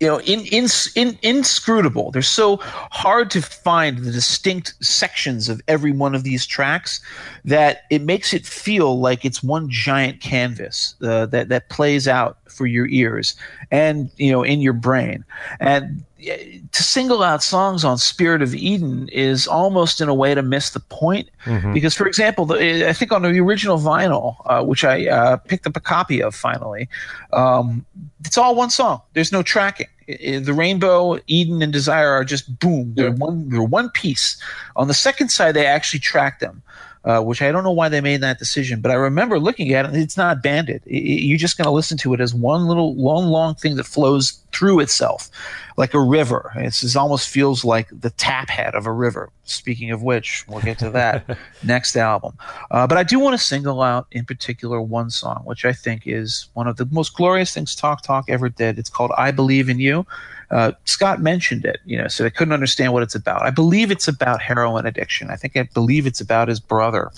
you 0.00 0.06
know 0.06 0.20
in, 0.20 0.40
in, 0.46 0.66
in, 0.94 1.18
inscrutable. 1.22 2.10
They're 2.10 2.22
so 2.22 2.56
hard 2.90 3.30
to 3.32 3.42
find 3.42 3.98
the 3.98 4.10
distinct 4.10 4.74
sections 4.82 5.48
of 5.48 5.60
every 5.68 5.92
one 5.92 6.14
of 6.14 6.24
these 6.24 6.46
tracks 6.46 7.00
that 7.44 7.82
it 7.90 8.02
makes 8.02 8.32
it 8.32 8.46
feel 8.46 8.98
like 8.98 9.24
it's 9.24 9.42
one 9.42 9.68
giant 9.70 10.20
canvas 10.20 10.94
uh, 11.02 11.26
that 11.26 11.48
that 11.48 11.68
plays 11.68 12.08
out 12.08 12.38
for 12.50 12.66
your 12.66 12.86
ears 12.88 13.34
and 13.70 14.10
you 14.16 14.30
know 14.30 14.42
in 14.42 14.60
your 14.60 14.72
brain 14.72 15.24
and 15.60 16.04
uh, 16.20 16.36
to 16.72 16.82
single 16.82 17.22
out 17.22 17.42
songs 17.42 17.82
on 17.84 17.96
Spirit 17.96 18.42
of 18.42 18.54
Eden 18.54 19.08
is 19.10 19.46
almost 19.46 20.00
in 20.02 20.08
a 20.10 20.14
way 20.14 20.34
to 20.34 20.42
miss 20.42 20.70
the 20.70 20.80
point 20.80 21.30
because, 21.72 21.94
for 21.94 22.06
example, 22.06 22.44
the, 22.44 22.86
I 22.86 22.92
think 22.92 23.10
on 23.10 23.22
the 23.22 23.40
original 23.40 23.78
vinyl, 23.78 24.36
uh, 24.44 24.62
which 24.62 24.84
I 24.84 25.06
uh, 25.08 25.36
picked 25.38 25.66
up 25.66 25.76
a 25.76 25.80
copy 25.80 26.22
of 26.22 26.34
finally, 26.34 26.90
um, 27.32 27.86
it's 28.26 28.36
all 28.36 28.54
one 28.54 28.68
song. 28.68 29.00
There's 29.14 29.32
no 29.32 29.42
tracking. 29.42 29.86
The 30.06 30.52
Rainbow, 30.54 31.18
Eden, 31.26 31.62
and 31.62 31.72
Desire 31.72 32.10
are 32.10 32.24
just 32.24 32.58
boom. 32.58 32.92
They're 32.94 33.08
Yeah. 33.08 33.14
one. 33.14 33.48
They're 33.48 33.62
one 33.62 33.88
piece. 33.90 34.36
On 34.76 34.88
the 34.88 34.94
second 34.94 35.30
side, 35.30 35.54
they 35.54 35.64
actually 35.64 36.00
track 36.00 36.40
them. 36.40 36.62
Uh, 37.02 37.18
which 37.18 37.40
I 37.40 37.50
don't 37.50 37.64
know 37.64 37.70
why 37.70 37.88
they 37.88 38.02
made 38.02 38.20
that 38.20 38.38
decision, 38.38 38.82
but 38.82 38.90
I 38.90 38.94
remember 38.94 39.38
looking 39.40 39.72
at 39.72 39.86
it. 39.86 39.94
It's 39.94 40.18
not 40.18 40.42
banded. 40.42 40.82
I- 40.86 40.90
I- 40.90 41.24
You're 41.24 41.38
just 41.38 41.56
going 41.56 41.64
to 41.64 41.70
listen 41.70 41.96
to 41.96 42.12
it 42.12 42.20
as 42.20 42.34
one 42.34 42.66
little, 42.66 42.94
long, 42.94 43.28
long 43.28 43.54
thing 43.54 43.76
that 43.76 43.84
flows 43.84 44.38
through 44.52 44.80
itself, 44.80 45.30
like 45.78 45.94
a 45.94 45.98
river. 46.00 46.52
It's, 46.56 46.82
it 46.82 46.96
almost 46.96 47.30
feels 47.30 47.64
like 47.64 47.88
the 47.90 48.10
tap 48.10 48.50
head 48.50 48.74
of 48.74 48.84
a 48.84 48.92
river. 48.92 49.30
Speaking 49.44 49.90
of 49.92 50.02
which, 50.02 50.44
we'll 50.46 50.60
get 50.60 50.78
to 50.80 50.90
that 50.90 51.38
next 51.62 51.96
album. 51.96 52.36
Uh, 52.70 52.86
but 52.86 52.98
I 52.98 53.02
do 53.02 53.18
want 53.18 53.32
to 53.32 53.42
single 53.42 53.80
out, 53.80 54.06
in 54.12 54.26
particular, 54.26 54.78
one 54.82 55.08
song, 55.08 55.40
which 55.46 55.64
I 55.64 55.72
think 55.72 56.02
is 56.04 56.48
one 56.52 56.66
of 56.68 56.76
the 56.76 56.86
most 56.90 57.14
glorious 57.14 57.54
things 57.54 57.74
Talk 57.74 58.02
Talk 58.02 58.26
ever 58.28 58.50
did. 58.50 58.78
It's 58.78 58.90
called 58.90 59.12
"I 59.16 59.30
Believe 59.30 59.70
in 59.70 59.78
You." 59.80 60.04
Uh, 60.50 60.72
Scot 60.84 61.20
mentioned 61.20 61.64
it, 61.64 61.78
you 61.84 61.96
know, 61.96 62.08
so 62.08 62.24
I 62.24 62.30
couldn't 62.30 62.52
understand 62.52 62.92
what 62.92 63.02
it's 63.02 63.14
about. 63.14 63.42
I 63.42 63.50
believe 63.50 63.90
it's 63.90 64.08
about 64.08 64.42
heroin 64.42 64.86
addiction. 64.86 65.30
I 65.30 65.36
think 65.36 65.56
I 65.56 65.68
believe 65.74 66.06
it's 66.06 66.20
about 66.20 66.48
his 66.48 66.58
brother 66.58 67.10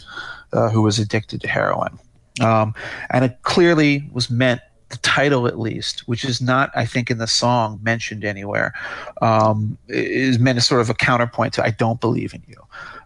uh, 0.53 0.69
who 0.69 0.83
was 0.83 0.99
addicted 0.99 1.41
to 1.41 1.49
heroin. 1.49 1.99
Um, 2.41 2.75
and 3.11 3.25
it 3.25 3.39
clearly 3.43 4.09
was 4.13 4.31
meant, 4.31 4.61
the 4.89 4.99
title 4.99 5.47
at 5.47 5.59
least, 5.59 6.07
which 6.07 6.23
is 6.23 6.43
not, 6.43 6.71
I 6.75 6.85
think, 6.85 7.11
in 7.11 7.17
the 7.17 7.27
song 7.27 7.81
mentioned 7.83 8.25
anywhere, 8.25 8.75
um, 9.23 9.79
is 9.89 10.39
meant 10.39 10.59
as 10.59 10.67
sort 10.67 10.83
of 10.83 10.91
a 10.91 10.95
counterpoint 10.95 11.55
to 11.55 11.65
I 11.65 11.71
Don't 11.71 11.99
Believe 11.99 12.35
in 12.35 12.43
You. 12.47 12.63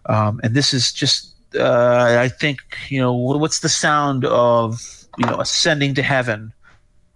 Um, 0.07 0.41
and 0.43 0.53
this 0.53 0.73
is 0.73 0.91
just, 0.91 1.33
uh, 1.55 2.17
I 2.19 2.27
think, 2.27 2.59
you 2.89 2.99
know, 2.99 3.13
what's 3.13 3.59
the 3.59 3.69
sound 3.69 4.25
of, 4.25 4.83
you 5.17 5.25
know, 5.25 5.39
ascending 5.39 5.95
to 5.95 6.03
heaven 6.03 6.51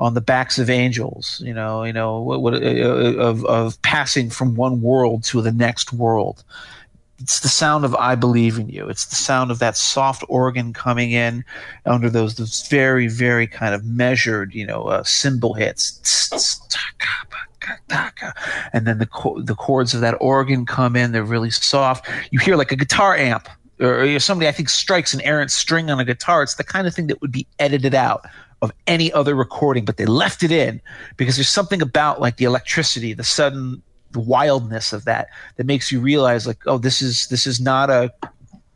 on 0.02 0.16
the 0.16 0.22
backs 0.22 0.58
of 0.58 0.68
angels, 0.68 1.40
you 1.46 1.54
know, 1.54 1.84
you 1.84 1.94
know, 1.94 2.20
what, 2.20 2.42
what, 2.42 2.56
uh, 2.56 2.58
of 2.58 3.46
of 3.46 3.80
passing 3.84 4.32
from 4.32 4.56
one 4.56 4.82
world 4.82 5.24
to 5.26 5.44
the 5.44 5.52
next 5.52 5.94
world. 5.94 6.44
It's 7.20 7.42
the 7.42 7.48
sound 7.48 7.86
of 7.86 7.94
"I 7.94 8.16
believe 8.16 8.58
in 8.58 8.68
you." 8.68 8.90
It's 8.90 9.06
the 9.06 9.16
sound 9.16 9.52
of 9.52 9.60
that 9.60 9.78
soft 9.78 10.24
organ 10.28 10.74
coming 10.74 11.12
in 11.12 11.46
under 11.86 12.10
those 12.10 12.34
those 12.34 12.68
very 12.68 13.08
very 13.08 13.46
kind 13.46 13.76
of 13.76 13.86
measured, 13.86 14.56
you 14.56 14.66
know, 14.66 14.86
uh, 14.86 15.04
cymbal 15.04 15.54
hits, 15.54 16.00
and 18.74 18.88
then 18.88 18.98
the 18.98 19.06
cho- 19.06 19.40
the 19.40 19.56
chords 19.56 19.94
of 19.94 20.02
that 20.02 20.16
organ 20.20 20.66
come 20.66 20.96
in. 20.96 21.12
They're 21.12 21.24
really 21.24 21.52
soft. 21.52 22.10
You 22.32 22.40
hear 22.40 22.56
like 22.56 22.72
a 22.72 22.76
guitar 22.76 23.16
amp 23.16 23.48
or 23.80 24.20
somebody 24.20 24.48
I 24.48 24.52
think 24.52 24.70
strikes 24.70 25.14
an 25.14 25.22
errant 25.22 25.52
string 25.52 25.92
on 25.92 26.00
a 26.00 26.06
guitar. 26.06 26.42
It's 26.42 26.56
the 26.56 26.64
kind 26.64 26.88
of 26.88 26.96
thing 26.96 27.06
that 27.06 27.22
would 27.22 27.32
be 27.32 27.46
edited 27.60 27.94
out 27.94 28.26
of 28.62 28.72
any 28.88 29.12
other 29.14 29.34
recording, 29.34 29.86
but 29.86 29.98
they 29.98 30.06
left 30.06 30.44
it 30.44 30.52
in 30.52 30.82
because 31.18 31.36
there's 31.36 31.50
something 31.50 31.82
about 31.82 32.22
like 32.22 32.38
the 32.38 32.46
electricity, 32.46 33.14
the 33.14 33.24
sudden 33.24 33.82
the 34.12 34.20
wildness 34.20 34.94
of 34.94 35.06
that 35.06 35.30
that 35.56 35.66
makes 35.66 35.92
you 35.92 36.00
realize 36.00 36.46
like, 36.46 36.60
oh, 36.68 36.78
this 36.78 37.02
is 37.02 37.28
this 37.28 37.48
is 37.48 37.60
not 37.60 37.90
a 37.90 38.14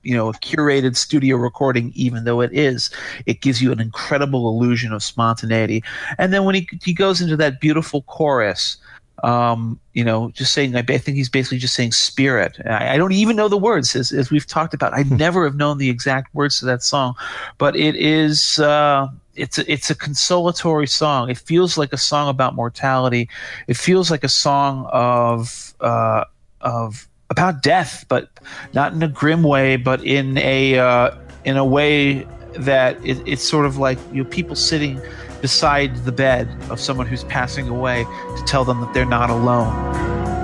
you 0.02 0.16
know 0.16 0.30
a 0.30 0.34
curated 0.34 0.96
studio 0.96 1.36
recording, 1.38 1.92
even 1.96 2.24
though 2.24 2.42
it 2.42 2.52
is. 2.54 2.90
It 3.26 3.42
gives 3.42 3.62
you 3.62 3.72
an 3.72 3.80
incredible 3.80 4.48
illusion 4.50 4.92
of 4.94 5.04
spontaneity. 5.04 5.84
And 6.18 6.34
then 6.34 6.46
when 6.46 6.56
he 6.56 6.68
he 6.84 6.94
goes 6.94 7.22
into 7.22 7.38
that 7.38 7.60
beautiful 7.60 8.02
chorus. 8.04 8.78
Um, 9.24 9.80
you 9.94 10.04
know, 10.04 10.30
just 10.32 10.52
saying, 10.52 10.76
I, 10.76 10.80
I 10.80 10.98
think 10.98 11.16
he's 11.16 11.30
basically 11.30 11.58
just 11.58 11.74
saying 11.74 11.94
spirit. 11.94 12.58
I, 12.66 12.96
I 12.96 12.98
don't 12.98 13.14
even 13.14 13.38
know 13.38 13.48
the 13.48 13.58
words, 13.58 13.96
as, 13.96 14.12
as 14.12 14.30
we've 14.30 14.46
talked 14.46 14.74
about. 14.74 14.94
I 14.94 15.04
never 15.04 15.46
have 15.46 15.56
known 15.56 15.78
the 15.78 15.90
exact 15.90 16.36
words 16.36 16.60
to 16.60 16.66
that 16.66 16.84
song, 16.84 17.16
but 17.58 17.78
it 17.78 17.96
is, 17.96 18.60
uh, 18.60 19.08
it's 19.36 19.58
a, 19.58 19.72
it's 19.72 19.90
a 19.90 19.96
consolatory 19.96 20.88
song. 20.88 21.30
It 21.30 21.38
feels 21.38 21.78
like 21.78 21.94
a 21.94 21.98
song 21.98 22.30
about 22.30 22.56
mortality. 22.56 23.30
It 23.68 23.78
feels 23.78 24.10
like 24.12 24.24
a 24.24 24.30
song 24.30 24.88
of 24.92 25.74
uh, 25.80 26.26
of 26.62 27.08
about 27.30 27.62
death, 27.62 28.06
but 28.08 28.30
not 28.74 28.94
in 28.94 29.04
a 29.04 29.08
grim 29.08 29.44
way, 29.44 29.76
but 29.78 30.04
in 30.04 30.38
a 30.38 30.80
uh, 30.80 31.16
in 31.44 31.58
a 31.58 31.66
way 31.66 32.28
that 32.58 32.98
it, 33.06 33.22
it's 33.26 33.44
sort 33.44 33.66
of 33.66 33.78
like 33.78 34.00
you 34.12 34.24
know, 34.24 34.30
people 34.30 34.56
sitting 34.56 35.02
beside 35.42 35.96
the 36.06 36.12
bed 36.12 36.50
of 36.70 36.80
someone 36.80 37.06
who's 37.06 37.24
passing 37.26 37.68
away 37.68 38.04
to 38.38 38.44
tell 38.46 38.64
them 38.66 38.82
that 38.82 38.94
they're 38.94 39.06
not 39.06 39.30
alone. 39.30 40.35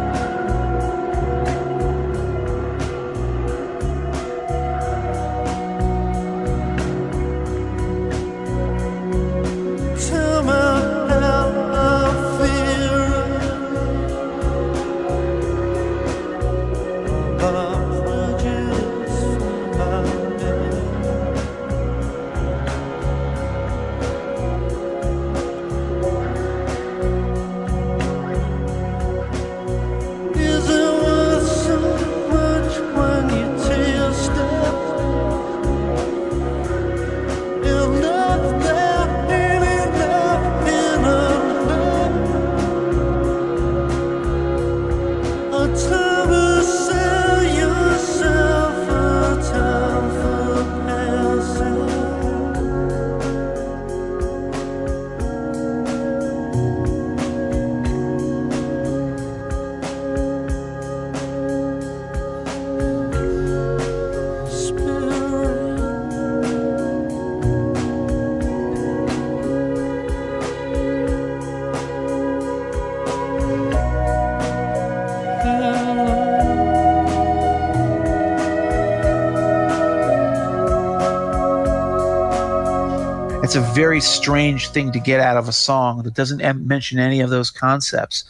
Strange 84.01 84.69
thing 84.69 84.91
to 84.91 84.99
get 84.99 85.19
out 85.19 85.37
of 85.37 85.47
a 85.47 85.51
song 85.51 86.03
that 86.03 86.13
doesn't 86.13 86.41
mention 86.65 86.99
any 86.99 87.21
of 87.21 87.29
those 87.29 87.49
concepts. 87.49 88.23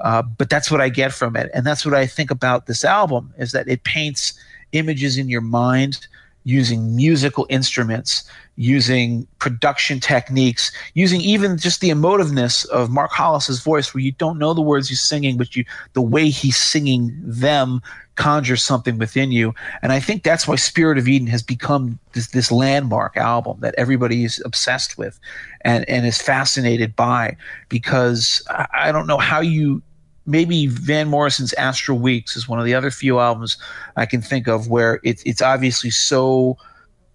Uh, 0.00 0.22
but 0.22 0.48
that's 0.48 0.70
what 0.70 0.80
I 0.80 0.88
get 0.88 1.12
from 1.12 1.34
it, 1.34 1.50
and 1.52 1.66
that's 1.66 1.84
what 1.84 1.94
I 1.94 2.06
think 2.06 2.30
about 2.30 2.66
this 2.66 2.84
album 2.84 3.34
is 3.36 3.50
that 3.52 3.66
it 3.66 3.82
paints 3.82 4.38
images 4.72 5.18
in 5.18 5.28
your 5.28 5.40
mind. 5.40 6.06
Using 6.48 6.96
musical 6.96 7.46
instruments, 7.50 8.24
using 8.56 9.26
production 9.38 10.00
techniques, 10.00 10.72
using 10.94 11.20
even 11.20 11.58
just 11.58 11.82
the 11.82 11.90
emotiveness 11.90 12.66
of 12.70 12.88
Mark 12.88 13.10
Hollis's 13.10 13.60
voice, 13.60 13.92
where 13.92 14.02
you 14.02 14.12
don't 14.12 14.38
know 14.38 14.54
the 14.54 14.62
words 14.62 14.88
he's 14.88 15.02
singing, 15.02 15.36
but 15.36 15.54
you 15.54 15.66
the 15.92 16.00
way 16.00 16.30
he's 16.30 16.56
singing 16.56 17.14
them 17.22 17.82
conjures 18.14 18.62
something 18.62 18.96
within 18.96 19.30
you. 19.30 19.54
And 19.82 19.92
I 19.92 20.00
think 20.00 20.22
that's 20.22 20.48
why 20.48 20.56
Spirit 20.56 20.96
of 20.96 21.06
Eden 21.06 21.28
has 21.28 21.42
become 21.42 21.98
this 22.14 22.28
this 22.28 22.50
landmark 22.50 23.18
album 23.18 23.58
that 23.60 23.74
everybody 23.76 24.24
is 24.24 24.40
obsessed 24.46 24.96
with 24.96 25.20
and, 25.60 25.86
and 25.86 26.06
is 26.06 26.16
fascinated 26.16 26.96
by 26.96 27.36
because 27.68 28.42
I, 28.48 28.66
I 28.72 28.92
don't 28.92 29.06
know 29.06 29.18
how 29.18 29.40
you 29.40 29.82
maybe 30.28 30.66
Van 30.66 31.08
Morrison's 31.08 31.54
Astral 31.54 31.98
Weeks 31.98 32.36
is 32.36 32.48
one 32.48 32.58
of 32.58 32.66
the 32.66 32.74
other 32.74 32.90
few 32.90 33.18
albums 33.18 33.56
I 33.96 34.06
can 34.06 34.20
think 34.20 34.46
of 34.46 34.68
where 34.68 35.00
it, 35.02 35.22
it's 35.24 35.42
obviously 35.42 35.90
so 35.90 36.56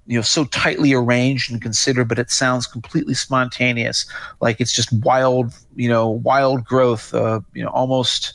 you 0.06 0.18
know 0.18 0.22
so 0.22 0.44
tightly 0.46 0.94
arranged 0.94 1.50
and 1.50 1.62
considered 1.62 2.10
but 2.10 2.20
it 2.20 2.32
sounds 2.32 2.68
completely 2.68 3.14
spontaneous. 3.14 4.06
Like 4.42 4.60
it's 4.60 4.74
just 4.74 4.92
wild 4.92 5.54
you 5.76 5.88
know 5.88 6.10
wild 6.10 6.66
growth 6.66 7.14
uh, 7.14 7.40
you 7.54 7.64
know 7.64 7.70
almost 7.70 8.34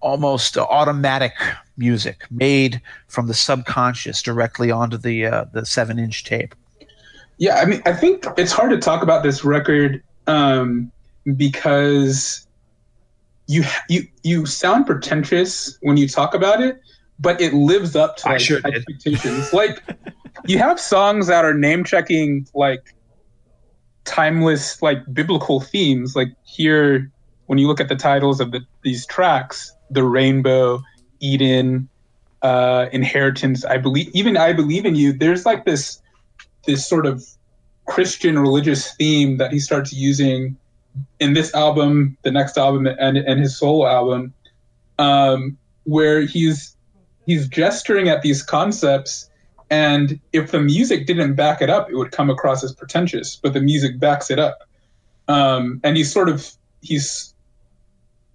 almost 0.00 0.56
automatic 0.56 1.32
music 1.76 2.24
made 2.30 2.80
from 3.08 3.26
the 3.26 3.34
subconscious 3.34 4.22
directly 4.22 4.70
onto 4.70 4.96
the 4.96 5.26
uh, 5.26 5.44
the 5.52 5.66
seven 5.66 5.98
inch 5.98 6.24
tape. 6.24 6.54
Yeah, 7.38 7.56
I 7.56 7.64
mean, 7.64 7.82
I 7.84 7.92
think 7.92 8.24
it's 8.36 8.52
hard 8.52 8.70
to 8.70 8.78
talk 8.78 9.02
about 9.02 9.24
this 9.24 9.44
record 9.44 10.00
um, 10.28 10.92
because 11.36 12.43
you 13.46 13.64
you 13.88 14.06
you 14.22 14.46
sound 14.46 14.86
pretentious 14.86 15.78
when 15.82 15.96
you 15.96 16.08
talk 16.08 16.34
about 16.34 16.62
it, 16.62 16.80
but 17.18 17.40
it 17.40 17.52
lives 17.52 17.94
up 17.94 18.16
to 18.18 18.28
like, 18.28 18.50
expectations. 18.50 19.52
like 19.52 19.82
you 20.46 20.58
have 20.58 20.80
songs 20.80 21.26
that 21.26 21.44
are 21.44 21.54
name 21.54 21.84
checking 21.84 22.46
like 22.54 22.94
timeless 24.04 24.80
like 24.82 24.98
biblical 25.12 25.60
themes. 25.60 26.16
Like 26.16 26.28
here, 26.44 27.10
when 27.46 27.58
you 27.58 27.66
look 27.66 27.80
at 27.80 27.88
the 27.88 27.96
titles 27.96 28.40
of 28.40 28.52
the, 28.52 28.60
these 28.82 29.06
tracks, 29.06 29.74
the 29.90 30.04
rainbow, 30.04 30.82
Eden, 31.20 31.88
uh, 32.42 32.88
inheritance. 32.92 33.64
I 33.64 33.78
believe 33.78 34.10
even 34.14 34.36
I 34.36 34.52
believe 34.52 34.84
in 34.84 34.94
you. 34.94 35.12
There's 35.12 35.46
like 35.46 35.64
this 35.64 36.00
this 36.66 36.86
sort 36.86 37.06
of 37.06 37.24
Christian 37.86 38.38
religious 38.38 38.94
theme 38.94 39.38
that 39.38 39.52
he 39.52 39.58
starts 39.58 39.92
using 39.92 40.56
in 41.20 41.34
this 41.34 41.54
album, 41.54 42.16
the 42.22 42.30
next 42.30 42.58
album, 42.58 42.86
and 42.86 43.16
and 43.16 43.40
his 43.40 43.56
solo 43.56 43.86
album, 43.86 44.32
um, 44.98 45.56
where 45.84 46.22
he's 46.22 46.76
he's 47.26 47.48
gesturing 47.48 48.08
at 48.08 48.22
these 48.22 48.42
concepts, 48.42 49.30
and 49.70 50.20
if 50.32 50.50
the 50.50 50.60
music 50.60 51.06
didn't 51.06 51.34
back 51.34 51.62
it 51.62 51.70
up, 51.70 51.90
it 51.90 51.96
would 51.96 52.12
come 52.12 52.30
across 52.30 52.62
as 52.62 52.72
pretentious. 52.72 53.36
But 53.36 53.54
the 53.54 53.60
music 53.60 53.98
backs 53.98 54.30
it 54.30 54.38
up, 54.38 54.58
um, 55.28 55.80
and 55.84 55.96
he's 55.96 56.12
sort 56.12 56.28
of 56.28 56.50
he's. 56.82 57.34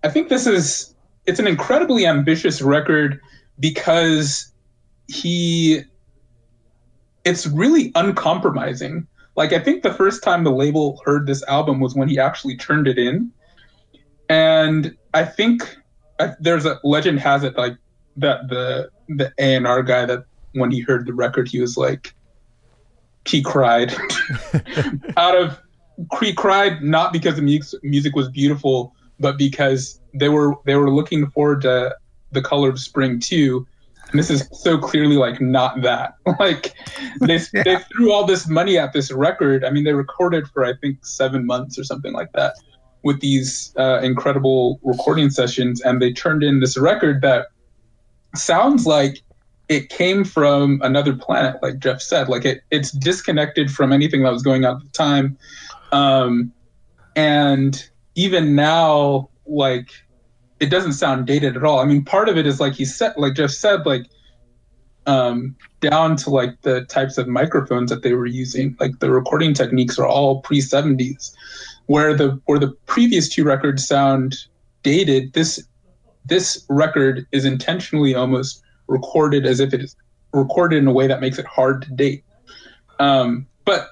I 0.03 0.09
think 0.09 0.29
this 0.29 0.47
is 0.47 0.95
it's 1.25 1.39
an 1.39 1.47
incredibly 1.47 2.05
ambitious 2.05 2.61
record 2.61 3.19
because 3.59 4.51
he 5.07 5.81
it's 7.25 7.45
really 7.47 7.91
uncompromising. 7.95 9.07
Like 9.35 9.53
I 9.53 9.59
think 9.59 9.83
the 9.83 9.93
first 9.93 10.23
time 10.23 10.43
the 10.43 10.51
label 10.51 11.01
heard 11.05 11.25
this 11.25 11.43
album 11.43 11.79
was 11.79 11.95
when 11.95 12.09
he 12.09 12.19
actually 12.19 12.57
turned 12.57 12.87
it 12.87 12.97
in, 12.97 13.31
and 14.27 14.95
I 15.13 15.23
think 15.23 15.77
I, 16.19 16.33
there's 16.39 16.65
a 16.65 16.79
legend 16.83 17.19
has 17.19 17.43
it 17.43 17.57
like 17.57 17.77
that 18.17 18.49
the 18.49 18.89
the 19.07 19.33
A 19.37 19.55
and 19.55 19.65
R 19.65 19.81
guy 19.83 20.05
that 20.05 20.25
when 20.53 20.71
he 20.71 20.81
heard 20.81 21.05
the 21.05 21.13
record 21.13 21.47
he 21.47 21.59
was 21.61 21.77
like 21.77 22.13
he 23.25 23.41
cried. 23.41 23.93
Out 25.17 25.37
of 25.37 25.59
he 26.19 26.33
cried 26.33 26.81
not 26.81 27.13
because 27.13 27.35
the 27.35 27.41
music 27.41 27.83
music 27.83 28.15
was 28.15 28.29
beautiful 28.29 28.93
but 29.19 29.37
because 29.37 29.99
they 30.13 30.29
were 30.29 30.55
they 30.65 30.75
were 30.75 30.89
looking 30.89 31.29
forward 31.31 31.61
to 31.61 31.95
the 32.31 32.41
color 32.41 32.69
of 32.69 32.79
spring 32.79 33.19
too 33.19 33.67
and 34.11 34.19
this 34.19 34.29
is 34.29 34.47
so 34.51 34.77
clearly 34.77 35.17
like 35.17 35.39
not 35.41 35.81
that. 35.81 36.15
Like 36.39 36.73
they 37.21 37.37
they 37.53 37.77
threw 37.77 38.11
all 38.11 38.25
this 38.25 38.47
money 38.47 38.77
at 38.77 38.93
this 38.93 39.11
record. 39.11 39.63
I 39.63 39.71
mean 39.71 39.83
they 39.83 39.93
recorded 39.93 40.47
for 40.47 40.63
i 40.63 40.73
think 40.81 41.05
seven 41.05 41.45
months 41.45 41.77
or 41.77 41.83
something 41.83 42.13
like 42.13 42.31
that 42.33 42.55
with 43.03 43.19
these 43.21 43.73
uh, 43.77 43.99
incredible 44.01 44.79
recording 44.83 45.29
sessions 45.29 45.81
and 45.81 46.01
they 46.01 46.11
turned 46.11 46.43
in 46.43 46.59
this 46.59 46.77
record 46.77 47.21
that 47.21 47.47
sounds 48.35 48.85
like 48.85 49.21
it 49.69 49.87
came 49.87 50.25
from 50.25 50.81
another 50.83 51.15
planet 51.15 51.61
like 51.61 51.79
jeff 51.79 52.01
said. 52.01 52.29
Like 52.29 52.45
it, 52.45 52.61
it's 52.71 52.91
disconnected 52.91 53.71
from 53.71 53.91
anything 53.91 54.23
that 54.23 54.31
was 54.31 54.43
going 54.43 54.65
on 54.65 54.77
at 54.77 54.83
the 54.83 54.89
time. 54.89 55.37
Um, 55.91 56.51
and 57.15 57.89
even 58.15 58.55
now 58.55 59.29
like 59.45 59.91
it 60.59 60.67
doesn't 60.67 60.93
sound 60.93 61.25
dated 61.25 61.55
at 61.55 61.63
all. 61.63 61.79
I 61.79 61.85
mean, 61.85 62.03
part 62.03 62.29
of 62.29 62.37
it 62.37 62.45
is 62.45 62.59
like 62.59 62.73
he 62.73 62.85
said, 62.85 63.13
like 63.17 63.35
Jeff 63.35 63.51
said, 63.51 63.85
like 63.85 64.07
um, 65.05 65.55
down 65.79 66.15
to 66.17 66.29
like 66.29 66.61
the 66.61 66.85
types 66.85 67.17
of 67.17 67.27
microphones 67.27 67.89
that 67.89 68.03
they 68.03 68.13
were 68.13 68.25
using. 68.25 68.75
Like 68.79 68.99
the 68.99 69.09
recording 69.09 69.53
techniques 69.53 69.97
are 69.97 70.07
all 70.07 70.41
pre 70.41 70.61
seventies, 70.61 71.35
where 71.87 72.15
the 72.15 72.39
where 72.45 72.59
the 72.59 72.71
previous 72.85 73.29
two 73.29 73.43
records 73.43 73.87
sound 73.87 74.35
dated. 74.83 75.33
This 75.33 75.65
this 76.25 76.65
record 76.69 77.25
is 77.31 77.45
intentionally 77.45 78.13
almost 78.13 78.61
recorded 78.87 79.45
as 79.45 79.59
if 79.59 79.73
it 79.73 79.81
is 79.81 79.95
recorded 80.33 80.77
in 80.77 80.87
a 80.87 80.93
way 80.93 81.07
that 81.07 81.21
makes 81.21 81.39
it 81.39 81.45
hard 81.45 81.81
to 81.83 81.91
date. 81.91 82.23
Um, 82.99 83.47
but 83.65 83.89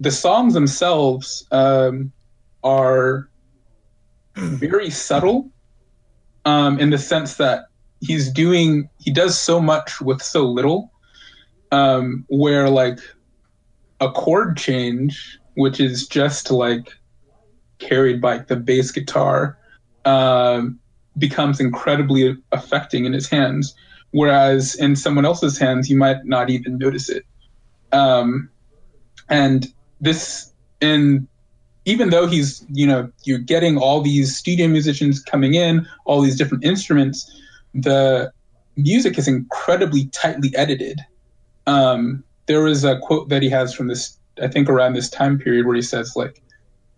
the 0.00 0.10
songs 0.10 0.54
themselves 0.54 1.46
um, 1.52 2.12
are 2.64 3.28
very 4.34 4.90
subtle 4.90 5.50
um, 6.46 6.80
in 6.80 6.88
the 6.88 6.98
sense 6.98 7.34
that 7.34 7.66
he's 8.00 8.32
doing 8.32 8.88
he 8.98 9.12
does 9.12 9.38
so 9.38 9.60
much 9.60 10.00
with 10.00 10.22
so 10.22 10.46
little 10.46 10.90
um, 11.72 12.24
where 12.28 12.70
like 12.70 12.98
a 14.00 14.10
chord 14.10 14.56
change 14.56 15.38
which 15.54 15.80
is 15.80 16.06
just 16.06 16.50
like 16.50 16.88
carried 17.78 18.20
by 18.20 18.38
the 18.38 18.56
bass 18.56 18.90
guitar 18.90 19.58
um, 20.06 20.78
becomes 21.18 21.60
incredibly 21.60 22.34
affecting 22.52 23.04
in 23.04 23.12
his 23.12 23.28
hands 23.28 23.74
whereas 24.16 24.74
in 24.76 24.96
someone 24.96 25.26
else's 25.26 25.58
hands 25.58 25.90
you 25.90 25.96
might 25.98 26.24
not 26.24 26.48
even 26.48 26.78
notice 26.78 27.10
it. 27.10 27.24
Um, 27.92 28.48
and 29.28 29.66
this 30.00 30.52
in 30.80 31.28
even 31.86 32.10
though 32.10 32.26
he's 32.26 32.64
you 32.70 32.86
know 32.86 33.10
you're 33.24 33.38
getting 33.38 33.78
all 33.78 34.02
these 34.02 34.36
studio 34.36 34.68
musicians 34.68 35.22
coming 35.22 35.54
in 35.54 35.86
all 36.04 36.20
these 36.20 36.36
different 36.36 36.62
instruments 36.64 37.40
the 37.74 38.30
music 38.76 39.16
is 39.18 39.26
incredibly 39.26 40.06
tightly 40.08 40.54
edited. 40.54 41.00
Um, 41.66 42.22
there 42.46 42.62
was 42.62 42.84
a 42.84 42.98
quote 42.98 43.28
that 43.30 43.42
he 43.42 43.48
has 43.48 43.72
from 43.74 43.88
this 43.88 44.18
i 44.42 44.46
think 44.48 44.68
around 44.68 44.92
this 44.92 45.08
time 45.08 45.38
period 45.38 45.64
where 45.66 45.74
he 45.74 45.82
says 45.82 46.12
like 46.14 46.42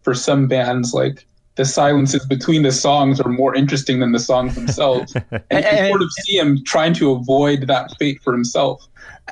for 0.02 0.12
some 0.14 0.48
bands 0.48 0.92
like 0.92 1.24
the 1.54 1.64
silences 1.64 2.24
between 2.26 2.62
the 2.62 2.70
songs 2.70 3.20
are 3.20 3.28
more 3.28 3.52
interesting 3.54 3.98
than 3.98 4.12
the 4.12 4.20
songs 4.20 4.54
themselves. 4.54 5.12
And 5.32 5.42
you 5.50 5.58
can 5.62 5.64
And- 5.64 5.88
sort 5.88 6.02
of 6.02 6.12
see 6.12 6.38
him 6.38 6.62
trying 6.64 6.94
to 6.94 7.10
avoid 7.10 7.66
that 7.66 7.90
fate 7.98 8.22
for 8.22 8.32
himself. 8.32 8.86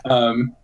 Um, 0.05 0.56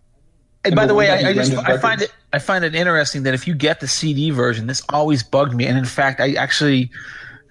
And 0.65 0.77
by 0.77 0.87
the 0.87 0.95
way, 0.95 1.11
I, 1.11 1.31
I 1.31 1.33
just 1.35 1.53
I 1.55 1.77
find 1.77 2.03
it 2.03 2.13
I 2.33 2.39
find 2.39 2.65
it 2.65 2.75
interesting 2.75 3.25
that 3.25 3.35
if 3.35 3.47
you 3.47 3.55
get 3.55 3.81
the 3.81 3.89
CD 3.89 4.31
version, 4.31 4.67
this 4.67 4.83
always 4.91 5.23
bugged 5.23 5.55
me. 5.55 5.67
And 5.67 5.77
in 5.77 5.85
fact, 5.85 6.21
I 6.21 6.33
actually 6.35 6.91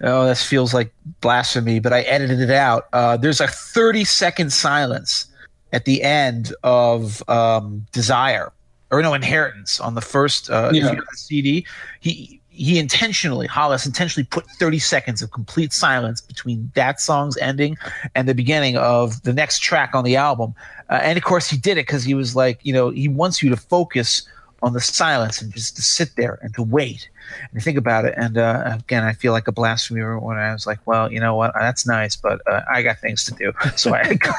oh 0.02 0.26
this 0.26 0.44
feels 0.44 0.72
like 0.74 0.92
blasphemy, 1.20 1.78
but 1.78 1.92
I 1.92 2.02
edited 2.02 2.40
it 2.40 2.50
out. 2.50 2.88
Uh, 2.92 3.16
there's 3.16 3.40
a 3.40 3.46
30 3.48 4.04
second 4.04 4.52
silence 4.52 5.26
at 5.72 5.84
the 5.84 6.02
end 6.02 6.54
of 6.62 7.26
um, 7.28 7.86
Desire 7.92 8.52
or 8.90 9.02
no 9.02 9.14
Inheritance 9.14 9.80
on 9.80 9.94
the 9.94 10.00
first 10.02 10.50
uh, 10.50 10.68
if 10.70 10.76
you 10.76 10.82
Yeah. 10.84 10.94
the 10.94 11.16
CD. 11.16 11.66
He 12.00 12.40
he 12.52 12.78
intentionally 12.78 13.46
Hollis 13.46 13.86
intentionally 13.86 14.26
put 14.26 14.48
30 14.50 14.78
seconds 14.78 15.22
of 15.22 15.30
complete 15.30 15.72
silence 15.72 16.20
between 16.20 16.70
that 16.74 17.00
song's 17.00 17.36
ending 17.38 17.76
and 18.14 18.28
the 18.28 18.34
beginning 18.34 18.76
of 18.76 19.22
the 19.22 19.32
next 19.32 19.60
track 19.60 19.94
on 19.94 20.04
the 20.04 20.16
album. 20.16 20.54
Uh, 20.90 21.00
and 21.02 21.16
of 21.16 21.24
course, 21.24 21.48
he 21.48 21.56
did 21.56 21.78
it 21.78 21.86
because 21.86 22.04
he 22.04 22.14
was 22.14 22.36
like, 22.36 22.60
you 22.62 22.72
know, 22.72 22.90
he 22.90 23.08
wants 23.08 23.42
you 23.42 23.48
to 23.48 23.56
focus 23.56 24.28
on 24.62 24.74
the 24.74 24.80
silence 24.80 25.40
and 25.40 25.52
just 25.52 25.76
to 25.76 25.82
sit 25.82 26.14
there 26.16 26.38
and 26.42 26.54
to 26.54 26.62
wait. 26.62 27.08
And 27.52 27.62
think 27.62 27.78
about 27.78 28.04
it, 28.04 28.14
and 28.16 28.38
uh, 28.38 28.78
again, 28.78 29.04
I 29.04 29.12
feel 29.12 29.32
like 29.32 29.48
a 29.48 29.52
blasphemer 29.52 30.18
when 30.18 30.36
I 30.36 30.52
was 30.52 30.66
like, 30.66 30.78
well, 30.86 31.12
you 31.12 31.20
know 31.20 31.34
what? 31.34 31.52
That's 31.58 31.86
nice, 31.86 32.16
but 32.16 32.40
uh, 32.46 32.62
I 32.70 32.82
got 32.82 32.98
things 32.98 33.24
to 33.24 33.34
do. 33.34 33.52
So 33.76 33.94
I 33.94 34.14
got 34.14 34.36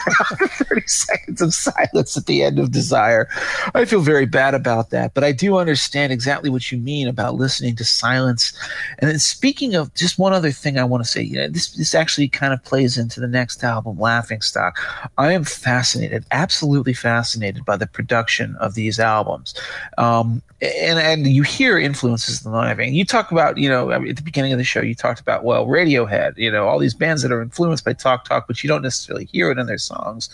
30 0.51 0.87
seconds 0.87 1.41
of 1.41 1.53
silence 1.53 2.15
at 2.15 2.27
the 2.27 2.43
end 2.43 2.59
of 2.59 2.71
Desire. 2.71 3.27
I 3.73 3.83
feel 3.83 3.99
very 3.99 4.25
bad 4.25 4.53
about 4.53 4.91
that, 4.91 5.13
but 5.13 5.23
I 5.23 5.31
do 5.31 5.57
understand 5.57 6.13
exactly 6.13 6.49
what 6.49 6.71
you 6.71 6.77
mean 6.77 7.07
about 7.07 7.35
listening 7.35 7.75
to 7.77 7.83
silence. 7.83 8.53
And 8.99 9.09
then 9.09 9.19
speaking 9.19 9.75
of 9.75 9.93
just 9.95 10.19
one 10.19 10.33
other 10.33 10.51
thing 10.51 10.77
I 10.77 10.83
want 10.83 11.03
to 11.03 11.09
say, 11.09 11.21
you 11.21 11.35
know, 11.35 11.49
this, 11.49 11.71
this 11.71 11.95
actually 11.95 12.29
kind 12.29 12.53
of 12.53 12.63
plays 12.63 12.97
into 12.97 13.19
the 13.19 13.27
next 13.27 13.63
album, 13.63 13.99
Laughing 13.99 14.41
Stock. 14.41 14.77
I 15.17 15.33
am 15.33 15.43
fascinated, 15.43 16.25
absolutely 16.31 16.93
fascinated 16.93 17.65
by 17.65 17.77
the 17.77 17.87
production 17.87 18.55
of 18.57 18.75
these 18.75 18.99
albums. 18.99 19.53
Um, 19.97 20.41
and, 20.63 20.99
and 20.99 21.27
you 21.27 21.43
hear 21.43 21.77
influences 21.77 22.45
in 22.45 22.51
the 22.51 22.57
live. 22.57 22.79
And 22.79 22.95
you 22.95 23.03
talk 23.05 23.31
about, 23.31 23.57
you 23.57 23.67
know, 23.67 23.91
at 23.91 24.15
the 24.15 24.21
beginning 24.21 24.53
of 24.53 24.57
the 24.57 24.63
show, 24.63 24.81
you 24.81 24.95
talked 24.95 25.19
about, 25.19 25.43
well, 25.43 25.65
Radiohead, 25.67 26.37
you 26.37 26.51
know, 26.51 26.67
all 26.67 26.79
these 26.79 26.93
bands 26.93 27.21
that 27.21 27.31
are 27.31 27.41
influenced 27.41 27.83
by 27.83 27.93
Talk 27.93 28.25
Talk, 28.25 28.47
but 28.47 28.63
you 28.63 28.67
don't 28.67 28.81
necessarily 28.81 29.25
hear 29.25 29.51
it 29.51 29.57
in 29.59 29.67
their 29.67 29.77
songs. 29.77 30.29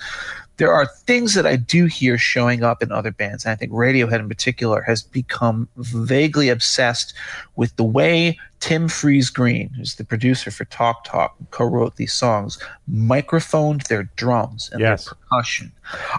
There 0.57 0.71
are 0.71 0.85
things 0.85 1.33
that 1.35 1.45
I 1.45 1.55
do 1.55 1.85
hear 1.85 2.17
showing 2.17 2.63
up 2.63 2.83
in 2.83 2.91
other 2.91 3.11
bands. 3.11 3.45
And 3.45 3.51
I 3.51 3.55
think 3.55 3.71
Radiohead 3.71 4.19
in 4.19 4.27
particular 4.27 4.81
has 4.81 5.01
become 5.01 5.67
vaguely 5.77 6.49
obsessed 6.49 7.13
with 7.55 7.75
the 7.77 7.83
way 7.85 8.37
Tim 8.59 8.89
Friese-Greene, 8.89 9.69
who's 9.69 9.95
the 9.95 10.03
producer 10.03 10.51
for 10.51 10.65
Talk 10.65 11.05
Talk, 11.05 11.35
co-wrote 11.51 11.95
these 11.95 12.11
songs, 12.13 12.61
microphoned 12.89 13.81
their 13.83 14.03
drums 14.17 14.69
and 14.73 14.81
Yes. 14.81 15.05
their 15.05 15.13
percussion. 15.15 15.71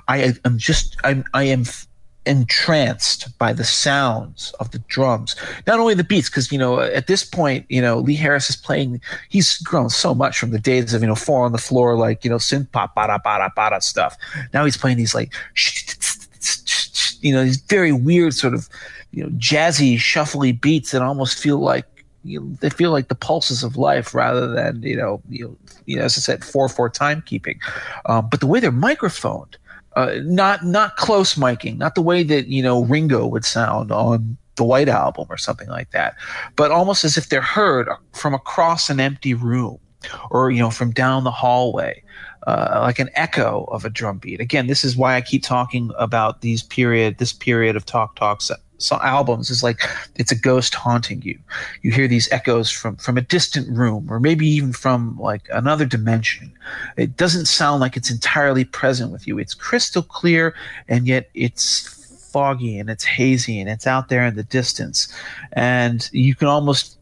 I 0.09 0.35
am 0.45 0.57
just 0.57 0.97
I'm 1.05 1.23
I 1.35 1.45
am 1.45 1.65
entranced 2.27 3.37
by 3.39 3.53
the 3.53 3.65
sounds 3.65 4.53
of 4.61 4.71
the 4.73 4.79
drums. 4.81 5.35
Not 5.67 5.81
only 5.81 5.95
the 5.95 6.05
beats, 6.05 6.29
because 6.29 6.53
you 6.53 6.59
know 6.59 6.81
at 6.81 7.07
this 7.07 7.25
point, 7.25 7.67
you 7.69 7.81
know 7.81 7.99
Lee 7.99 8.15
Harris 8.15 8.51
is 8.51 8.57
playing. 8.57 9.01
He's 9.29 9.59
grown 9.59 9.91
so 9.91 10.15
much 10.15 10.39
from 10.39 10.51
the 10.51 10.59
days 10.59 10.93
of 10.93 11.03
you 11.03 11.09
know 11.09 11.15
four 11.15 11.45
on 11.45 11.53
the 11.53 11.59
floor, 11.59 11.97
like 11.97 12.25
you 12.25 12.31
know 12.31 12.37
synth 12.37 12.71
pop, 12.73 12.95
bada 12.95 13.21
bada 13.23 13.51
bada 13.57 13.83
stuff. 13.83 14.17
Now 14.53 14.65
he's 14.65 14.77
playing 14.77 14.99
these 14.99 15.15
like, 15.15 15.33
you 17.21 17.33
know, 17.33 17.45
these 17.45 17.61
very 17.63 17.93
weird 17.93 18.35
sort 18.35 18.55
of 18.55 18.69
you 19.13 19.25
know 19.25 19.31
jazzy, 19.31 19.97
shuffly 19.97 20.59
beats 20.59 20.91
that 20.93 21.03
almost 21.03 21.39
feel 21.39 21.59
like 21.59 21.87
you 22.23 22.41
know, 22.41 22.57
they 22.61 22.69
feel 22.69 22.91
like 22.91 23.09
the 23.09 23.15
pulses 23.15 23.63
of 23.63 23.77
life 23.77 24.15
rather 24.15 24.47
than 24.47 24.83
you 24.83 24.97
know, 24.97 25.23
you 25.31 25.45
know, 25.47 25.57
you 25.87 25.97
know 25.97 26.05
as 26.05 26.19
I 26.19 26.21
said, 26.21 26.45
four 26.45 26.69
four 26.69 26.91
timekeeping. 26.91 27.59
Um, 28.07 28.29
but 28.31 28.41
the 28.41 28.47
way 28.47 28.61
they're 28.61 28.71
microphoned, 28.71 29.57
uh, 30.01 30.21
not 30.25 30.65
not 30.65 30.97
close 30.97 31.35
miking, 31.35 31.79
not 31.79 31.95
the 31.95 32.03
way 32.03 32.23
that 32.23 32.47
you 32.49 32.63
know 32.63 32.85
Ringo 32.85 33.27
would 33.27 33.45
sound 33.45 33.91
on 33.93 34.37
the 34.57 34.65
White 34.65 34.89
Album 34.89 35.27
or 35.31 35.37
something 35.37 35.69
like 35.69 35.91
that, 35.91 36.17
but 36.57 36.71
almost 36.71 37.05
as 37.05 37.17
if 37.17 37.29
they're 37.29 37.41
heard 37.41 37.89
from 38.13 38.35
across 38.35 38.91
an 38.91 39.01
empty 39.01 39.35
room 39.35 39.79
or 40.31 40.51
you 40.51 40.61
know 40.61 40.71
from 40.71 40.91
down 40.91 41.25
the 41.25 41.31
hallway. 41.31 42.03
Uh, 42.47 42.79
like 42.81 42.99
an 42.99 43.11
echo 43.15 43.65
of 43.71 43.85
a 43.85 43.91
drum 43.91 44.17
beat. 44.17 44.41
Again, 44.41 44.67
this 44.67 44.83
is 44.83 44.97
why 44.97 45.15
I 45.15 45.21
keep 45.21 45.43
talking 45.43 45.91
about 45.99 46.41
these 46.41 46.63
period, 46.63 47.19
this 47.19 47.35
period 47.35 47.77
of 47.77 47.85
talk 47.85 48.17
talks 48.17 48.51
so 48.81 48.99
albums 49.03 49.51
is 49.51 49.63
like 49.63 49.83
it's 50.17 50.33
a 50.33 50.39
ghost 50.39 50.75
haunting 50.75 51.23
you. 51.23 51.39
You 51.83 51.93
hear 51.93 52.09
these 52.09 52.31
echoes 52.33 52.71
from 52.71 52.97
from 52.97 53.19
a 53.19 53.21
distant 53.21 53.69
room, 53.77 54.07
or 54.11 54.19
maybe 54.19 54.47
even 54.47 54.73
from 54.73 55.19
like 55.19 55.47
another 55.53 55.85
dimension. 55.85 56.53
It 56.97 57.17
doesn't 57.17 57.47
sound 57.47 57.81
like 57.81 57.97
it's 57.97 58.11
entirely 58.11 58.65
present 58.65 59.13
with 59.13 59.27
you. 59.27 59.39
It's 59.39 59.55
crystal 59.55 60.03
clear, 60.03 60.55
and 60.89 61.07
yet 61.07 61.31
it's 61.35 61.97
foggy 62.33 62.79
and 62.79 62.89
it's 62.89 63.05
hazy 63.05 63.59
and 63.61 63.69
it's 63.69 63.87
out 63.87 64.09
there 64.09 64.25
in 64.25 64.37
the 64.37 64.45
distance, 64.45 65.13
and 65.53 66.09
you 66.13 66.35
can 66.35 66.49
almost 66.49 66.97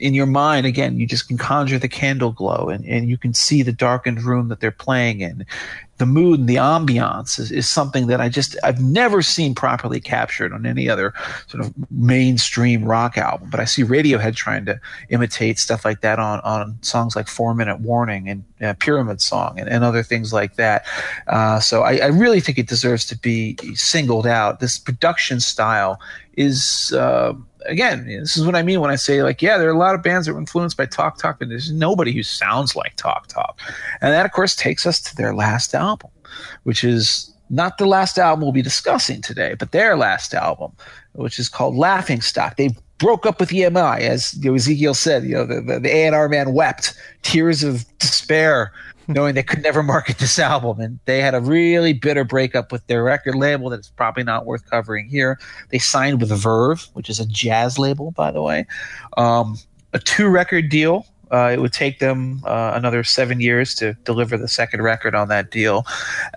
in 0.00 0.14
your 0.14 0.26
mind 0.26 0.66
again 0.66 0.98
you 0.98 1.06
just 1.06 1.28
can 1.28 1.38
conjure 1.38 1.78
the 1.78 1.88
candle 1.88 2.32
glow 2.32 2.68
and, 2.68 2.84
and 2.86 3.08
you 3.08 3.16
can 3.16 3.34
see 3.34 3.62
the 3.62 3.72
darkened 3.72 4.22
room 4.22 4.48
that 4.48 4.60
they're 4.60 4.70
playing 4.70 5.20
in. 5.20 5.46
The 5.98 6.06
mood 6.06 6.40
and 6.40 6.48
the 6.48 6.56
ambiance 6.56 7.38
is, 7.38 7.52
is 7.52 7.68
something 7.68 8.06
that 8.06 8.22
i 8.22 8.30
just 8.30 8.56
i've 8.64 8.80
never 8.80 9.20
seen 9.20 9.54
properly 9.54 10.00
captured 10.00 10.50
on 10.50 10.64
any 10.64 10.88
other 10.88 11.12
sort 11.46 11.62
of 11.62 11.74
mainstream 11.90 12.86
rock 12.86 13.18
album 13.18 13.50
but 13.50 13.60
i 13.60 13.66
see 13.66 13.84
radiohead 13.84 14.34
trying 14.34 14.64
to 14.64 14.80
imitate 15.10 15.58
stuff 15.58 15.84
like 15.84 16.00
that 16.00 16.18
on, 16.18 16.40
on 16.40 16.78
songs 16.80 17.14
like 17.14 17.28
four 17.28 17.54
minute 17.54 17.80
warning 17.80 18.30
and 18.30 18.44
uh, 18.62 18.74
pyramid 18.74 19.20
song 19.20 19.58
and, 19.58 19.68
and 19.68 19.84
other 19.84 20.02
things 20.02 20.32
like 20.32 20.56
that. 20.56 20.86
Uh, 21.26 21.60
so 21.60 21.82
I, 21.82 21.96
I 21.96 22.06
really 22.06 22.40
think 22.40 22.58
it 22.58 22.68
deserves 22.68 23.04
to 23.06 23.18
be 23.18 23.56
singled 23.74 24.26
out. 24.26 24.60
This 24.60 24.78
production 24.78 25.40
style 25.40 26.00
is 26.36 26.92
uh, 26.92 27.34
again, 27.66 28.06
this 28.06 28.36
is 28.36 28.44
what 28.44 28.54
I 28.54 28.62
mean 28.62 28.80
when 28.80 28.90
I 28.90 28.96
say 28.96 29.22
like, 29.22 29.42
yeah, 29.42 29.58
there 29.58 29.68
are 29.68 29.74
a 29.74 29.78
lot 29.78 29.94
of 29.94 30.02
bands 30.02 30.26
that 30.26 30.34
were 30.34 30.40
influenced 30.40 30.76
by 30.76 30.86
Talk 30.86 31.18
Talk, 31.18 31.38
but 31.38 31.48
there's 31.48 31.72
nobody 31.72 32.12
who 32.12 32.22
sounds 32.22 32.76
like 32.76 32.96
Talk 32.96 33.26
Talk. 33.26 33.58
And 34.00 34.12
that, 34.12 34.26
of 34.26 34.32
course, 34.32 34.56
takes 34.56 34.86
us 34.86 35.00
to 35.02 35.16
their 35.16 35.34
last 35.34 35.74
album, 35.74 36.10
which 36.64 36.84
is 36.84 37.32
not 37.50 37.78
the 37.78 37.86
last 37.86 38.18
album 38.18 38.42
we'll 38.42 38.52
be 38.52 38.62
discussing 38.62 39.20
today, 39.20 39.54
but 39.54 39.72
their 39.72 39.96
last 39.96 40.34
album, 40.34 40.72
which 41.12 41.38
is 41.38 41.48
called 41.48 41.76
Laughing 41.76 42.20
Stock. 42.20 42.56
They 42.56 42.70
broke 42.98 43.26
up 43.26 43.40
with 43.40 43.50
EMI, 43.50 44.00
as 44.00 44.34
you 44.38 44.50
know, 44.50 44.54
Ezekiel 44.54 44.94
said. 44.94 45.24
You 45.24 45.34
know, 45.34 45.46
the, 45.46 45.60
the, 45.60 45.80
the 45.80 45.88
A&R 45.90 46.28
man 46.28 46.52
wept 46.52 46.94
tears 47.22 47.64
of 47.64 47.84
despair 47.98 48.72
knowing 49.12 49.34
they 49.34 49.42
could 49.42 49.62
never 49.62 49.82
market 49.82 50.18
this 50.18 50.38
album. 50.38 50.80
And 50.80 50.98
they 51.04 51.20
had 51.20 51.34
a 51.34 51.40
really 51.40 51.92
bitter 51.92 52.24
breakup 52.24 52.72
with 52.72 52.86
their 52.86 53.02
record 53.02 53.34
label 53.34 53.70
that 53.70 53.80
is 53.80 53.92
probably 53.96 54.24
not 54.24 54.46
worth 54.46 54.68
covering 54.68 55.08
here. 55.08 55.38
They 55.70 55.78
signed 55.78 56.20
with 56.20 56.30
Verve, 56.30 56.86
which 56.94 57.10
is 57.10 57.20
a 57.20 57.26
jazz 57.26 57.78
label, 57.78 58.12
by 58.12 58.30
the 58.30 58.42
way, 58.42 58.66
um, 59.16 59.56
a 59.92 59.98
two 59.98 60.28
record 60.28 60.68
deal. 60.68 61.06
Uh, 61.30 61.50
it 61.52 61.60
would 61.60 61.72
take 61.72 61.98
them 61.98 62.42
uh, 62.44 62.72
another 62.74 63.04
seven 63.04 63.40
years 63.40 63.74
to 63.74 63.94
deliver 64.04 64.36
the 64.36 64.48
second 64.48 64.82
record 64.82 65.14
on 65.14 65.28
that 65.28 65.50
deal. 65.50 65.86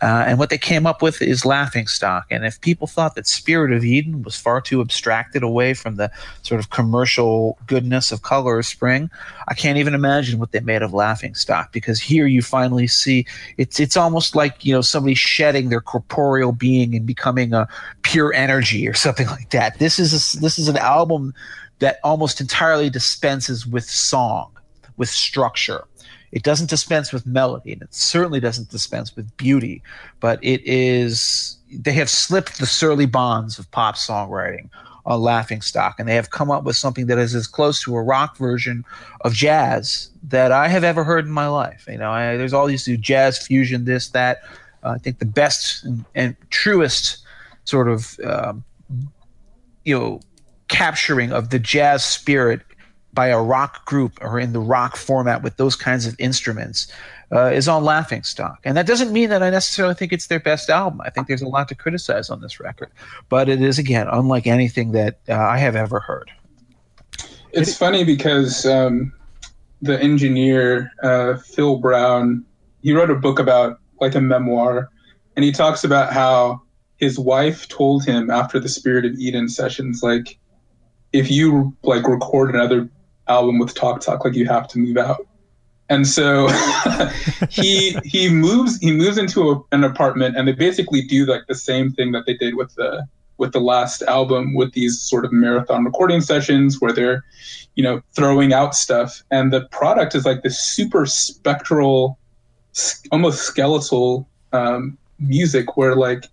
Uh, 0.01 0.23
and 0.27 0.39
what 0.39 0.49
they 0.49 0.57
came 0.57 0.85
up 0.85 1.01
with 1.01 1.21
is 1.21 1.45
Laughing 1.45 1.87
Stock. 1.87 2.25
And 2.29 2.45
if 2.45 2.61
people 2.61 2.87
thought 2.87 3.15
that 3.15 3.27
Spirit 3.27 3.71
of 3.71 3.83
Eden 3.83 4.23
was 4.23 4.39
far 4.39 4.61
too 4.61 4.81
abstracted 4.81 5.43
away 5.43 5.73
from 5.73 5.95
the 5.95 6.11
sort 6.43 6.59
of 6.59 6.69
commercial 6.69 7.57
goodness 7.67 8.11
of 8.11 8.21
Color 8.21 8.59
of 8.59 8.65
Spring, 8.65 9.09
I 9.47 9.53
can't 9.53 9.77
even 9.77 9.93
imagine 9.93 10.39
what 10.39 10.51
they 10.51 10.59
made 10.59 10.81
of 10.81 10.93
Laughing 10.93 11.35
Stock 11.35 11.71
because 11.71 11.99
here 11.99 12.27
you 12.27 12.41
finally 12.41 12.87
see 12.87 13.25
it's 13.57 13.79
it's 13.79 13.97
almost 13.97 14.35
like 14.35 14.63
you 14.63 14.73
know 14.73 14.81
somebody 14.81 15.15
shedding 15.15 15.69
their 15.69 15.81
corporeal 15.81 16.51
being 16.51 16.95
and 16.95 17.05
becoming 17.05 17.53
a 17.53 17.67
pure 18.03 18.33
energy 18.33 18.87
or 18.87 18.93
something 18.93 19.27
like 19.27 19.49
that. 19.51 19.79
This 19.79 19.99
is 19.99 20.13
a, 20.13 20.39
this 20.39 20.59
is 20.59 20.67
an 20.67 20.77
album 20.77 21.33
that 21.79 21.99
almost 22.03 22.39
entirely 22.39 22.89
dispenses 22.89 23.67
with 23.67 23.83
song, 23.83 24.51
with 24.97 25.09
structure. 25.09 25.85
It 26.31 26.43
doesn't 26.43 26.69
dispense 26.69 27.13
with 27.13 27.27
melody, 27.27 27.73
and 27.73 27.81
it 27.81 27.93
certainly 27.93 28.39
doesn't 28.39 28.69
dispense 28.69 29.15
with 29.15 29.35
beauty. 29.37 29.83
But 30.19 30.39
it 30.41 30.61
is 30.65 31.57
they 31.71 31.93
have 31.93 32.09
slipped 32.09 32.59
the 32.59 32.65
surly 32.65 33.05
bonds 33.05 33.59
of 33.59 33.69
pop 33.71 33.95
songwriting 33.95 34.69
on 35.05 35.21
Laughing 35.21 35.61
Stock, 35.61 35.99
and 35.99 36.07
they 36.07 36.15
have 36.15 36.29
come 36.31 36.49
up 36.49 36.63
with 36.63 36.75
something 36.75 37.07
that 37.07 37.17
is 37.17 37.35
as 37.35 37.45
close 37.45 37.81
to 37.83 37.95
a 37.95 38.01
rock 38.01 38.37
version 38.37 38.83
of 39.21 39.33
jazz 39.33 40.09
that 40.23 40.51
I 40.51 40.69
have 40.69 40.83
ever 40.83 41.03
heard 41.03 41.25
in 41.25 41.31
my 41.31 41.47
life. 41.47 41.85
You 41.87 41.97
know, 41.97 42.09
I, 42.09 42.37
there's 42.37 42.53
all 42.53 42.65
these 42.65 42.85
jazz 42.85 43.37
fusion, 43.45 43.85
this, 43.85 44.09
that. 44.09 44.41
Uh, 44.83 44.89
I 44.89 44.97
think 44.97 45.19
the 45.19 45.25
best 45.25 45.85
and, 45.85 46.03
and 46.13 46.35
truest 46.49 47.19
sort 47.63 47.87
of 47.87 48.19
um, 48.25 48.63
you 49.85 49.97
know 49.97 50.19
capturing 50.67 51.31
of 51.31 51.49
the 51.49 51.59
jazz 51.59 52.03
spirit 52.03 52.61
by 53.13 53.27
a 53.27 53.41
rock 53.41 53.85
group 53.85 54.17
or 54.21 54.39
in 54.39 54.53
the 54.53 54.59
rock 54.59 54.95
format 54.95 55.43
with 55.43 55.57
those 55.57 55.75
kinds 55.75 56.05
of 56.05 56.15
instruments 56.19 56.91
uh, 57.31 57.47
is 57.47 57.67
on 57.67 57.83
Laughing 57.83 58.23
Stock. 58.23 58.59
And 58.63 58.75
that 58.77 58.87
doesn't 58.87 59.11
mean 59.11 59.29
that 59.29 59.41
I 59.41 59.49
necessarily 59.49 59.95
think 59.95 60.11
it's 60.13 60.27
their 60.27 60.39
best 60.39 60.69
album. 60.69 61.01
I 61.01 61.09
think 61.09 61.27
there's 61.27 61.41
a 61.41 61.47
lot 61.47 61.67
to 61.69 61.75
criticize 61.75 62.29
on 62.29 62.41
this 62.41 62.59
record, 62.59 62.91
but 63.29 63.49
it 63.49 63.61
is 63.61 63.79
again 63.79 64.07
unlike 64.11 64.47
anything 64.47 64.91
that 64.93 65.19
uh, 65.29 65.33
I 65.35 65.57
have 65.57 65.75
ever 65.75 65.99
heard. 65.99 66.31
It's 67.51 67.77
funny 67.77 68.03
because 68.03 68.65
um, 68.65 69.13
the 69.81 69.99
engineer 69.99 70.91
uh, 71.03 71.37
Phil 71.37 71.77
Brown 71.77 72.45
he 72.83 72.91
wrote 72.91 73.09
a 73.09 73.15
book 73.15 73.39
about 73.39 73.79
like 73.99 74.13
a 74.13 74.21
memoir, 74.21 74.89
and 75.35 75.45
he 75.45 75.51
talks 75.51 75.83
about 75.83 76.13
how 76.13 76.61
his 76.97 77.17
wife 77.17 77.67
told 77.69 78.05
him 78.05 78.29
after 78.29 78.59
the 78.59 78.69
Spirit 78.69 79.05
of 79.05 79.13
Eden 79.13 79.49
sessions, 79.49 80.03
like, 80.03 80.37
if 81.11 81.31
you 81.31 81.75
like 81.83 82.07
record 82.07 82.53
another 82.53 82.89
album 83.33 83.59
with 83.59 83.73
Talk 83.73 84.01
Talk, 84.01 84.23
like 84.25 84.35
you 84.35 84.47
have 84.47 84.67
to 84.69 84.79
move 84.79 84.97
out. 84.97 85.27
And 85.89 86.07
so 86.07 86.47
he 87.49 87.97
he 88.05 88.29
moves 88.29 88.79
he 88.79 88.91
moves 88.91 89.17
into 89.17 89.51
a, 89.51 89.61
an 89.71 89.83
apartment, 89.83 90.37
and 90.37 90.47
they 90.47 90.53
basically 90.53 91.01
do 91.01 91.25
like 91.25 91.45
the 91.47 91.55
same 91.55 91.91
thing 91.91 92.11
that 92.13 92.25
they 92.25 92.35
did 92.35 92.55
with 92.55 92.73
the 92.75 93.05
with 93.37 93.51
the 93.51 93.59
last 93.59 94.01
album 94.03 94.53
with 94.53 94.73
these 94.73 95.01
sort 95.01 95.25
of 95.25 95.31
marathon 95.31 95.83
recording 95.83 96.21
sessions 96.21 96.79
where 96.79 96.93
they're 96.93 97.23
you 97.75 97.83
know 97.83 98.01
throwing 98.13 98.53
out 98.53 98.75
stuff 98.75 99.23
and 99.31 99.51
the 99.51 99.61
product 99.71 100.15
is 100.15 100.25
like 100.25 100.43
this 100.43 100.59
super 100.59 101.05
spectral 101.05 102.17
almost 103.11 103.41
skeletal 103.41 104.27
um, 104.53 104.97
music 105.19 105.75
where 105.77 105.95
like 105.95 106.25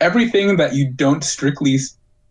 everything 0.00 0.56
that 0.56 0.74
you 0.74 0.88
don't 0.88 1.24
strictly 1.24 1.78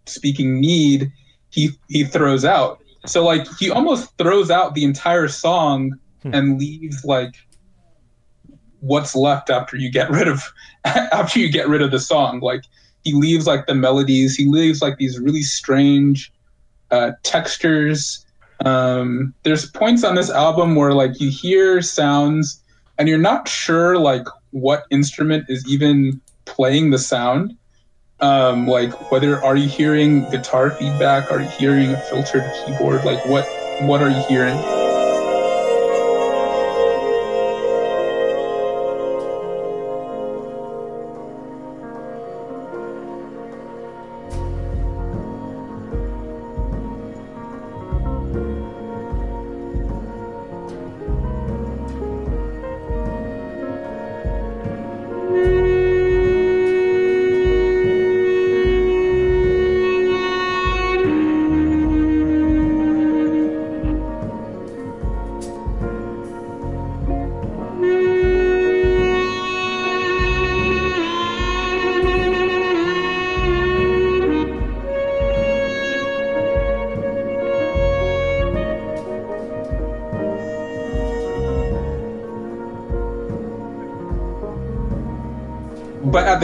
speaking 0.06 0.60
need 0.60 1.12
he 1.50 1.70
he 1.90 2.04
throws 2.04 2.46
out 2.46 2.82
So 3.06 3.24
like 3.24 3.48
he 3.58 3.72
almost 3.72 4.18
throws 4.18 4.50
out 4.52 4.76
the 4.76 4.84
entire 4.84 5.28
song 5.28 6.00
and 6.24 6.60
leaves 6.60 7.06
like 7.06 7.36
what's 8.80 9.16
left 9.16 9.50
after 9.50 9.78
you 9.78 9.92
get 9.92 10.10
rid 10.10 10.28
of 10.28 10.44
after 10.86 11.40
you 11.40 11.52
get 11.52 11.68
rid 11.68 11.82
of 11.82 11.92
the 11.92 12.00
song. 12.00 12.40
Like 12.40 12.64
he 13.04 13.14
leaves 13.14 13.48
like 13.48 13.68
the 13.68 13.76
melodies, 13.76 14.36
he 14.36 14.48
leaves 14.48 14.82
like 14.82 14.98
these 14.98 15.20
really 15.20 15.44
strange 15.44 16.32
uh, 16.92 17.12
textures. 17.24 18.26
Um, 18.64 19.34
there's 19.44 19.70
points 19.70 20.04
on 20.04 20.16
this 20.16 20.30
album 20.30 20.76
where 20.76 20.94
like 20.94 21.20
you 21.20 21.30
hear 21.30 21.82
sounds 21.82 22.62
and 22.98 23.08
you're 23.08 23.18
not 23.18 23.48
sure 23.48 23.98
like 23.98 24.26
what 24.52 24.86
instrument 24.90 25.46
is 25.50 25.68
even 25.68 26.22
playing 26.46 26.92
the 26.92 27.00
sound. 27.00 27.56
Um, 28.22 28.66
like 28.66 29.12
whether 29.12 29.44
are 29.44 29.58
you 29.58 29.68
hearing 29.68 30.30
guitar 30.30 30.72
feedback? 30.72 31.32
Are 31.32 31.42
you 31.42 31.50
hearing 31.50 31.92
a 31.92 31.98
filtered 31.98 32.50
keyboard? 32.66 33.04
Like 33.04 33.26
what 33.26 33.46
what 33.82 34.02
are 34.02 34.10
you 34.10 34.24
hearing? 34.28 34.85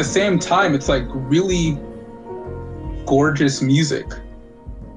The 0.02 0.08
same 0.08 0.40
time 0.40 0.74
it's 0.74 0.90
like 0.90 1.06
really 1.14 1.78
gorgeous 3.06 3.62
music. 3.62 4.08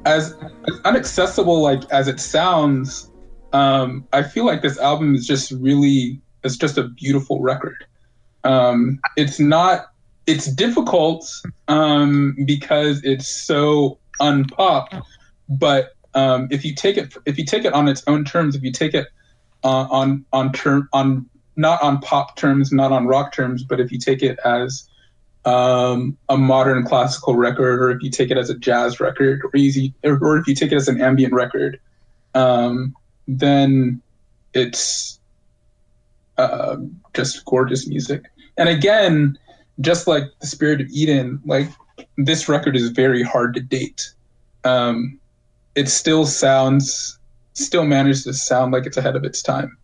As, 0.06 0.32
as 0.66 0.80
unaccessible 0.80 1.60
like 1.60 1.82
as 1.90 2.08
it 2.08 2.20
sounds 2.20 3.10
um, 3.52 4.06
i 4.12 4.22
feel 4.22 4.44
like 4.44 4.60
this 4.60 4.78
album 4.78 5.14
is 5.14 5.26
just 5.26 5.50
really 5.52 6.20
it's 6.42 6.56
just 6.56 6.76
a 6.76 6.84
beautiful 6.88 7.40
record. 7.40 7.86
Um, 8.44 8.98
it's 9.16 9.38
not 9.38 9.86
it's 10.26 10.46
difficult 10.46 11.30
um, 11.68 12.36
because 12.46 13.02
it's 13.04 13.28
so 13.28 13.98
unpop 14.20 15.02
but 15.50 15.96
um, 16.14 16.48
if 16.50 16.64
you 16.64 16.74
take 16.74 16.96
it 16.96 17.14
if 17.26 17.36
you 17.38 17.44
take 17.44 17.66
it 17.66 17.74
on 17.74 17.88
its 17.88 18.02
own 18.06 18.24
terms 18.24 18.56
if 18.56 18.62
you 18.62 18.72
take 18.72 18.94
it 18.94 19.08
uh, 19.64 19.86
on 19.90 20.24
on 20.32 20.52
term 20.52 20.88
on 20.94 21.28
not 21.56 21.82
on 21.82 22.00
pop 22.00 22.36
terms, 22.36 22.72
not 22.72 22.90
on 22.90 23.06
rock 23.06 23.32
terms, 23.32 23.62
but 23.62 23.78
if 23.80 23.92
you 23.92 23.98
take 23.98 24.22
it 24.22 24.38
as 24.44 24.88
um, 25.44 26.16
a 26.28 26.36
modern 26.36 26.84
classical 26.84 27.36
record, 27.36 27.80
or 27.80 27.90
if 27.90 28.02
you 28.02 28.10
take 28.10 28.30
it 28.30 28.38
as 28.38 28.50
a 28.50 28.58
jazz 28.58 29.00
record, 29.00 29.42
or 29.44 29.50
easy, 29.56 29.92
or 30.02 30.38
if 30.38 30.46
you 30.46 30.54
take 30.54 30.72
it 30.72 30.76
as 30.76 30.88
an 30.88 31.00
ambient 31.00 31.32
record, 31.32 31.80
um, 32.34 32.94
then 33.28 34.00
it's 34.54 35.20
uh, 36.38 36.76
just 37.14 37.44
gorgeous 37.44 37.86
music. 37.86 38.24
And 38.56 38.68
again, 38.68 39.38
just 39.80 40.06
like 40.06 40.24
the 40.40 40.46
Spirit 40.46 40.80
of 40.80 40.88
Eden, 40.90 41.40
like 41.44 41.68
this 42.16 42.48
record 42.48 42.76
is 42.76 42.90
very 42.90 43.22
hard 43.22 43.54
to 43.54 43.60
date. 43.60 44.12
Um, 44.64 45.18
it 45.74 45.88
still 45.88 46.24
sounds, 46.26 47.18
still 47.52 47.84
manages 47.84 48.24
to 48.24 48.32
sound 48.32 48.72
like 48.72 48.86
it's 48.86 48.96
ahead 48.96 49.16
of 49.16 49.24
its 49.24 49.42
time 49.42 49.76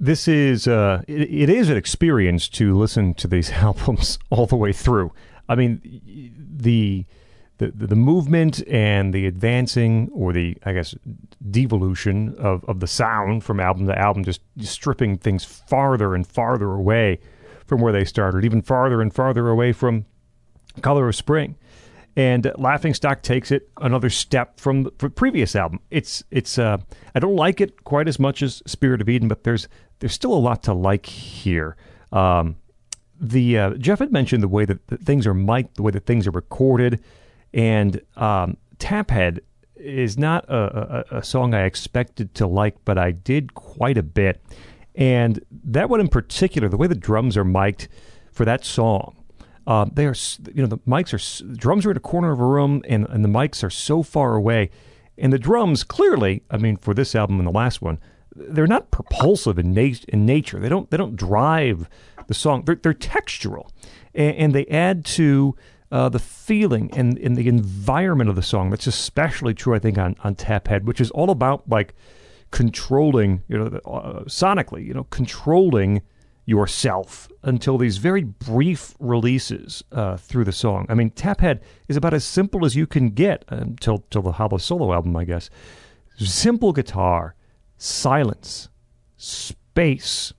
this 0.00 0.28
is 0.28 0.68
uh, 0.68 1.02
it, 1.08 1.22
it 1.22 1.50
is 1.50 1.68
an 1.68 1.76
experience 1.76 2.48
to 2.50 2.76
listen 2.76 3.14
to 3.14 3.28
these 3.28 3.50
albums 3.52 4.18
all 4.30 4.46
the 4.46 4.56
way 4.56 4.72
through. 4.72 5.12
I 5.48 5.54
mean, 5.54 5.80
the 6.56 7.04
the 7.58 7.70
the 7.72 7.96
movement 7.96 8.66
and 8.68 9.12
the 9.12 9.26
advancing 9.26 10.08
or 10.12 10.32
the 10.32 10.56
I 10.64 10.72
guess 10.72 10.94
devolution 11.50 12.34
of, 12.38 12.64
of 12.66 12.80
the 12.80 12.86
sound 12.86 13.44
from 13.44 13.60
album 13.60 13.86
to 13.86 13.98
album, 13.98 14.24
just 14.24 14.40
stripping 14.60 15.18
things 15.18 15.44
farther 15.44 16.14
and 16.14 16.26
farther 16.26 16.70
away 16.72 17.20
from 17.66 17.80
where 17.80 17.92
they 17.92 18.04
started, 18.04 18.44
even 18.44 18.62
farther 18.62 19.02
and 19.02 19.12
farther 19.12 19.48
away 19.48 19.72
from 19.72 20.06
Color 20.80 21.08
of 21.08 21.16
Spring. 21.16 21.56
And 22.16 22.50
Laughing 22.56 22.94
Stock 22.94 23.22
takes 23.22 23.52
it 23.52 23.70
another 23.80 24.10
step 24.10 24.58
from 24.58 24.82
the 24.82 24.90
previous 24.90 25.54
album. 25.54 25.80
It's 25.90 26.24
it's 26.30 26.58
uh, 26.58 26.78
I 27.14 27.20
don't 27.20 27.36
like 27.36 27.60
it 27.60 27.84
quite 27.84 28.08
as 28.08 28.18
much 28.18 28.42
as 28.42 28.62
Spirit 28.66 29.00
of 29.00 29.08
Eden, 29.08 29.28
but 29.28 29.44
there's 29.44 29.68
there's 29.98 30.14
still 30.14 30.32
a 30.32 30.38
lot 30.38 30.62
to 30.64 30.72
like 30.72 31.06
here. 31.06 31.76
Um, 32.12 32.56
the 33.20 33.58
uh, 33.58 33.70
Jeff 33.74 33.98
had 33.98 34.12
mentioned 34.12 34.42
the 34.42 34.48
way 34.48 34.64
that, 34.64 34.78
things 35.04 35.26
are 35.26 35.34
mic'd, 35.34 35.76
the 35.76 35.82
way 35.82 35.90
that 35.90 36.06
things 36.06 36.26
are 36.26 36.32
recorded, 36.32 37.02
and 37.52 38.00
um, 38.16 38.56
Taphead 38.78 39.40
is 39.76 40.18
not 40.18 40.44
a, 40.48 41.04
a, 41.12 41.18
a, 41.18 41.22
song 41.22 41.54
I 41.54 41.64
expected 41.64 42.34
to 42.34 42.46
like, 42.46 42.76
but 42.84 42.98
I 42.98 43.12
did 43.12 43.54
quite 43.54 43.96
a 43.96 44.02
bit. 44.02 44.42
And 44.94 45.40
that 45.50 45.88
one 45.88 46.00
in 46.00 46.08
particular, 46.08 46.68
the 46.68 46.76
way 46.76 46.88
the 46.88 46.96
drums 46.96 47.36
are 47.36 47.44
mic'd 47.44 47.88
for 48.32 48.44
that 48.44 48.64
song, 48.64 49.16
uh, 49.66 49.86
they 49.92 50.06
are, 50.06 50.14
you 50.52 50.62
know, 50.62 50.66
the 50.66 50.78
mics 50.78 51.12
are, 51.12 51.46
the 51.46 51.56
drums 51.56 51.86
are 51.86 51.90
in 51.90 51.96
a 51.96 52.00
corner 52.00 52.32
of 52.32 52.40
a 52.40 52.44
room, 52.44 52.82
and, 52.88 53.06
and 53.08 53.24
the 53.24 53.28
mics 53.28 53.62
are 53.62 53.70
so 53.70 54.02
far 54.02 54.34
away. 54.34 54.70
And 55.16 55.32
the 55.32 55.38
drums, 55.38 55.84
clearly, 55.84 56.42
I 56.50 56.56
mean, 56.56 56.76
for 56.76 56.94
this 56.94 57.14
album 57.14 57.38
and 57.38 57.46
the 57.46 57.52
last 57.52 57.82
one, 57.82 57.98
they're 58.48 58.66
not 58.66 58.90
propulsive 58.90 59.58
in, 59.58 59.72
nat- 59.72 60.04
in 60.08 60.26
nature. 60.26 60.58
They 60.58 60.68
don't 60.68 60.90
they 60.90 60.96
don't 60.96 61.16
drive 61.16 61.88
the 62.26 62.34
song. 62.34 62.64
They're, 62.64 62.76
they're 62.76 62.94
textural, 62.94 63.70
and, 64.14 64.36
and, 64.36 64.54
they 64.54 64.66
add 64.66 65.04
to 65.06 65.56
uh, 65.90 66.08
the 66.08 66.18
feeling 66.18 66.90
and, 66.94 67.18
and 67.18 67.36
the 67.36 67.48
environment 67.48 68.28
of 68.30 68.36
the 68.36 68.42
song. 68.42 68.70
That's 68.70 68.86
especially 68.86 69.54
true, 69.54 69.74
I 69.74 69.78
think, 69.78 69.98
on 69.98 70.16
on 70.24 70.34
Taphead, 70.34 70.84
which 70.84 71.00
is 71.00 71.10
all 71.12 71.30
about 71.30 71.68
like 71.68 71.94
controlling, 72.50 73.42
you 73.48 73.58
know, 73.58 73.66
uh, 73.84 74.24
sonically, 74.24 74.84
you 74.84 74.94
know, 74.94 75.04
controlling 75.04 76.02
yourself 76.48 77.28
until 77.42 77.76
these 77.76 77.98
very 77.98 78.24
brief 78.24 78.94
releases 78.98 79.84
uh, 79.92 80.16
through 80.16 80.44
the 80.44 80.52
song. 80.52 80.86
I 80.88 80.94
mean, 80.94 81.10
Taphead 81.10 81.60
is 81.88 81.96
about 81.96 82.14
as 82.14 82.24
simple 82.24 82.64
as 82.64 82.74
you 82.74 82.86
can 82.86 83.10
get 83.10 83.44
until, 83.48 83.96
until 83.96 84.22
the 84.22 84.32
Hollis 84.32 84.64
solo 84.64 84.94
album, 84.94 85.14
I 85.14 85.24
guess. 85.24 85.50
Simple 86.16 86.72
guitar, 86.72 87.34
silence, 87.78 88.68
space, 89.16 90.34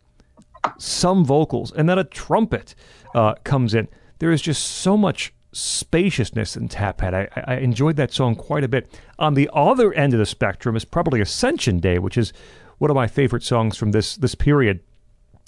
some 0.77 1.25
vocals, 1.25 1.71
and 1.71 1.89
then 1.89 1.97
a 1.97 2.03
trumpet 2.03 2.75
uh, 3.15 3.33
comes 3.43 3.73
in. 3.73 3.87
There 4.19 4.31
is 4.31 4.41
just 4.41 4.63
so 4.63 4.97
much 4.97 5.33
spaciousness 5.51 6.55
in 6.55 6.69
Taphead. 6.69 7.13
I, 7.13 7.29
I 7.45 7.55
enjoyed 7.57 7.95
that 7.95 8.13
song 8.13 8.35
quite 8.35 8.63
a 8.63 8.67
bit. 8.67 8.99
On 9.17 9.33
the 9.33 9.49
other 9.53 9.93
end 9.93 10.13
of 10.13 10.19
the 10.19 10.25
spectrum 10.25 10.75
is 10.75 10.85
probably 10.85 11.21
Ascension 11.21 11.79
Day, 11.79 11.97
which 11.97 12.17
is 12.17 12.33
one 12.77 12.91
of 12.91 12.95
my 12.95 13.07
favorite 13.07 13.43
songs 13.43 13.77
from 13.77 13.91
this 13.91 14.15
this 14.15 14.35
period. 14.35 14.81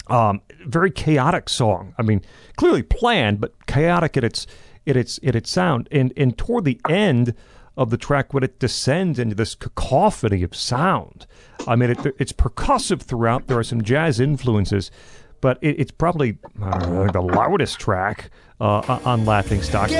Um, 0.08 0.42
very 0.66 0.90
chaotic 0.90 1.48
song. 1.48 1.94
I 1.98 2.02
mean, 2.02 2.22
clearly 2.56 2.82
planned, 2.82 3.40
but 3.40 3.66
chaotic 3.66 4.16
in 4.16 4.24
its 4.24 4.46
in 4.84 4.96
its 4.96 5.18
in 5.18 5.36
its 5.36 5.50
sound. 5.50 5.88
And 5.92 6.12
and 6.16 6.36
toward 6.36 6.64
the 6.64 6.80
end 6.88 7.34
of 7.76 7.90
the 7.90 7.96
track, 7.96 8.34
when 8.34 8.42
it 8.42 8.58
descends 8.58 9.18
into 9.18 9.34
this 9.34 9.54
cacophony 9.54 10.42
of 10.42 10.54
sound, 10.54 11.26
I 11.66 11.76
mean, 11.76 11.90
it, 11.90 11.98
it's 12.18 12.32
percussive 12.32 13.02
throughout. 13.02 13.46
There 13.46 13.58
are 13.58 13.64
some 13.64 13.82
jazz 13.82 14.20
influences, 14.20 14.90
but 15.40 15.58
it, 15.60 15.78
it's 15.80 15.90
probably 15.92 16.38
know, 16.58 17.08
the 17.08 17.20
loudest 17.20 17.78
track 17.78 18.30
uh, 18.60 18.98
on 19.04 19.24
Laughing 19.24 19.62
Stock. 19.62 19.90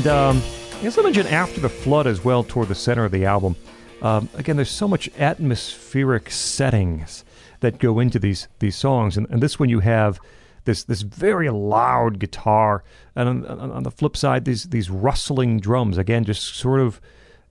And 0.00 0.08
um, 0.08 0.42
I 0.78 0.82
guess 0.84 0.96
I 0.96 1.02
mentioned 1.02 1.28
After 1.28 1.60
the 1.60 1.68
Flood 1.68 2.06
as 2.06 2.24
well 2.24 2.42
toward 2.42 2.68
the 2.68 2.74
center 2.74 3.04
of 3.04 3.12
the 3.12 3.26
album. 3.26 3.54
Um, 4.00 4.30
again, 4.32 4.56
there's 4.56 4.70
so 4.70 4.88
much 4.88 5.10
atmospheric 5.18 6.30
settings 6.30 7.22
that 7.60 7.78
go 7.78 7.98
into 8.00 8.18
these 8.18 8.48
these 8.60 8.76
songs, 8.76 9.18
and, 9.18 9.28
and 9.28 9.42
this 9.42 9.58
one 9.58 9.68
you 9.68 9.80
have 9.80 10.18
this 10.64 10.84
this 10.84 11.02
very 11.02 11.50
loud 11.50 12.18
guitar, 12.18 12.82
and 13.14 13.28
on, 13.28 13.44
on, 13.44 13.70
on 13.70 13.82
the 13.82 13.90
flip 13.90 14.16
side, 14.16 14.46
these 14.46 14.64
these 14.70 14.88
rustling 14.88 15.60
drums. 15.60 15.98
Again, 15.98 16.24
just 16.24 16.54
sort 16.54 16.80
of 16.80 16.98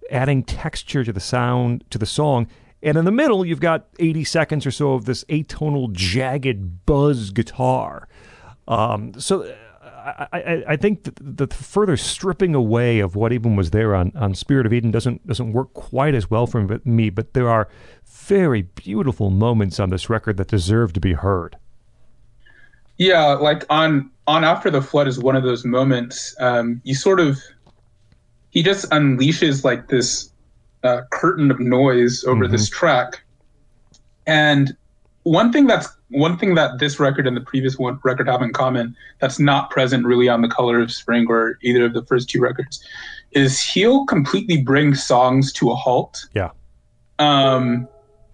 adding 0.09 0.41
texture 0.41 1.03
to 1.03 1.13
the 1.13 1.19
sound 1.19 1.84
to 1.91 1.99
the 1.99 2.07
song. 2.07 2.47
And 2.81 2.97
in 2.97 3.05
the 3.05 3.11
middle, 3.11 3.45
you've 3.45 3.59
got 3.59 3.89
80 3.99 4.23
seconds 4.23 4.65
or 4.65 4.71
so 4.71 4.93
of 4.93 5.05
this 5.05 5.23
atonal, 5.26 5.91
jagged 5.91 6.88
buzz 6.88 7.30
guitar. 7.30 8.07
Um, 8.67 9.13
so 9.19 9.53
I, 10.05 10.27
I, 10.31 10.63
I 10.69 10.76
think 10.77 11.03
that 11.03 11.15
the 11.19 11.47
further 11.53 11.97
stripping 11.97 12.55
away 12.55 12.99
of 12.99 13.15
what 13.15 13.31
even 13.34 13.55
was 13.55 13.71
there 13.71 13.95
on, 13.95 14.11
on 14.15 14.34
Spirit 14.35 14.65
of 14.65 14.73
Eden 14.73 14.91
doesn't 14.91 15.26
doesn't 15.27 15.53
work 15.53 15.73
quite 15.73 16.15
as 16.15 16.30
well 16.30 16.47
for 16.47 16.80
me. 16.85 17.09
But 17.09 17.34
there 17.34 17.49
are 17.49 17.67
very 18.05 18.63
beautiful 18.63 19.30
moments 19.30 19.80
on 19.80 19.89
this 19.89 20.09
record 20.09 20.38
that 20.38 20.47
deserve 20.47 20.93
to 20.93 20.99
be 20.99 21.13
heard. 21.13 21.57
Yeah, 22.97 23.34
like 23.34 23.65
on 23.69 24.09
on 24.27 24.43
After 24.43 24.69
the 24.69 24.81
Flood 24.81 25.07
is 25.07 25.19
one 25.19 25.35
of 25.35 25.43
those 25.43 25.65
moments. 25.65 26.35
Um, 26.39 26.81
you 26.84 26.95
sort 26.95 27.19
of 27.19 27.38
he 28.51 28.63
just 28.63 28.89
unleashes 28.91 29.63
like 29.63 29.88
this 29.88 30.31
uh, 30.84 31.01
curtain 31.11 31.51
of 31.51 31.59
noise 31.59 32.23
over 32.26 32.45
Mhm. 32.47 32.51
this 32.51 32.69
track, 32.69 33.21
and 34.26 34.76
one 35.30 35.51
thing 35.51 35.68
that's 35.68 35.88
one 36.10 36.39
thing 36.39 36.56
that 36.56 36.80
this 36.80 36.99
record 36.99 37.27
and 37.27 37.38
the 37.38 37.41
previous 37.41 37.77
one 37.77 37.99
record 38.03 38.27
have 38.27 38.41
in 38.41 38.51
common 38.51 38.95
that's 39.19 39.38
not 39.38 39.69
present 39.69 40.03
really 40.03 40.27
on 40.27 40.41
the 40.41 40.47
Color 40.47 40.80
of 40.80 40.91
Spring 40.91 41.27
or 41.30 41.60
either 41.61 41.85
of 41.85 41.93
the 41.93 42.03
first 42.06 42.31
two 42.31 42.41
records 42.41 42.84
is 43.31 43.61
he'll 43.61 44.07
completely 44.07 44.60
bring 44.60 44.95
songs 44.95 45.53
to 45.53 45.69
a 45.69 45.76
halt. 45.76 46.26
Yeah. 46.34 46.49
Um, 47.19 47.88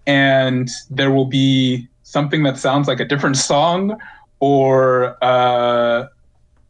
and 0.06 0.70
there 0.88 1.10
will 1.10 1.26
be 1.26 1.86
something 2.02 2.42
that 2.44 2.56
sounds 2.56 2.88
like 2.88 2.98
a 2.98 3.04
different 3.04 3.36
song 3.36 3.98
or 4.40 5.22
uh, 5.22 6.06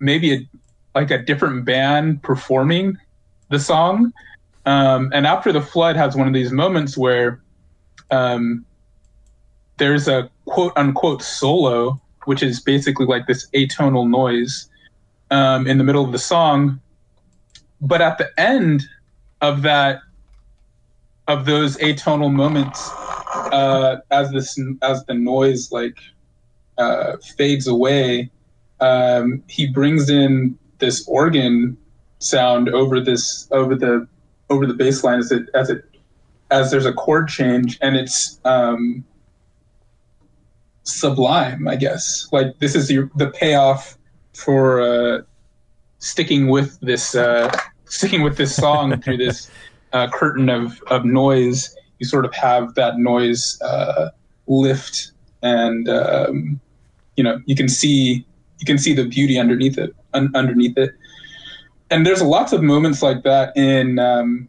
maybe 0.00 0.34
a, 0.34 0.40
like 0.96 1.12
a 1.12 1.22
different 1.22 1.64
band 1.64 2.20
performing 2.24 2.98
the 3.50 3.60
song. 3.60 4.12
Um, 4.64 5.12
and 5.14 5.24
after 5.24 5.52
the 5.52 5.62
flood 5.62 5.94
has 5.94 6.16
one 6.16 6.26
of 6.26 6.34
these 6.34 6.50
moments 6.50 6.98
where 6.98 7.40
um, 8.10 8.65
there's 9.78 10.08
a 10.08 10.30
quote 10.46 10.72
unquote 10.76 11.22
solo, 11.22 12.00
which 12.24 12.42
is 12.42 12.60
basically 12.60 13.06
like 13.06 13.26
this 13.26 13.48
atonal 13.50 14.08
noise 14.08 14.68
um, 15.30 15.66
in 15.66 15.78
the 15.78 15.84
middle 15.84 16.04
of 16.04 16.12
the 16.12 16.18
song. 16.18 16.80
But 17.80 18.00
at 18.00 18.18
the 18.18 18.28
end 18.38 18.84
of 19.40 19.62
that, 19.62 20.00
of 21.28 21.44
those 21.44 21.76
atonal 21.78 22.32
moments, 22.32 22.88
uh, 23.52 23.98
as 24.10 24.30
this 24.30 24.58
as 24.82 25.04
the 25.06 25.14
noise 25.14 25.72
like 25.72 25.98
uh, 26.78 27.16
fades 27.36 27.66
away, 27.66 28.30
um, 28.80 29.42
he 29.48 29.66
brings 29.66 30.08
in 30.08 30.58
this 30.78 31.06
organ 31.08 31.76
sound 32.18 32.68
over 32.70 33.00
this 33.00 33.48
over 33.50 33.74
the 33.74 34.06
over 34.48 34.66
the 34.66 34.74
bass 34.74 35.04
line 35.04 35.18
as 35.18 35.30
it 35.32 35.48
as 35.54 35.68
it 35.68 35.84
as 36.50 36.70
there's 36.70 36.86
a 36.86 36.92
chord 36.92 37.28
change 37.28 37.78
and 37.82 37.96
it's 37.96 38.40
um, 38.44 39.04
sublime, 40.86 41.68
I 41.68 41.76
guess. 41.76 42.28
Like 42.32 42.58
this 42.58 42.74
is 42.74 42.90
your, 42.90 43.10
the 43.16 43.28
payoff 43.28 43.98
for 44.34 44.80
uh, 44.80 45.22
sticking 45.98 46.48
with 46.48 46.78
this 46.80 47.14
uh, 47.14 47.50
sticking 47.84 48.22
with 48.22 48.36
this 48.36 48.54
song 48.54 49.00
through 49.02 49.18
this 49.18 49.50
uh, 49.92 50.08
curtain 50.08 50.48
of 50.48 50.80
of 50.88 51.04
noise. 51.04 51.74
You 51.98 52.06
sort 52.06 52.24
of 52.24 52.34
have 52.34 52.74
that 52.74 52.98
noise 52.98 53.60
uh, 53.62 54.10
lift, 54.46 55.12
and 55.42 55.88
um, 55.88 56.60
you 57.16 57.24
know 57.24 57.40
you 57.46 57.56
can 57.56 57.68
see 57.68 58.26
you 58.58 58.66
can 58.66 58.78
see 58.78 58.94
the 58.94 59.04
beauty 59.04 59.38
underneath 59.38 59.78
it 59.78 59.94
un- 60.14 60.32
underneath 60.34 60.76
it. 60.78 60.94
And 61.90 62.04
there's 62.04 62.22
lots 62.22 62.52
of 62.52 62.62
moments 62.62 63.02
like 63.02 63.22
that 63.22 63.56
in 63.56 63.98
um, 63.98 64.48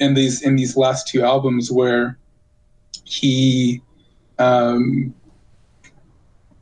in 0.00 0.14
these 0.14 0.42
in 0.42 0.56
these 0.56 0.76
last 0.76 1.08
two 1.08 1.22
albums 1.22 1.70
where 1.70 2.18
he 3.04 3.82
um, 4.38 5.14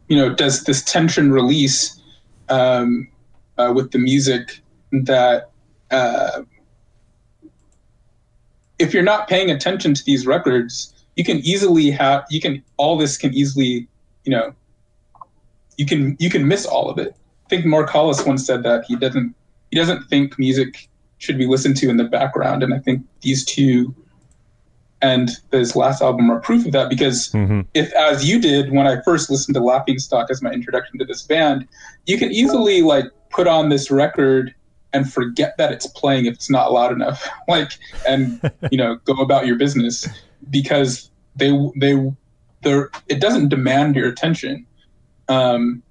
you 0.09 0.16
know 0.16 0.35
does 0.35 0.65
this 0.65 0.83
tension 0.83 1.33
release 1.33 2.01
um, 2.49 3.09
uh, 3.59 3.73
with 3.74 3.91
the 3.91 3.99
music 3.99 4.61
that 4.93 5.51
uh, 5.91 6.43
if 8.78 8.93
you're 8.95 9.03
not 9.03 9.28
paying 9.28 9.51
attention 9.51 9.95
to 9.95 10.05
these 10.05 10.27
records 10.27 10.95
you 11.16 11.24
can 11.24 11.39
easily 11.39 11.91
have 11.91 12.24
you 12.31 12.41
can 12.41 12.62
all 12.77 12.97
this 12.97 13.16
can 13.16 13.33
easily 13.35 13.89
you 14.24 14.31
know 14.31 14.55
you 15.77 15.87
can 15.87 16.16
you 16.19 16.31
can 16.31 16.49
miss 16.49 16.65
all 16.65 16.89
of 16.89 16.99
it. 16.99 17.15
I 17.47 17.49
think 17.49 17.66
mark 17.66 17.91
hollis 17.91 18.24
once 18.24 18.47
said 18.47 18.62
that 18.65 18.85
he 18.87 18.97
doesn't 18.97 19.35
he 19.70 19.77
doesn't 19.77 20.05
think 20.09 20.39
music 20.39 20.89
should 21.19 21.39
be 21.39 21.47
listened 21.47 21.77
to 21.78 21.89
in 21.89 21.97
the 21.97 22.05
background 22.05 22.62
and 22.62 22.74
i 22.74 22.78
think 22.78 23.03
these 23.23 23.45
two 23.45 23.95
and 25.02 25.31
this 25.51 25.77
last 25.77 26.01
album 26.02 26.31
are 26.31 26.40
proof 26.40 26.66
of 26.66 26.73
that 26.73 26.89
because 26.89 27.31
hmm 27.32 27.60
if 27.74 27.93
as 27.93 28.28
you 28.28 28.40
did 28.40 28.73
when 28.73 28.86
I 28.86 29.02
first 29.02 29.31
listened 29.31 29.55
to 29.55 29.62
Laughing 29.62 29.98
Stock 29.98 30.31
as 30.31 30.40
my 30.40 30.51
introduction 30.51 30.98
to 30.98 31.05
this 31.05 31.23
band, 31.23 31.68
you 32.06 32.16
can 32.16 32.32
easily 32.32 32.81
like 32.81 33.05
put 33.31 33.47
on 33.47 33.68
this 33.68 33.90
record 33.90 34.55
and 34.94 35.12
forget 35.12 35.59
that 35.59 35.73
it's 35.73 35.86
playing 35.89 36.24
if 36.24 36.35
it's 36.35 36.48
not 36.48 36.73
loud 36.73 36.93
enough. 36.93 37.28
Like 37.48 37.73
and 38.09 38.40
you 38.70 38.78
know, 38.78 38.97
go 39.05 39.14
about 39.14 39.47
your 39.47 39.56
business 39.56 40.09
because 40.51 41.10
they 41.35 41.52
they 41.78 41.94
they're 42.62 42.90
it 43.09 43.20
doesn't 43.20 43.48
demand 43.51 43.97
your 43.97 44.09
attention. 44.09 44.66
Um 45.28 45.82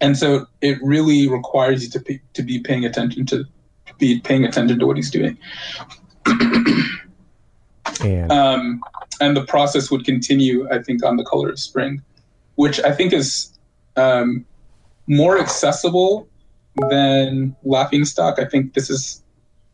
and 0.00 0.18
so 0.18 0.46
it 0.60 0.78
really 0.82 1.28
requires 1.28 1.84
you 1.84 1.90
to 1.90 2.00
be, 2.00 2.20
to 2.34 2.42
be 2.42 2.58
paying 2.58 2.84
attention 2.84 3.24
to, 3.26 3.44
to 3.86 3.94
be 3.98 4.20
paying 4.20 4.44
attention 4.44 4.78
to 4.80 4.86
what 4.86 4.96
he's 4.96 5.10
doing. 5.10 5.38
And 8.04 8.32
um, 8.32 8.82
and 9.20 9.36
the 9.36 9.44
process 9.44 9.90
would 9.90 10.04
continue, 10.04 10.68
I 10.70 10.82
think, 10.82 11.04
on 11.04 11.16
the 11.16 11.24
color 11.24 11.50
of 11.50 11.58
spring, 11.58 12.02
which 12.56 12.80
I 12.80 12.92
think 12.92 13.12
is 13.12 13.56
um, 13.96 14.44
more 15.06 15.38
accessible 15.38 16.28
than 16.90 17.54
Laughing 17.64 18.04
Stock. 18.04 18.38
I 18.38 18.44
think 18.44 18.74
this 18.74 18.90
is 18.90 19.22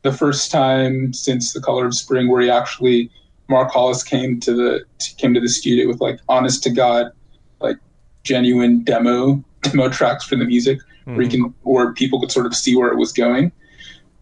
the 0.03 0.13
first 0.13 0.51
time 0.51 1.13
since 1.13 1.53
the 1.53 1.61
color 1.61 1.87
of 1.87 1.95
spring 1.95 2.29
where 2.29 2.41
he 2.41 2.51
actually 2.51 3.11
Mark 3.49 3.71
Hollis 3.71 4.03
came 4.03 4.41
to 4.41 4.53
the 4.53 4.85
came 5.17 5.35
to 5.35 5.41
the 5.41 5.49
studio 5.49 5.89
with 5.89 6.01
like 6.01 6.21
honest 6.29 6.63
to 6.65 6.71
god, 6.71 7.13
like 7.61 7.77
genuine 8.25 8.85
demo 8.85 9.43
demo 9.63 9.89
tracks 9.89 10.25
for 10.25 10.37
the 10.37 10.45
music 10.45 10.79
where 11.05 11.23
you 11.23 11.29
can 11.29 11.55
where 11.63 11.93
people 11.95 12.21
could 12.21 12.31
sort 12.31 12.47
of 12.47 12.55
see 12.55 12.77
where 12.77 12.89
it 12.89 12.97
was 12.97 13.13
going. 13.13 13.51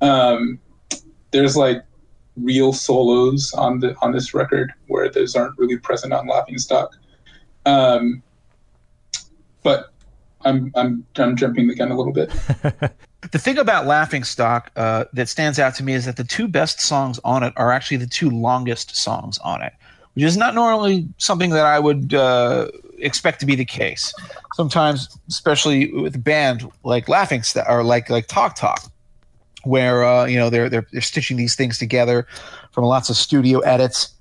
Um, 0.01 0.59
there's 1.33 1.57
like 1.57 1.85
real 2.37 2.73
solos 2.73 3.53
on 3.55 3.81
the 3.81 3.97
on 4.03 4.13
this 4.13 4.35
record 4.35 4.73
where 4.89 5.11
those 5.11 5.35
aren't 5.35 5.59
really 5.59 5.79
present 5.79 6.13
on 6.13 6.27
Laughing 6.27 6.59
Stock. 6.59 6.97
Um, 7.65 8.23
but 9.63 9.93
I'm 10.43 10.73
I'm 10.75 11.05
I'm 11.17 11.37
jumping 11.37 11.67
the 11.67 11.75
gun 11.75 11.91
a 11.91 11.97
little 11.97 12.13
bit. 12.13 12.31
The 13.33 13.39
thing 13.39 13.59
about 13.59 13.87
Laughing 13.87 14.25
Stock 14.25 14.71
uh, 14.77 15.05
that 15.13 15.29
stands 15.29 15.59
out 15.59 15.75
to 15.77 15.83
me 15.83 15.95
is 15.95 16.05
that 16.05 16.17
the 16.17 16.25
two 16.25 16.47
best 16.47 16.81
songs 16.81 17.19
on 17.25 17.43
it 17.43 17.53
are 17.57 17.73
actually 17.73 17.97
the 17.97 18.07
two 18.07 18.31
longest 18.31 18.95
songs 18.95 19.39
on 19.39 19.63
it, 19.63 19.73
which 20.15 20.25
is 20.25 20.37
not 20.37 20.55
normally 20.55 21.09
something 21.19 21.51
that 21.51 21.65
I 21.65 21.79
would 21.79 22.15
uh, 22.15 22.69
expect 22.99 23.41
to 23.41 23.47
be 23.47 23.57
the 23.57 23.65
case. 23.65 24.13
Sometimes, 24.55 25.19
especially 25.29 25.93
with 25.93 26.15
a 26.15 26.19
band 26.19 26.71
like 26.85 27.09
Laughing 27.09 27.43
Stock 27.43 27.67
or 27.69 27.83
like 27.83 28.09
like 28.11 28.29
Talk 28.29 28.55
Talk, 28.55 28.85
where 29.67 30.05
uh, 30.05 30.25
you 30.27 30.39
know 30.39 30.51
they're 30.51 30.69
they're 30.69 30.87
they're 30.93 31.01
stitching 31.01 31.37
these 31.37 31.55
things 31.55 31.79
together 31.79 32.27
from 32.73 32.85
lots 32.85 33.11
of 33.11 33.17
studio 33.17 33.61
edits. 33.61 34.13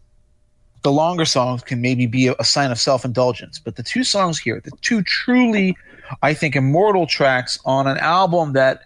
The 0.84 0.92
longer 0.92 1.26
songs 1.26 1.64
can 1.64 1.82
maybe 1.82 2.06
be 2.06 2.28
a, 2.28 2.36
a 2.40 2.44
sign 2.44 2.72
of 2.72 2.80
self 2.80 3.06
indulgence, 3.06 3.60
but 3.60 3.76
the 3.76 3.84
two 3.84 4.04
songs 4.04 4.40
here, 4.40 4.62
the 4.64 4.72
two 4.82 5.02
truly, 5.04 5.76
I 6.22 6.34
think, 6.34 6.56
immortal 6.56 7.08
tracks 7.08 7.60
on 7.66 7.88
an 7.88 7.98
album 7.98 8.54
that 8.54 8.82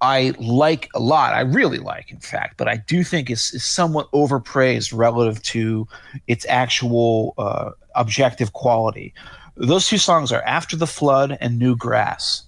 I 0.00 0.34
like 0.38 0.90
a 0.94 1.00
lot. 1.00 1.32
I 1.32 1.40
really 1.40 1.78
like, 1.78 2.10
in 2.10 2.18
fact, 2.18 2.58
but 2.58 2.68
I 2.68 2.76
do 2.76 3.02
think 3.04 3.30
is, 3.30 3.42
somewhat 3.64 4.10
overpraised 4.12 4.92
relative 4.92 5.42
to 5.44 5.88
its 6.26 6.44
actual 6.48 7.34
uh, 7.38 7.70
objective 7.94 8.52
quality. 8.52 9.14
Those 9.56 9.88
two 9.88 9.98
songs 9.98 10.30
are 10.30 10.42
After 10.42 10.76
the 10.76 10.86
Flood 10.86 11.38
and 11.40 11.58
New 11.58 11.74
Grass. 11.74 12.42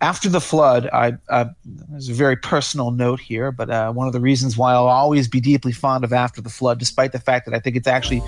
After 0.00 0.28
the 0.28 0.40
Flood, 0.40 0.88
I, 0.92 1.14
I 1.28 1.46
there's 1.64 2.08
a 2.08 2.12
very 2.12 2.36
personal 2.36 2.90
note 2.90 3.20
here, 3.20 3.52
but 3.52 3.70
uh, 3.70 3.92
one 3.92 4.06
of 4.06 4.12
the 4.12 4.20
reasons 4.20 4.56
why 4.56 4.72
I'll 4.72 4.86
always 4.86 5.28
be 5.28 5.40
deeply 5.40 5.72
fond 5.72 6.04
of 6.04 6.12
After 6.12 6.40
the 6.40 6.50
Flood, 6.50 6.78
despite 6.78 7.12
the 7.12 7.18
fact 7.18 7.46
that 7.46 7.54
I 7.54 7.58
think 7.58 7.76
it's 7.76 7.86
actually 7.86 8.22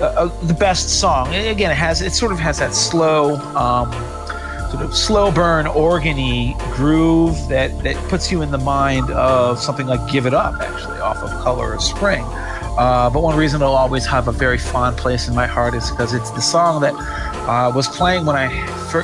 uh, 0.00 0.04
uh, 0.04 0.46
the 0.46 0.54
best 0.54 1.00
song. 1.00 1.28
And 1.34 1.46
again, 1.48 1.70
it 1.70 1.76
has 1.76 2.02
it 2.02 2.12
sort 2.12 2.32
of 2.32 2.38
has 2.38 2.58
that 2.58 2.74
slow, 2.74 3.36
um, 3.56 3.90
sort 4.70 4.84
of 4.84 4.96
slow 4.96 5.30
burn 5.30 5.66
organy 5.66 6.58
groove 6.74 7.36
that 7.48 7.82
that 7.82 7.96
puts 8.08 8.30
you 8.30 8.42
in 8.42 8.50
the 8.50 8.58
mind 8.58 9.10
of 9.10 9.58
something 9.58 9.86
like 9.86 10.10
"Give 10.10 10.26
It 10.26 10.34
Up," 10.34 10.60
actually 10.60 10.98
off 11.00 11.18
of 11.18 11.30
"Color 11.42 11.74
of 11.74 11.82
Spring." 11.82 12.24
Uh, 12.80 13.10
but 13.10 13.22
one 13.22 13.36
reason 13.36 13.60
it'll 13.60 13.74
always 13.74 14.06
have 14.06 14.26
a 14.26 14.32
very 14.32 14.56
fond 14.56 14.96
place 14.96 15.28
in 15.28 15.34
my 15.34 15.46
heart 15.46 15.74
is 15.74 15.90
because 15.90 16.14
it's 16.14 16.30
the 16.30 16.40
song 16.40 16.80
that 16.80 16.94
uh, 17.46 17.70
was 17.74 17.86
playing 17.88 18.24
when 18.24 18.34
I 18.34 18.48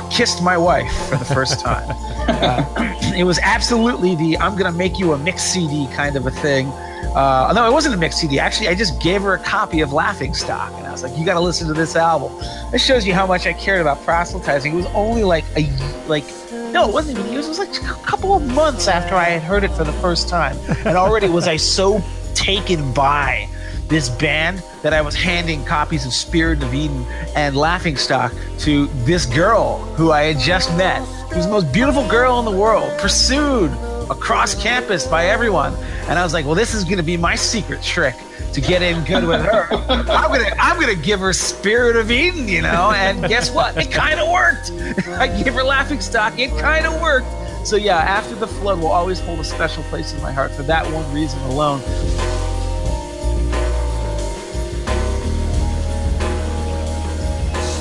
kissed 0.09 0.41
my 0.41 0.57
wife 0.57 0.91
for 1.07 1.15
the 1.15 1.25
first 1.25 1.59
time. 1.59 1.85
uh, 2.27 3.13
it 3.15 3.23
was 3.23 3.37
absolutely 3.43 4.15
the 4.15 4.35
"I'm 4.39 4.57
gonna 4.57 4.71
make 4.71 4.97
you 4.97 5.13
a 5.13 5.17
mix 5.19 5.43
CD" 5.43 5.87
kind 5.93 6.15
of 6.15 6.25
a 6.25 6.31
thing. 6.31 6.69
Uh, 7.15 7.53
no, 7.53 7.67
it 7.67 7.71
wasn't 7.71 7.93
a 7.93 7.99
mix 7.99 8.15
CD. 8.15 8.39
Actually, 8.39 8.69
I 8.69 8.73
just 8.73 8.99
gave 8.99 9.21
her 9.21 9.35
a 9.35 9.39
copy 9.39 9.81
of 9.81 9.93
Laughing 9.93 10.33
Stock, 10.33 10.73
and 10.73 10.87
I 10.87 10.91
was 10.91 11.03
like, 11.03 11.15
"You 11.15 11.23
got 11.23 11.35
to 11.35 11.39
listen 11.39 11.67
to 11.67 11.75
this 11.75 11.95
album." 11.95 12.35
This 12.71 12.83
shows 12.83 13.05
you 13.05 13.13
how 13.13 13.27
much 13.27 13.45
I 13.45 13.53
cared 13.53 13.81
about 13.81 14.03
proselytizing. 14.03 14.73
It 14.73 14.75
was 14.75 14.87
only 14.87 15.23
like 15.23 15.45
a 15.55 15.69
like 16.07 16.25
no, 16.73 16.89
it 16.89 16.93
wasn't 16.93 17.19
even 17.19 17.31
years. 17.31 17.45
It 17.45 17.49
was 17.49 17.59
like 17.59 17.79
a 17.79 18.03
couple 18.03 18.33
of 18.33 18.43
months 18.55 18.87
after 18.87 19.13
I 19.13 19.25
had 19.25 19.43
heard 19.43 19.63
it 19.63 19.69
for 19.69 19.83
the 19.83 19.93
first 19.93 20.29
time, 20.29 20.57
and 20.83 20.97
already 20.97 21.29
was 21.29 21.47
I 21.47 21.57
so 21.57 22.01
taken 22.33 22.91
by 22.91 23.47
this 23.87 24.09
band 24.09 24.63
that 24.81 24.93
I 24.93 25.01
was 25.01 25.15
handing 25.15 25.63
copies 25.65 26.05
of 26.05 26.13
Spirit 26.13 26.61
of 26.63 26.73
Eden 26.73 27.05
and 27.35 27.55
Laughing 27.55 27.97
Stock 27.97 28.33
to 28.59 28.87
this 29.05 29.25
girl 29.25 29.79
who 29.95 30.11
I 30.11 30.23
had 30.23 30.39
just 30.39 30.75
met, 30.77 31.01
who's 31.33 31.45
the 31.45 31.51
most 31.51 31.71
beautiful 31.71 32.07
girl 32.07 32.39
in 32.39 32.45
the 32.45 32.51
world, 32.51 32.97
pursued 32.99 33.71
across 34.09 34.55
campus 34.61 35.07
by 35.07 35.27
everyone. 35.27 35.73
And 36.07 36.19
I 36.19 36.23
was 36.23 36.33
like, 36.33 36.45
well, 36.45 36.55
this 36.55 36.73
is 36.73 36.83
going 36.83 36.97
to 36.97 37.03
be 37.03 37.17
my 37.17 37.35
secret 37.35 37.81
trick 37.81 38.15
to 38.53 38.61
get 38.61 38.81
in 38.81 39.03
good 39.03 39.25
with 39.25 39.41
her. 39.41 39.67
I'm 39.89 40.05
gonna 40.05 40.55
I'm 40.59 40.79
gonna 40.79 40.95
give 40.95 41.19
her 41.19 41.33
Spirit 41.33 41.95
of 41.95 42.09
Eden, 42.09 42.47
you 42.47 42.61
know. 42.61 42.91
And 42.91 43.27
guess 43.27 43.51
what? 43.51 43.77
It 43.77 43.91
kind 43.91 44.19
of 44.19 44.29
worked. 44.31 44.71
I 45.09 45.27
gave 45.27 45.53
her 45.53 45.63
Laughing 45.63 46.01
Stock. 46.01 46.39
It 46.39 46.49
kind 46.57 46.85
of 46.85 46.99
worked. 47.01 47.27
So 47.67 47.75
yeah, 47.75 47.97
after 47.97 48.35
the 48.35 48.47
flood 48.47 48.79
will 48.79 48.87
always 48.87 49.19
hold 49.19 49.39
a 49.39 49.43
special 49.43 49.83
place 49.83 50.13
in 50.13 50.21
my 50.21 50.31
heart 50.31 50.51
for 50.51 50.63
that 50.63 50.91
one 50.91 51.13
reason 51.13 51.39
alone. 51.41 51.81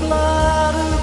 Slide 0.06 0.95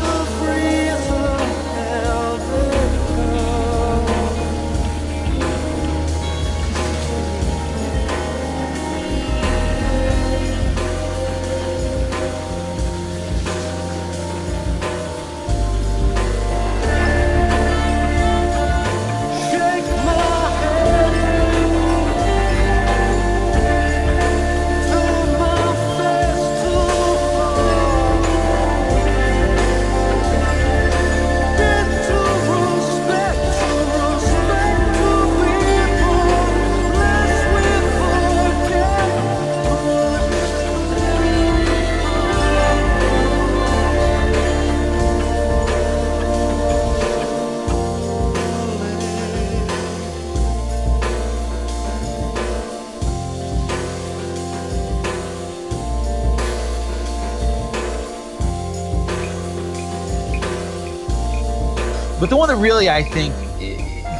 But 62.23 62.29
the 62.29 62.37
one 62.37 62.47
that 62.47 62.55
really 62.55 62.89
I 62.89 63.03
think 63.03 63.35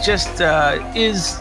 just 0.03 0.41
uh, 0.41 0.77
is 0.93 1.39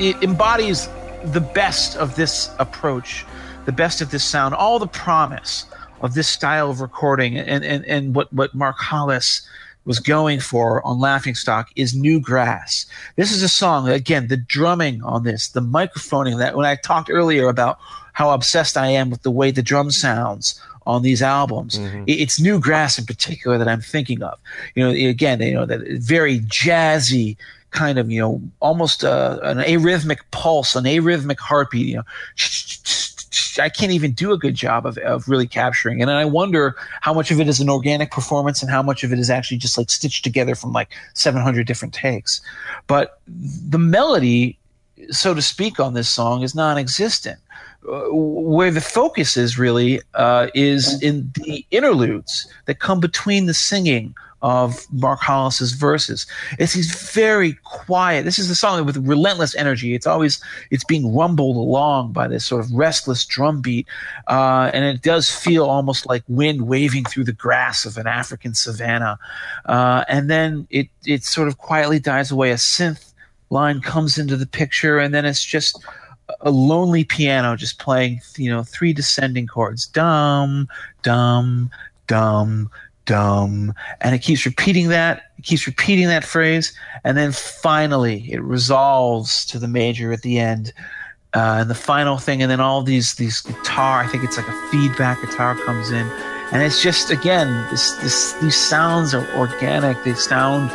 it, 0.00 0.20
embodies 0.20 0.88
the 1.22 1.40
best 1.40 1.96
of 1.96 2.16
this 2.16 2.52
approach, 2.58 3.24
the 3.66 3.70
best 3.70 4.00
of 4.00 4.10
this 4.10 4.24
sound, 4.24 4.52
all 4.56 4.80
the 4.80 4.88
promise 4.88 5.66
of 6.00 6.14
this 6.14 6.26
style 6.26 6.70
of 6.70 6.80
recording, 6.80 7.38
and 7.38 7.64
and, 7.64 7.84
and 7.84 8.16
what 8.16 8.32
what 8.32 8.52
Mark 8.52 8.78
Hollis 8.78 9.48
was 9.84 10.00
going 10.00 10.40
for 10.40 10.84
on 10.84 10.98
Laughing 10.98 11.36
Stock 11.36 11.68
is 11.76 11.94
New 11.94 12.18
Grass. 12.18 12.84
This 13.14 13.30
is 13.30 13.44
a 13.44 13.48
song 13.48 13.88
again, 13.88 14.26
the 14.26 14.36
drumming 14.36 15.04
on 15.04 15.22
this, 15.22 15.46
the 15.46 15.60
microphoning 15.60 16.38
that 16.38 16.56
when 16.56 16.66
I 16.66 16.74
talked 16.74 17.10
earlier 17.10 17.46
about 17.46 17.78
how 18.12 18.30
obsessed 18.30 18.76
I 18.76 18.88
am 18.88 19.08
with 19.08 19.22
the 19.22 19.30
way 19.30 19.52
the 19.52 19.62
drum 19.62 19.92
sounds 19.92 20.60
on 20.86 21.02
these 21.02 21.22
albums. 21.22 21.78
I- 21.78 22.04
It's 22.06 22.40
New 22.40 22.58
Grass 22.60 22.98
in 22.98 23.04
particular 23.06 23.58
that 23.58 23.68
I'm 23.68 23.80
thinking 23.80 24.22
of. 24.22 24.38
You 24.74 24.84
know, 24.84 24.90
again, 25.08 25.40
you 25.40 25.54
know 25.54 25.66
that 25.66 25.80
very 26.00 26.40
jazzy 26.40 27.36
kind 27.70 27.98
of, 27.98 28.10
you 28.10 28.20
know, 28.20 28.40
almost 28.60 29.04
uh, 29.04 29.38
an 29.42 29.58
arrhythmic 29.58 30.18
pulse, 30.32 30.74
an 30.74 30.84
arrhythmic 30.84 31.38
heartbeat. 31.38 31.86
You 31.86 31.96
know, 31.98 32.02
I 33.62 33.68
can't 33.68 33.92
even 33.92 34.12
do 34.12 34.32
a 34.32 34.38
good 34.38 34.54
job 34.54 34.86
of, 34.86 34.98
of 34.98 35.28
really 35.28 35.46
capturing. 35.46 36.00
it. 36.00 36.02
And 36.02 36.10
I 36.12 36.24
wonder 36.24 36.74
how 37.00 37.12
much 37.14 37.30
of 37.30 37.40
it 37.40 37.48
is 37.48 37.60
an 37.60 37.68
organic 37.70 38.10
performance 38.10 38.62
and 38.62 38.70
how 38.70 38.82
much 38.82 39.04
of 39.04 39.12
it 39.12 39.18
is 39.18 39.30
actually 39.30 39.58
just 39.58 39.76
like 39.78 39.90
stitched 39.90 40.24
together 40.24 40.54
from 40.54 40.72
like 40.72 40.88
700 41.14 41.66
different 41.66 41.94
takes. 41.94 42.40
But 42.86 43.20
the 43.28 43.78
melody, 43.78 44.58
so 45.10 45.34
to 45.34 45.42
speak, 45.42 45.78
on 45.78 45.94
this 45.94 46.08
song 46.08 46.42
is 46.42 46.54
non-existent. 46.54 47.38
Uh, 47.88 48.08
where 48.10 48.70
the 48.70 48.80
focus 48.80 49.38
is 49.38 49.58
really 49.58 50.02
uh, 50.12 50.48
is 50.54 51.02
in 51.02 51.32
the 51.34 51.64
interludes 51.70 52.46
that 52.66 52.78
come 52.78 53.00
between 53.00 53.46
the 53.46 53.54
singing 53.54 54.14
of 54.42 54.86
Mark 54.92 55.20
Hollis's 55.20 55.72
verses. 55.72 56.26
It's 56.58 56.74
these 56.74 57.10
very 57.12 57.54
quiet. 57.64 58.24
This 58.24 58.38
is 58.38 58.48
the 58.48 58.54
song 58.54 58.84
with 58.84 58.96
relentless 58.98 59.54
energy. 59.54 59.94
It's 59.94 60.06
always 60.06 60.42
it's 60.70 60.84
being 60.84 61.14
rumbled 61.14 61.56
along 61.56 62.12
by 62.12 62.28
this 62.28 62.44
sort 62.44 62.62
of 62.62 62.70
restless 62.72 63.24
drum 63.24 63.62
beat, 63.62 63.86
uh, 64.28 64.70
and 64.74 64.84
it 64.84 65.00
does 65.02 65.30
feel 65.30 65.64
almost 65.64 66.04
like 66.04 66.22
wind 66.28 66.68
waving 66.68 67.04
through 67.04 67.24
the 67.24 67.32
grass 67.32 67.86
of 67.86 67.96
an 67.96 68.06
African 68.06 68.54
savanna. 68.54 69.18
Uh, 69.64 70.04
and 70.06 70.28
then 70.28 70.66
it 70.70 70.88
it 71.06 71.24
sort 71.24 71.48
of 71.48 71.56
quietly 71.56 71.98
dies 71.98 72.30
away. 72.30 72.50
A 72.50 72.56
synth 72.56 73.12
line 73.48 73.80
comes 73.80 74.18
into 74.18 74.36
the 74.36 74.46
picture, 74.46 74.98
and 74.98 75.14
then 75.14 75.24
it's 75.24 75.44
just 75.44 75.82
a 76.42 76.50
lonely 76.50 77.04
piano 77.04 77.56
just 77.56 77.78
playing, 77.78 78.20
you 78.36 78.50
know, 78.50 78.62
three 78.62 78.92
descending 78.92 79.46
chords. 79.46 79.86
Dum, 79.86 80.68
dum, 81.02 81.70
dum, 82.06 82.70
dum. 83.04 83.74
And 84.00 84.14
it 84.14 84.20
keeps 84.20 84.46
repeating 84.46 84.88
that, 84.88 85.32
it 85.38 85.44
keeps 85.44 85.66
repeating 85.66 86.06
that 86.08 86.24
phrase. 86.24 86.72
And 87.04 87.16
then 87.16 87.32
finally 87.32 88.30
it 88.32 88.42
resolves 88.42 89.44
to 89.46 89.58
the 89.58 89.68
major 89.68 90.12
at 90.12 90.22
the 90.22 90.38
end. 90.38 90.72
Uh, 91.32 91.58
and 91.60 91.70
the 91.70 91.76
final 91.76 92.18
thing, 92.18 92.42
and 92.42 92.50
then 92.50 92.60
all 92.60 92.82
these 92.82 93.14
these 93.14 93.40
guitar, 93.40 94.00
I 94.02 94.08
think 94.08 94.24
it's 94.24 94.36
like 94.36 94.48
a 94.48 94.68
feedback 94.70 95.20
guitar 95.20 95.54
comes 95.54 95.92
in. 95.92 96.06
And 96.52 96.60
it's 96.62 96.82
just 96.82 97.10
again, 97.12 97.68
this 97.70 97.92
this 98.02 98.32
these 98.42 98.56
sounds 98.56 99.14
are 99.14 99.24
organic. 99.36 100.02
They 100.02 100.14
sound 100.14 100.70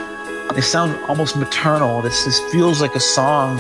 they 0.56 0.62
sound 0.62 0.98
almost 1.10 1.36
maternal. 1.36 2.02
This 2.02 2.24
this 2.24 2.40
feels 2.54 2.80
like 2.80 2.96
a 2.96 3.02
song 3.02 3.58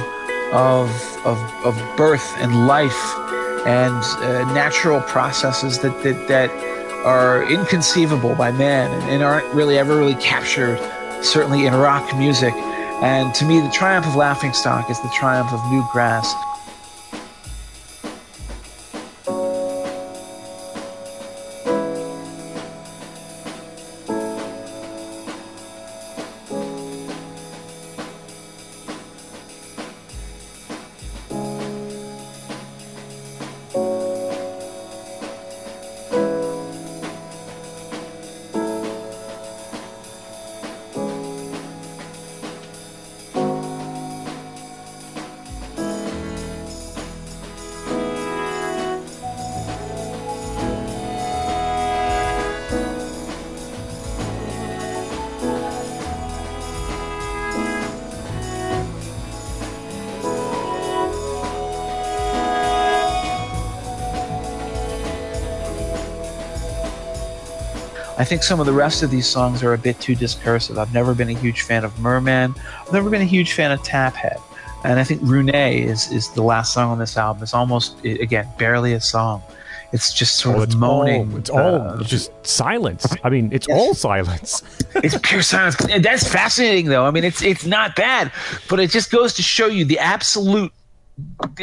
of 0.53 0.89
of 1.25 1.37
of 1.65 1.75
birth 1.97 2.35
and 2.37 2.67
life 2.67 3.17
and 3.65 3.95
uh, 3.95 4.53
natural 4.53 5.01
processes 5.01 5.79
that 5.79 6.03
that 6.03 6.27
that 6.27 6.49
are 7.05 7.43
inconceivable 7.51 8.35
by 8.35 8.51
man 8.51 8.91
and, 8.91 9.03
and 9.11 9.23
aren't 9.23 9.45
really 9.53 9.77
ever 9.77 9.95
really 9.95 10.15
captured, 10.15 10.79
certainly 11.23 11.65
in 11.65 11.73
rock 11.73 12.15
music. 12.17 12.53
And 13.03 13.33
to 13.35 13.45
me, 13.45 13.59
the 13.59 13.69
triumph 13.69 14.07
of 14.07 14.15
Laughing 14.15 14.53
Stock 14.53 14.89
is 14.89 14.99
the 15.01 15.09
triumph 15.09 15.53
of 15.53 15.63
New 15.69 15.83
Grass. 15.91 16.33
Think 68.25 68.43
some 68.43 68.59
of 68.59 68.65
the 68.65 68.73
rest 68.73 69.03
of 69.03 69.11
these 69.11 69.27
songs 69.27 69.63
are 69.63 69.73
a 69.73 69.77
bit 69.77 69.99
too 70.01 70.15
discursive. 70.15 70.77
I've 70.77 70.93
never 70.93 71.13
been 71.13 71.29
a 71.29 71.33
huge 71.33 71.61
fan 71.61 71.83
of 71.85 71.93
Myrrhman. 71.93 72.57
I've 72.81 72.91
never 72.93 73.09
been 73.09 73.21
a 73.21 73.25
huge 73.25 73.53
fan 73.53 73.71
of 73.71 73.81
Taphead. 73.83 74.41
And 74.83 74.99
I 74.99 75.03
think 75.03 75.21
Rune 75.23 75.49
is, 75.49 76.11
is 76.11 76.29
the 76.31 76.41
last 76.43 76.73
song 76.73 76.91
on 76.91 76.99
this 76.99 77.17
album. 77.17 77.43
It's 77.43 77.53
almost, 77.53 78.03
again, 78.03 78.47
barely 78.57 78.93
a 78.93 78.99
song. 79.01 79.41
It's 79.93 80.11
just 80.13 80.37
sort 80.37 80.55
Oh, 80.57 80.61
of 80.63 80.63
it's 80.69 80.75
moaning. 80.75 81.31
all, 81.31 81.37
it's 81.37 81.49
all 81.49 81.75
uh, 81.75 82.03
just 82.03 82.31
silence. 82.45 83.05
I 83.23 83.29
mean, 83.29 83.49
it's 83.53 83.67
all 83.69 83.93
silence. 83.93 84.61
it's 84.95 85.17
pure 85.23 85.41
silence. 85.41 85.79
And 85.89 86.03
that's 86.03 86.27
fascinating, 86.27 86.87
though. 86.87 87.05
I 87.05 87.11
mean, 87.11 87.23
it's 87.23 87.41
it's 87.41 87.65
not 87.65 87.95
bad, 87.95 88.31
but 88.67 88.79
it 88.79 88.89
just 88.89 89.09
goes 89.11 89.33
to 89.35 89.41
show 89.41 89.67
you 89.67 89.85
the 89.85 89.99
absolute 89.99 90.71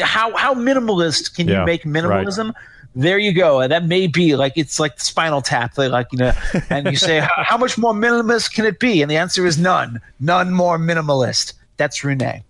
how 0.01 0.35
how 0.37 0.55
minimalist 0.55 1.35
can 1.37 1.47
Yeah, 1.49 1.61
you 1.61 1.67
make 1.67 1.83
minimalism. 1.85 2.55
There 2.95 3.19
you 3.19 3.33
go. 3.33 3.61
And 3.61 3.73
that 3.73 3.87
may 3.87 4.07
be 4.07 4.37
like 4.37 4.53
it's 4.57 4.79
like 4.79 5.01
Spinal 5.01 5.41
Tap, 5.41 5.79
like, 5.79 5.91
like 5.91 6.09
you 6.13 6.19
know, 6.19 6.33
and 6.69 6.87
you 6.87 6.97
say 6.97 7.21
how, 7.21 7.31
how 7.43 7.57
much 7.57 7.79
more 7.79 7.95
minimalist 7.95 8.55
can 8.55 8.67
it 8.67 8.79
be? 8.79 9.03
And 9.03 9.11
the 9.11 9.17
answer 9.17 9.47
is 9.47 9.59
none. 9.59 10.01
None 10.21 10.53
more 10.53 10.79
minimalist. 10.79 11.55
That's 11.79 12.05
Rene. 12.05 12.43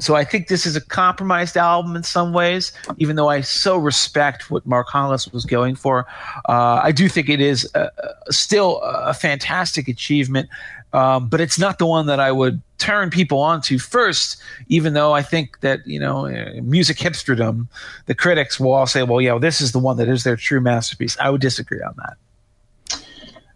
So 0.00 0.16
I 0.16 0.24
think 0.24 0.48
this 0.48 0.64
is 0.64 0.76
a 0.76 0.80
compromised 0.80 1.56
album 1.56 1.94
in 1.94 2.02
some 2.02 2.32
ways, 2.32 2.72
even 2.96 3.16
though 3.16 3.28
I 3.28 3.42
so 3.42 3.76
respect 3.76 4.50
what 4.50 4.66
Mark 4.66 4.88
Hollis 4.88 5.28
was 5.28 5.44
going 5.44 5.76
for. 5.76 6.06
Uh, 6.48 6.80
I 6.82 6.90
do 6.90 7.08
think 7.08 7.28
it 7.28 7.40
is 7.40 7.70
uh, 7.74 7.90
uh, 8.02 8.12
still 8.30 8.80
a 8.82 9.12
fantastic 9.12 9.88
achievement, 9.88 10.48
um, 10.92 11.28
but 11.28 11.40
it's 11.40 11.58
not 11.58 11.78
the 11.78 11.86
one 11.86 12.06
that 12.06 12.20
I 12.20 12.32
would 12.32 12.60
turn 12.78 13.10
people 13.10 13.40
onto 13.40 13.78
first. 13.78 14.40
Even 14.68 14.94
though 14.94 15.12
I 15.12 15.22
think 15.22 15.60
that 15.60 15.86
you 15.86 16.00
know, 16.00 16.26
uh, 16.26 16.60
music 16.62 16.96
hipsterdom, 16.96 17.68
the 18.06 18.14
critics 18.14 18.58
will 18.58 18.72
all 18.72 18.86
say, 18.86 19.02
"Well, 19.02 19.20
yeah, 19.20 19.38
this 19.38 19.60
is 19.60 19.72
the 19.72 19.78
one 19.78 19.96
that 19.98 20.08
is 20.08 20.24
their 20.24 20.36
true 20.36 20.60
masterpiece." 20.60 21.16
I 21.20 21.30
would 21.30 21.40
disagree 21.40 21.82
on 21.82 21.94
that. 21.98 22.16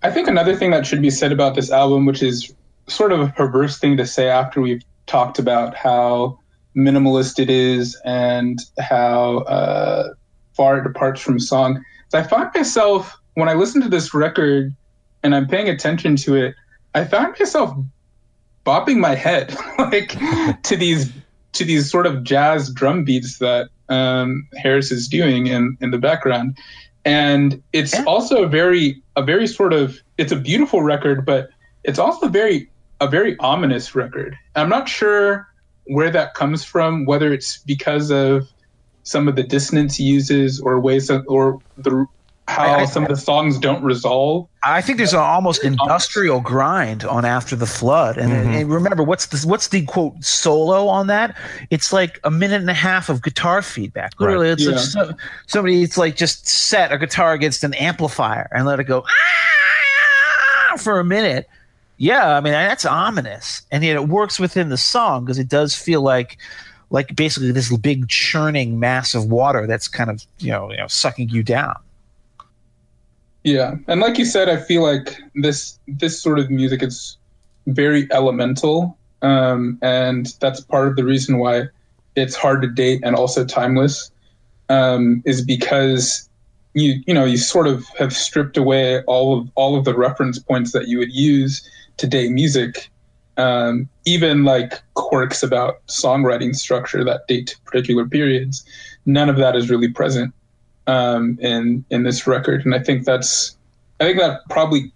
I 0.02 0.10
think 0.10 0.28
another 0.28 0.54
thing 0.54 0.70
that 0.70 0.86
should 0.86 1.00
be 1.00 1.10
said 1.10 1.32
about 1.32 1.54
this 1.54 1.70
album, 1.70 2.04
which 2.06 2.22
is 2.22 2.52
sort 2.86 3.10
of 3.10 3.20
a 3.20 3.28
perverse 3.28 3.78
thing 3.78 3.96
to 3.96 4.06
say 4.06 4.28
after 4.28 4.60
we've 4.60 4.84
talked 5.06 5.38
about 5.38 5.74
how 5.74 6.38
minimalist 6.76 7.38
it 7.38 7.48
is 7.48 7.98
and 8.04 8.58
how 8.78 9.38
uh, 9.38 10.12
far 10.52 10.78
it 10.78 10.82
departs 10.82 11.20
from 11.20 11.38
song, 11.38 11.82
is 12.08 12.14
I 12.14 12.22
find 12.22 12.50
myself 12.54 13.16
when 13.34 13.48
I 13.48 13.54
listen 13.54 13.80
to 13.82 13.88
this 13.88 14.12
record 14.12 14.74
and 15.22 15.34
I'm 15.34 15.48
paying 15.48 15.68
attention 15.68 16.16
to 16.16 16.36
it, 16.36 16.54
I 16.94 17.04
found 17.04 17.34
myself 17.38 17.76
bopping 18.64 18.98
my 18.98 19.14
head 19.14 19.54
like 19.78 20.16
to 20.62 20.76
these 20.76 21.12
to 21.52 21.64
these 21.64 21.90
sort 21.90 22.06
of 22.06 22.22
jazz 22.24 22.72
drum 22.72 23.04
beats 23.04 23.38
that 23.38 23.68
um, 23.88 24.46
Harris 24.56 24.90
is 24.90 25.08
doing 25.08 25.46
in 25.46 25.76
in 25.80 25.90
the 25.90 25.98
background, 25.98 26.56
and 27.04 27.62
it's 27.72 27.94
Yeah. 27.94 28.04
also 28.06 28.44
a 28.44 28.48
very 28.48 29.02
a 29.16 29.22
very 29.22 29.46
sort 29.46 29.72
of 29.72 29.98
it's 30.18 30.32
a 30.32 30.36
beautiful 30.36 30.82
record, 30.82 31.24
but 31.26 31.50
it's 31.84 31.98
also 31.98 32.28
very 32.28 32.70
a 33.00 33.08
very 33.08 33.36
ominous 33.38 33.94
record. 33.94 34.36
I'm 34.56 34.68
not 34.68 34.88
sure 34.88 35.46
where 35.86 36.10
that 36.10 36.34
comes 36.34 36.64
from, 36.64 37.04
whether 37.04 37.32
it's 37.32 37.58
because 37.58 38.10
of 38.10 38.48
some 39.02 39.28
of 39.28 39.36
the 39.36 39.42
dissonance 39.42 39.96
he 39.96 40.04
uses 40.04 40.60
or 40.60 40.80
ways 40.80 41.08
that, 41.08 41.22
or 41.28 41.60
the 41.76 42.06
how 42.46 42.62
I- 42.64 42.80
I- 42.80 42.84
some 42.84 43.02
of 43.04 43.08
the 43.08 43.16
songs 43.16 43.58
don't 43.58 43.82
resolve. 43.82 44.46
I 44.62 44.80
think 44.80 44.98
there's 44.98 45.12
an 45.14 45.20
almost 45.20 45.62
industrial 45.64 46.40
grind 46.40 47.04
on 47.04 47.24
After 47.24 47.54
the 47.56 47.66
Flood, 47.66 48.16
and, 48.18 48.32
and 48.32 48.70
remember 48.70 49.02
what's 49.02 49.26
the 49.26 49.46
what's 49.48 49.68
the 49.68 49.82
quote 49.86 50.22
solo 50.24 50.86
on 50.88 51.06
that? 51.08 51.36
It's 51.70 51.92
like 51.92 52.18
a 52.24 52.30
minute 52.30 52.60
and 52.60 52.70
a 52.70 52.74
half 52.74 53.08
of 53.08 53.22
guitar 53.22 53.60
feedback. 53.62 54.12
Literally, 54.18 54.48
it's 54.50 54.64
like 54.64 54.74
Yeah. 54.76 54.80
so, 54.80 55.10
somebody. 55.46 55.82
It's 55.82 55.96
like 55.98 56.16
just 56.16 56.46
set 56.48 56.92
a 56.92 56.98
guitar 56.98 57.32
against 57.32 57.62
an 57.64 57.74
amplifier 57.74 58.48
and 58.52 58.66
let 58.66 58.80
it 58.80 58.84
go 58.84 59.04
"Ah!" 59.06 60.76
for 60.76 60.98
a 61.00 61.04
minute. 61.04 61.48
Yeah, 61.96 62.36
I 62.36 62.40
mean 62.40 62.52
that's 62.52 62.84
ominous, 62.84 63.62
and 63.70 63.84
yet 63.84 63.96
it 63.96 64.08
works 64.08 64.40
within 64.40 64.68
the 64.68 64.76
song 64.76 65.24
because 65.24 65.38
it 65.38 65.48
does 65.48 65.74
feel 65.74 66.00
like 66.02 66.38
like 66.90 67.14
basically 67.16 67.52
this 67.52 67.74
big 67.78 68.08
churning 68.08 68.78
mass 68.80 69.14
of 69.14 69.26
water 69.26 69.66
that's 69.66 69.88
kind 69.88 70.10
of 70.10 70.24
you 70.38 70.50
know, 70.52 70.70
you 70.70 70.76
know 70.76 70.86
sucking 70.88 71.28
you 71.30 71.42
down. 71.42 71.76
Yeah, 73.44 73.74
and 73.88 74.00
like 74.00 74.16
you 74.16 74.24
said, 74.24 74.48
I 74.48 74.56
feel 74.56 74.82
like 74.82 75.18
this 75.34 75.78
this 75.86 76.20
sort 76.20 76.38
of 76.38 76.50
music 76.50 76.82
is 76.82 77.18
very 77.66 78.08
elemental, 78.10 78.96
um, 79.20 79.78
and 79.82 80.32
that's 80.40 80.62
part 80.62 80.88
of 80.88 80.96
the 80.96 81.04
reason 81.04 81.38
why 81.38 81.64
it's 82.16 82.34
hard 82.34 82.62
to 82.62 82.68
date 82.68 83.02
and 83.04 83.14
also 83.14 83.44
timeless. 83.44 84.10
Um, 84.70 85.22
is 85.26 85.44
because 85.44 86.26
you 86.72 87.02
you 87.06 87.12
know 87.12 87.26
you 87.26 87.36
sort 87.36 87.66
of 87.66 87.84
have 87.98 88.14
stripped 88.14 88.56
away 88.56 89.02
all 89.02 89.38
of 89.38 89.50
all 89.56 89.76
of 89.76 89.84
the 89.84 89.94
reference 89.94 90.38
points 90.38 90.72
that 90.72 90.88
you 90.88 90.96
would 90.98 91.12
use 91.12 91.68
to 91.98 92.06
date 92.06 92.30
music, 92.30 92.88
um, 93.36 93.90
even 94.06 94.44
like 94.44 94.80
quirks 94.94 95.42
about 95.42 95.86
songwriting 95.86 96.56
structure 96.56 97.04
that 97.04 97.26
date 97.28 97.48
to 97.48 97.60
particular 97.66 98.06
periods. 98.06 98.64
None 99.04 99.28
of 99.28 99.36
that 99.36 99.54
is 99.54 99.68
really 99.68 99.92
present 99.92 100.32
um, 100.86 101.38
in 101.40 101.84
in 101.90 102.02
this 102.02 102.26
record, 102.26 102.64
and 102.64 102.74
I 102.74 102.78
think 102.78 103.04
that's 103.04 103.56
I 104.00 104.04
think 104.04 104.18
that 104.18 104.40
probably 104.48 104.92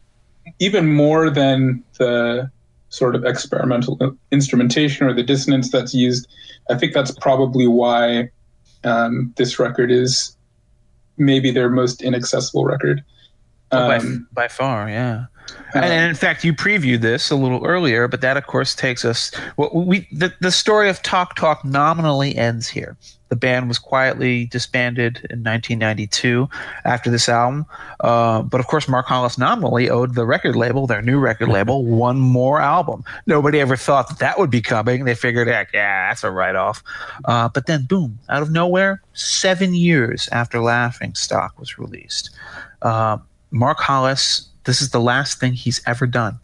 even 0.58 0.92
more 0.92 1.30
than 1.30 1.82
the 1.98 2.50
sort 2.90 3.14
of 3.14 3.24
experimental 3.24 3.98
instrumentation 4.32 5.06
or 5.06 5.12
the 5.12 5.22
dissonance 5.22 5.70
that's 5.70 5.94
used. 5.94 6.26
I 6.70 6.76
think 6.76 6.94
that's 6.94 7.10
probably 7.10 7.66
why 7.66 8.30
um, 8.84 9.32
this 9.36 9.58
record 9.58 9.90
is 9.90 10.36
maybe 11.18 11.50
their 11.50 11.68
most 11.68 12.02
inaccessible 12.02 12.64
record. 12.64 13.04
by, 13.70 13.96
Um, 13.96 14.28
by 14.32 14.48
far, 14.48 14.88
yeah. 14.88 15.26
And, 15.74 15.84
and 15.84 16.08
in 16.08 16.14
fact, 16.14 16.44
you 16.44 16.54
previewed 16.54 17.00
this 17.00 17.30
a 17.30 17.36
little 17.36 17.64
earlier, 17.64 18.08
but 18.08 18.20
that, 18.20 18.36
of 18.36 18.46
course, 18.46 18.74
takes 18.74 19.04
us. 19.04 19.30
Well, 19.56 19.70
we 19.72 20.08
the, 20.12 20.32
the 20.40 20.50
story 20.50 20.88
of 20.88 21.02
Talk 21.02 21.36
Talk 21.36 21.64
nominally 21.64 22.36
ends 22.36 22.68
here. 22.68 22.96
The 23.28 23.36
band 23.36 23.68
was 23.68 23.78
quietly 23.78 24.46
disbanded 24.46 25.18
in 25.28 25.44
1992 25.44 26.48
after 26.86 27.10
this 27.10 27.28
album, 27.28 27.66
uh, 28.00 28.40
but 28.40 28.58
of 28.58 28.66
course, 28.66 28.88
Mark 28.88 29.06
Hollis 29.06 29.36
nominally 29.36 29.90
owed 29.90 30.14
the 30.14 30.24
record 30.24 30.56
label, 30.56 30.86
their 30.86 31.02
new 31.02 31.18
record 31.18 31.48
label, 31.48 31.84
one 31.84 32.18
more 32.18 32.58
album. 32.58 33.04
Nobody 33.26 33.60
ever 33.60 33.76
thought 33.76 34.08
that 34.08 34.18
that 34.20 34.38
would 34.38 34.50
be 34.50 34.62
coming. 34.62 35.04
They 35.04 35.14
figured, 35.14 35.46
heck, 35.46 35.74
yeah, 35.74 36.08
that's 36.08 36.24
a 36.24 36.30
write-off. 36.30 36.82
Uh, 37.26 37.50
but 37.50 37.66
then, 37.66 37.84
boom, 37.84 38.18
out 38.30 38.40
of 38.40 38.50
nowhere, 38.50 39.02
seven 39.12 39.74
years 39.74 40.28
after 40.32 40.60
Laughing 40.60 41.14
Stock 41.14 41.58
was 41.58 41.78
released. 41.78 42.30
Uh, 42.80 43.18
Mark 43.50 43.78
Hollis, 43.78 44.48
this 44.68 44.82
is 44.82 44.90
the 44.90 45.00
last 45.00 45.40
thing 45.40 45.54
he's 45.54 45.80
ever 45.86 46.06
done. 46.06 46.38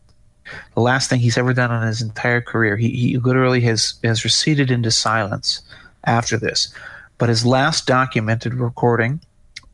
The 0.75 0.81
last 0.81 1.11
thing 1.11 1.21
he's 1.21 1.37
ever 1.37 1.53
done 1.53 1.71
in 1.71 1.87
his 1.87 2.01
entire 2.01 2.41
career. 2.41 2.75
He, 2.79 2.89
he 2.89 3.19
literally 3.19 3.61
has, 3.61 3.95
has 4.03 4.25
receded 4.25 4.71
into 4.71 4.91
silence 4.91 5.61
after 6.05 6.39
this. 6.39 6.75
But 7.19 7.29
his 7.29 7.45
last 7.45 7.87
documented 7.87 8.55
recording 8.55 9.21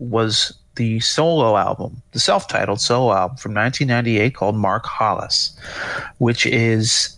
was 0.01 0.53
the 0.75 0.99
solo 0.99 1.57
album, 1.57 2.03
the 2.11 2.19
self 2.19 2.49
titled 2.49 2.81
solo 2.81 3.13
album 3.13 3.37
from 3.37 3.55
1998 3.55 4.35
called 4.35 4.57
Mark 4.57 4.85
Hollis, 4.85 5.57
which 6.19 6.45
is 6.45 7.17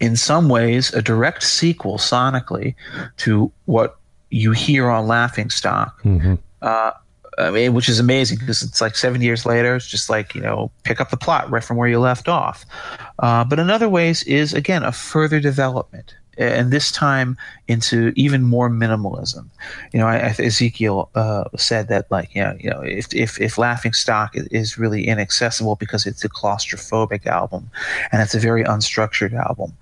in 0.00 0.16
some 0.16 0.48
ways 0.48 0.90
a 0.94 1.02
direct 1.02 1.42
sequel 1.42 1.98
sonically 1.98 2.74
to 3.18 3.52
what 3.66 3.98
you 4.30 4.52
hear 4.52 4.88
on 4.88 5.06
Laughing 5.06 5.50
Stock. 5.50 6.00
Uh, 6.62 6.92
I 7.38 7.50
mean, 7.50 7.72
which 7.72 7.88
is 7.88 7.98
amazing 7.98 8.38
because 8.38 8.62
it's 8.62 8.80
like 8.80 8.96
seven 8.96 9.22
years 9.22 9.46
later. 9.46 9.76
It's 9.76 9.88
just 9.88 10.10
like 10.10 10.34
you 10.34 10.40
know, 10.40 10.70
pick 10.84 11.00
up 11.00 11.10
the 11.10 11.16
plot 11.16 11.50
right 11.50 11.64
from 11.64 11.76
where 11.76 11.88
you 11.88 11.98
left 11.98 12.28
off. 12.28 12.64
Uh, 13.18 13.44
but 13.44 13.58
in 13.58 13.70
other 13.70 13.88
ways, 13.88 14.22
is 14.24 14.52
again 14.52 14.82
a 14.82 14.92
further 14.92 15.40
development, 15.40 16.14
and 16.38 16.70
this 16.70 16.90
time 16.90 17.36
into 17.68 18.12
even 18.16 18.42
more 18.42 18.68
minimalism. 18.68 19.46
You 19.92 20.00
know, 20.00 20.06
I, 20.06 20.16
I, 20.16 20.34
Ezekiel 20.38 21.08
uh, 21.14 21.44
said 21.56 21.88
that 21.88 22.10
like 22.10 22.34
you 22.34 22.42
know, 22.42 22.56
you 22.58 22.70
know, 22.70 22.80
if 22.80 23.12
if 23.14 23.40
if 23.40 23.58
Laughing 23.58 23.92
Stock 23.92 24.32
is, 24.34 24.72
really 24.78 25.06
inaccessible 25.06 25.76
because 25.76 26.06
it's 26.06 26.24
a 26.24 26.28
claustrophobic 26.28 27.26
album, 27.26 27.70
and 28.10 28.22
it's 28.22 28.34
a 28.34 28.38
very 28.38 28.64
unstructured 28.64 29.34
album. 29.34 29.72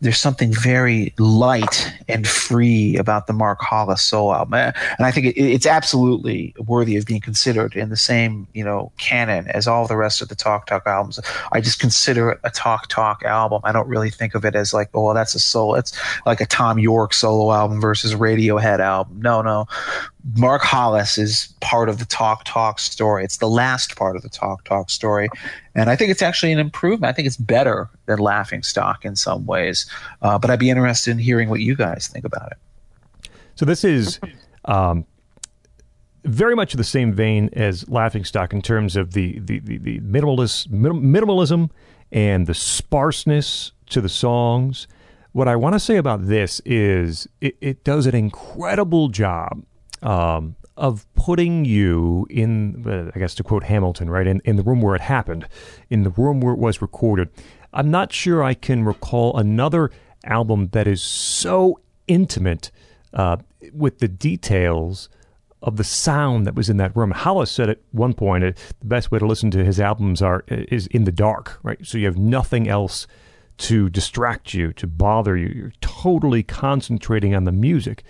There's 0.00 0.18
something 0.18 0.52
very 0.52 1.14
light 1.18 1.92
and 2.08 2.26
free 2.26 2.96
about 2.96 3.26
the 3.26 3.32
Mark 3.32 3.60
Hollis 3.60 4.02
solo 4.02 4.34
album, 4.34 4.54
and 4.54 4.74
I 4.98 5.10
think 5.10 5.26
it, 5.26 5.40
it's 5.40 5.66
absolutely 5.66 6.54
worthy 6.58 6.96
of 6.96 7.06
being 7.06 7.20
considered 7.20 7.76
in 7.76 7.90
the 7.90 7.96
same 7.96 8.48
you 8.54 8.64
know 8.64 8.90
canon 8.98 9.48
as 9.48 9.68
all 9.68 9.86
the 9.86 9.96
rest 9.96 10.20
of 10.20 10.28
the 10.28 10.34
Talk 10.34 10.66
Talk 10.66 10.86
albums. 10.86 11.20
I 11.52 11.60
just 11.60 11.78
consider 11.78 12.30
it 12.30 12.40
a 12.44 12.50
Talk 12.50 12.88
Talk 12.88 13.22
album. 13.22 13.60
I 13.64 13.72
don't 13.72 13.88
really 13.88 14.10
think 14.10 14.34
of 14.34 14.44
it 14.44 14.54
as 14.54 14.74
like, 14.74 14.90
oh, 14.94 15.04
well, 15.04 15.14
that's 15.14 15.34
a 15.34 15.40
solo. 15.40 15.74
It's 15.74 15.92
like 16.26 16.40
a 16.40 16.46
Thom 16.46 16.78
Yorke 16.78 17.14
solo 17.14 17.52
album 17.52 17.80
versus 17.80 18.14
Radiohead 18.14 18.80
album. 18.80 19.20
No, 19.20 19.42
no. 19.42 19.66
Mark 20.36 20.62
Hollis 20.62 21.18
is 21.18 21.54
part 21.60 21.88
of 21.88 21.98
the 21.98 22.04
Talk 22.04 22.44
Talk 22.44 22.78
story. 22.78 23.24
It's 23.24 23.38
the 23.38 23.48
last 23.48 23.96
part 23.96 24.16
of 24.16 24.22
the 24.22 24.28
Talk 24.28 24.64
Talk 24.64 24.90
story. 24.90 25.28
And 25.74 25.88
I 25.88 25.96
think 25.96 26.10
it's 26.10 26.22
actually 26.22 26.52
an 26.52 26.58
improvement. 26.58 27.10
I 27.10 27.12
think 27.12 27.26
it's 27.26 27.36
better 27.36 27.88
than 28.06 28.18
Laughing 28.18 28.62
Stock 28.62 29.04
in 29.04 29.16
some 29.16 29.46
ways. 29.46 29.86
Uh, 30.22 30.38
but 30.38 30.50
I'd 30.50 30.58
be 30.58 30.70
interested 30.70 31.10
in 31.10 31.18
hearing 31.18 31.48
what 31.48 31.60
you 31.60 31.74
guys 31.74 32.08
think 32.08 32.24
about 32.24 32.52
it. 32.52 33.30
So 33.54 33.64
this 33.64 33.84
is 33.84 34.20
um, 34.66 35.06
very 36.24 36.54
much 36.54 36.74
the 36.74 36.84
same 36.84 37.12
vein 37.12 37.50
as 37.52 37.88
Laughing 37.88 38.24
Stock 38.24 38.52
in 38.52 38.62
terms 38.62 38.96
of 38.96 39.12
the 39.12 39.38
the 39.40 39.58
the, 39.60 39.78
the 39.78 40.00
minimalist 40.00 40.70
minim, 40.70 41.02
minimalism 41.02 41.70
and 42.12 42.46
the 42.46 42.54
sparseness 42.54 43.72
to 43.90 44.00
the 44.00 44.08
songs. 44.08 44.86
What 45.32 45.46
I 45.46 45.56
want 45.56 45.74
to 45.74 45.80
say 45.80 45.96
about 45.96 46.26
this 46.26 46.60
is 46.64 47.28
it, 47.40 47.56
it 47.60 47.84
does 47.84 48.06
an 48.06 48.14
incredible 48.14 49.08
job 49.08 49.62
um, 50.02 50.56
of 50.76 51.06
putting 51.14 51.64
you 51.64 52.26
in, 52.28 52.84
uh, 52.86 53.12
I 53.14 53.18
guess 53.18 53.34
to 53.36 53.44
quote 53.44 53.64
Hamilton, 53.64 54.10
right, 54.10 54.26
in, 54.26 54.40
in 54.44 54.56
the 54.56 54.62
room 54.62 54.80
where 54.80 54.96
it 54.96 55.02
happened, 55.02 55.46
in 55.88 56.02
the 56.02 56.10
room 56.10 56.40
where 56.40 56.54
it 56.54 56.58
was 56.58 56.82
recorded. 56.82 57.28
I'm 57.72 57.90
not 57.90 58.12
sure 58.12 58.42
I 58.42 58.54
can 58.54 58.84
recall 58.84 59.36
another 59.36 59.90
album 60.24 60.70
that 60.72 60.88
is 60.88 61.00
so 61.00 61.80
intimate 62.08 62.72
uh, 63.14 63.36
with 63.72 63.98
the 63.98 64.08
details 64.08 65.08
of 65.62 65.76
the 65.76 65.84
sound 65.84 66.46
that 66.46 66.54
was 66.54 66.68
in 66.68 66.78
that 66.78 66.96
room. 66.96 67.12
Hollis 67.12 67.52
said 67.52 67.68
at 67.68 67.78
one 67.92 68.14
point 68.14 68.42
uh, 68.42 68.52
the 68.80 68.86
best 68.86 69.12
way 69.12 69.18
to 69.18 69.26
listen 69.26 69.50
to 69.52 69.64
his 69.64 69.78
albums 69.78 70.22
are 70.22 70.42
is 70.48 70.86
in 70.88 71.04
the 71.04 71.12
dark, 71.12 71.60
right? 71.62 71.78
So 71.86 71.98
you 71.98 72.06
have 72.06 72.16
nothing 72.18 72.66
else 72.68 73.06
to 73.60 73.90
distract 73.90 74.54
you, 74.54 74.72
to 74.72 74.86
bother 74.86 75.36
you. 75.36 75.52
You're 75.54 75.72
totally 75.82 76.42
concentrating 76.42 77.34
on 77.34 77.44
the 77.44 77.52
music. 77.52 78.02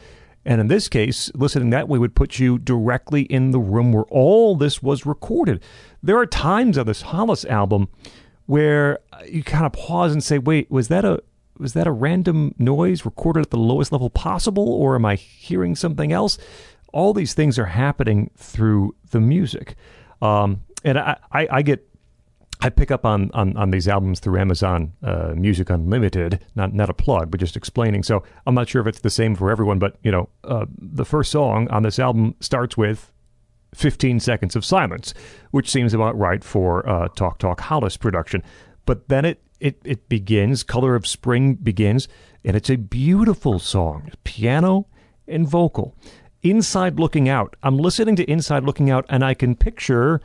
And 0.44 0.60
in 0.60 0.68
this 0.68 0.89
case, 0.89 1.31
listening 1.35 1.70
that 1.70 1.89
way 1.89 1.98
would 1.98 2.14
put 2.14 2.39
you 2.39 2.59
directly 2.59 3.22
in 3.22 3.51
the 3.51 3.59
room 3.59 3.93
where 3.93 4.05
all 4.05 4.55
this 4.55 4.82
was 4.82 5.05
recorded. 5.05 5.60
There 6.02 6.18
are 6.18 6.27
times 6.27 6.78
on 6.78 6.86
this 6.86 7.02
Hollis 7.02 7.44
album 7.44 7.89
where 8.47 9.01
you 9.28 9.43
kind 9.43 9.66
of 9.66 9.72
pause 9.72 10.12
and 10.12 10.22
say, 10.22 10.39
"Wait, 10.39 10.70
was 10.70 10.89
that 10.89 11.05
a 11.05 11.22
was 11.59 11.74
that 11.74 11.86
a 11.86 11.93
random 11.93 12.55
noise 12.59 13.05
recorded 13.05 13.43
at 13.43 13.51
the 13.51 13.59
lowest 13.59 13.93
level 13.93 14.09
possible, 14.09 14.72
or 14.72 14.94
am 14.94 15.05
I 15.05 15.16
hearing 15.16 15.74
something 15.74 16.12
else?" 16.12 16.39
All 16.93 17.12
these 17.12 17.35
things 17.35 17.59
are 17.59 17.66
happening 17.66 18.31
through 18.36 18.94
the 19.10 19.20
music, 19.20 19.77
um, 20.22 20.62
and 20.85 20.98
I, 20.98 21.16
I, 21.32 21.48
I 21.51 21.62
get 21.62 21.86
I 22.62 22.68
pick 22.68 22.90
up 22.90 23.06
on, 23.06 23.30
on, 23.32 23.56
on 23.56 23.70
these 23.70 23.88
albums 23.88 24.20
through 24.20 24.38
Amazon 24.38 24.92
uh, 25.02 25.32
Music 25.34 25.70
Unlimited, 25.70 26.44
not 26.54 26.74
not 26.74 26.90
a 26.90 26.94
plug, 26.94 27.30
but 27.30 27.40
just 27.40 27.56
explaining. 27.56 28.02
So 28.02 28.22
I'm 28.46 28.54
not 28.54 28.68
sure 28.68 28.80
if 28.80 28.86
it's 28.86 29.00
the 29.00 29.10
same 29.10 29.34
for 29.34 29.50
everyone, 29.50 29.78
but 29.78 29.96
you 30.02 30.10
know, 30.10 30.28
uh, 30.44 30.66
the 30.76 31.04
first 31.04 31.30
song 31.30 31.68
on 31.70 31.82
this 31.82 31.98
album 31.98 32.34
starts 32.40 32.76
with 32.76 33.12
15 33.74 34.20
seconds 34.20 34.56
of 34.56 34.64
silence, 34.64 35.14
which 35.52 35.70
seems 35.70 35.94
about 35.94 36.18
right 36.18 36.44
for 36.44 36.86
uh, 36.88 37.08
Talk 37.08 37.38
Talk 37.38 37.60
Hollis 37.60 37.96
production. 37.96 38.42
But 38.84 39.08
then 39.08 39.24
it, 39.24 39.42
it 39.58 39.80
it 39.84 40.08
begins, 40.08 40.62
Color 40.62 40.94
of 40.94 41.06
Spring 41.06 41.54
begins, 41.54 42.08
and 42.44 42.56
it's 42.56 42.70
a 42.70 42.76
beautiful 42.76 43.58
song, 43.58 44.10
piano 44.24 44.86
and 45.26 45.48
vocal. 45.48 45.96
Inside 46.42 46.98
Looking 46.98 47.28
Out. 47.28 47.54
I'm 47.62 47.76
listening 47.76 48.16
to 48.16 48.30
Inside 48.30 48.64
Looking 48.64 48.90
Out, 48.90 49.04
and 49.08 49.22
I 49.24 49.34
can 49.34 49.54
picture 49.54 50.20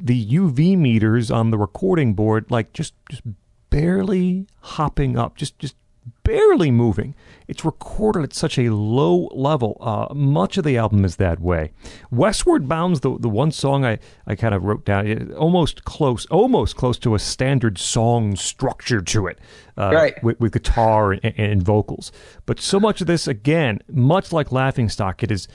the 0.00 0.26
UV 0.26 0.76
meters 0.78 1.30
on 1.30 1.50
the 1.50 1.58
recording 1.58 2.14
board 2.14 2.50
like 2.50 2.72
just 2.72 2.94
just 3.10 3.22
barely 3.70 4.46
hopping 4.60 5.18
up, 5.18 5.36
just 5.36 5.58
just 5.58 5.76
barely 6.24 6.70
moving. 6.70 7.14
It's 7.46 7.64
recorded 7.64 8.22
at 8.24 8.32
such 8.32 8.58
a 8.58 8.70
low 8.70 9.28
level. 9.34 9.76
Uh, 9.80 10.12
much 10.14 10.56
of 10.56 10.64
the 10.64 10.76
album 10.78 11.04
is 11.04 11.16
that 11.16 11.40
way. 11.40 11.72
Westward 12.10 12.66
Bound's 12.68 13.00
the 13.00 13.18
the 13.18 13.28
one 13.28 13.50
song 13.52 13.84
I, 13.84 13.98
I 14.26 14.34
kind 14.36 14.54
of 14.54 14.64
wrote 14.64 14.84
down, 14.84 15.06
it- 15.06 15.32
almost 15.32 15.84
close, 15.84 16.24
almost 16.26 16.76
close 16.76 16.98
to 17.00 17.14
a 17.14 17.18
standard 17.18 17.76
song 17.78 18.34
structure 18.36 19.00
to 19.02 19.26
it, 19.26 19.38
uh, 19.76 19.90
Right. 19.92 20.22
with, 20.24 20.40
with 20.40 20.52
guitar 20.52 21.12
and, 21.12 21.34
and 21.36 21.62
vocals. 21.62 22.10
But 22.46 22.60
so 22.60 22.80
much 22.80 23.00
of 23.00 23.06
this, 23.06 23.28
again, 23.28 23.80
much 23.90 24.32
like 24.32 24.50
Laughing 24.52 24.88
Stock, 24.88 25.22
it 25.22 25.30
is 25.30 25.48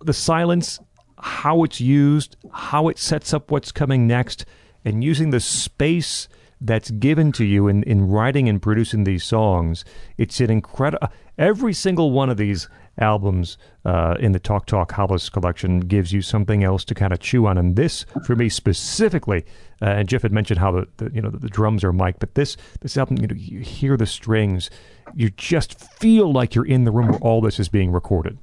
the 0.00 0.12
silence, 0.12 0.80
how 1.22 1.62
it's 1.62 1.80
used, 1.80 2.36
how 2.52 2.88
it 2.88 2.98
sets 2.98 3.32
up 3.32 3.50
what's 3.50 3.70
coming 3.70 4.06
next, 4.06 4.44
and 4.84 5.04
using 5.04 5.30
the 5.30 5.40
space 5.40 6.28
that's 6.60 6.90
given 6.90 7.32
to 7.32 7.44
you 7.44 7.68
in, 7.68 7.82
in 7.84 8.08
writing 8.08 8.48
and 8.48 8.60
producing 8.60 9.04
these 9.04 9.24
songs. 9.24 9.84
It's 10.18 10.40
an 10.40 10.50
incredible. 10.50 11.08
Every 11.38 11.72
single 11.72 12.10
one 12.10 12.28
of 12.28 12.36
these 12.36 12.68
albums 12.98 13.56
uh, 13.84 14.16
in 14.18 14.32
the 14.32 14.40
Talk 14.40 14.66
Talk 14.66 14.92
Hollis 14.92 15.28
collection 15.28 15.80
gives 15.80 16.12
you 16.12 16.22
something 16.22 16.64
else 16.64 16.84
to 16.86 16.94
kind 16.94 17.12
of 17.12 17.20
chew 17.20 17.46
on. 17.46 17.56
And 17.56 17.76
this, 17.76 18.04
for 18.26 18.34
me 18.34 18.48
specifically, 18.48 19.44
uh, 19.80 19.86
and 19.86 20.08
Jeff 20.08 20.22
had 20.22 20.32
mentioned 20.32 20.58
how 20.58 20.72
the, 20.72 20.88
the 20.96 21.10
you 21.14 21.22
know 21.22 21.30
the, 21.30 21.38
the 21.38 21.48
drums 21.48 21.84
are 21.84 21.92
mic, 21.92 22.18
but 22.18 22.34
this 22.34 22.56
this 22.80 22.96
album, 22.96 23.18
you 23.18 23.28
know, 23.28 23.34
you 23.36 23.60
hear 23.60 23.96
the 23.96 24.06
strings, 24.06 24.70
you 25.14 25.30
just 25.30 25.78
feel 25.78 26.32
like 26.32 26.54
you're 26.54 26.66
in 26.66 26.84
the 26.84 26.90
room 26.90 27.08
where 27.08 27.20
all 27.20 27.40
this 27.40 27.60
is 27.60 27.68
being 27.68 27.92
recorded. 27.92 28.38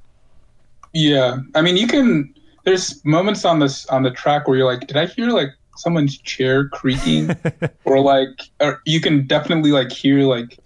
Yeah, 0.93 1.38
I 1.56 1.61
mean, 1.61 1.77
you 1.77 1.88
can. 1.88 2.34
There's 2.69 3.03
moments 3.03 3.45
on 3.45 3.57
this 3.57 3.87
on 3.87 4.03
the 4.03 4.11
track 4.11 4.47
where 4.47 4.55
you're 4.55 4.71
like, 4.71 4.85
did 4.85 4.95
I 4.95 5.07
hear 5.07 5.29
like 5.31 5.49
someone's 5.75 6.19
chair 6.19 6.69
creaking, 6.69 7.35
or 7.83 7.99
like, 7.99 8.29
or 8.59 8.79
you 8.85 9.01
can 9.01 9.25
definitely 9.25 9.71
like 9.71 9.91
hear 9.91 10.19
like 10.19 10.59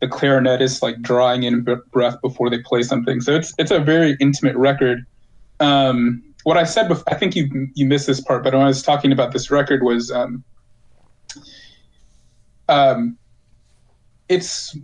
the 0.00 0.08
clarinetist 0.08 0.80
like 0.80 1.02
drawing 1.02 1.42
in 1.42 1.62
breath 1.90 2.18
before 2.22 2.48
they 2.48 2.60
play 2.60 2.82
something. 2.82 3.20
So 3.20 3.34
it's 3.34 3.52
it's 3.58 3.70
a 3.70 3.78
very 3.78 4.16
intimate 4.20 4.56
record. 4.56 5.04
Um, 5.60 6.22
what 6.44 6.56
I 6.56 6.64
said 6.64 6.88
before, 6.88 7.04
I 7.08 7.16
think 7.16 7.36
you 7.36 7.68
you 7.74 7.84
missed 7.84 8.06
this 8.06 8.22
part, 8.22 8.42
but 8.42 8.54
when 8.54 8.62
I 8.62 8.66
was 8.68 8.82
talking 8.82 9.12
about 9.12 9.32
this 9.32 9.50
record 9.50 9.82
was 9.82 10.10
um, 10.10 10.42
um, 12.70 13.18
it's 14.30 14.74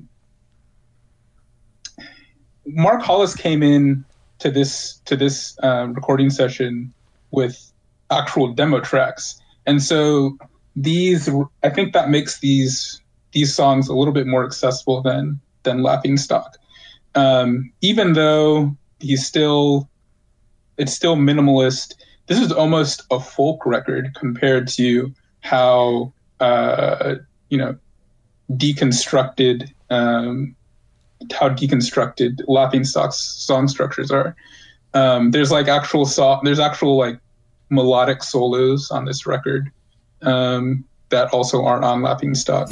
Mark 2.67 3.01
Hollis 3.01 3.35
came 3.35 3.63
in 3.63 4.05
to 4.39 4.51
this 4.51 4.99
to 5.07 5.17
this 5.17 5.59
uh, 5.63 5.87
recording 5.89 6.31
session 6.31 6.93
with 7.31 7.73
actual 8.11 8.53
demo 8.53 8.81
tracks, 8.81 9.41
and 9.67 9.83
so 9.83 10.37
these 10.75 11.29
I 11.63 11.71
think 11.71 11.93
that 11.93 12.11
makes 12.11 12.41
these 12.41 13.01
these 13.33 13.55
songs 13.55 13.89
a 13.89 13.95
little 13.95 14.15
bit 14.15 14.27
more 14.27 14.45
accessible 14.45 15.03
than 15.03 15.41
than 15.63 15.83
Laughing 15.83 16.17
Stock. 16.17 16.57
Um, 17.15 17.73
even 17.81 18.13
though 18.13 18.77
he's 19.01 19.27
still 19.27 19.89
it's 20.77 20.93
still 20.93 21.17
minimalist. 21.17 21.95
This 22.27 22.41
is 22.41 22.53
almost 22.53 23.03
a 23.11 23.21
folk 23.21 23.65
record 23.65 24.15
compared 24.15 24.69
to 24.69 25.13
how 25.41 26.13
uh, 26.41 27.17
you 27.49 27.59
know 27.59 27.77
deconstructed 28.51 29.71
um, 29.91 30.55
how 31.33 31.49
deconstructed 31.49 32.41
Laughing 32.49 32.85
Stock's 32.85 33.19
song 33.19 33.69
structures 33.69 34.11
are. 34.11 34.37
Um, 34.95 35.31
there's 35.31 35.51
like 35.51 35.69
actual 35.69 36.07
so- 36.07 36.41
there's 36.43 36.61
actual 36.61 36.97
like 36.97 37.19
melodic 37.69 38.23
solos 38.23 38.91
on 38.91 39.05
this 39.05 39.27
record 39.27 39.71
um, 40.23 40.85
that 41.11 41.33
also 41.33 41.65
aren't 41.65 41.85
on 41.85 42.03
Laughing 42.03 42.35
Stock. 42.35 42.71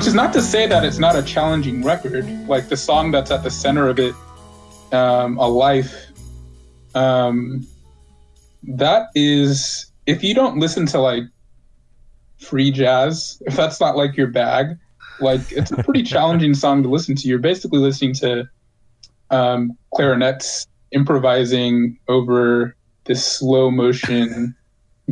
Which 0.00 0.06
is 0.06 0.14
not 0.14 0.32
to 0.32 0.40
say 0.40 0.66
that 0.66 0.82
it's 0.82 0.98
not 0.98 1.14
a 1.14 1.22
challenging 1.22 1.84
record. 1.84 2.26
Like 2.48 2.70
the 2.70 2.76
song 2.78 3.10
that's 3.10 3.30
at 3.30 3.42
the 3.42 3.50
center 3.50 3.86
of 3.86 3.98
it, 3.98 4.14
um, 4.92 5.36
"A 5.36 5.46
Life," 5.46 5.94
um, 6.94 7.66
that 8.62 9.08
is 9.14 9.92
if 10.06 10.24
you 10.24 10.34
don't 10.34 10.58
listen 10.58 10.86
to 10.86 10.98
like 10.98 11.24
free 12.38 12.70
jazz, 12.70 13.42
if 13.44 13.54
that's 13.54 13.78
not 13.78 13.94
like 13.94 14.16
your 14.16 14.28
bag, 14.28 14.78
like 15.20 15.52
it's 15.52 15.70
a 15.70 15.82
pretty 15.82 16.02
challenging 16.14 16.54
song 16.54 16.82
to 16.82 16.88
listen 16.88 17.14
to. 17.16 17.28
You're 17.28 17.38
basically 17.38 17.80
listening 17.80 18.14
to 18.14 18.48
um, 19.28 19.76
clarinets 19.94 20.66
improvising 20.92 21.98
over 22.08 22.74
this 23.04 23.22
slow 23.22 23.70
motion 23.70 24.56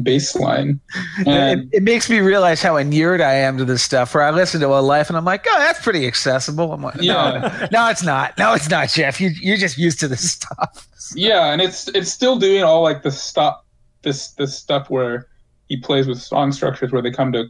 bass 0.03 0.35
line. 0.37 0.81
And 1.27 1.63
it, 1.63 1.79
it 1.79 1.83
makes 1.83 2.09
me 2.09 2.21
realize 2.21 2.63
how 2.63 2.77
inured 2.77 3.21
I 3.21 3.35
am 3.35 3.59
to 3.59 3.65
this 3.65 3.83
stuff. 3.83 4.15
Where 4.15 4.23
I 4.23 4.31
listen 4.31 4.61
to 4.61 4.69
a 4.69 4.81
life 4.81 5.09
and 5.09 5.17
I'm 5.17 5.25
like, 5.25 5.47
oh, 5.49 5.59
that's 5.59 5.83
pretty 5.83 6.07
accessible. 6.07 6.73
I'm 6.73 6.83
like, 6.83 6.97
no, 6.97 7.03
Yeah. 7.03 7.69
no, 7.73 7.89
it's 7.89 8.03
not. 8.03 8.37
No, 8.39 8.55
it's 8.55 8.69
not, 8.71 8.89
Jeff. 8.91 9.21
You, 9.21 9.31
you're 9.41 9.57
just 9.57 9.79
used 9.79 10.01
to 10.01 10.09
this 10.09 10.33
stuff. 10.33 10.87
yeah, 11.15 11.53
and 11.53 11.63
it's 11.63 11.89
it's 11.89 12.11
still 12.11 12.39
doing 12.39 12.63
all 12.63 12.83
like 12.83 13.03
the 13.03 13.11
stop 13.11 13.65
this 14.03 14.33
this 14.33 14.57
stuff 14.57 14.91
where 14.91 15.27
he 15.69 15.77
plays 15.77 16.07
with 16.07 16.21
song 16.21 16.53
structures 16.53 16.93
where 16.93 17.03
they 17.03 17.11
come 17.11 17.33
to 17.33 17.45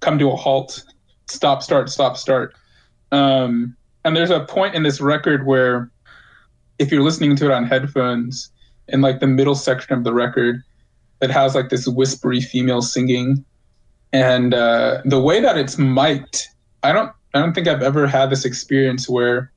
come 0.00 0.18
to 0.18 0.30
a 0.30 0.36
halt, 0.36 0.84
stop, 1.26 1.62
start, 1.62 1.88
stop, 1.90 2.16
start. 2.16 2.54
Um, 3.12 3.76
and 4.04 4.16
there's 4.16 4.30
a 4.30 4.40
point 4.40 4.74
in 4.74 4.82
this 4.82 5.00
record 5.00 5.46
where 5.46 5.90
if 6.78 6.92
you're 6.92 7.02
listening 7.02 7.34
to 7.36 7.46
it 7.46 7.50
on 7.50 7.64
headphones 7.64 8.50
in 8.88 9.00
like 9.00 9.20
the 9.20 9.26
middle 9.26 9.54
section 9.54 9.94
of 9.94 10.04
the 10.04 10.12
record, 10.12 10.62
it 11.20 11.30
has 11.30 11.54
like 11.54 11.68
this 11.68 11.86
whispery 11.86 12.40
female 12.40 12.82
singing, 12.82 13.44
and 14.12 14.54
uh, 14.54 15.00
the 15.04 15.20
way 15.20 15.40
that 15.40 15.56
it's 15.56 15.78
mic'd, 15.78 16.46
I 16.82 16.92
don't 16.92 17.12
I 17.34 17.40
don't 17.40 17.54
think 17.54 17.68
I've 17.68 17.82
ever 17.82 18.06
had 18.06 18.30
this 18.30 18.44
experience 18.44 19.08
where 19.08 19.52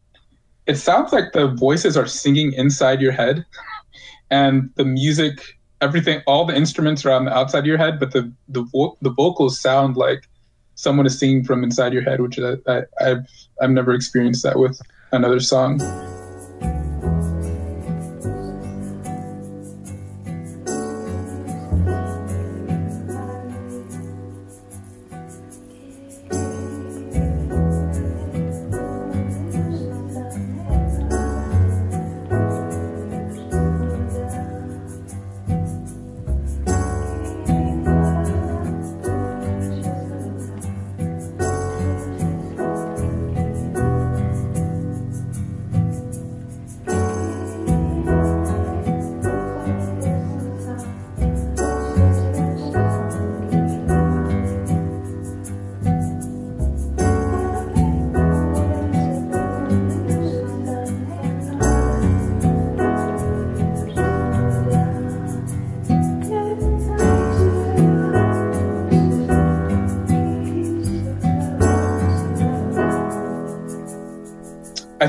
it 0.67 0.75
sounds 0.75 1.11
like 1.11 1.33
the 1.33 1.47
voices 1.47 1.97
are 1.97 2.07
singing 2.07 2.53
inside 2.53 3.01
your 3.01 3.11
head, 3.11 3.45
and 4.31 4.69
the 4.75 4.85
music, 4.85 5.41
everything, 5.81 6.21
all 6.27 6.45
the 6.45 6.55
instruments 6.55 7.05
are 7.05 7.11
on 7.11 7.25
the 7.25 7.35
outside 7.35 7.59
of 7.59 7.65
your 7.65 7.77
head, 7.77 7.99
but 7.99 8.11
the 8.11 8.31
the 8.47 8.63
vo- 8.71 8.97
the 9.01 9.11
vocals 9.11 9.59
sound 9.59 9.97
like 9.97 10.27
someone 10.75 11.05
is 11.05 11.19
singing 11.19 11.43
from 11.43 11.63
inside 11.63 11.93
your 11.93 12.03
head, 12.03 12.21
which 12.21 12.39
I, 12.39 12.55
I, 12.67 12.81
I've 13.01 13.27
I've 13.61 13.71
never 13.71 13.93
experienced 13.93 14.43
that 14.43 14.57
with 14.59 14.79
another 15.11 15.39
song. 15.39 15.79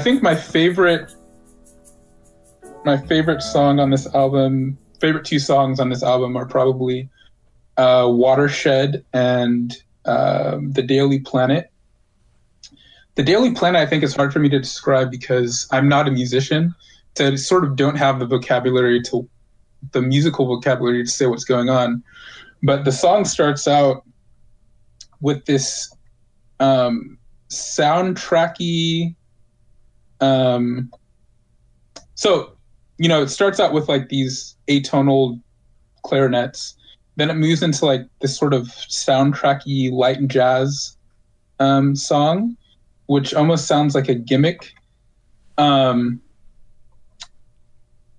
Think 0.01 0.23
my 0.23 0.35
favorite 0.35 1.15
my 2.85 2.97
favorite 2.97 3.43
song 3.43 3.79
on 3.79 3.91
this 3.91 4.07
album, 4.15 4.79
favorite 5.01 5.25
two 5.25 5.39
songs 5.39 5.79
on 5.81 5.91
this 5.91 6.03
album 6.03 6.37
are 6.37 6.47
probably 6.47 7.09
uh, 7.77 8.09
"Watershed" 8.11 9.05
and 9.13 9.77
um, 10.05 10.73
"The 10.73 10.83
Daily 10.83 11.21
Planet." 11.21 11.71
The 13.17 13.23
Daily 13.23 13.53
Planet, 13.53 13.81
I 13.81 13.87
think, 13.87 14.03
is 14.03 14.15
hard 14.15 14.33
for 14.33 14.39
me 14.39 14.49
to 14.49 14.59
describe 14.59 15.11
because 15.11 15.69
I'm 15.73 15.89
not 15.89 16.09
a 16.09 16.11
musician, 16.11 16.75
so 17.17 17.27
I 17.27 17.35
sort 17.35 17.65
of 17.65 17.77
don't 17.77 17.97
have 17.97 18.19
the 18.19 18.27
vocabulary 18.27 19.03
to 19.03 19.29
the 19.93 20.01
musical 20.01 20.47
vocabulary 20.47 21.05
to 21.05 21.11
say 21.11 21.27
what's 21.27 21.45
going 21.45 21.69
on. 21.69 22.03
But 22.63 22.85
the 22.85 22.93
song 22.93 23.25
starts 23.25 23.67
out 23.67 24.05
with 25.21 25.45
this 25.47 25.95
um, 26.61 27.19
soundtracky 27.51 29.15
um 30.21 30.91
so 32.15 32.53
you 32.99 33.09
know 33.09 33.23
it 33.23 33.29
starts 33.29 33.59
out 33.61 33.73
with 33.73 33.89
like 33.89 34.09
these 34.09 34.57
atonal 34.69 35.41
clarinets 36.03 36.77
then 37.17 37.31
it 37.31 37.35
moves 37.35 37.63
into 37.63 37.85
like 37.85 38.03
this 38.21 38.37
sort 38.37 38.55
of 38.55 38.67
soundtracky 38.89 39.91
light 39.91 40.19
and 40.19 40.31
jazz 40.31 40.97
um 41.59 41.95
song 41.95 42.57
which 43.07 43.35
almost 43.35 43.67
sounds 43.67 43.97
like 43.97 44.09
a 44.09 44.15
gimmick. 44.15 44.73
Um 45.59 46.21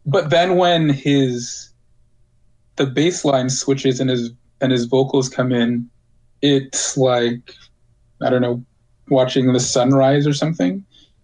but 0.06 0.30
then 0.30 0.58
when 0.58 0.90
his 0.90 1.72
the 2.76 2.86
bass 2.86 3.24
line 3.24 3.50
switches 3.50 4.02
and 4.02 4.10
his 4.10 4.32
and 4.60 4.72
his 4.72 4.86
vocals 4.86 5.30
come 5.30 5.52
in 5.52 5.90
it's 6.42 6.98
like 6.98 7.54
i 8.22 8.30
don't 8.30 8.42
know 8.42 8.64
watching 9.10 9.52
the 9.54 9.60
sunrise 9.60 10.26
or 10.26 10.34
something 10.34 10.84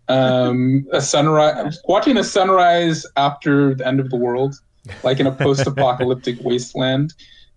um, 0.09 0.87
a 0.91 1.01
sunrise, 1.01 1.79
watching 1.85 2.17
a 2.17 2.23
sunrise 2.23 3.05
after 3.17 3.75
the 3.75 3.85
end 3.85 3.99
of 3.99 4.09
the 4.09 4.15
world, 4.15 4.55
like 5.03 5.19
in 5.19 5.27
a 5.27 5.31
post-apocalyptic 5.31 6.37
wasteland. 6.41 7.13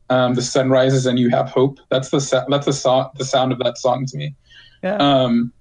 Um, 0.09 0.35
the 0.35 0.43
sun 0.43 0.71
rises 0.71 1.07
and 1.07 1.21
you 1.21 1.31
have 1.31 1.51
hope. 1.51 1.79
That's 1.89 2.11
the 2.11 2.21
sa- 2.21 2.45
that's 2.49 2.67
the 2.67 2.73
song, 2.73 3.11
the 3.17 3.25
sound 3.25 3.53
of 3.53 3.59
that 3.61 3.79
song 3.79 4.07
to 4.07 4.17
me. 4.17 4.35
Yeah. 4.83 4.97
Um, 4.97 5.53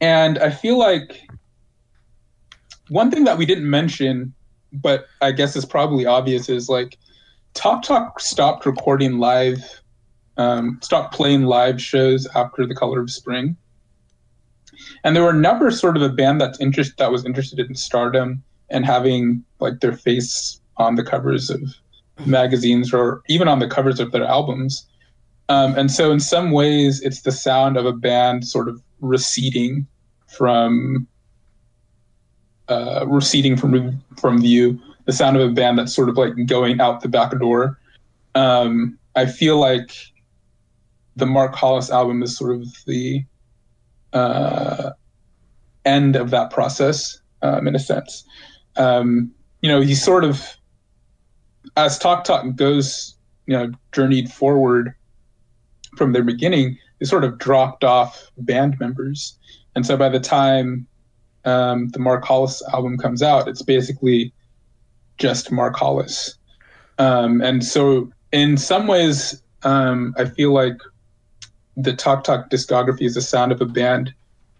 and 0.00 0.38
I 0.38 0.50
feel 0.50 0.78
like 0.78 1.20
one 2.88 3.10
thing 3.10 3.24
that 3.24 3.36
we 3.36 3.44
didn't 3.44 3.68
mention, 3.68 4.32
but 4.72 5.06
I 5.20 5.32
guess 5.32 5.54
is 5.54 5.66
probably 5.66 6.06
obvious, 6.06 6.48
is 6.48 6.70
like 6.70 6.96
Talk 7.52 7.82
Talk 7.82 8.20
stopped 8.20 8.64
recording 8.64 9.18
live, 9.18 9.82
um, 10.38 10.78
stopped 10.82 11.14
playing 11.14 11.42
live 11.42 11.82
shows 11.82 12.26
after 12.34 12.66
The 12.66 12.74
Color 12.74 13.00
of 13.00 13.10
Spring 13.10 13.54
and 15.04 15.14
there 15.14 15.22
were 15.22 15.30
a 15.30 15.34
number 15.34 15.70
sort 15.70 15.96
of 15.96 16.02
a 16.02 16.08
band 16.08 16.40
that's 16.40 16.60
interest 16.60 16.96
that 16.98 17.10
was 17.10 17.24
interested 17.24 17.58
in 17.58 17.74
stardom 17.74 18.42
and 18.70 18.84
having 18.84 19.44
like 19.60 19.80
their 19.80 19.96
face 19.96 20.60
on 20.76 20.94
the 20.94 21.02
covers 21.02 21.50
of 21.50 21.60
magazines 22.26 22.92
or 22.92 23.22
even 23.28 23.48
on 23.48 23.58
the 23.58 23.68
covers 23.68 24.00
of 24.00 24.12
their 24.12 24.24
albums. 24.24 24.86
Um, 25.48 25.74
and 25.76 25.90
so 25.90 26.12
in 26.12 26.20
some 26.20 26.50
ways 26.50 27.00
it's 27.00 27.22
the 27.22 27.32
sound 27.32 27.76
of 27.76 27.86
a 27.86 27.92
band 27.92 28.46
sort 28.46 28.68
of 28.68 28.82
receding 29.00 29.86
from 30.26 31.06
uh, 32.68 33.06
receding 33.06 33.56
from 33.56 34.02
from 34.20 34.40
view. 34.40 34.78
The 35.06 35.12
sound 35.12 35.38
of 35.38 35.50
a 35.50 35.52
band 35.52 35.78
that's 35.78 35.94
sort 35.94 36.10
of 36.10 36.18
like 36.18 36.34
going 36.46 36.80
out 36.80 37.00
the 37.00 37.08
back 37.08 37.36
door. 37.38 37.78
Um, 38.34 38.98
i 39.16 39.26
feel 39.26 39.58
like 39.58 39.90
the 41.16 41.26
mark 41.26 41.54
hollis 41.54 41.90
album 41.90 42.22
is 42.22 42.36
sort 42.36 42.54
of 42.54 42.66
the 42.86 43.24
uh, 44.12 44.90
end 45.84 46.16
of 46.16 46.30
that 46.30 46.50
process 46.50 47.20
um, 47.42 47.66
in 47.66 47.74
a 47.74 47.78
sense. 47.78 48.24
Um, 48.76 49.32
you 49.62 49.68
know, 49.68 49.80
he 49.80 49.94
sort 49.94 50.24
of, 50.24 50.56
as 51.76 51.98
Talk 51.98 52.24
Talk 52.24 52.54
goes, 52.56 53.16
you 53.46 53.56
know, 53.56 53.72
journeyed 53.92 54.30
forward 54.30 54.94
from 55.96 56.12
their 56.12 56.22
beginning, 56.22 56.78
they 56.98 57.06
sort 57.06 57.24
of 57.24 57.38
dropped 57.38 57.84
off 57.84 58.30
band 58.38 58.78
members. 58.78 59.36
And 59.74 59.86
so 59.86 59.96
by 59.96 60.08
the 60.08 60.20
time 60.20 60.86
um, 61.44 61.88
the 61.88 61.98
Mark 61.98 62.24
Hollis 62.24 62.62
album 62.72 62.98
comes 62.98 63.22
out, 63.22 63.48
it's 63.48 63.62
basically 63.62 64.32
just 65.18 65.50
Mark 65.50 65.76
Hollis. 65.76 66.36
Um, 66.98 67.40
and 67.40 67.64
so 67.64 68.10
in 68.32 68.56
some 68.56 68.86
ways, 68.86 69.42
um, 69.62 70.14
I 70.18 70.24
feel 70.26 70.52
like 70.52 70.78
the 71.78 71.94
Talk 71.94 72.24
Talk 72.24 72.50
discography 72.50 73.02
is 73.02 73.14
the 73.14 73.22
sound 73.22 73.52
of 73.52 73.60
a 73.60 73.66
band 73.66 74.12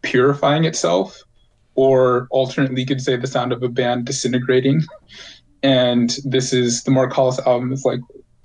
purifying 0.03 0.65
itself, 0.65 1.21
or 1.75 2.29
alternately, 2.31 2.83
you 2.83 2.87
could 2.87 3.03
say 3.03 3.17
the 3.17 3.27
sound 3.27 3.53
of 3.53 3.63
a 3.63 3.69
band 3.69 4.07
disintegrating. 4.07 4.83
And 5.63 6.17
this 6.25 6.53
is 6.53 6.85
the 6.85 6.93
Mark 6.93 7.13
Hollis 7.13 7.41
album 7.41 7.73
is 7.73 7.85
like 7.85 8.01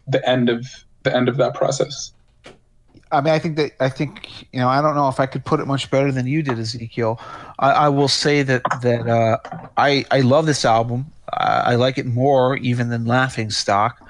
the 0.08 0.28
end 0.28 0.50
of 0.50 0.66
the 1.04 1.16
end 1.16 1.30
of 1.30 1.38
that 1.38 1.54
process. 1.54 2.12
I 3.12 3.22
mean, 3.22 3.32
I 3.32 3.38
think 3.38 3.58
that 3.58 3.74
I 3.80 3.90
think 3.90 4.52
you 4.52 4.60
know 4.60 4.68
I 4.68 4.82
don't 4.82 4.95
know 4.95 5.08
if 5.08 5.20
I 5.20 5.28
could 5.28 5.45
put 5.45 5.60
it 5.60 5.68
much 5.68 5.91
better 5.91 6.12
than 6.12 6.26
you 6.26 6.41
did, 6.41 6.58
Ezekiel. 6.58 7.22
I, 7.60 7.72
I 7.72 7.90
will 7.90 8.08
say 8.08 8.41
that 8.41 8.64
that 8.82 9.08
uh, 9.08 9.38
I 9.78 10.04
I 10.10 10.22
love 10.22 10.48
this 10.48 10.66
album. 10.66 11.06
I, 11.32 11.74
I 11.74 11.76
like 11.76 12.00
it 12.00 12.08
more 12.08 12.58
even 12.58 12.90
than 12.90 13.06
Laughing 13.06 13.52
Stock. 13.52 14.03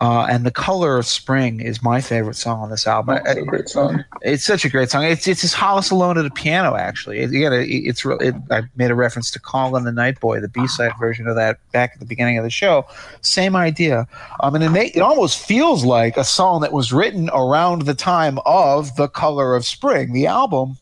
Uh, 0.00 0.26
and 0.28 0.44
the 0.44 0.50
color 0.50 0.98
of 0.98 1.06
spring 1.06 1.60
is 1.60 1.82
my 1.82 2.00
favorite 2.00 2.34
song 2.34 2.60
on 2.60 2.70
this 2.70 2.86
album. 2.86 3.20
That's 3.24 3.38
a 3.38 3.42
great 3.42 3.68
song. 3.68 4.04
It's 4.22 4.44
such 4.44 4.64
a 4.64 4.68
great 4.68 4.90
song. 4.90 5.04
It's 5.04 5.28
it's 5.28 5.42
his 5.42 5.54
Hollis 5.54 5.90
alone 5.90 6.18
at 6.18 6.22
the 6.22 6.30
piano. 6.30 6.74
Actually, 6.74 7.20
it, 7.20 7.28
gotta, 7.28 7.64
it's 7.68 8.04
real. 8.04 8.18
It, 8.18 8.34
I 8.50 8.62
made 8.76 8.90
a 8.90 8.94
reference 8.94 9.30
to 9.30 9.40
"Call 9.40 9.76
in 9.76 9.84
the 9.84 9.92
Night 9.92 10.18
Boy," 10.20 10.40
the 10.40 10.48
B 10.48 10.66
side 10.66 10.92
version 10.98 11.28
of 11.28 11.36
that 11.36 11.58
back 11.72 11.92
at 11.94 12.00
the 12.00 12.06
beginning 12.06 12.38
of 12.38 12.44
the 12.44 12.50
show. 12.50 12.86
Same 13.20 13.54
idea. 13.54 14.08
Um, 14.40 14.56
and 14.56 14.64
it 14.76 14.96
it 14.96 15.00
almost 15.00 15.38
feels 15.38 15.84
like 15.84 16.16
a 16.16 16.24
song 16.24 16.60
that 16.62 16.72
was 16.72 16.92
written 16.92 17.30
around 17.32 17.82
the 17.82 17.94
time 17.94 18.38
of 18.44 18.96
"The 18.96 19.08
Color 19.08 19.54
of 19.54 19.64
Spring," 19.64 20.12
the 20.12 20.26
album. 20.26 20.76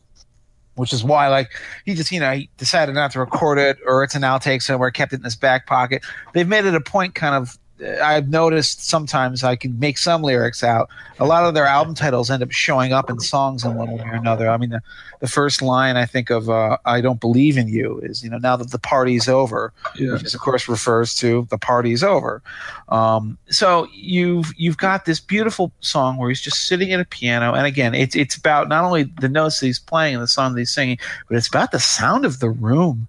Which 0.75 0.91
is 0.91 1.03
why, 1.03 1.27
like, 1.27 1.51
he 1.85 1.93
just, 1.93 2.11
you 2.11 2.19
know, 2.19 2.31
he 2.31 2.49
decided 2.57 2.95
not 2.95 3.11
to 3.11 3.19
record 3.19 3.59
it, 3.59 3.77
or 3.85 4.03
it's 4.03 4.15
an 4.15 4.23
outtake 4.23 4.63
somewhere, 4.63 4.89
kept 4.89 5.13
it 5.13 5.17
in 5.17 5.23
his 5.23 5.35
back 5.35 5.67
pocket. 5.67 6.03
They've 6.33 6.47
made 6.47 6.65
it 6.65 6.73
a 6.73 6.81
point, 6.81 7.13
kind 7.13 7.35
of, 7.35 7.59
I've 8.01 8.29
noticed 8.29 8.87
sometimes 8.87 9.43
I 9.43 9.55
can 9.55 9.77
make 9.79 9.97
some 9.97 10.21
lyrics 10.21 10.63
out. 10.63 10.89
A 11.19 11.25
lot 11.25 11.43
of 11.45 11.53
their 11.53 11.65
album 11.65 11.95
titles 11.95 12.29
end 12.29 12.43
up 12.43 12.51
showing 12.51 12.93
up 12.93 13.09
in 13.09 13.19
songs 13.19 13.65
in 13.65 13.75
one 13.75 13.91
way 13.91 14.03
or 14.03 14.13
another. 14.13 14.47
I 14.49 14.57
mean, 14.57 14.69
the, 14.69 14.81
the 15.19 15.27
first 15.27 15.61
line 15.61 15.97
I 15.97 16.05
think 16.05 16.29
of 16.29 16.49
uh, 16.49 16.77
"I 16.85 17.01
don't 17.01 17.19
believe 17.19 17.57
in 17.57 17.67
you" 17.67 17.99
is 17.99 18.23
you 18.23 18.29
know 18.29 18.37
now 18.37 18.55
that 18.57 18.69
the 18.71 18.77
party's 18.79 19.27
over, 19.27 19.73
Yeah. 19.95 20.13
which 20.13 20.33
of 20.33 20.39
course 20.39 20.69
refers 20.69 21.15
to 21.15 21.47
the 21.49 21.57
party's 21.57 22.03
over. 22.03 22.41
Um, 22.89 23.37
so 23.49 23.87
you've 23.93 24.53
you've 24.55 24.77
got 24.77 25.05
this 25.05 25.19
beautiful 25.19 25.71
song 25.79 26.17
where 26.17 26.29
he's 26.29 26.41
just 26.41 26.65
sitting 26.65 26.93
at 26.93 26.99
a 26.99 27.05
piano, 27.05 27.53
and 27.53 27.65
again, 27.65 27.95
it's 27.95 28.15
it's 28.15 28.35
about 28.35 28.69
not 28.69 28.83
only 28.85 29.03
the 29.19 29.29
notes 29.29 29.59
that 29.59 29.65
he's 29.65 29.79
playing 29.79 30.13
and 30.13 30.23
the 30.23 30.27
song 30.27 30.53
that 30.53 30.59
he's 30.59 30.73
singing, 30.73 30.99
but 31.27 31.37
it's 31.37 31.47
about 31.47 31.71
the 31.71 31.79
sound 31.79 32.23
of 32.23 32.39
the 32.39 32.49
room. 32.51 33.07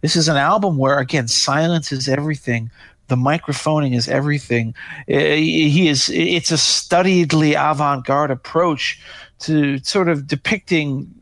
This 0.00 0.16
is 0.16 0.26
an 0.28 0.36
album 0.36 0.78
where 0.78 0.98
again 0.98 1.28
silence 1.28 1.92
is 1.92 2.08
everything. 2.08 2.70
The 3.08 3.16
microphoning 3.16 3.94
is 3.94 4.08
everything. 4.08 4.74
Eh, 5.08 5.36
He 5.36 5.88
is. 5.88 6.08
It's 6.10 6.50
a 6.50 6.56
studiedly 6.56 7.54
avant-garde 7.54 8.30
approach 8.30 9.00
to 9.40 9.78
sort 9.78 10.08
of 10.08 10.26
depicting 10.26 11.12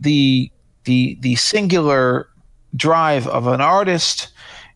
the 0.00 0.50
the 0.84 1.16
the 1.20 1.36
singular 1.36 2.28
drive 2.76 3.26
of 3.28 3.46
an 3.46 3.60
artist 3.60 4.28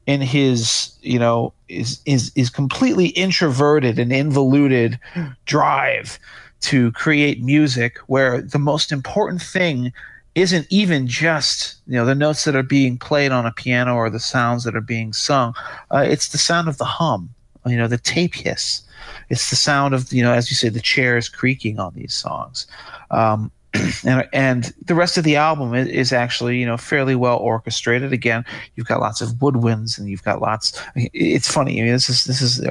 in 0.06 0.20
his 0.20 0.92
you 1.00 1.18
know 1.18 1.52
is 1.68 2.00
is 2.04 2.30
is 2.34 2.50
completely 2.50 3.08
introverted 3.08 3.98
and 3.98 4.12
involuted 4.12 4.98
drive 5.46 6.18
to 6.60 6.92
create 6.92 7.42
music 7.42 7.98
where 8.06 8.42
the 8.42 8.58
most 8.58 8.92
important 8.92 9.40
thing 9.40 9.92
isn't 10.34 10.66
even 10.70 11.06
just 11.06 11.76
you 11.86 11.94
know 11.94 12.04
the 12.04 12.14
notes 12.14 12.44
that 12.44 12.56
are 12.56 12.62
being 12.62 12.98
played 12.98 13.32
on 13.32 13.46
a 13.46 13.52
piano 13.52 13.94
or 13.94 14.10
the 14.10 14.20
sounds 14.20 14.64
that 14.64 14.76
are 14.76 14.80
being 14.80 15.12
sung. 15.12 15.54
Uh, 15.90 16.04
it's 16.06 16.28
the 16.28 16.38
sound 16.38 16.68
of 16.68 16.78
the 16.78 16.84
hum 16.84 17.34
you 17.66 17.76
know 17.76 17.88
the 17.88 17.98
tape 17.98 18.34
hiss. 18.34 18.82
It's 19.30 19.50
the 19.50 19.56
sound 19.56 19.94
of 19.94 20.12
you 20.12 20.22
know 20.22 20.32
as 20.32 20.50
you 20.50 20.56
say 20.56 20.68
the 20.68 20.80
chairs 20.80 21.28
creaking 21.28 21.78
on 21.78 21.94
these 21.94 22.14
songs. 22.14 22.66
Um, 23.10 23.50
and 24.04 24.28
and 24.32 24.74
the 24.84 24.94
rest 24.94 25.18
of 25.18 25.24
the 25.24 25.36
album 25.36 25.74
is, 25.74 26.12
actually 26.12 26.58
you 26.58 26.66
know 26.66 26.76
fairly 26.76 27.14
well 27.14 27.38
orchestrated. 27.38 28.12
Again, 28.12 28.44
you've 28.76 28.86
got 28.86 29.00
lots 29.00 29.20
of 29.20 29.30
woodwinds 29.34 29.98
and 29.98 30.08
you've 30.08 30.22
got 30.22 30.40
lots. 30.40 30.80
It's 30.94 31.50
funny. 31.50 31.80
I 31.80 31.84
mean, 31.84 31.92
this 31.92 32.08
is 32.08 32.24
this 32.24 32.40
is 32.40 32.64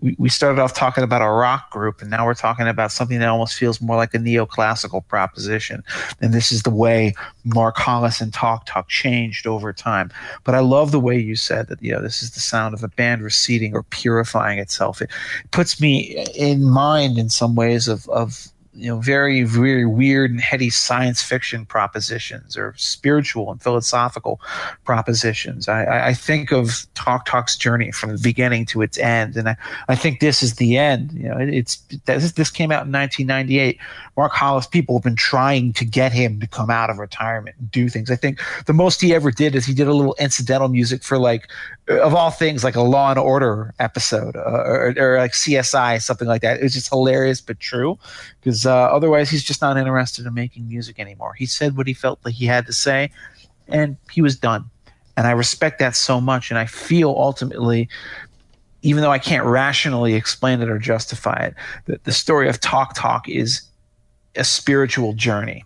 we, 0.00 0.14
we 0.18 0.28
started 0.28 0.60
off 0.60 0.74
talking 0.74 1.04
about 1.04 1.22
a 1.22 1.30
rock 1.30 1.70
group, 1.70 2.02
and 2.02 2.10
now 2.10 2.26
we're 2.26 2.34
talking 2.34 2.68
about 2.68 2.92
something 2.92 3.18
that 3.18 3.28
almost 3.28 3.54
feels 3.54 3.80
more 3.80 3.96
like 3.96 4.12
a 4.14 4.18
neoclassical 4.18 5.06
proposition. 5.06 5.82
And 6.20 6.34
this 6.34 6.52
is 6.52 6.62
the 6.62 6.70
way 6.70 7.14
Mark 7.44 7.76
Hollis 7.78 8.20
and 8.20 8.32
Talk 8.32 8.66
Talk 8.66 8.88
changed 8.88 9.46
over 9.46 9.72
time. 9.72 10.10
But 10.44 10.54
I 10.54 10.60
love 10.60 10.90
the 10.92 11.00
way 11.00 11.18
you 11.18 11.36
said 11.36 11.68
that. 11.68 11.82
You 11.82 11.92
know, 11.92 12.02
this 12.02 12.22
is 12.22 12.32
the 12.32 12.40
sound 12.40 12.74
of 12.74 12.82
a 12.82 12.88
band 12.88 13.22
receding 13.22 13.74
or 13.74 13.84
purifying 13.84 14.58
itself. 14.58 15.00
It 15.00 15.10
puts 15.50 15.80
me 15.80 16.26
in 16.34 16.64
mind 16.64 17.16
in 17.16 17.30
some 17.30 17.54
ways 17.54 17.88
of 17.88 18.06
of 18.10 18.48
you 18.76 18.88
know 18.88 18.98
very 18.98 19.42
very 19.42 19.86
weird 19.86 20.30
and 20.30 20.40
heady 20.40 20.70
science 20.70 21.22
fiction 21.22 21.64
propositions 21.64 22.56
or 22.56 22.74
spiritual 22.76 23.50
and 23.50 23.62
philosophical 23.62 24.40
propositions. 24.84 25.68
I 25.68 26.08
i 26.08 26.14
think 26.14 26.52
of 26.52 26.86
talk 26.94 27.26
talk's 27.26 27.56
journey 27.56 27.90
from 27.90 28.10
the 28.10 28.22
beginning 28.22 28.66
to 28.66 28.82
its 28.82 28.98
end 28.98 29.36
and 29.36 29.48
i 29.48 29.56
i 29.88 29.96
think 29.96 30.20
this 30.20 30.42
is 30.42 30.54
the 30.54 30.76
end. 30.76 31.12
You 31.12 31.28
know 31.28 31.38
it, 31.38 31.48
it's 31.48 31.76
this, 32.04 32.32
this 32.32 32.50
came 32.50 32.70
out 32.70 32.86
in 32.86 32.92
1998 32.92 33.78
mark 34.16 34.32
hollis 34.32 34.66
people 34.66 34.96
have 34.96 35.02
been 35.02 35.16
trying 35.16 35.72
to 35.72 35.84
get 35.84 36.12
him 36.12 36.40
to 36.40 36.46
come 36.46 36.70
out 36.70 36.90
of 36.90 36.98
retirement 36.98 37.56
and 37.58 37.70
do 37.70 37.88
things 37.88 38.10
i 38.10 38.16
think 38.16 38.40
the 38.66 38.72
most 38.72 39.00
he 39.00 39.14
ever 39.14 39.30
did 39.30 39.54
is 39.54 39.66
he 39.66 39.74
did 39.74 39.88
a 39.88 39.94
little 39.94 40.16
incidental 40.18 40.68
music 40.68 41.02
for 41.02 41.18
like 41.18 41.48
of 41.88 42.14
all 42.14 42.30
things 42.30 42.64
like 42.64 42.76
a 42.76 42.80
law 42.80 43.10
and 43.10 43.18
order 43.18 43.72
episode 43.78 44.34
uh, 44.36 44.40
or, 44.40 44.94
or 44.98 45.18
like 45.18 45.32
csi 45.32 46.02
something 46.02 46.28
like 46.28 46.42
that 46.42 46.58
it 46.58 46.62
was 46.62 46.74
just 46.74 46.88
hilarious 46.88 47.40
but 47.40 47.58
true 47.60 47.98
because 48.46 48.64
uh, 48.64 48.72
otherwise 48.72 49.28
he's 49.28 49.42
just 49.42 49.60
not 49.60 49.76
interested 49.76 50.24
in 50.24 50.32
making 50.32 50.68
music 50.68 51.00
anymore. 51.00 51.34
He 51.34 51.46
said 51.46 51.76
what 51.76 51.88
he 51.88 51.94
felt 51.94 52.20
like 52.24 52.34
he 52.34 52.46
had 52.46 52.66
to 52.66 52.72
say, 52.72 53.10
and 53.66 53.96
he 54.10 54.22
was 54.22 54.36
done. 54.36 54.70
And 55.16 55.26
I 55.26 55.32
respect 55.32 55.78
that 55.80 55.96
so 55.96 56.20
much, 56.20 56.50
and 56.50 56.58
I 56.58 56.66
feel 56.66 57.08
ultimately, 57.08 57.88
even 58.82 59.02
though 59.02 59.10
I 59.10 59.18
can't 59.18 59.44
rationally 59.44 60.14
explain 60.14 60.60
it 60.60 60.68
or 60.68 60.78
justify 60.78 61.46
it, 61.46 61.54
that 61.86 62.04
the 62.04 62.12
story 62.12 62.48
of 62.48 62.60
Talk 62.60 62.94
Talk 62.94 63.28
is 63.28 63.62
a 64.36 64.44
spiritual 64.44 65.12
journey. 65.12 65.64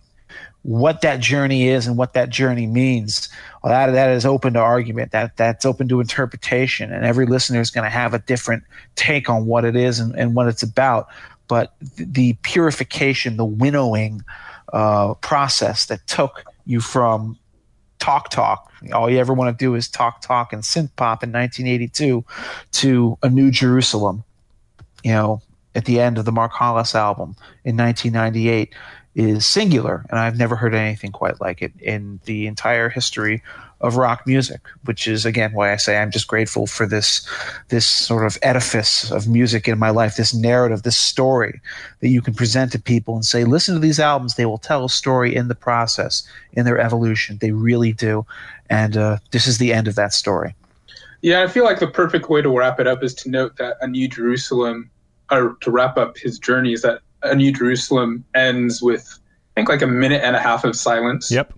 What 0.63 1.01
that 1.01 1.19
journey 1.19 1.67
is 1.67 1.87
and 1.87 1.97
what 1.97 2.13
that 2.13 2.29
journey 2.29 2.67
means, 2.67 3.29
well, 3.63 3.71
that 3.71 3.91
that 3.93 4.11
is 4.11 4.27
open 4.27 4.53
to 4.53 4.59
argument. 4.59 5.11
That 5.11 5.35
that's 5.35 5.65
open 5.65 5.87
to 5.87 5.99
interpretation, 5.99 6.93
and 6.93 7.03
every 7.03 7.25
listener 7.25 7.59
is 7.59 7.71
going 7.71 7.83
to 7.83 7.89
have 7.89 8.13
a 8.13 8.19
different 8.19 8.63
take 8.95 9.27
on 9.27 9.47
what 9.47 9.65
it 9.65 9.75
is 9.75 9.99
and, 9.99 10.15
and 10.15 10.35
what 10.35 10.47
it's 10.47 10.61
about 10.61 11.07
but 11.51 11.73
th- 11.97 12.07
the 12.13 12.33
purification, 12.43 13.35
the 13.35 13.43
winnowing 13.43 14.23
uh, 14.71 15.15
process 15.15 15.87
that 15.87 16.07
took 16.07 16.45
you 16.65 16.79
from 16.79 17.37
talk 17.99 18.29
talk, 18.29 18.71
all 18.93 19.09
you 19.09 19.17
ever 19.17 19.33
want 19.33 19.59
to 19.59 19.65
do 19.65 19.75
is 19.75 19.89
talk 19.89 20.21
talk 20.21 20.53
and 20.53 20.63
synth 20.63 20.95
pop 20.95 21.23
in 21.23 21.33
1982 21.33 22.23
to 22.71 23.17
a 23.21 23.29
new 23.29 23.51
Jerusalem, 23.51 24.23
you 25.03 25.11
know, 25.11 25.41
at 25.75 25.85
the 25.85 25.99
end 25.99 26.17
of 26.17 26.25
the 26.25 26.31
Mark 26.31 26.51
Hollis 26.51 26.95
album 26.95 27.35
in 27.63 27.77
1998 27.77 28.73
is 29.13 29.45
singular, 29.45 30.05
and 30.09 30.19
I've 30.19 30.37
never 30.37 30.55
heard 30.55 30.73
anything 30.73 31.11
quite 31.11 31.41
like 31.41 31.61
it 31.61 31.73
in 31.81 32.19
the 32.25 32.47
entire 32.47 32.89
history 32.89 33.43
of 33.81 33.97
rock 33.97 34.25
music, 34.27 34.61
which 34.85 35.07
is 35.07 35.25
again 35.25 35.53
why 35.53 35.73
I 35.73 35.75
say 35.75 35.97
I'm 35.97 36.11
just 36.11 36.27
grateful 36.27 36.67
for 36.67 36.85
this 36.85 37.27
this 37.69 37.87
sort 37.87 38.25
of 38.25 38.37
edifice 38.41 39.11
of 39.11 39.27
music 39.27 39.67
in 39.67 39.79
my 39.79 39.89
life, 39.89 40.15
this 40.15 40.33
narrative, 40.33 40.83
this 40.83 40.97
story 40.97 41.59
that 41.99 42.09
you 42.09 42.21
can 42.21 42.33
present 42.33 42.71
to 42.71 42.79
people 42.79 43.15
and 43.15 43.25
say, 43.25 43.43
listen 43.43 43.73
to 43.73 43.81
these 43.81 43.99
albums. 43.99 44.35
They 44.35 44.45
will 44.45 44.59
tell 44.59 44.85
a 44.85 44.89
story 44.89 45.35
in 45.35 45.47
the 45.47 45.55
process, 45.55 46.25
in 46.53 46.63
their 46.63 46.79
evolution. 46.79 47.39
They 47.41 47.51
really 47.51 47.91
do, 47.91 48.25
and 48.69 48.95
uh, 48.95 49.17
this 49.31 49.47
is 49.47 49.57
the 49.57 49.73
end 49.73 49.87
of 49.87 49.95
that 49.95 50.13
story. 50.13 50.55
Yeah, 51.21 51.43
I 51.43 51.47
feel 51.47 51.65
like 51.65 51.79
the 51.79 51.87
perfect 51.87 52.29
way 52.29 52.41
to 52.41 52.49
wrap 52.49 52.79
it 52.79 52.87
up 52.87 53.03
is 53.03 53.13
to 53.15 53.29
note 53.29 53.57
that 53.57 53.77
A 53.81 53.87
New 53.87 54.07
Jerusalem, 54.07 54.89
or 55.31 55.55
to 55.61 55.71
wrap 55.71 55.97
up 55.97 56.17
his 56.17 56.37
journey, 56.37 56.73
is 56.73 56.81
that 56.81 57.01
A 57.23 57.35
New 57.35 57.51
Jerusalem 57.51 58.23
ends 58.35 58.81
with, 58.81 59.19
I 59.55 59.61
think, 59.61 59.69
like 59.69 59.81
a 59.81 59.87
minute 59.87 60.21
and 60.23 60.35
a 60.35 60.39
half 60.39 60.63
of 60.63 60.75
silence. 60.75 61.31
Yep. 61.31 61.53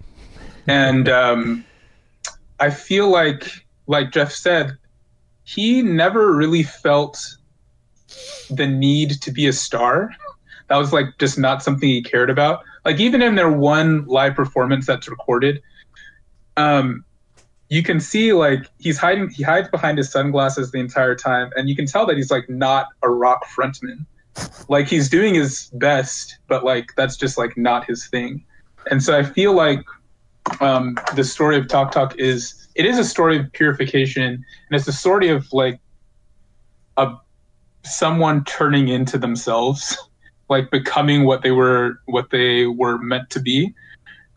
And 0.68 1.10
um, 1.10 1.66
I 2.60 2.70
feel 2.70 3.10
like, 3.10 3.50
like 3.88 4.12
Jeff 4.12 4.32
said, 4.32 4.78
he 5.44 5.82
never 5.82 6.34
really 6.34 6.64
felt 6.64 7.20
the 8.50 8.68
need 8.68 9.22
to 9.22 9.32
be 9.32 9.48
a 9.48 9.54
star. 9.54 10.12
That 10.70 10.78
was 10.78 10.94
like 10.94 11.08
just 11.20 11.38
not 11.38 11.62
something 11.62 11.90
he 11.90 12.02
cared 12.02 12.30
about. 12.30 12.64
Like 12.86 13.00
even 13.00 13.22
in 13.22 13.36
their 13.36 13.52
one 13.52 14.06
live 14.06 14.36
performance 14.36 14.86
that's 14.86 15.10
recorded, 15.10 15.62
um, 16.56 17.04
you 17.74 17.82
can 17.82 18.00
see 18.00 18.34
like 18.34 18.70
he's 18.78 19.00
hiding. 19.00 19.32
He 19.32 19.42
hides 19.42 19.68
behind 19.68 19.98
his 19.98 20.12
sunglasses 20.12 20.70
the 20.72 20.78
entire 20.78 21.16
time, 21.16 21.52
and 21.56 21.68
you 21.68 21.76
can 21.76 21.88
tell 21.88 22.06
that 22.06 22.16
he's 22.18 22.30
like 22.30 22.48
not 22.48 22.86
a 23.02 23.10
rock 23.10 23.46
frontman. 23.48 24.06
Like 24.70 24.88
he's 24.88 25.10
doing 25.10 25.34
his 25.34 25.72
best, 25.74 26.38
but 26.48 26.64
like 26.64 26.92
that's 26.96 27.18
just 27.18 27.36
like 27.36 27.58
not 27.58 27.86
his 27.86 28.08
thing. 28.08 28.46
And 28.92 29.02
so 29.02 29.18
I 29.18 29.24
feel 29.24 29.54
like 29.54 29.84
um, 30.60 31.00
the 31.16 31.24
story 31.24 31.58
of 31.58 31.68
Talk 31.68 31.92
Talk 31.92 32.14
is 32.20 32.68
it 32.76 32.86
is 32.86 33.00
a 33.00 33.04
story 33.04 33.40
of 33.40 33.52
purification, 33.54 34.24
and 34.24 34.44
it's 34.70 34.88
a 34.88 34.94
story 34.94 35.30
of 35.30 35.52
like 35.52 35.80
a 36.98 37.16
someone 37.84 38.44
turning 38.44 38.88
into 38.88 39.18
themselves, 39.18 39.98
like 40.48 40.70
becoming 40.70 41.24
what 41.24 41.42
they 41.42 41.52
were 41.52 41.96
what 42.06 42.30
they 42.30 42.68
were 42.68 43.00
meant 43.00 43.32
to 43.32 43.40
be, 43.40 43.74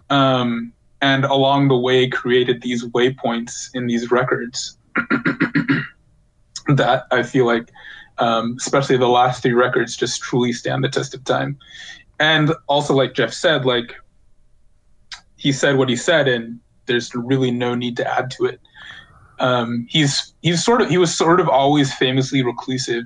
um, 0.09 0.73
and 1.01 1.25
along 1.25 1.69
the 1.69 1.77
way 1.77 2.09
created 2.09 2.63
these 2.63 2.85
waypoints 2.87 3.69
in 3.75 3.87
these 3.87 4.11
records 4.11 4.79
that 6.69 7.05
I 7.13 7.23
feel 7.23 7.47
like, 7.47 7.71
um, 8.19 8.57
especially 8.59 8.97
the 8.97 9.09
last 9.09 9.43
three 9.43 9.53
records, 9.53 9.97
just 9.97 10.23
truly 10.23 10.53
stand 10.53 10.83
the 10.85 10.89
test 10.89 11.15
of 11.15 11.25
time. 11.25 11.59
And 12.19 12.53
also, 12.67 12.95
like 12.95 13.15
Jeff 13.15 13.33
said, 13.33 13.65
like 13.67 13.95
he 15.37 15.53
said 15.53 15.77
what 15.77 15.89
he 15.89 15.97
said, 15.97 16.29
and 16.29 16.59
there's 16.87 17.15
really 17.15 17.51
no 17.51 17.75
need 17.75 17.97
to 17.99 18.07
add 18.11 18.31
to 18.33 18.47
it. 18.47 18.61
Um, 19.39 19.87
he's 19.91 20.33
he's 20.41 20.65
sort 20.65 20.81
of 20.81 20.89
he 20.89 20.97
was 20.97 21.15
sort 21.15 21.41
of 21.41 21.49
always 21.49 21.93
famously 21.93 22.43
reclusive, 22.43 23.05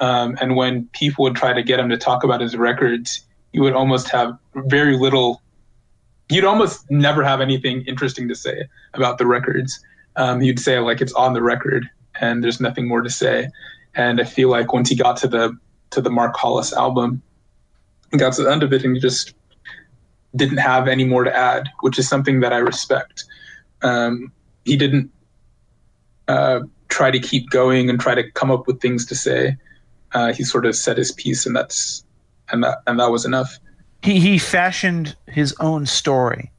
Um, 0.00 0.36
and 0.40 0.56
when 0.56 0.88
people 0.92 1.22
would 1.22 1.36
try 1.36 1.52
to 1.52 1.62
get 1.62 1.78
him 1.78 1.88
to 1.88 1.96
talk 1.96 2.24
about 2.24 2.40
his 2.40 2.56
records, 2.56 3.24
he 3.52 3.60
would 3.60 3.72
almost 3.72 4.08
have 4.10 4.36
very 4.54 4.96
little. 4.98 5.40
You'd 6.32 6.44
almost 6.44 6.90
never 6.90 7.22
have 7.22 7.40
anything 7.40 7.84
interesting 7.86 8.28
to 8.28 8.34
say 8.34 8.64
about 8.94 9.18
the 9.18 9.26
records. 9.26 9.80
Um, 10.16 10.40
he'd 10.40 10.58
say 10.58 10.78
like 10.78 11.00
it's 11.00 11.12
on 11.12 11.32
the 11.32 11.42
record, 11.42 11.88
and 12.20 12.42
there's 12.42 12.60
nothing 12.60 12.88
more 12.88 13.02
to 13.02 13.10
say. 13.10 13.48
And 13.94 14.20
I 14.20 14.24
feel 14.24 14.48
like 14.48 14.72
once 14.72 14.88
he 14.88 14.96
got 14.96 15.16
to 15.18 15.28
the 15.28 15.56
to 15.90 16.00
the 16.00 16.10
Mark 16.10 16.36
Hollis 16.36 16.72
album, 16.72 17.22
he 18.10 18.18
got 18.18 18.32
to 18.34 18.42
the 18.42 18.50
end 18.50 18.62
of 18.62 18.72
it, 18.72 18.84
and 18.84 18.94
he 18.94 19.00
just 19.00 19.34
didn't 20.34 20.58
have 20.58 20.88
any 20.88 21.04
more 21.04 21.24
to 21.24 21.34
add, 21.34 21.68
which 21.80 21.98
is 21.98 22.08
something 22.08 22.40
that 22.40 22.52
I 22.52 22.58
respect. 22.58 23.24
Um, 23.82 24.32
he 24.64 24.76
didn't 24.76 25.10
uh, 26.28 26.60
try 26.88 27.10
to 27.10 27.18
keep 27.18 27.50
going 27.50 27.90
and 27.90 28.00
try 28.00 28.14
to 28.14 28.30
come 28.30 28.50
up 28.50 28.66
with 28.66 28.80
things 28.80 29.04
to 29.06 29.14
say. 29.14 29.56
Uh, 30.12 30.32
he 30.32 30.44
sort 30.44 30.66
of 30.66 30.76
said 30.76 30.96
his 30.96 31.12
piece, 31.12 31.46
and 31.46 31.54
that's 31.54 32.04
and 32.50 32.62
that 32.64 32.78
and 32.86 33.00
that 33.00 33.10
was 33.10 33.24
enough. 33.24 33.58
He 34.02 34.20
he 34.20 34.38
fashioned 34.38 35.16
his 35.26 35.54
own 35.60 35.86
story. 35.86 36.50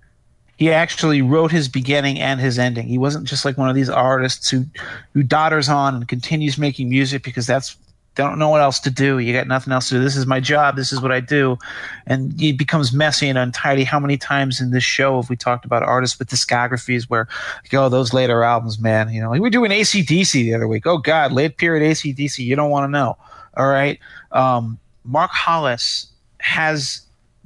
He 0.58 0.72
actually 0.72 1.22
wrote 1.22 1.52
his 1.52 1.68
beginning 1.68 2.20
and 2.20 2.40
his 2.40 2.58
ending. 2.58 2.88
He 2.88 2.98
wasn't 2.98 3.28
just 3.28 3.44
like 3.44 3.58
one 3.58 3.70
of 3.70 3.76
these 3.76 3.90
artists 3.90 4.50
who 4.50 4.66
who 5.14 5.24
dodders 5.24 5.70
on 5.74 5.96
and 5.96 6.08
continues 6.08 6.58
making 6.58 6.90
music 6.90 7.24
because 7.24 7.48
that's 7.48 7.76
they 8.16 8.24
don't 8.24 8.38
know 8.38 8.50
what 8.50 8.62
else 8.62 8.80
to 8.82 8.92
do. 8.92 9.18
You 9.18 9.34
got 9.34 9.48
nothing 9.48 9.74
else 9.74 9.90
to 9.90 9.96
do. 9.96 10.02
This 10.02 10.16
is 10.16 10.28
my 10.28 10.40
job. 10.40 10.76
This 10.76 10.92
is 10.94 11.02
what 11.02 11.12
I 11.12 11.20
do, 11.20 11.58
and 12.06 12.40
it 12.40 12.58
becomes 12.58 12.94
messy 12.94 13.28
and 13.28 13.40
untidy. 13.40 13.84
How 13.84 14.00
many 14.00 14.18
times 14.18 14.62
in 14.62 14.70
this 14.70 14.84
show 14.84 15.20
have 15.20 15.30
we 15.30 15.36
talked 15.36 15.66
about 15.66 15.82
artists 15.82 16.20
with 16.20 16.30
discographies 16.30 17.10
where, 17.10 17.28
like, 17.64 17.74
oh, 17.74 17.90
those 17.90 18.14
later 18.14 18.44
albums, 18.44 18.80
man. 18.80 19.10
You 19.10 19.20
know, 19.20 19.32
we 19.32 19.40
were 19.40 19.50
doing 19.50 19.72
ACDC 19.72 20.32
the 20.32 20.54
other 20.54 20.68
week. 20.68 20.86
Oh 20.86 21.00
God, 21.00 21.32
late 21.32 21.58
period 21.58 21.92
ACDC. 21.92 22.38
You 22.40 22.56
don't 22.56 22.70
want 22.70 22.86
to 22.86 22.92
know. 22.92 23.18
All 23.58 23.68
right. 23.68 24.00
Um, 24.32 24.78
Mark 25.04 25.32
Hollis 25.32 26.08
has 26.38 27.02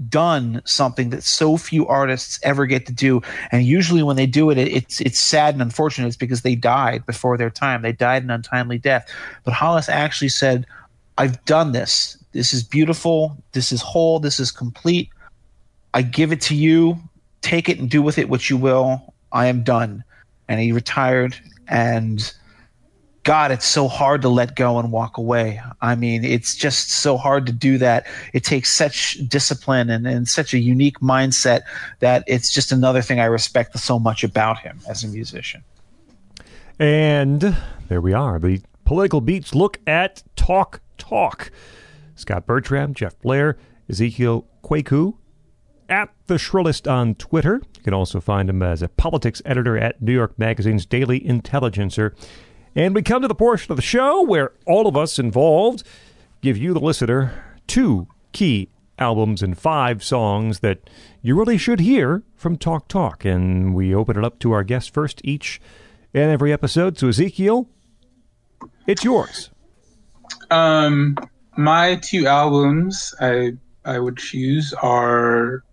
done 0.10 0.62
something 0.66 1.10
that 1.10 1.24
so 1.24 1.58
few 1.58 1.88
artists 1.88 2.40
ever 2.44 2.66
get 2.66 2.86
to 2.86 2.94
do. 2.94 3.22
And 3.52 3.64
usually 3.64 4.04
when 4.04 4.16
they 4.16 4.26
do 4.26 4.50
it, 4.50 4.58
it 4.58 4.68
it's 4.72 5.02
it's 5.02 5.20
sad 5.20 5.56
and 5.56 5.62
unfortunate. 5.62 6.08
It's 6.08 6.16
because 6.16 6.42
they 6.42 6.56
died 6.56 7.06
before 7.06 7.38
their 7.38 7.50
time. 7.50 7.82
They 7.82 7.92
died 7.92 8.24
an 8.24 8.30
untimely 8.30 8.78
death. 8.78 9.10
But 9.44 9.54
hollis 9.54 9.90
actually 9.90 10.30
said 10.30 10.66
i've 11.18 11.44
done 11.46 11.72
this. 11.72 12.18
This 12.32 12.54
is 12.54 12.64
beautiful. 12.64 13.36
This 13.54 13.72
is 13.72 13.82
whole. 13.82 14.20
This 14.20 14.40
is 14.40 14.52
complete. 14.52 15.10
I 15.94 16.04
give 16.04 16.32
it 16.32 16.42
to 16.42 16.56
you. 16.56 16.98
Take 17.42 17.70
it 17.70 17.80
and 17.80 17.90
do 17.90 18.02
with 18.02 18.18
it 18.18 18.30
what 18.30 18.50
you 18.50 18.58
will. 18.58 19.14
I 19.32 19.48
am 19.48 19.64
done. 19.64 20.04
And 20.48 20.60
he 20.60 20.72
retired 20.72 21.36
and 21.68 22.34
God, 23.28 23.52
it's 23.52 23.66
so 23.66 23.90
hard 23.90 24.22
to 24.22 24.30
let 24.30 24.56
go 24.56 24.80
and 24.80 24.90
walk 24.90 25.18
away. 25.18 25.60
I 25.82 25.96
mean, 25.96 26.24
it's 26.24 26.56
just 26.56 26.90
so 26.90 27.18
hard 27.18 27.46
to 27.48 27.52
do 27.52 27.78
that. 27.78 28.08
It 28.32 28.46
takes 28.46 28.72
such 28.72 29.18
discipline 29.28 29.90
and, 29.90 30.08
and 30.08 30.30
such 30.30 30.54
a 30.54 30.60
unique 30.60 31.02
mindset 31.02 31.64
that 32.00 32.24
it's 32.26 32.50
just 32.50 32.72
another 32.72 33.02
thing 33.02 33.20
I 33.20 33.26
respect 33.26 33.78
so 33.78 34.00
much 34.00 34.24
about 34.24 34.60
him 34.60 34.80
as 34.88 35.04
a 35.04 35.10
musician. 35.10 35.62
And 36.80 37.58
there 37.90 38.00
we 38.00 38.14
are. 38.14 38.40
The 38.40 38.62
political 38.86 39.20
beats 39.20 39.54
look 39.54 39.82
at 39.86 40.24
Talk 40.38 40.80
Talk. 40.98 41.52
Scot 42.16 42.46
Bertram, 42.46 42.94
Jeff 42.94 43.20
Blehar, 43.20 43.56
Ezekiel 43.90 44.48
Kweku, 44.64 45.16
at 45.90 46.14
the 46.28 46.38
Shrillest 46.38 46.88
on 46.88 47.14
Twitter. 47.16 47.62
You 47.76 47.84
can 47.84 47.94
also 47.94 48.22
find 48.22 48.50
him 48.50 48.64
as 48.64 48.82
a 48.82 48.88
politics 48.88 49.42
editor 49.44 49.78
at 49.78 50.02
New 50.02 50.14
York 50.14 50.40
Magazine's 50.40 50.86
Daily 50.86 51.18
Intelligencer. 51.28 52.16
And 52.78 52.94
we 52.94 53.02
come 53.02 53.24
to 53.24 53.28
the 53.28 53.34
portion 53.34 53.72
of 53.72 53.76
the 53.76 53.82
show 53.82 54.22
where 54.22 54.52
all 54.68 54.86
of 54.86 54.96
us 54.96 55.18
involved 55.18 55.82
give 56.42 56.58
you, 56.58 56.76
the 56.76 56.80
listener, 56.80 57.58
two 57.66 58.08
key 58.34 58.70
albums 59.00 59.42
and 59.42 59.58
five 59.58 60.04
songs 60.04 60.60
that 60.60 60.88
you 61.24 61.36
really 61.36 61.58
should 61.58 61.80
hear 61.80 62.22
from 62.36 62.56
Talk 62.56 62.88
Talk. 62.88 63.26
And 63.26 63.74
we 63.74 63.96
open 63.96 64.16
it 64.16 64.24
up 64.24 64.38
to 64.42 64.52
our 64.52 64.64
guests 64.64 64.92
first 64.92 65.22
each 65.24 65.60
and 66.14 66.30
every 66.30 66.54
episode. 66.54 67.00
So, 67.00 67.08
Ezekiel, 67.08 67.68
it's 68.86 69.04
yours. 69.04 69.50
Um, 70.52 71.18
my 71.58 71.96
two 71.96 72.28
albums 72.28 73.16
I 73.20 73.54
I 73.86 73.98
would 73.98 74.18
choose 74.18 74.76
are, 74.84 75.64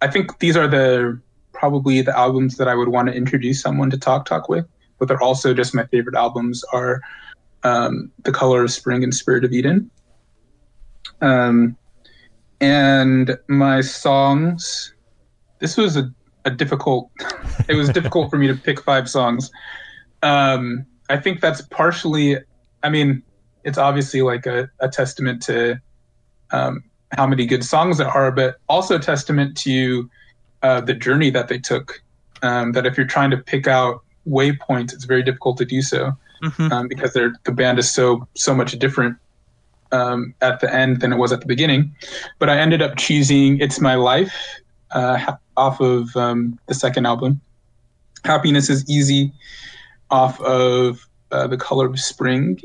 I 0.00 0.06
think 0.06 0.38
these 0.38 0.56
are 0.56 0.68
the 0.68 1.20
probably 1.52 2.02
the 2.02 2.16
albums 2.16 2.58
that 2.58 2.68
I 2.68 2.76
would 2.76 2.88
want 2.88 3.08
to 3.08 3.14
introduce 3.14 3.60
someone 3.60 3.90
to 3.90 3.98
Talk 3.98 4.26
Talk 4.26 4.48
with, 4.48 4.66
but 4.98 5.08
they're 5.08 5.22
also 5.22 5.54
just 5.54 5.74
my 5.74 5.86
favorite 5.86 6.16
albums 6.16 6.64
are 6.72 7.00
um, 7.62 8.10
The 8.22 8.32
Color 8.32 8.64
of 8.64 8.70
Spring 8.70 9.02
and 9.02 9.14
Spirit 9.14 9.44
of 9.44 9.52
Eden. 9.52 9.90
Um, 11.20 11.76
and 12.60 13.36
my 13.48 13.80
songs, 13.80 14.94
this 15.58 15.76
was 15.76 15.96
a, 15.96 16.10
a 16.44 16.50
difficult, 16.50 17.10
it 17.68 17.74
was 17.74 17.88
difficult 17.88 18.30
for 18.30 18.38
me 18.38 18.46
to 18.46 18.54
pick 18.54 18.80
five 18.82 19.08
songs. 19.08 19.50
Um, 20.22 20.86
I 21.08 21.16
think 21.18 21.40
that's 21.40 21.62
partially, 21.62 22.38
I 22.82 22.88
mean, 22.88 23.22
it's 23.64 23.78
obviously 23.78 24.22
like 24.22 24.46
a, 24.46 24.70
a 24.80 24.88
testament 24.88 25.42
to 25.42 25.80
um, 26.52 26.84
how 27.12 27.26
many 27.26 27.46
good 27.46 27.64
songs 27.64 27.98
there 27.98 28.08
are, 28.08 28.30
but 28.30 28.56
also 28.68 28.96
a 28.96 29.00
testament 29.00 29.56
to 29.58 30.08
uh, 30.62 30.80
the 30.80 30.94
journey 30.94 31.30
that 31.30 31.48
they 31.48 31.58
took. 31.58 32.02
Um, 32.42 32.72
that 32.72 32.86
if 32.86 32.96
you're 32.96 33.06
trying 33.06 33.30
to 33.30 33.38
pick 33.38 33.66
out 33.66 34.04
waypoints, 34.28 34.92
it's 34.92 35.04
very 35.04 35.22
difficult 35.22 35.56
to 35.58 35.64
do 35.64 35.82
so 35.82 36.12
Mhm. 36.42 36.70
um, 36.72 36.88
because 36.88 37.12
they're, 37.14 37.32
the 37.44 37.52
band 37.52 37.78
is 37.78 37.90
so 37.90 38.26
so 38.34 38.54
much 38.54 38.78
different 38.78 39.16
um, 39.92 40.34
at 40.42 40.60
the 40.60 40.72
end 40.74 41.00
than 41.00 41.12
it 41.12 41.16
was 41.16 41.32
at 41.32 41.40
the 41.40 41.46
beginning. 41.46 41.94
But 42.38 42.50
I 42.50 42.58
ended 42.58 42.82
up 42.82 42.96
choosing 42.96 43.58
"It's 43.60 43.80
My 43.80 43.94
Life" 43.94 44.34
uh, 44.90 45.34
off 45.56 45.80
of 45.80 46.14
um, 46.16 46.58
the 46.66 46.74
second 46.74 47.06
album. 47.06 47.40
"Happiness 48.24 48.68
Is 48.68 48.84
Easy" 48.90 49.32
off 50.10 50.40
of 50.40 51.06
uh, 51.32 51.46
"The 51.46 51.56
Color 51.56 51.86
of 51.86 51.98
Spring." 52.00 52.60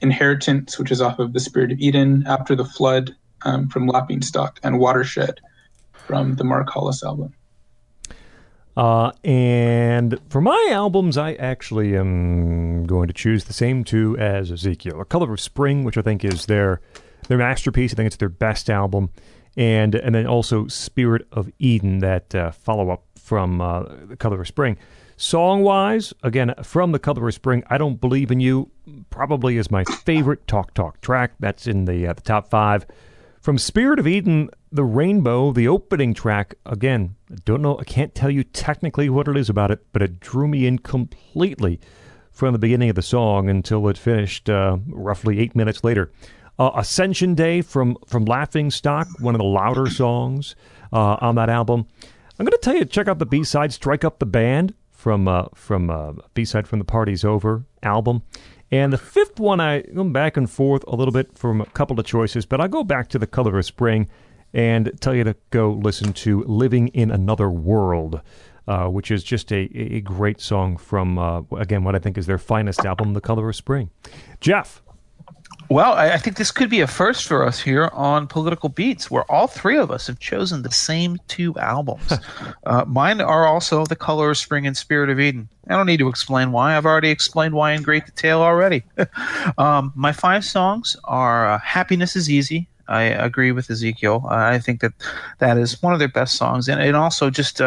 "Inheritance," 0.00 0.78
which 0.78 0.90
is 0.92 1.00
off 1.00 1.18
of 1.18 1.32
"The 1.32 1.40
Spirit 1.40 1.72
of 1.72 1.78
Eden." 1.80 2.24
"After 2.26 2.54
the 2.54 2.64
Flood" 2.64 3.14
um, 3.42 3.68
from 3.68 3.86
"Laughing 3.86 4.22
Stock," 4.22 4.60
and 4.62 4.78
"Watershed" 4.78 5.40
from 5.92 6.36
the 6.36 6.44
Mark 6.44 6.70
Hollis 6.70 7.02
album. 7.02 7.34
Uh, 8.78 9.10
and 9.24 10.20
for 10.30 10.40
my 10.40 10.68
albums, 10.70 11.18
I 11.18 11.32
actually 11.32 11.96
am 11.96 12.86
going 12.86 13.08
to 13.08 13.12
choose 13.12 13.42
the 13.42 13.52
same 13.52 13.82
two 13.82 14.16
as 14.18 14.52
Ezekiel. 14.52 15.00
A 15.00 15.04
Color 15.04 15.32
of 15.32 15.40
Spring, 15.40 15.82
which 15.82 15.98
I 15.98 16.02
think 16.02 16.24
is 16.24 16.46
their 16.46 16.80
their 17.26 17.38
masterpiece. 17.38 17.92
I 17.92 17.96
think 17.96 18.06
it's 18.06 18.18
their 18.18 18.28
best 18.28 18.70
album, 18.70 19.10
and 19.56 19.96
and 19.96 20.14
then 20.14 20.28
also 20.28 20.68
Spirit 20.68 21.26
of 21.32 21.50
Eden, 21.58 21.98
that 21.98 22.32
uh, 22.36 22.52
follow 22.52 22.90
up 22.90 23.02
from 23.16 23.60
uh, 23.60 23.82
The 24.06 24.16
Color 24.16 24.42
of 24.42 24.46
Spring. 24.46 24.76
Song 25.16 25.64
wise, 25.64 26.14
again 26.22 26.54
from 26.62 26.92
The 26.92 27.00
Color 27.00 27.26
of 27.26 27.34
Spring, 27.34 27.64
I 27.66 27.78
Don't 27.78 28.00
Believe 28.00 28.30
in 28.30 28.38
You 28.38 28.70
probably 29.10 29.56
is 29.56 29.72
my 29.72 29.82
favorite 30.04 30.46
Talk 30.46 30.72
Talk 30.74 31.00
track. 31.00 31.32
That's 31.40 31.66
in 31.66 31.86
the 31.86 32.06
uh, 32.06 32.12
the 32.12 32.20
top 32.20 32.48
five. 32.48 32.86
From 33.40 33.56
Spirit 33.56 33.98
of 33.98 34.06
Eden, 34.06 34.50
The 34.72 34.84
Rainbow, 34.84 35.52
the 35.52 35.68
opening 35.68 36.12
track, 36.12 36.56
again, 36.66 37.14
I 37.30 37.36
don't 37.44 37.62
know, 37.62 37.78
I 37.78 37.84
can't 37.84 38.14
tell 38.14 38.30
you 38.30 38.42
technically 38.42 39.08
what 39.08 39.28
it 39.28 39.36
is 39.36 39.48
about 39.48 39.70
it, 39.70 39.86
but 39.92 40.02
it 40.02 40.18
drew 40.18 40.48
me 40.48 40.66
in 40.66 40.78
completely 40.78 41.78
from 42.32 42.52
the 42.52 42.58
beginning 42.58 42.90
of 42.90 42.96
the 42.96 43.02
song 43.02 43.48
until 43.48 43.88
it 43.88 43.96
finished 43.96 44.50
uh, 44.50 44.78
roughly 44.88 45.38
eight 45.38 45.54
minutes 45.54 45.84
later. 45.84 46.10
Uh, 46.58 46.72
Ascension 46.74 47.36
Day 47.36 47.62
from, 47.62 47.96
from 48.08 48.24
Laughing 48.24 48.70
Stock, 48.70 49.06
one 49.20 49.34
of 49.34 49.38
the 49.38 49.44
louder 49.44 49.86
songs 49.88 50.56
uh, 50.92 51.16
on 51.20 51.36
that 51.36 51.48
album. 51.48 51.86
I'm 52.38 52.44
going 52.44 52.50
to 52.52 52.58
tell 52.58 52.74
you, 52.74 52.84
check 52.84 53.06
out 53.06 53.20
the 53.20 53.26
B 53.26 53.44
side, 53.44 53.72
Strike 53.72 54.04
Up 54.04 54.18
the 54.18 54.26
Band 54.26 54.74
from 54.90 55.28
uh, 55.28 55.44
from 55.54 55.90
uh, 55.90 56.12
B 56.34 56.44
side 56.44 56.66
from 56.66 56.80
the 56.80 56.84
Party's 56.84 57.24
Over 57.24 57.64
album. 57.84 58.22
And 58.70 58.92
the 58.92 58.98
fifth 58.98 59.40
one, 59.40 59.60
I 59.60 59.80
go 59.82 60.04
back 60.04 60.36
and 60.36 60.48
forth 60.50 60.84
a 60.86 60.94
little 60.94 61.12
bit 61.12 61.36
from 61.36 61.60
a 61.60 61.66
couple 61.66 61.98
of 61.98 62.04
choices, 62.04 62.44
but 62.44 62.60
I'll 62.60 62.68
go 62.68 62.84
back 62.84 63.08
to 63.08 63.18
the 63.18 63.26
Color 63.26 63.58
of 63.58 63.64
Spring 63.64 64.08
and 64.52 64.90
tell 65.00 65.14
you 65.14 65.24
to 65.24 65.36
go 65.50 65.72
listen 65.72 66.12
to 66.12 66.42
Living 66.44 66.88
in 66.88 67.10
Another 67.10 67.50
World, 67.50 68.20
uh, 68.66 68.88
which 68.88 69.10
is 69.10 69.24
just 69.24 69.52
a, 69.52 69.70
a 69.74 70.00
great 70.00 70.40
song 70.40 70.76
from, 70.76 71.18
uh, 71.18 71.42
again, 71.56 71.84
what 71.84 71.94
I 71.94 71.98
think 71.98 72.18
is 72.18 72.26
their 72.26 72.38
finest 72.38 72.84
album, 72.84 73.14
The 73.14 73.20
Color 73.20 73.48
of 73.48 73.56
Spring. 73.56 73.90
Jeff. 74.40 74.82
Well, 75.70 75.92
I, 75.92 76.12
I 76.12 76.16
think 76.16 76.36
this 76.36 76.50
could 76.50 76.70
be 76.70 76.80
a 76.80 76.86
first 76.86 77.26
for 77.26 77.44
us 77.44 77.60
here 77.60 77.90
on 77.92 78.26
Political 78.26 78.70
Beats, 78.70 79.10
where 79.10 79.30
all 79.30 79.46
three 79.46 79.76
of 79.76 79.90
us 79.90 80.06
have 80.06 80.18
chosen 80.18 80.62
the 80.62 80.70
same 80.70 81.18
two 81.28 81.54
albums. 81.58 82.12
uh, 82.66 82.84
mine 82.86 83.20
are 83.20 83.46
also 83.46 83.84
The 83.84 83.96
Color 83.96 84.30
of 84.30 84.38
Spring 84.38 84.66
and 84.66 84.76
Spirit 84.76 85.10
of 85.10 85.20
Eden. 85.20 85.48
I 85.68 85.76
don't 85.76 85.86
need 85.86 85.98
to 85.98 86.08
explain 86.08 86.52
why. 86.52 86.74
I've 86.74 86.86
already 86.86 87.10
explained 87.10 87.54
why 87.54 87.72
in 87.72 87.82
great 87.82 88.06
detail 88.06 88.40
already. 88.40 88.82
um, 89.58 89.92
my 89.94 90.12
five 90.12 90.44
songs 90.44 90.96
are 91.04 91.50
uh, 91.50 91.58
Happiness 91.58 92.16
is 92.16 92.30
Easy. 92.30 92.66
I 92.88 93.02
agree 93.02 93.52
with 93.52 93.70
Ezekiel. 93.70 94.22
Uh, 94.24 94.34
I 94.34 94.58
think 94.58 94.80
that 94.80 94.94
that 95.40 95.58
is 95.58 95.82
one 95.82 95.92
of 95.92 95.98
their 95.98 96.08
best 96.08 96.36
songs. 96.36 96.68
And, 96.68 96.80
and 96.80 96.96
also 96.96 97.28
just. 97.28 97.60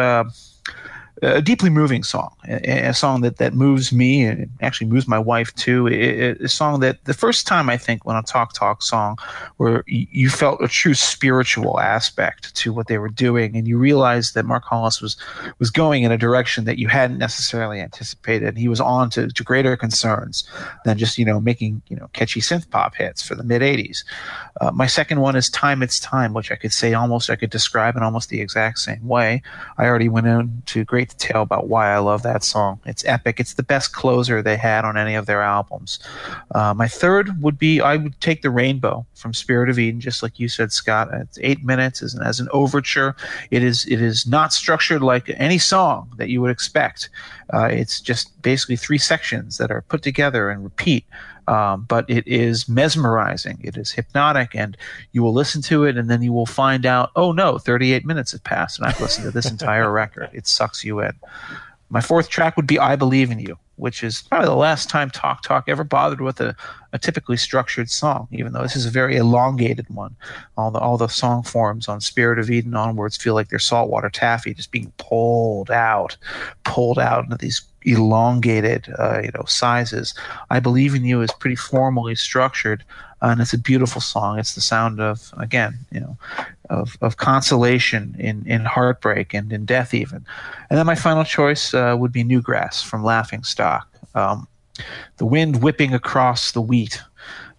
A 1.22 1.40
deeply 1.40 1.70
moving 1.70 2.02
song, 2.02 2.34
a, 2.48 2.88
a 2.88 2.94
song 2.94 3.20
that, 3.20 3.36
that 3.36 3.54
moves 3.54 3.92
me 3.92 4.24
and 4.24 4.50
actually 4.60 4.88
moves 4.88 5.06
my 5.06 5.20
wife 5.20 5.54
too. 5.54 5.86
A 5.86 6.48
song 6.48 6.80
that 6.80 7.04
the 7.04 7.14
first 7.14 7.46
time 7.46 7.70
I 7.70 7.76
think 7.76 8.04
when 8.04 8.16
a 8.16 8.22
Talk 8.22 8.54
Talk 8.54 8.82
song 8.82 9.18
where 9.56 9.84
you 9.86 10.28
felt 10.28 10.60
a 10.60 10.66
true 10.66 10.94
spiritual 10.94 11.78
aspect 11.78 12.52
to 12.56 12.72
what 12.72 12.88
they 12.88 12.98
were 12.98 13.08
doing, 13.08 13.56
and 13.56 13.68
you 13.68 13.78
realized 13.78 14.34
that 14.34 14.46
Mark 14.46 14.64
Hollis 14.64 15.00
was 15.00 15.16
was 15.60 15.70
going 15.70 16.02
in 16.02 16.10
a 16.10 16.18
direction 16.18 16.64
that 16.64 16.78
you 16.78 16.88
hadn't 16.88 17.18
necessarily 17.18 17.80
anticipated. 17.80 18.56
He 18.56 18.66
was 18.66 18.80
on 18.80 19.08
to, 19.10 19.28
to 19.28 19.44
greater 19.44 19.76
concerns 19.76 20.42
than 20.84 20.98
just 20.98 21.18
you 21.18 21.24
know 21.24 21.38
making 21.38 21.82
you 21.88 21.94
know 21.94 22.10
catchy 22.14 22.40
synth 22.40 22.68
pop 22.68 22.96
hits 22.96 23.22
for 23.22 23.36
the 23.36 23.44
mid 23.44 23.62
'80s. 23.62 24.02
Uh, 24.60 24.72
my 24.72 24.88
second 24.88 25.20
one 25.20 25.36
is 25.36 25.48
"Time 25.48 25.84
It's 25.84 26.00
Time," 26.00 26.34
which 26.34 26.50
I 26.50 26.56
could 26.56 26.72
say 26.72 26.94
almost 26.94 27.30
I 27.30 27.36
could 27.36 27.50
describe 27.50 27.94
in 27.94 28.02
almost 28.02 28.28
the 28.28 28.40
exact 28.40 28.80
same 28.80 29.06
way. 29.06 29.40
I 29.78 29.86
already 29.86 30.08
went 30.08 30.26
into 30.26 30.84
great 30.84 31.11
detail 31.18 31.42
about 31.42 31.68
why 31.68 31.92
I 31.92 31.98
love 31.98 32.22
that 32.22 32.44
song. 32.44 32.80
It's 32.86 33.04
epic. 33.04 33.40
It's 33.40 33.54
the 33.54 33.62
best 33.62 33.92
closer 33.92 34.42
they 34.42 34.56
had 34.56 34.84
on 34.84 34.96
any 34.96 35.14
of 35.14 35.26
their 35.26 35.42
albums. 35.42 35.98
Uh, 36.54 36.74
my 36.74 36.88
third 36.88 37.42
would 37.42 37.58
be 37.58 37.80
I 37.80 37.96
would 37.96 38.20
take 38.20 38.42
the 38.42 38.50
Rainbow 38.50 39.06
from 39.14 39.34
Spirit 39.34 39.70
of 39.70 39.78
Eden, 39.78 40.00
just 40.00 40.22
like 40.22 40.38
you 40.38 40.48
said, 40.48 40.72
Scot. 40.72 41.08
It's 41.12 41.38
eight 41.42 41.64
minutes 41.64 42.02
as 42.02 42.14
an, 42.14 42.22
as 42.22 42.40
an 42.40 42.48
overture. 42.52 43.14
It 43.50 43.62
is 43.62 43.84
it 43.86 44.00
is 44.00 44.26
not 44.26 44.52
structured 44.52 45.02
like 45.02 45.30
any 45.36 45.58
song 45.58 46.10
that 46.16 46.28
you 46.28 46.40
would 46.40 46.50
expect. 46.50 47.08
Uh, 47.52 47.68
it's 47.70 48.00
just 48.00 48.40
basically 48.42 48.76
three 48.76 48.98
sections 48.98 49.58
that 49.58 49.70
are 49.70 49.82
put 49.82 50.02
together 50.02 50.50
and 50.50 50.64
repeat. 50.64 51.04
Um, 51.48 51.84
but 51.88 52.08
it 52.08 52.26
is 52.26 52.68
mesmerizing. 52.68 53.58
It 53.62 53.76
is 53.76 53.90
hypnotic, 53.90 54.54
and 54.54 54.76
you 55.12 55.22
will 55.22 55.32
listen 55.32 55.60
to 55.62 55.84
it, 55.84 55.96
and 55.96 56.08
then 56.08 56.22
you 56.22 56.32
will 56.32 56.46
find 56.46 56.86
out, 56.86 57.10
oh 57.16 57.32
no, 57.32 57.58
38 57.58 58.06
minutes 58.06 58.32
have 58.32 58.44
passed, 58.44 58.78
and 58.78 58.86
I've 58.86 59.00
listened 59.00 59.26
to 59.26 59.32
this 59.32 59.50
entire 59.50 59.90
record. 59.90 60.30
It 60.32 60.46
sucks 60.46 60.84
you 60.84 61.00
in. 61.00 61.12
My 61.90 62.00
fourth 62.00 62.28
track 62.28 62.56
would 62.56 62.66
be 62.66 62.78
I 62.78 62.96
Believe 62.96 63.30
in 63.30 63.38
You, 63.38 63.58
which 63.76 64.04
is 64.04 64.22
probably 64.22 64.46
the 64.48 64.54
last 64.54 64.88
time 64.88 65.10
Talk 65.10 65.42
Talk 65.42 65.64
ever 65.68 65.84
bothered 65.84 66.20
with 66.20 66.40
a, 66.40 66.54
a 66.92 66.98
typically 66.98 67.36
structured 67.36 67.90
song, 67.90 68.28
even 68.30 68.52
though 68.52 68.62
this 68.62 68.76
is 68.76 68.86
a 68.86 68.90
very 68.90 69.16
elongated 69.16 69.86
one. 69.88 70.14
All 70.56 70.70
the 70.70 70.78
all 70.78 70.96
the 70.96 71.08
song 71.08 71.42
forms 71.42 71.88
on 71.88 72.00
Spirit 72.00 72.38
of 72.38 72.50
Eden 72.50 72.74
onwards 72.74 73.16
feel 73.16 73.34
like 73.34 73.48
they're 73.48 73.58
saltwater 73.58 74.10
taffy 74.10 74.54
just 74.54 74.70
being 74.70 74.92
pulled 74.98 75.70
out, 75.70 76.16
pulled 76.64 76.98
out 76.98 77.24
into 77.24 77.36
these 77.36 77.62
elongated 77.84 78.92
uh, 78.98 79.20
you 79.22 79.30
know 79.34 79.44
sizes. 79.46 80.14
I 80.50 80.60
Believe 80.60 80.94
in 80.94 81.04
You 81.04 81.22
is 81.22 81.32
pretty 81.32 81.56
formally 81.56 82.14
structured, 82.14 82.84
and 83.20 83.40
it's 83.40 83.52
a 83.52 83.58
beautiful 83.58 84.00
song. 84.00 84.38
It's 84.38 84.54
the 84.54 84.60
sound 84.60 85.00
of 85.00 85.32
again, 85.38 85.78
you 85.90 86.00
know, 86.00 86.16
of, 86.72 86.96
of 87.02 87.18
consolation 87.18 88.16
in, 88.18 88.46
in 88.46 88.64
heartbreak 88.64 89.34
and 89.34 89.52
in 89.52 89.64
death 89.64 89.92
even. 89.92 90.24
And 90.70 90.78
then 90.78 90.86
my 90.86 90.94
final 90.94 91.24
choice 91.24 91.74
uh, 91.74 91.96
would 91.98 92.12
be 92.12 92.24
Newgrass 92.24 92.82
from 92.82 93.04
Laughing 93.04 93.44
Stock. 93.44 93.86
Um, 94.14 94.48
the 95.18 95.26
wind 95.26 95.62
whipping 95.62 95.92
across 95.92 96.52
the 96.52 96.62
wheat 96.62 97.02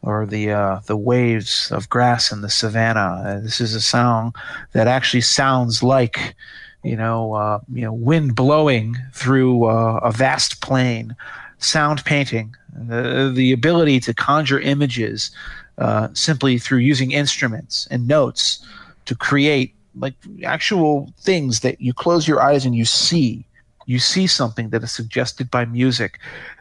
or 0.02 0.26
the 0.26 0.52
uh, 0.52 0.80
the 0.88 0.98
waves 0.98 1.72
of 1.72 1.90
grass 1.90 2.32
in 2.32 2.42
the 2.42 2.50
savannah. 2.50 3.24
Uh, 3.26 3.40
this 3.40 3.62
is 3.62 3.76
a 3.76 3.82
song 3.82 4.34
that 4.74 4.88
actually 4.88 5.22
sounds 5.22 5.84
like 5.84 6.36
you 6.84 6.98
know 6.98 7.34
uh, 7.34 7.60
you 7.72 7.82
know 7.82 7.94
wind 7.94 8.36
blowing 8.36 8.98
through 9.14 9.66
uh, 9.66 10.00
a 10.04 10.12
vast 10.12 10.62
plain, 10.62 11.16
sound 11.60 12.04
painting, 12.04 12.56
the 12.76 13.32
the 13.34 13.52
ability 13.52 14.00
to 14.02 14.14
conjure 14.14 14.60
images 14.60 15.32
uh, 15.78 16.10
simply 16.14 16.58
through 16.58 16.80
using 16.80 17.12
instruments 17.12 17.88
and 17.90 18.08
notes 18.08 18.66
to 19.06 19.16
create 19.16 19.76
like 19.96 20.16
actual 20.44 21.12
things 21.20 21.60
that 21.62 21.80
you 21.80 21.94
close 21.94 22.28
your 22.28 22.42
eyes 22.42 22.66
and 22.66 22.76
you 22.76 22.86
see. 22.86 23.46
You 23.86 24.00
see 24.00 24.28
something 24.28 24.70
that 24.70 24.84
is 24.84 24.92
suggested 24.92 25.52
by 25.52 25.66
music. 25.66 26.20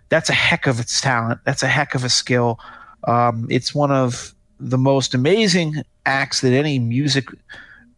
That's 0.08 0.28
a 0.28 0.34
heck 0.34 0.66
of 0.66 0.80
a 0.80 0.84
talent. 0.84 1.40
That's 1.44 1.62
a 1.62 1.68
heck 1.68 1.94
of 1.94 2.04
a 2.04 2.08
skill. 2.08 2.58
Um, 3.06 3.46
it's 3.50 3.74
one 3.74 3.90
of 3.90 4.34
the 4.58 4.78
most 4.78 5.14
amazing 5.14 5.82
acts 6.04 6.40
that 6.40 6.52
any 6.52 6.78
music 6.78 7.26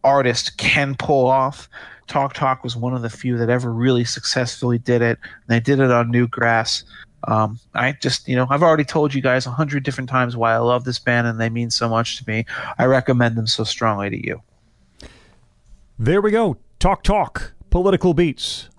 artist 0.03 0.57
can 0.57 0.95
pull 0.95 1.27
off. 1.27 1.67
Talk 2.07 2.33
Talk 2.33 2.63
was 2.63 2.75
one 2.75 2.93
of 2.93 3.01
the 3.01 3.09
few 3.09 3.37
that 3.37 3.49
ever 3.49 3.71
really 3.71 4.05
successfully 4.05 4.77
did 4.77 5.01
it. 5.01 5.17
And 5.23 5.49
they 5.55 5.59
did 5.59 5.79
it 5.79 5.91
on 5.91 6.11
Newgrass. 6.11 6.83
Um, 7.25 7.59
I 7.73 7.93
just, 7.93 8.27
you 8.27 8.35
know, 8.35 8.47
I've 8.49 8.63
already 8.63 8.83
told 8.85 9.13
you 9.13 9.21
guys 9.21 9.45
a 9.45 9.51
hundred 9.51 9.83
different 9.83 10.09
times 10.09 10.37
why 10.37 10.53
I 10.53 10.57
love 10.57 10.83
this 10.83 10.99
band 10.99 11.27
and 11.27 11.39
they 11.39 11.49
mean 11.49 11.69
so 11.71 11.89
much 11.89 12.17
to 12.17 12.29
me. 12.29 12.45
I 12.77 12.85
recommend 12.85 13.35
them 13.35 13.47
so 13.47 13.63
strongly 13.63 14.09
to 14.09 14.25
you. 14.25 14.41
There 15.97 16.21
we 16.21 16.31
go. 16.31 16.57
Talk 16.79 17.03
Talk, 17.03 17.53
Political 17.69 18.13
Beats. 18.13 18.69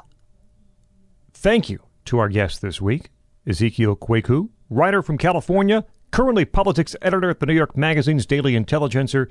Thank 1.33 1.69
you 1.69 1.81
to 2.07 2.19
our 2.19 2.29
guest 2.29 2.63
this 2.63 2.81
week, 2.81 3.11
Ezekiel 3.47 3.97
Kweku, 3.97 4.49
writer 4.71 5.03
from 5.03 5.19
California, 5.19 5.85
currently 6.11 6.45
politics 6.45 6.95
editor 7.03 7.31
at 7.31 7.41
the 7.41 7.47
New 7.47 7.55
York 7.55 7.77
Magazine's 7.77 8.27
Daily 8.27 8.55
Intelligencer, 8.55 9.29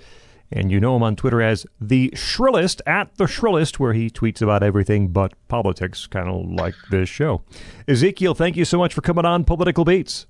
and 0.51 0.71
you 0.71 0.79
know 0.79 0.95
him 0.95 1.03
on 1.03 1.15
Twitter 1.15 1.41
as 1.41 1.65
the 1.79 2.11
Shrillest, 2.15 2.81
at 2.85 3.15
the 3.17 3.27
Shrillest, 3.27 3.79
where 3.79 3.93
he 3.93 4.09
tweets 4.09 4.41
about 4.41 4.63
everything 4.63 5.09
but 5.09 5.33
politics, 5.47 6.07
kind 6.07 6.29
of 6.29 6.49
like 6.51 6.75
this 6.91 7.09
show. 7.09 7.43
Ezekiel, 7.87 8.33
thank 8.35 8.55
you 8.55 8.65
so 8.65 8.77
much 8.77 8.93
for 8.93 9.01
coming 9.01 9.25
on 9.25 9.43
Political 9.43 9.85
Beats. 9.85 10.25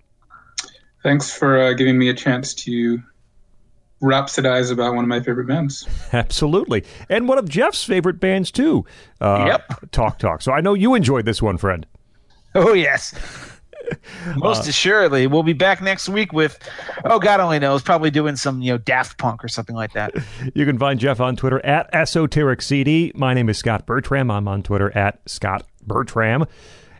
Thanks 1.04 1.32
for 1.36 1.60
uh, 1.60 1.74
giving 1.74 1.98
me 2.00 2.10
a 2.10 2.14
chance 2.14 2.54
to 2.56 3.00
rhapsodize 4.02 4.72
about 4.72 4.94
one 4.96 5.04
of 5.04 5.08
my 5.08 5.20
favorite 5.20 5.48
bands. 5.48 5.88
Absolutely. 6.14 6.84
And 7.10 7.28
one 7.28 7.38
of 7.38 7.48
Jeff's 7.48 7.84
favorite 7.84 8.20
bands, 8.20 8.52
too. 8.52 8.86
Uh, 9.22 9.46
Yep. 9.48 9.92
Talk 9.92 10.20
Talk. 10.20 10.42
So 10.42 10.52
I 10.52 10.62
know 10.62 10.74
you 10.74 10.96
enjoyed 10.96 11.26
this 11.26 11.42
one, 11.42 11.58
friend. 11.58 11.86
Oh 12.56 12.74
yes. 12.74 13.14
Most 14.38 14.68
assuredly, 14.68 15.28
we'll 15.28 15.44
be 15.44 15.54
back 15.54 15.82
next 15.82 16.10
week 16.10 16.34
with, 16.34 16.58
oh 17.06 17.20
God 17.20 17.40
only 17.40 17.60
knows, 17.60 17.82
probably 17.82 18.12
doing 18.12 18.36
some 18.36 18.62
you 18.62 18.74
know 18.74 18.78
Daft 18.78 19.18
Punk 19.18 19.44
or 19.44 19.48
something 19.48 19.76
like 19.76 19.94
that. 19.94 20.14
You 20.54 20.66
can 20.66 20.78
find 20.78 21.00
Jeff 21.00 21.20
on 21.20 21.36
Twitter 21.36 21.64
at 21.66 21.92
EsotericCD. 21.92 23.16
My 23.16 23.34
name 23.34 23.50
is 23.50 23.58
Scot 23.58 23.86
Bertram. 23.86 24.30
I'm 24.30 24.48
on 24.48 24.64
Twitter 24.64 24.96
at 24.96 25.20
Scot 25.28 25.66
Bertram. 25.86 26.46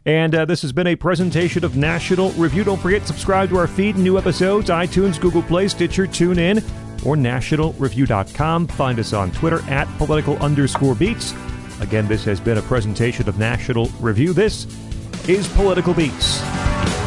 And 0.06 0.36
uh, 0.36 0.46
this 0.46 0.62
has 0.62 0.72
been 0.72 0.88
a 0.88 0.96
presentation 0.96 1.64
of 1.64 1.76
National 1.76 2.32
Review. 2.32 2.64
Don't 2.64 2.80
forget, 2.80 3.08
subscribe 3.08 3.50
to 3.50 3.58
our 3.58 3.68
feed, 3.68 3.98
new 3.98 4.18
episodes, 4.18 4.70
iTunes, 4.70 5.20
Google 5.20 5.42
Play, 5.44 5.68
Stitcher, 5.68 6.06
TuneIn, 6.06 6.58
or 7.06 7.16
nationalreview.com. 7.16 8.68
Find 8.68 9.00
us 9.00 9.14
on 9.14 9.32
Twitter 9.32 9.62
at 9.70 9.88
political 9.98 10.38
underscore 10.38 10.96
beats. 10.96 11.34
Again, 11.82 12.08
this 12.08 12.24
has 12.26 12.40
been 12.40 12.58
a 12.58 12.62
presentation 12.62 13.28
of 13.28 13.40
National 13.40 13.88
Review. 14.00 14.34
This 14.34 14.66
is 15.28 15.48
Political 15.56 15.94
Beats. 15.94 17.05